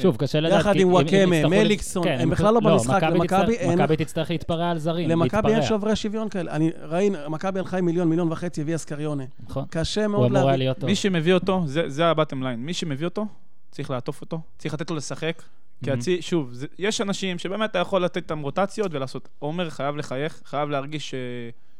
שוב, 0.01 0.15
קשה 0.15 0.39
לדעת. 0.39 0.59
יחד 0.59 0.75
עם 0.75 0.91
וואקמה, 0.91 1.47
מליקסון, 1.49 2.03
כן, 2.03 2.17
הם 2.19 2.29
בכלל 2.29 2.53
לא 2.53 2.59
במשחק, 2.59 3.03
מכבי 3.03 3.17
למכבי 3.17 3.53
אין- 3.55 3.79
מכבי 3.79 3.97
תצטרך 3.97 4.31
להתפרע 4.31 4.69
על 4.69 4.77
זרים, 4.77 5.09
למכבי 5.09 5.47
אין 5.47 5.59
להתפרע. 5.59 5.69
שוברי 5.69 5.95
שוויון 5.95 6.29
כאלה. 6.29 6.51
אני, 6.51 6.71
ראינו, 6.81 7.17
מכבי 7.29 7.59
הלכה 7.59 7.77
עם 7.77 7.85
מיליון, 7.85 8.09
מיליון 8.09 8.31
וחצי, 8.31 8.61
הביאה 8.61 8.77
סקריונה. 8.77 9.23
נכון. 9.49 9.65
קשה 9.69 10.07
מאוד 10.07 10.31
להביא. 10.31 10.51
להיות 10.51 10.77
טוב. 10.77 10.89
מי 10.89 10.95
שמביא 10.95 11.33
אותו, 11.33 11.61
זה, 11.65 11.89
זה 11.89 12.05
הבטם 12.05 12.43
ליין. 12.43 12.59
מי 12.59 12.73
שמביא 12.73 13.05
אותו, 13.05 13.25
צריך 13.71 13.89
לעטוף 13.89 14.21
אותו, 14.21 14.39
צריך 14.57 14.73
לתת 14.73 14.89
לו 14.89 14.95
לשחק. 14.95 15.43
כי. 15.83 15.91
הצי, 15.91 16.21
שוב, 16.21 16.53
זה, 16.53 16.67
יש 16.79 17.01
אנשים 17.01 17.39
שבאמת 17.39 17.69
אתה 17.71 17.79
יכול 17.79 18.03
לתת 18.03 18.17
איתם 18.17 18.41
רוטציות 18.41 18.93
ולעשות. 18.93 19.29
עומר 19.39 19.69
חייב 19.69 19.95
לחייך, 19.95 20.41
חייב 20.45 20.69
להרגיש 20.69 21.09
ש, 21.09 21.15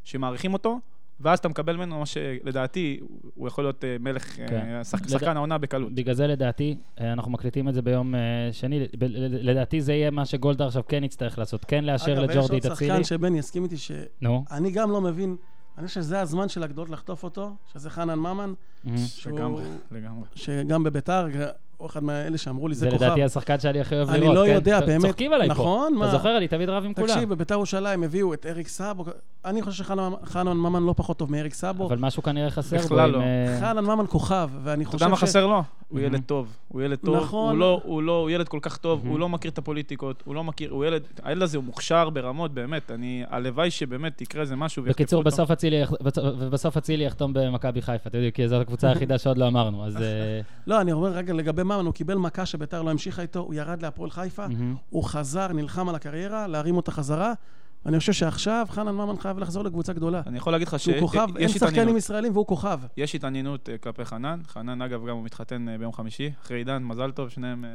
שמעריכים 0.04 0.54
אותו, 0.54 0.80
ואז 1.20 1.40
אתה 1.40 1.50
מקבל 1.50 1.76
ממנו 1.76 2.00
מה 2.00 2.06
שלדעתי, 2.06 3.00
הוא 3.36 3.48
יכול 3.48 3.64
להיות 3.64 3.84
אה, 3.84 3.96
מלך, 4.00 4.40
אה, 4.40 4.48
כן. 4.48 4.84
שחק, 4.84 5.02
לד- 5.02 5.08
שחקן 5.10 5.38
העונה 5.38 5.58
בקלות. 5.58 5.94
בגלל 5.96 6.16
זה 6.16 6.28
לדעתי, 6.28 6.78
אה, 7.02 7.14
אנחנו 7.14 7.32
מקליטים 7.32 7.70
את 7.70 7.74
זה 7.74 7.82
ביום 7.82 8.14
שני, 8.52 8.88
ב- 8.98 9.04
לדעתי 9.30 9.82
זה 9.82 9.94
יהיה 9.94 10.12
מה 10.12 10.26
שגולדה 10.26 10.66
עכשיו 10.66 10.84
כן 10.88 11.04
יצטרך 11.04 11.40
לעשות, 11.40 11.66
כן 11.66 11.84
לאשר 11.84 12.14
אגב, 12.14 12.30
יש 12.30 12.36
לג'ורדי 12.36 12.54
עוד 12.56 12.66
את 12.66 12.72
אצילי. 12.72 12.90
שחקן 12.90 13.04
שבן 13.04 13.36
יסכים 13.36 13.64
איתי 13.64 13.78
שאני 13.78 14.00
נו. 14.22 14.44
גם 14.74 14.92
לא 14.92 15.02
מבין, 15.02 15.36
אני 15.78 15.88
חושב 15.88 16.02
שזה 16.02 16.22
הזמן 16.22 16.50
של 16.50 16.64
הגדולות 16.64 16.90
לחטוף 16.90 17.24
אותו, 17.24 17.52
שזה 17.74 17.90
חנן 17.90 18.20
ממן, 18.20 18.54
לגמרי, 19.26 19.64
לגמרי. 19.92 20.24
שגם 20.36 20.84
בביתר, 20.84 21.28
הוא 21.78 21.88
אחד 21.88 22.04
מאלה 22.04 22.38
שאמרו 22.38 22.68
לי, 22.68 22.76
זה 22.76 22.80
זה 22.86 22.92
כוכב. 22.92 23.04
לדעתי 23.06 23.24
השחקן 23.24 23.60
שאני 23.60 23.80
הכי 23.82 23.96
אוהב 23.96 24.10
אני 24.10 24.20
לראות. 24.20 24.36
לא 24.36 24.46
כן? 24.46 24.54
יודע, 24.54 24.80
באמת. 24.86 25.02
צוחקים 25.06 25.34
עליי 25.34 25.48
פה. 25.48 25.54
נכון, 25.54 25.96
מה? 25.96 26.06
אתה 26.06 26.18
זוכר? 26.18 26.38
אני 26.38 26.48
תמיד 26.48 26.70
רב 26.70 26.84
עם 26.86 26.94
כולם. 26.94 27.08
תקשיב, 27.08 27.30
בביתר 27.30 27.54
ירושלים 27.54 28.04
הביאו 28.04 28.34
את 28.34 28.46
אריק 28.46 28.68
סאבו, 28.68 29.06
אני 29.46 29.62
חושב 29.62 29.84
שחנן 29.84 30.58
ממן 30.58 30.84
לא 30.84 30.94
פחות 30.98 31.18
טוב 31.18 31.32
מאריק 31.32 31.54
סאבו. 31.54 31.88
אבל 31.88 31.98
משהו 32.00 32.24
כנראה 32.24 32.50
חסר 32.50 32.78
בו. 32.78 32.84
בכלל 32.84 33.12
לא. 33.12 33.22
אה, 33.22 33.58
חנן 33.60 33.86
ממן 33.86 34.06
כוכב, 34.10 34.50
ואני 34.64 34.84
אתה 34.84 34.92
חושב 34.92 35.06
יודע 35.06 35.12
מה 35.12 35.18
ש... 35.18 35.24
חסר 35.24 35.48
לו? 35.48 35.64
הוא. 35.90 36.00
ילד 36.00 36.22
טוב. 36.26 36.58
הוא 36.68 36.82
ילד 36.82 36.98
טוב. 36.98 37.16
נכון. 37.16 37.52
הוא 37.52 37.60
לא, 37.60 37.82
הוא 37.84 38.04
לא, 38.04 38.20
הוא 38.20 38.30
ילד 38.30 38.48
כל 38.48 38.60
כך 38.62 38.78
טוב. 38.78 39.06
הוא 39.06 39.20
לא 39.20 39.30
מכיר 39.30 39.52
את 39.52 39.58
הפוליטיקות, 39.58 40.24
הוא 40.26 40.36
לא 40.36 40.44
מכיר, 40.44 40.72
הוא 40.72 40.86
ילד, 40.86 41.02
הילד 41.24 41.42
הזה 41.42 41.58
הוא 41.58 41.64
מוכשר 41.64 42.10
ברמות, 42.10 42.54
באמת. 42.54 42.92
אני, 42.92 43.24
הלוואי 43.30 43.72
שבאמת 43.72 44.22
יקרה 44.22 44.42
איזה 44.42 44.56
משהו 44.56 44.84
ויחטפו 44.84 45.04
בקיצור. 45.04 45.24
בסוף 46.50 46.78
אצילי 46.78 47.06
יחתום 47.06 47.34
במכבי 47.34 47.82
חיפה, 47.82 48.10
אתה 48.10 48.18
יודע, 48.18 48.32
כי 48.32 48.48
זו 48.48 48.62
הקבוצה 48.62 48.90
היחידה 48.90 49.18
שעוד 49.18 49.38
לא 49.38 49.48
אמרנו, 49.48 49.86
אז... 49.86 49.98
אה, 49.98 50.42
לא, 50.68 50.82
אני 50.82 50.92
אומר 50.92 51.10
רגע 51.10 51.34
לגבי 51.34 51.64
ממן, 51.64 51.86
הוא 51.86 51.94
קיבל 51.94 52.16
מכה 52.16 52.46
שביתר 52.46 52.82
לא 52.82 52.90
המשיכה 52.90 53.22
איתו, 53.22 53.40
הוא 53.40 53.54
ירד 53.54 53.82
להפועל 53.82 54.10
חיפה. 54.10 54.46
הוא 54.90 55.04
חזר, 55.04 55.48
נלחם 55.48 55.90
על 55.90 55.96
הקריירה, 55.96 56.48
להרים 56.48 56.76
אותה 56.76 56.92
חזרה, 56.92 57.34
ואני 57.86 58.00
חושב 58.00 58.14
שעכשיו 58.14 58.68
חנן 58.70 58.92
ממן 58.96 59.18
חייב 59.18 59.38
לחזור 59.40 59.64
לקבוצה 59.64 59.94
גדולה. 59.94 60.22
אני 60.28 60.38
יכול 60.38 60.54
להגיד 60.54 60.68
לך 60.68 60.80
שהוא 60.80 61.00
כוכב, 61.00 61.28
אין 61.38 61.50
שחקנים. 61.50 61.98
ישראלים 61.98 62.34
והוא 62.34 62.48
כוכב. 62.48 62.80
יש 62.98 63.16
התעניינות 63.16 63.70
אה, 63.70 63.78
כלפי 63.78 64.06
חנן. 64.06 64.40
חנן, 64.48 64.82
אגב, 64.82 65.08
גם 65.08 65.16
הוא 65.16 65.24
מתחתן 65.24 65.70
אה, 65.70 65.78
ביום 65.78 65.94
חמישי. 65.94 66.32
אחרי 66.44 66.58
עידן, 66.58 66.84
מזל 66.84 67.12
טוב, 67.12 67.30
שניהם... 67.30 67.66
אה, 67.66 67.70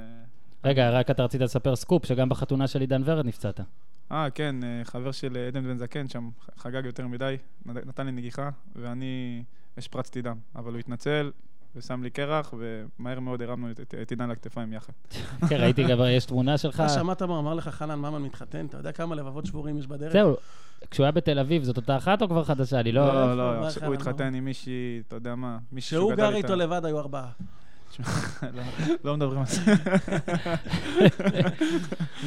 רגע, 0.65 0.91
רק 0.91 1.11
אתה 1.11 1.25
רצית 1.25 1.41
לספר 1.41 1.77
סקופ, 1.77 2.07
שגם 2.07 2.29
בחתונה 2.29 2.67
של 2.67 2.81
עידן 2.81 3.03
ורד 3.05 3.27
נפצעת. 3.27 3.61
אה, 4.13 4.31
כן, 4.31 4.57
חבר 4.85 5.13
של 5.13 5.37
עדן 5.49 5.65
בן 5.65 5.77
זקן 5.79 6.09
שם 6.09 6.29
חגג 6.57 6.85
יותר 6.85 7.07
מדי, 7.07 7.37
נת- 7.67 7.87
נתן 7.87 8.07
לי 8.07 8.13
נגיחה, 8.13 8.51
ואני 8.77 9.43
השפרצתי 9.79 10.23
דם. 10.23 10.37
אבל 10.57 10.73
הוא 10.73 10.79
התנצל 10.79 11.31
ושם 11.77 12.03
לי 12.03 12.11
קרח, 12.11 12.55
ומהר 12.59 13.21
מאוד 13.21 13.43
הרמנו 13.43 13.71
את- 13.71 14.11
עידן 14.11 14.31
לכתפיים 14.31 14.73
יחד. 14.73 14.93
כן, 15.49 15.57
ראיתי 15.57 15.85
גם, 15.85 15.99
יש 16.11 16.25
תמונה 16.25 16.59
שלך. 16.59 16.81
אתה 16.81 16.89
שמעת 16.89 17.23
מה 17.23 17.39
אמר 17.39 17.55
לך 17.55 17.69
חנן 17.69 17.95
ממן 17.99 18.23
מתחתן? 18.23 18.67
אתה 18.67 18.77
יודע 18.79 18.93
כמה 18.93 19.15
לבבות 19.15 19.47
שבורים 19.47 19.79
יש 19.79 19.87
בדרך? 19.87 20.13
זהו, 20.13 20.37
כשהוא 20.91 21.05
היה 21.05 21.13
בתל 21.13 21.39
אביב, 21.39 21.63
זאת 21.65 21.77
אותה 21.77 21.97
אחת 21.97 22.23
או 22.23 22.29
כבר 22.29 22.45
חדשה? 22.45 22.81
אני 22.81 22.93
לא... 22.93 23.07
לא, 23.15 23.37
לא, 23.37 23.69
הוא? 23.87 23.95
התחתן 23.95 24.35
עם 24.35 24.45
מישהי, 24.45 25.03
אתה 25.09 25.17
יודע 25.17 25.35
מה, 25.35 25.59
מישהי 25.73 25.91
שהוא 25.97 26.13
גר. 26.15 26.35
איתו 26.35 26.57
לבד 26.57 26.85
היו 26.85 26.99
ארבעה. 26.99 27.29
לא- 28.43 28.63
לא 29.05 29.17
מדברים 29.17 29.39
על 29.41 29.47
זה. 29.47 29.61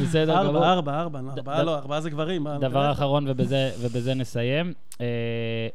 בסדר 0.04 0.44
גמור. 0.44 0.66
ארבע, 0.66 0.72
ארבע, 0.72 1.00
ארבע, 1.00 1.22
לא, 1.22 1.32
ארבעה 1.38 1.62
ד- 1.62 1.66
לא, 1.66 1.76
ארבעה 1.78 2.02
זה 2.02 2.10
גברים. 2.10 2.48
דבר? 2.62 2.92
אחרון, 2.92 3.26
ובזה, 3.28 3.72
ובזה 3.82 4.14
נסיים. 4.14 4.74
אה, 5.02 5.68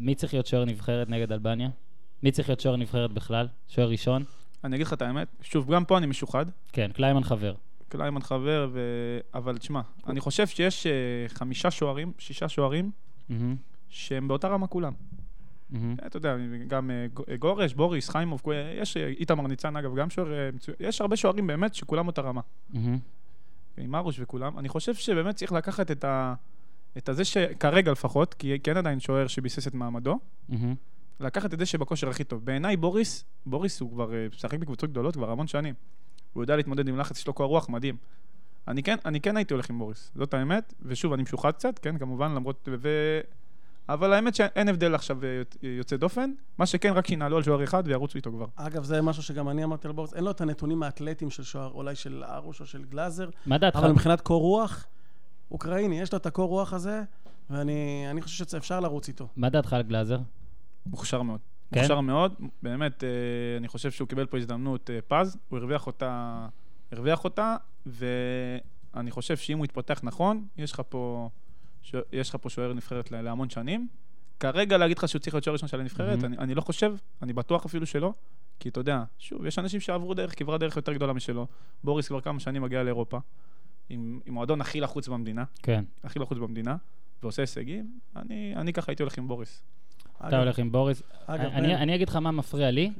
מי 0.00 0.14
צריך 0.14 0.34
להיות 0.34 0.46
שוער 0.46 0.64
נבחרת 0.64 1.08
נגד 1.08 1.32
אלבניה? 1.32 1.68
מי 2.22 2.30
צריך 2.30 2.48
להיות 2.48 2.60
שוער 2.60 2.76
נבחרת 2.76 3.12
בכלל? 3.12 3.48
שוער 3.68 3.88
ראשון? 3.90 4.24
אני 4.64 4.76
אגיד 4.76 4.86
לך 4.86 4.92
את 4.92 5.02
האמת, 5.02 5.28
שוב, 5.42 5.74
גם 5.74 5.84
פה 5.84 5.98
אני 5.98 6.06
משוחד. 6.06 6.46
כן, 6.72 6.90
קליימן 6.94 7.24
חבר. 7.24 7.54
קליימן 7.88 8.20
חבר, 8.22 8.68
ו... 8.72 8.80
אבל 9.34 9.58
תשמע, 9.58 9.80
אני 10.06 10.20
חושב 10.20 10.46
שיש 10.46 10.86
אה, 10.86 10.92
חמישה 11.28 11.70
שוערים, 11.70 12.12
שישה 12.18 12.48
שוערים, 12.48 12.90
מהמם, 13.28 13.56
שהם 13.88 14.28
באותה 14.28 14.48
רמה 14.48 14.66
כולם. 14.66 14.92
מהמם. 15.70 15.96
אתה 16.06 16.16
יודע, 16.16 16.36
גם 16.68 16.90
ג- 17.14 17.34
גורש, 17.38 17.74
בוריס, 17.74 18.08
חיימוב, 18.08 18.42
יש 18.80 18.96
איתמר 18.96 19.46
ניצן, 19.46 19.76
אגב, 19.76 19.96
גם 19.96 20.10
שוער 20.10 20.28
מצוין. 20.54 20.76
יש 20.80 21.00
הרבה 21.00 21.16
שוערים 21.16 21.46
באמת 21.46 21.74
שכולם 21.74 22.06
אותה 22.06 22.22
רמה. 22.22 22.40
מהמם. 22.70 22.98
עם 23.78 23.94
ארוש 23.94 24.16
וכולם. 24.20 24.58
אני 24.58 24.68
חושב 24.68 24.94
שבאמת 24.94 25.34
צריך 25.34 25.52
לקחת 25.52 25.90
את 25.90 26.04
ה... 26.04 26.34
את 26.98 27.08
הזה 27.08 27.24
שכרגע 27.24 27.92
לפחות, 27.92 28.34
כי 28.34 28.56
כי 28.62 28.70
אין 28.70 28.78
עדיין 28.78 29.00
שוער 29.00 29.26
שביסס 29.26 29.66
את 29.68 29.74
מעמדו, 29.74 30.18
מהמם. 30.48 30.74
לקחת 31.20 31.54
את 31.54 31.58
זה 31.58 31.66
שבכושר 31.66 32.08
הכי 32.08 32.24
טוב. 32.24 32.44
בעיניי 32.44 32.76
בוריס, 32.76 33.24
בוריס 33.46 33.80
הוא 33.80 33.90
כבר 33.90 34.14
אה, 34.14 34.26
משחק 34.34 34.58
בקבוצות 34.58 34.90
גדולות 34.90 35.14
כבר 35.14 35.30
המון 35.30 35.46
שנים. 35.46 35.74
הוא 36.32 36.42
יודע 36.42 36.56
להתמודד 36.56 36.88
עם 36.88 36.98
לחץ, 36.98 37.18
יש 37.18 37.26
לו 37.26 37.32
קור 37.32 37.46
רוח 37.46 37.68
מדהים. 37.68 37.96
אני 38.68 38.82
כן, 38.82 38.96
אני 39.04 39.20
כן 39.20 39.36
הייתי 39.36 39.54
הולך 39.54 39.70
עם 39.70 39.78
בוריס, 39.78 40.12
זאת 40.14 40.34
האמת, 40.34 40.74
ושוב, 40.82 41.12
אני 41.12 41.22
משוחד 41.22 41.50
קצת, 41.50 41.78
כן, 41.78 41.98
כמובן, 41.98 42.32
למרות... 42.32 42.68
ו... 42.82 42.88
אבל 43.88 44.12
האמת 44.12 44.34
שאין 44.34 44.68
הבדל 44.68 44.94
עכשיו 44.94 45.24
אה, 45.24 45.42
יוצא 45.62 45.96
דופן, 45.96 46.30
מה 46.58 46.66
שכן, 46.66 46.92
רק 46.92 47.06
שינהלו 47.06 47.36
על 47.36 47.42
שוער 47.42 47.64
אחד 47.64 47.82
וירוצו 47.86 48.16
איתו 48.16 48.30
כבר. 48.30 48.46
אגב, 48.56 48.84
זה 48.84 49.02
משהו 49.02 49.22
שגם 49.22 49.48
אני 49.48 49.64
אמרתי 49.64 49.88
על 49.88 49.92
בוריס, 49.92 50.14
אין 50.14 50.24
לו 50.24 50.30
את 50.30 50.40
הנתונים 50.40 50.82
האתלטיים 50.82 51.30
של 51.30 51.42
שוער, 51.42 51.70
אולי 51.70 51.94
של 51.94 52.24
ארוש 52.24 52.60
או 52.60 52.66
של 52.66 52.84
גלאזר, 52.84 53.28
מה 53.46 53.58
דעתך? 53.58 53.76
אבל 53.76 53.92
מבחינת 53.92 54.20
קור 54.20 54.40
רוח, 54.40 54.86
אוקראיני, 55.50 56.00
יש 56.00 56.12
לו 56.12 56.18
את 56.18 56.26
הקור 56.26 56.48
רוח 56.48 56.72
הזה, 56.72 57.02
ואני 57.50 58.06
אני 58.10 58.22
חושב 58.22 58.44
שאפשר 58.46 58.80
לרוץ 58.80 59.08
איתו. 59.08 59.28
מה 59.36 59.50
דעתך 59.50 59.72
על 59.72 59.82
גלאזר? 59.82 60.18
מוכשר 60.86 61.22
מאוד. 61.22 61.40
כן? 61.74 61.80
מוכשר 61.80 62.00
מאוד, 62.00 62.34
באמת, 62.62 63.04
אה, 63.04 63.08
אני 63.58 63.68
חושב 63.68 63.90
שהוא 63.90 64.08
קיבל 64.08 64.26
פה 64.26 64.36
הזדמנות 64.38 64.90
אה, 64.90 64.98
פז, 65.08 65.38
הוא 65.48 65.58
הרוויח 65.58 65.86
אותה, 65.86 66.46
הרוויח 66.92 67.24
אותה, 67.24 67.56
ואני 67.86 69.10
חושב 69.10 69.36
שאם 69.36 69.58
הוא 69.58 69.64
יתפתח 69.64 70.00
נכון, 70.02 70.46
יש 70.56 70.72
לך 70.72 70.82
פה. 70.88 71.28
יש 72.12 72.30
לך 72.30 72.36
פה 72.40 72.50
שוער 72.50 72.72
נבחרת 72.72 73.10
לה- 73.12 73.22
להמון 73.22 73.50
שנים. 73.50 73.88
כרגע 74.40 74.76
להגיד 74.76 74.98
לך 74.98 75.08
שהוא 75.08 75.20
צריך 75.20 75.34
להיות 75.34 75.44
שוער 75.44 75.52
ראשון 75.52 75.68
של 75.68 75.80
הנבחרת, 75.80 76.18
מהמם. 76.18 76.24
אני, 76.34 76.38
אני 76.38 76.54
לא 76.54 76.60
חושב, 76.60 76.94
אני 77.22 77.32
בטוח 77.32 77.64
אפילו 77.64 77.86
שלא, 77.86 78.12
כי 78.60 78.68
אתה 78.68 78.80
יודע, 78.80 79.02
שוב, 79.18 79.46
יש 79.46 79.58
אנשים 79.58 79.80
שעברו 79.80 80.14
דרך, 80.14 80.38
כברת 80.38 80.60
דרך 80.60 80.76
יותר 80.76 80.92
גדולה 80.92 81.12
משלו. 81.12 81.46
בוריס 81.84 82.08
כבר 82.08 82.20
כמה 82.20 82.40
שנים 82.40 82.62
מגיע 82.62 82.82
לאירופה, 82.82 83.18
עם, 83.88 84.20
עם 84.26 84.34
מועדון 84.34 84.60
הכי 84.60 84.80
לחוץ 84.80 85.08
במדינה, 85.08 85.44
כן. 85.62 85.84
הכי 86.04 86.18
לחוץ 86.18 86.38
במדינה, 86.38 86.76
ועושה 87.22 87.42
הישגים, 87.42 87.98
אני, 88.16 88.52
אני 88.56 88.72
ככה 88.72 88.92
הייתי 88.92 89.02
הולך 89.02 89.18
עם 89.18 89.28
בוריס. 89.28 89.62
אתה 90.28 90.38
הולך 90.38 90.58
עם 90.58 90.72
בוריס. 90.72 91.02
אגב, 91.26 91.50
אני, 91.52 91.94
אגיד 91.94 92.08
לך 92.08 92.16
מה 92.16 92.30
מפריע 92.30 92.70
לי, 92.70 92.90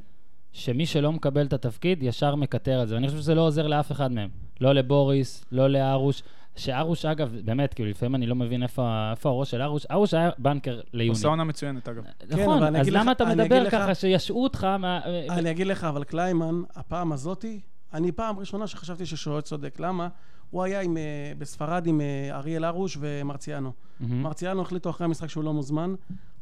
שמי 0.53 0.87
שלא 0.87 1.13
מקבל 1.13 1.47
את 1.47 1.53
התפקיד 1.53 2.03
ישר 2.03 2.35
מקטר 2.35 2.83
את 2.83 2.89
זה, 2.89 2.95
ואני 2.95 3.07
חושב 3.09 3.19
שזה 3.21 3.35
לא 3.35 3.41
עוזר 3.47 3.67
לאף 3.67 3.93
אחד 3.93 4.13
מהם. 4.13 4.29
לא 4.61 4.73
לבוריס, 4.73 5.45
לא 5.53 5.69
להרוש. 5.71 6.23
שהרוש, 6.57 7.05
אגב, 7.05 7.37
באמת, 7.45 7.75
כאילו, 7.75 7.91
לפעמים 7.91 8.15
אני 8.15 8.27
לא 8.27 8.35
מבין 8.35 8.63
איפה, 8.63 9.09
איפה 9.11 9.29
הראש 9.29 9.51
של 9.51 9.63
הרוש. 9.63 9.87
הרוש 9.91 10.15
היה 10.15 10.31
בנקר 10.39 10.81
ליוני. 10.93 11.09
עושה 11.09 11.29
עונה 11.29 11.45
מצוינת, 11.45 11.89
אגב. 11.89 12.03
נכון, 12.31 12.63
אני 12.63 12.81
אז 12.81 12.89
למה 12.89 13.11
לך- 13.11 13.17
אתה 13.17 13.25
מדבר 13.25 13.45
אגיד 13.45 13.67
לך- 13.67 13.71
ככה, 13.75 13.95
שישעו 13.95 14.43
אותך 14.43 14.65
מה... 14.65 15.01
אני 15.31 15.51
אגיד 15.51 15.67
לך, 15.67 15.85
אבל 15.85 16.05
קליימן, 16.05 16.63
הפעם 16.77 17.13
הזאתי, 17.13 17.61
אני 17.95 18.13
פעם 18.13 18.39
ראשונה 18.39 18.67
שחשבתי 18.67 19.07
ששוער 19.07 19.41
צודק. 19.41 19.81
למה? 19.81 20.09
הוא 20.51 20.63
היה 20.63 20.81
עם, 20.81 20.97
אה, 20.97 21.03
בספרד 21.39 21.87
עם 21.87 22.01
אה, 22.01 22.37
אריאל 22.37 22.65
הרוש 22.65 22.97
ומרציאנו. 23.01 23.73
מהמם. 24.01 24.23
מרציאנו 24.23 24.63
החליטו 24.63 24.91
אחרי 24.91 25.05
המשחק 25.05 25.29
שהוא 25.29 25.45
לא 25.45 25.53
מוזמן, 25.53 25.95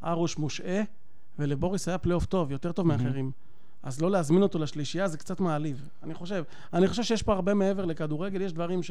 הרוש 0.03 0.39
מושעה, 0.39 0.83
ולבוריס 1.39 1.89
היה 1.89 1.99
פלייאוף 1.99 2.27
טוב, 2.27 2.53
יותר 2.53 2.73
טוב. 2.73 2.87
מאחרים. 2.87 3.31
אז 3.83 4.01
לא 4.01 4.11
להזמין 4.11 4.43
אותו 4.43 4.59
לשלישייה 4.59 5.09
זה 5.09 5.19
קצת 5.19 5.41
מעליב, 5.41 5.89
אני 6.03 6.15
חושב. 6.15 6.45
אני 6.73 6.89
חושב 6.89 7.03
שיש 7.03 7.23
פה 7.23 7.33
הרבה 7.33 7.55
מעבר 7.55 7.85
לכדורגל, 7.85 8.41
יש 8.41 8.53
דברים 8.53 8.83
ש... 8.83 8.91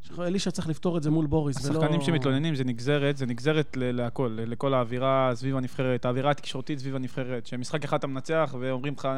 שאלישע 0.00 0.50
צריך 0.50 0.68
לפתור 0.68 0.98
את 0.98 1.02
זה 1.02 1.10
מול 1.10 1.26
בוריס, 1.26 1.66
ולא... 1.66 1.78
השחקנים 1.78 2.00
שמתלוננים 2.00 2.54
זה 2.54 2.64
נגזרת, 2.64 3.16
זה 3.16 3.26
נגזרת 3.26 3.76
ל- 3.76 3.90
להכל, 3.90 4.38
לכל 4.46 4.74
האווירה 4.74 5.30
סביב 5.34 5.56
הנבחרת, 5.56 6.04
האווירה 6.04 6.30
התקשורתית 6.30 6.78
סביב 6.78 6.96
הנבחרת, 6.96 7.46
שמשחק 7.46 7.84
אחד 7.84 7.98
אתה 7.98 8.06
מנצח 8.06 8.54
ואומרים 8.60 8.94
לך, 8.98 9.08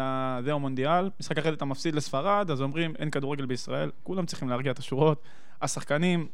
זהו 0.44 0.60
מונדיאל, 0.60 1.10
משחק 1.20 1.38
אחר 1.38 1.54
אתה 1.54 1.64
מפסיד 1.64 1.94
לספרד, 1.94 2.50
אז 2.50 2.60
אומרים, 2.60 2.94
אין 2.98 3.10
כדורגל 3.10 3.46
בישראל, 3.46 3.90
כולם 4.02 4.26
צריכים 4.26 4.48
להרגיע 4.48 4.72
את 4.72 4.78
השורות. 4.78 5.22
השחקנים, 5.62 6.28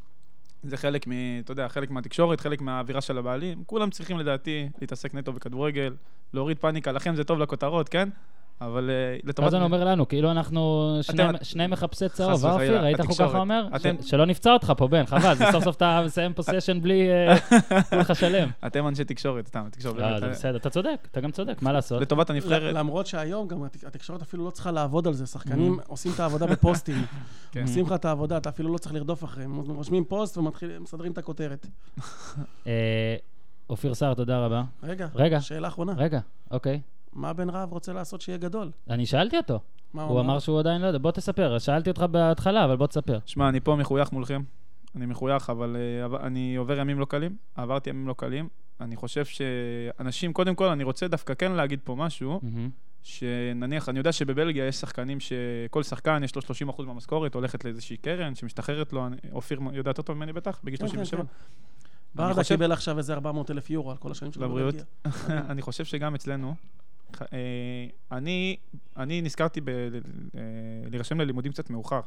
זה 0.63 0.77
חלק 0.77 1.07
מ... 1.07 1.11
אתה 1.39 1.51
יודע, 1.51 1.67
חלק 1.67 1.91
מהתקשורת, 1.91 2.39
חלק 2.39 2.61
מהאווירה 2.61 3.01
של 3.01 3.17
הבעלים, 3.17 3.63
כולם 3.65 3.89
צריכים 3.89 4.17
לדעתי 4.17 4.69
להתעסק 4.81 5.13
נטו 5.13 5.33
בכדורגל, 5.33 5.95
להוריד 6.33 6.57
פאניקה, 6.57 6.91
לכם 6.91 7.15
זה 7.15 7.23
טוב 7.23 7.39
לכותרות, 7.39 7.89
כן? 7.89 8.09
אבל 8.61 8.89
אה, 8.89 9.17
לטובת... 9.23 9.47
אז 9.47 9.55
אני 9.55 9.63
אומר 9.63 9.83
לנו, 9.83 10.07
כאילו 10.07 10.31
אנחנו 10.31 10.91
שני- 11.41 11.67
מחפשי 11.67 12.09
צהוב, 12.09 12.45
אה 12.45 12.53
אופיר? 12.53 12.81
היית 12.83 12.97
כל 12.97 13.03
התקשורת. 13.03 13.29
ככה 13.29 13.39
אומר? 13.39 13.67
שלא 14.01 14.25
נפצע 14.25 14.53
אותך 14.53 14.73
פה, 14.77 14.87
בן, 14.87 15.05
חבל, 15.05 15.35
זה 15.35 15.45
סוף 15.51 15.63
סוף 15.63 15.75
אתה 15.75 16.01
מסיים 16.05 16.33
פה 16.33 16.43
סשן 16.43 16.81
בלי 16.81 17.09
אה, 17.09 17.35
כולך 17.89 18.15
שלם. 18.15 18.49
אתם 18.67 18.87
אנשי 18.87 19.03
תקשורת, 19.03 19.47
סתם, 19.47 19.67
תקשורת. 19.71 19.97
לא, 19.97 20.19
זה 20.19 20.27
בסדר, 20.29 20.55
אתה 20.57 20.69
צודק, 20.69 21.07
אתה 21.11 21.21
גם 21.21 21.31
צודק, 21.31 21.61
מה 21.61 21.71
לעשות? 21.71 22.01
לטובת 22.01 22.29
הנבחרת. 22.29 22.73
למרות 22.75 23.07
שהיום 23.07 23.47
גם 23.47 23.63
הת- 23.63 23.83
התקשורת 23.87 24.21
אפילו 24.21 24.45
לא 24.45 24.49
צריכה 24.51 24.71
לעבוד 24.71 25.07
על 25.07 25.13
זה, 25.13 25.25
שחקנים 25.25 25.79
עושים 25.87 26.11
את 26.15 26.19
העבודה 26.19 26.47
בפוסטים. 26.47 27.05
כן. 27.51 27.61
עושים 27.61 27.85
לך 27.85 27.91
את 27.93 28.05
העבודה, 28.05 28.37
אתה 28.37 28.49
אפילו 28.49 28.73
לא 28.73 28.77
צריך 28.77 28.93
לרדוף 28.95 29.23
אחריהם. 29.23 29.57
רושמים 29.67 30.05
פוסט 30.05 30.37
ומסדרים 30.37 31.11
את 31.11 31.17
הכותרת. 31.17 31.67
אופיר 33.69 33.93
סער, 33.93 34.13
תודה 34.13 34.45
רבה. 34.45 34.63
רגע, 34.83 35.07
רגע. 35.15 35.41
שאלה 35.41 35.67
אחרונה. 35.67 35.93
רגע, 35.97 36.19
אוקיי. 36.51 36.79
מה 37.13 37.33
בן 37.33 37.49
רהב 37.49 37.71
רוצה 37.71 37.93
לעשות 37.93 38.21
שיהיה 38.21 38.37
גדול? 38.37 38.71
אני 38.89 39.05
שאלתי 39.05 39.37
אותו, 39.37 39.59
מה 39.93 40.03
הוא 40.03 40.19
אמר 40.19 40.39
שהוא 40.39 40.59
עדיין 40.59 40.81
לא 40.81 40.87
יודע, 40.87 40.99
בוא 40.99 41.11
תספר, 41.11 41.59
שאלתי 41.59 41.89
אותך 41.89 42.01
בהתחלה, 42.11 42.65
אבל 42.65 42.75
בוא 42.75 42.87
תספר. 42.87 43.19
שמע, 43.25 43.49
אני 43.49 43.59
פה 43.59 43.75
מחוייך 43.75 44.11
מולכם. 44.11 44.41
אני 44.95 45.05
מחוייך, 45.05 45.49
אבל 45.49 45.75
עבר- 46.03 46.25
אני 46.27 46.55
עובר 46.55 46.79
ימים 46.79 46.99
לא 46.99 47.05
קלים. 47.05 47.35
עברתי 47.55 47.89
ימים 47.89 48.07
לא 48.07 48.13
קלים. 48.13 48.47
אני 48.81 48.95
חושב 48.95 49.25
שאנשים, 49.25 50.33
קודם 50.33 50.55
כל, 50.55 50.67
אני 50.67 50.83
רוצה 50.83 51.07
דווקא 51.07 51.33
כן 51.33 51.51
להגיד 51.51 51.79
פה 51.83 51.95
משהו, 51.95 52.39
מהמם. 52.43 52.69
שנניח, 53.03 53.89
אני 53.89 53.99
יודע 53.99 54.11
שבבלגיה 54.11 54.67
יש 54.67 54.75
שחקנים 54.75 55.17
שכל 55.19 55.83
שחקן 55.83 56.21
יש 56.23 56.35
לו 56.35 56.41
30% 56.41 56.45
מהמשכורת, 56.85 57.35
הולכת 57.35 57.65
לאיזושהי 57.65 57.97
קרן 57.97 58.35
שמשתחררת 58.35 58.93
לו, 58.93 59.07
אני- 59.07 59.15
אופיר 59.31 59.59
יודע 59.73 59.89
יותר 59.89 60.01
טוב 60.01 60.17
ממני 60.17 60.33
בטח, 60.33 60.59
בגיל 60.63 60.77
כן, 60.79 60.85
כן, 60.85 60.91
37. 60.91 61.21
כן. 61.21 61.27
ברדה 62.15 62.33
חושב- 62.43 62.55
קיבל 62.55 62.71
עכשיו 62.71 62.97
איזה 62.97 63.13
400 63.13 63.51
אלף 63.51 63.69
יורו 63.69 63.91
על 63.91 63.97
כל 63.97 64.11
השנים 64.11 64.31
שלו. 64.31 64.45
לבריאות. 64.45 64.75
בבלגיה. 64.75 65.41
אני 65.51 65.61
חושב 65.61 65.85
שגם 65.85 66.15
אצלנו, 66.15 66.55
אני, 68.11 68.57
אני 68.97 69.21
נזכרתי 69.21 69.61
ב- 69.61 69.69
אה, 69.69 70.41
להירשם 70.89 71.21
ללימודים 71.21 71.51
קצת 71.51 71.69
מאוחר. 71.69 72.01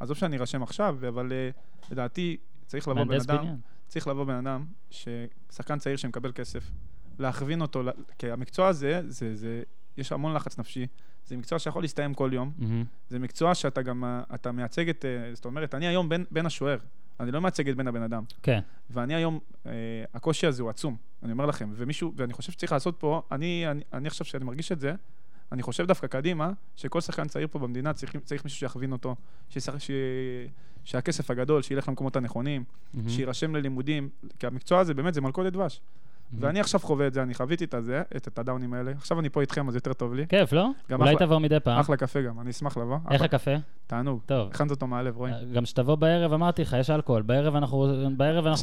עזוב 0.00 0.16
שאני 0.16 0.38
ארשם 0.38 0.62
עכשיו, 0.62 0.98
אבל 1.08 1.32
אה, 1.32 1.50
לדעתי 1.90 2.36
צריך 2.66 2.88
לבוא 2.88 3.04
בן 3.04 3.14
אדם. 3.36 3.56
צריך 3.88 4.06
לבוא 4.08 4.24
בן 4.24 4.46
אדם, 4.46 4.64
ששחקן 4.90 5.78
צעיר 5.78 5.96
שמקבל 5.96 6.32
כסף, 6.32 6.70
להכווין 7.18 7.60
אותו, 7.60 7.82
כי 8.18 8.30
המקצוע 8.30 8.68
הזה, 8.68 9.02
זה, 9.08 9.36
זה, 9.36 9.62
יש 9.96 10.12
המון 10.12 10.34
לחץ 10.34 10.58
נפשי, 10.58 10.86
זה 11.26 11.36
מקצוע 11.36 11.58
שיכול 11.58 11.82
להסתיים 11.82 12.14
כל 12.14 12.30
יום, 12.32 12.52
מהמם. 12.58 12.84
זה 13.08 13.18
מקצוע 13.18 13.54
שאתה 13.54 13.82
גם, 13.82 14.04
אה, 14.04 14.22
אתה 14.34 14.52
מייצג 14.52 14.88
את, 14.88 15.04
אה, 15.04 15.34
זאת 15.34 15.44
אומרת, 15.44 15.74
אני 15.74 15.86
היום 15.86 16.08
בן, 16.08 16.24
בן 16.30 16.46
השוער, 16.46 16.78
אני 17.22 17.30
לא 17.30 17.40
מייצג 17.40 17.68
את 17.68 17.76
בן 17.76 17.88
הבן 17.88 18.02
אדם, 18.02 18.24
כן, 18.42 18.60
ואני 18.90 19.14
היום, 19.14 19.38
אה, 19.66 19.72
הקושי 20.14 20.46
הזה 20.46 20.62
הוא 20.62 20.70
עצום, 20.70 20.96
אני 21.22 21.32
אומר 21.32 21.46
לכם, 21.46 21.70
ומישהו, 21.76 22.12
ואני 22.16 22.32
חושב 22.32 22.52
שצריך 22.52 22.72
לעשות 22.72 22.96
פה, 22.98 23.22
אני, 23.32 23.64
אני, 23.70 23.82
אני 23.92 24.08
עכשיו 24.08 24.26
שאני 24.26 24.44
מרגיש 24.44 24.72
את 24.72 24.80
זה, 24.80 24.94
אני 25.52 25.62
חושב 25.62 25.86
דווקא 25.86 26.06
קדימה, 26.06 26.50
שכל 26.76 27.00
שחקן 27.00 27.28
צעיר 27.28 27.48
פה 27.50 27.58
במדינה 27.58 27.92
צריך, 27.92 28.16
צריך 28.24 28.44
מישהו 28.44 28.58
שיכווין 28.58 28.92
אותו, 28.92 29.16
שישח, 29.48 29.78
ש, 29.78 29.90
שהכסף 30.84 31.30
הגדול, 31.30 31.62
שילך 31.62 31.88
למקומות 31.88 32.16
הנכונים, 32.16 32.64
מהמם. 32.94 33.08
שיירשם 33.08 33.56
ללימודים, 33.56 34.08
כי 34.38 34.46
המקצוע 34.46 34.80
הזה 34.80 34.94
באמת 34.94 35.14
זה 35.14 35.20
מלכודת 35.20 35.52
דבש. 35.52 35.80
ואני 36.40 36.60
עכשיו 36.60 36.80
חווה 36.80 37.06
את 37.06 37.14
זה, 37.14 37.22
אני 37.22 37.34
חוויתי 37.34 37.64
את 37.64 37.74
הזה, 37.74 38.02
את, 38.16 38.38
הדאונים 38.38 38.74
האלה. 38.74 38.92
עכשיו 38.96 39.20
אני 39.20 39.28
פה 39.28 39.40
איתכם, 39.40 39.68
אז 39.68 39.74
יותר 39.74 39.92
טוב 39.92 40.14
לי. 40.14 40.26
כיף, 40.28 40.52
לא? 40.52 40.68
אולי 40.92 41.16
תבוא 41.16 41.38
מדי 41.38 41.60
פעם. 41.60 41.78
אחלה 41.78 41.96
קפה 41.96 42.22
גם, 42.22 42.40
אני 42.40 42.50
אשמח 42.50 42.76
לבוא. 42.76 42.98
איך 43.10 43.22
הקפה? 43.22 43.50
תענוג. 43.86 44.20
טוב. 44.26 44.48
הכנת 44.48 44.70
אותו 44.70 44.86
מהלב, 44.86 45.16
רואים. 45.16 45.34
גם 45.54 45.64
שתבוא 45.66 45.94
בערב, 45.94 46.32
אמרתי 46.32 46.62
לך, 46.62 46.76
יש 46.80 46.90
אלכוהול. 46.90 47.22
בערב 47.22 47.56
אנחנו, 47.56 47.76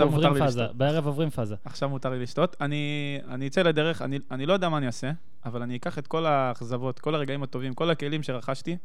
עוברים 0.04 0.34
פאזה. 0.40 0.66
בערב 0.74 1.06
עוברים 1.06 1.30
פאזה. 1.30 1.56
עכשיו 1.66 1.90
מותר 1.90 2.10
לי 2.10 2.20
לשתות. 2.20 2.56
אני, 2.62 3.48
אצא 3.48 3.62
לדרך, 3.62 4.02
אני 4.32 4.46
לא 4.46 4.54
יודע 4.54 4.70
מה 4.70 4.78
אני 4.78 4.86
אעשה, 4.86 5.12
אבל 5.46 5.62
אני 5.62 5.76
אקח 5.76 6.00
את 6.00 6.08
כל 6.08 6.26
האכזבות, 6.26 7.00
כל 7.00 7.16
הרגעים 7.16 7.44
הטובים, 7.44 7.74
כל 7.74 7.90
הכלים 7.90 8.24
שרכשתי. 8.24 8.78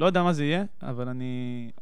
לא 0.00 0.06
יודע 0.06 0.22
מה 0.22 0.32
זה 0.32 0.44
יהיה, 0.44 0.64
אבל 0.82 1.08
אני, 1.08 1.24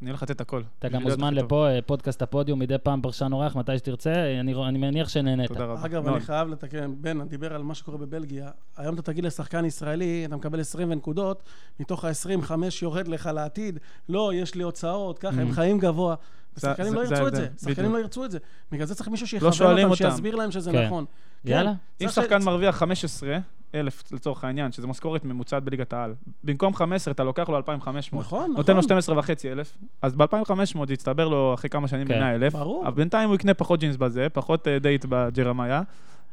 אני 0.02 0.10
הולך 0.10 0.22
לתת 0.22 0.30
את 0.30 0.40
הכל. 0.40 0.62
אתה 0.78 0.88
גם 0.88 1.00
להיות 1.02 1.04
מוזמן. 1.18 1.34
לפה, 1.34 1.68
אה, 1.68 1.82
פודקאסט 1.82 2.22
הפודיום, 2.22 2.58
מדי 2.58 2.78
פעם 2.82 3.02
פרשן 3.02 3.32
אורח, 3.32 3.56
מתי 3.56 3.78
שתרצה. 3.78 4.12
אני 4.40 4.54
אני 4.68 4.78
מניח 4.78 5.08
שנהנית. 5.08 5.48
תודה 5.48 5.64
רבה. 5.64 5.84
אגב, 5.86 6.02
מאוד. 6.04 6.14
אני 6.14 6.24
חייב 6.24 6.48
לתקן, 6.48 6.92
בן, 7.00 7.28
דיבר 7.28 7.54
על 7.54 7.62
מה 7.62 7.74
שקורה 7.74 7.98
בבלגיה. 7.98 8.50
היום 8.76 8.94
אתה 8.94 9.02
תגיד 9.02 9.24
לשחקן 9.24 9.64
ישראלי, 9.64 10.24
אתה 10.26 10.36
מקבל 10.36 10.60
20 10.60 10.92
נקודות, 10.92 11.42
מתוך 11.80 12.04
ה-20, 12.04 12.42
5 12.42 12.82
יורד 12.82 13.08
לך 13.08 13.26
לעתיד. 13.34 13.78
לא, 14.08 14.30
יש 14.34 14.54
לי 14.54 14.62
הוצאות, 14.62 15.18
ככה, 15.18 15.40
הם 15.40 15.48
Mhm. 15.50 15.54
חיים 15.54 15.78
גבוה. 15.78 16.14
זה- 16.56 16.72
לא 16.92 17.00
ירצו 17.04 17.28
את 17.28 17.34
זה. 17.34 17.46
שחקנים. 17.62 17.92
לא 17.92 17.98
ירצו 17.98 18.24
את 18.24 18.30
זה. 18.30 18.38
בגלל 18.72 18.86
זה 18.86 18.94
צריך 18.94 19.08
מישהו 19.08 19.26
שיכוון 19.26 19.52
שואלים 19.52 19.90
אותם. 19.90 19.96
שיסביר 20.10 20.36
להם 20.36 20.50
שזה 20.50 20.72
כן. 20.72 20.86
נכון. 20.86 21.04
יאללה. 21.44 21.72
כן. 21.98 22.04
אם 22.04 22.10
שחקן 22.10 22.42
מרוויח 22.42 22.76
15 22.76 23.38
אלף 23.74 24.12
לצורך 24.12 24.44
העניין, 24.44 24.72
שזה 24.72 24.86
משכורת 24.86 25.24
ממוצעת 25.24 25.62
בליגת 25.62 25.92
העל, 25.92 26.14
במקום 26.44 26.74
15 26.74 27.12
אתה 27.12 27.24
לוקח 27.24 27.48
לו 27.48 27.56
2,500. 27.56 28.24
נכון, 28.24 28.52
נותן 28.56 28.72
לו 28.72 28.78
נכון. 28.78 28.82
12 28.88 29.18
וחצי 29.18 29.52
אלף, 29.52 29.78
אז 30.02 30.14
ב-2,500 30.16 30.54
זה 30.86 30.92
יצטבר 30.94 31.28
לו 31.28 31.54
אחרי 31.54 31.70
כמה 31.70 31.88
שנים 31.88 32.06
כן. 32.08 32.20
ב-100 32.20 32.34
אלף. 32.34 32.52
ברור. 32.52 32.86
אבל 32.86 32.94
בינתיים 32.96 33.28
הוא 33.28 33.34
יקנה 33.34 33.54
פחות 33.54 33.80
ג'ינס 33.80 33.96
בזה, 33.96 34.26
פחות 34.32 34.68
אה, 34.68 34.78
דייט 34.78 35.04
בג'רמיה. 35.08 35.82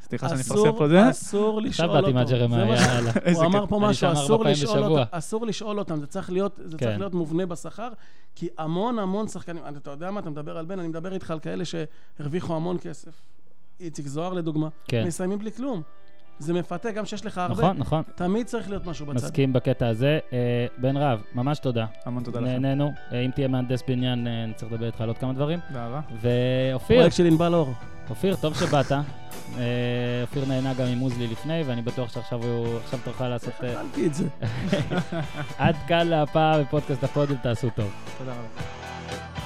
סליחה 0.10 0.30
שאני 0.30 0.42
אסור- 0.42 0.58
מפרסם 0.58 0.78
פה 0.78 0.88
זה. 0.90 1.10
אסור 1.10 1.62
לשאול 1.62 1.70
עכשיו 1.70 1.90
אותו. 1.90 2.02
באתי 2.02 2.14
מהג'רמיה, 2.14 2.60
יאללה. 2.60 3.12
הוא 3.34 3.46
אמר. 3.46 3.66
פה 3.66 3.80
משהו, 3.80 4.12
אסור 4.14 4.46
לשאול. 4.46 4.84
אותם, 4.84 5.04
אסור 5.12 5.46
לשאול 5.46 5.80
אותם, 5.80 6.00
זה 6.00 6.08
צריך 6.08 6.32
להיות, 6.32 6.60
זה 6.66 6.78
כן. 6.78 6.86
צריך 6.86 7.00
להיות 7.00 7.14
מובנה 7.14 7.46
בשכר, 7.46 7.90
כי 8.36 8.48
המון 8.58 9.00
המון 9.00 9.28
שחקנים, 9.28 9.64
אתה 9.78 9.92
יודע 9.92 10.12
מה, 10.12 10.20
אתה 10.20 10.30
מדבר 10.30 10.58
על 10.58 10.66
בן, 10.66 10.80
אני 10.80 10.88
מדבר 10.88 11.14
איתך 11.14 11.32
על 11.32 11.40
כאלה 11.40 11.64
שהרוויחו 11.66 12.56
המון 12.56 12.78
כסף. 12.82 13.22
איציק 13.80 14.08
זוהר 14.08 14.34
לדוגמה, 14.34 14.68
כן. 14.88 15.04
מסיימים 15.08 15.40
בלי 15.40 15.52
כלום. 15.52 15.82
זה 16.40 16.54
מפתה 16.54 16.92
גם 16.92 17.06
שיש 17.06 17.26
לך 17.26 17.38
הרבה. 17.38 17.54
נכון, 17.64 17.78
נכון. 17.78 18.04
תמיד 18.16 18.46
צריך 18.48 18.70
להיות 18.70 18.86
משהו 18.86 19.06
בצד. 19.06 19.16
מסכים 19.16 19.54
בקטע 19.54 19.88
הזה. 19.88 20.20
אה, 20.34 20.38
בן 20.78 20.98
רב, 20.98 21.22
ממש 21.36 21.60
תודה. 21.60 21.86
המון 22.06 22.24
תודה 22.24 22.40
לכם. 22.40 22.50
נהנינו. 22.50 22.92
אה, 23.12 23.20
אם 23.22 23.32
תהיה 23.36 23.48
מהנדס 23.48 23.84
בניין, 23.88 24.28
אה, 24.28 24.46
נצטרך 24.46 24.72
לדבר 24.72 24.86
איתך 24.86 25.02
על 25.02 25.08
עוד 25.08 25.18
כמה 25.18 25.34
דברים. 25.34 25.60
באהבה. 25.70 26.00
ואופיר, 26.22 26.98
פרויקט 26.98 27.16
של 27.16 27.26
ענבל 27.26 27.54
אור. 27.54 27.74
אופיר, 28.10 28.36
טוב 28.36 28.56
שבאת. 28.56 28.92
אה, 28.92 29.02
אופיר 30.22 30.46
נהנה 30.46 30.74
גם 30.74 30.86
עם 30.86 30.98
מוזלי 30.98 31.28
לפני, 31.28 31.62
ואני 31.66 31.82
בטוח 31.82 32.14
שעכשיו 32.14 32.44
הוא- 32.44 32.78
עכשיו 32.84 33.00
תוכל 33.04 33.28
לעשות... 33.28 33.54
אה, 33.64 33.74
אכלתי 33.74 34.06
את 34.08 34.14
זה. 34.14 34.28
עד 35.58 35.76
כאן 35.88 36.08
להפעם 36.08 36.62
בפודקאסט 36.62 37.04
הפודיום, 37.04 37.40
תעשו 37.44 37.70
טוב. 37.76 37.92
תודה 38.18 38.32
רבה. 38.32 39.45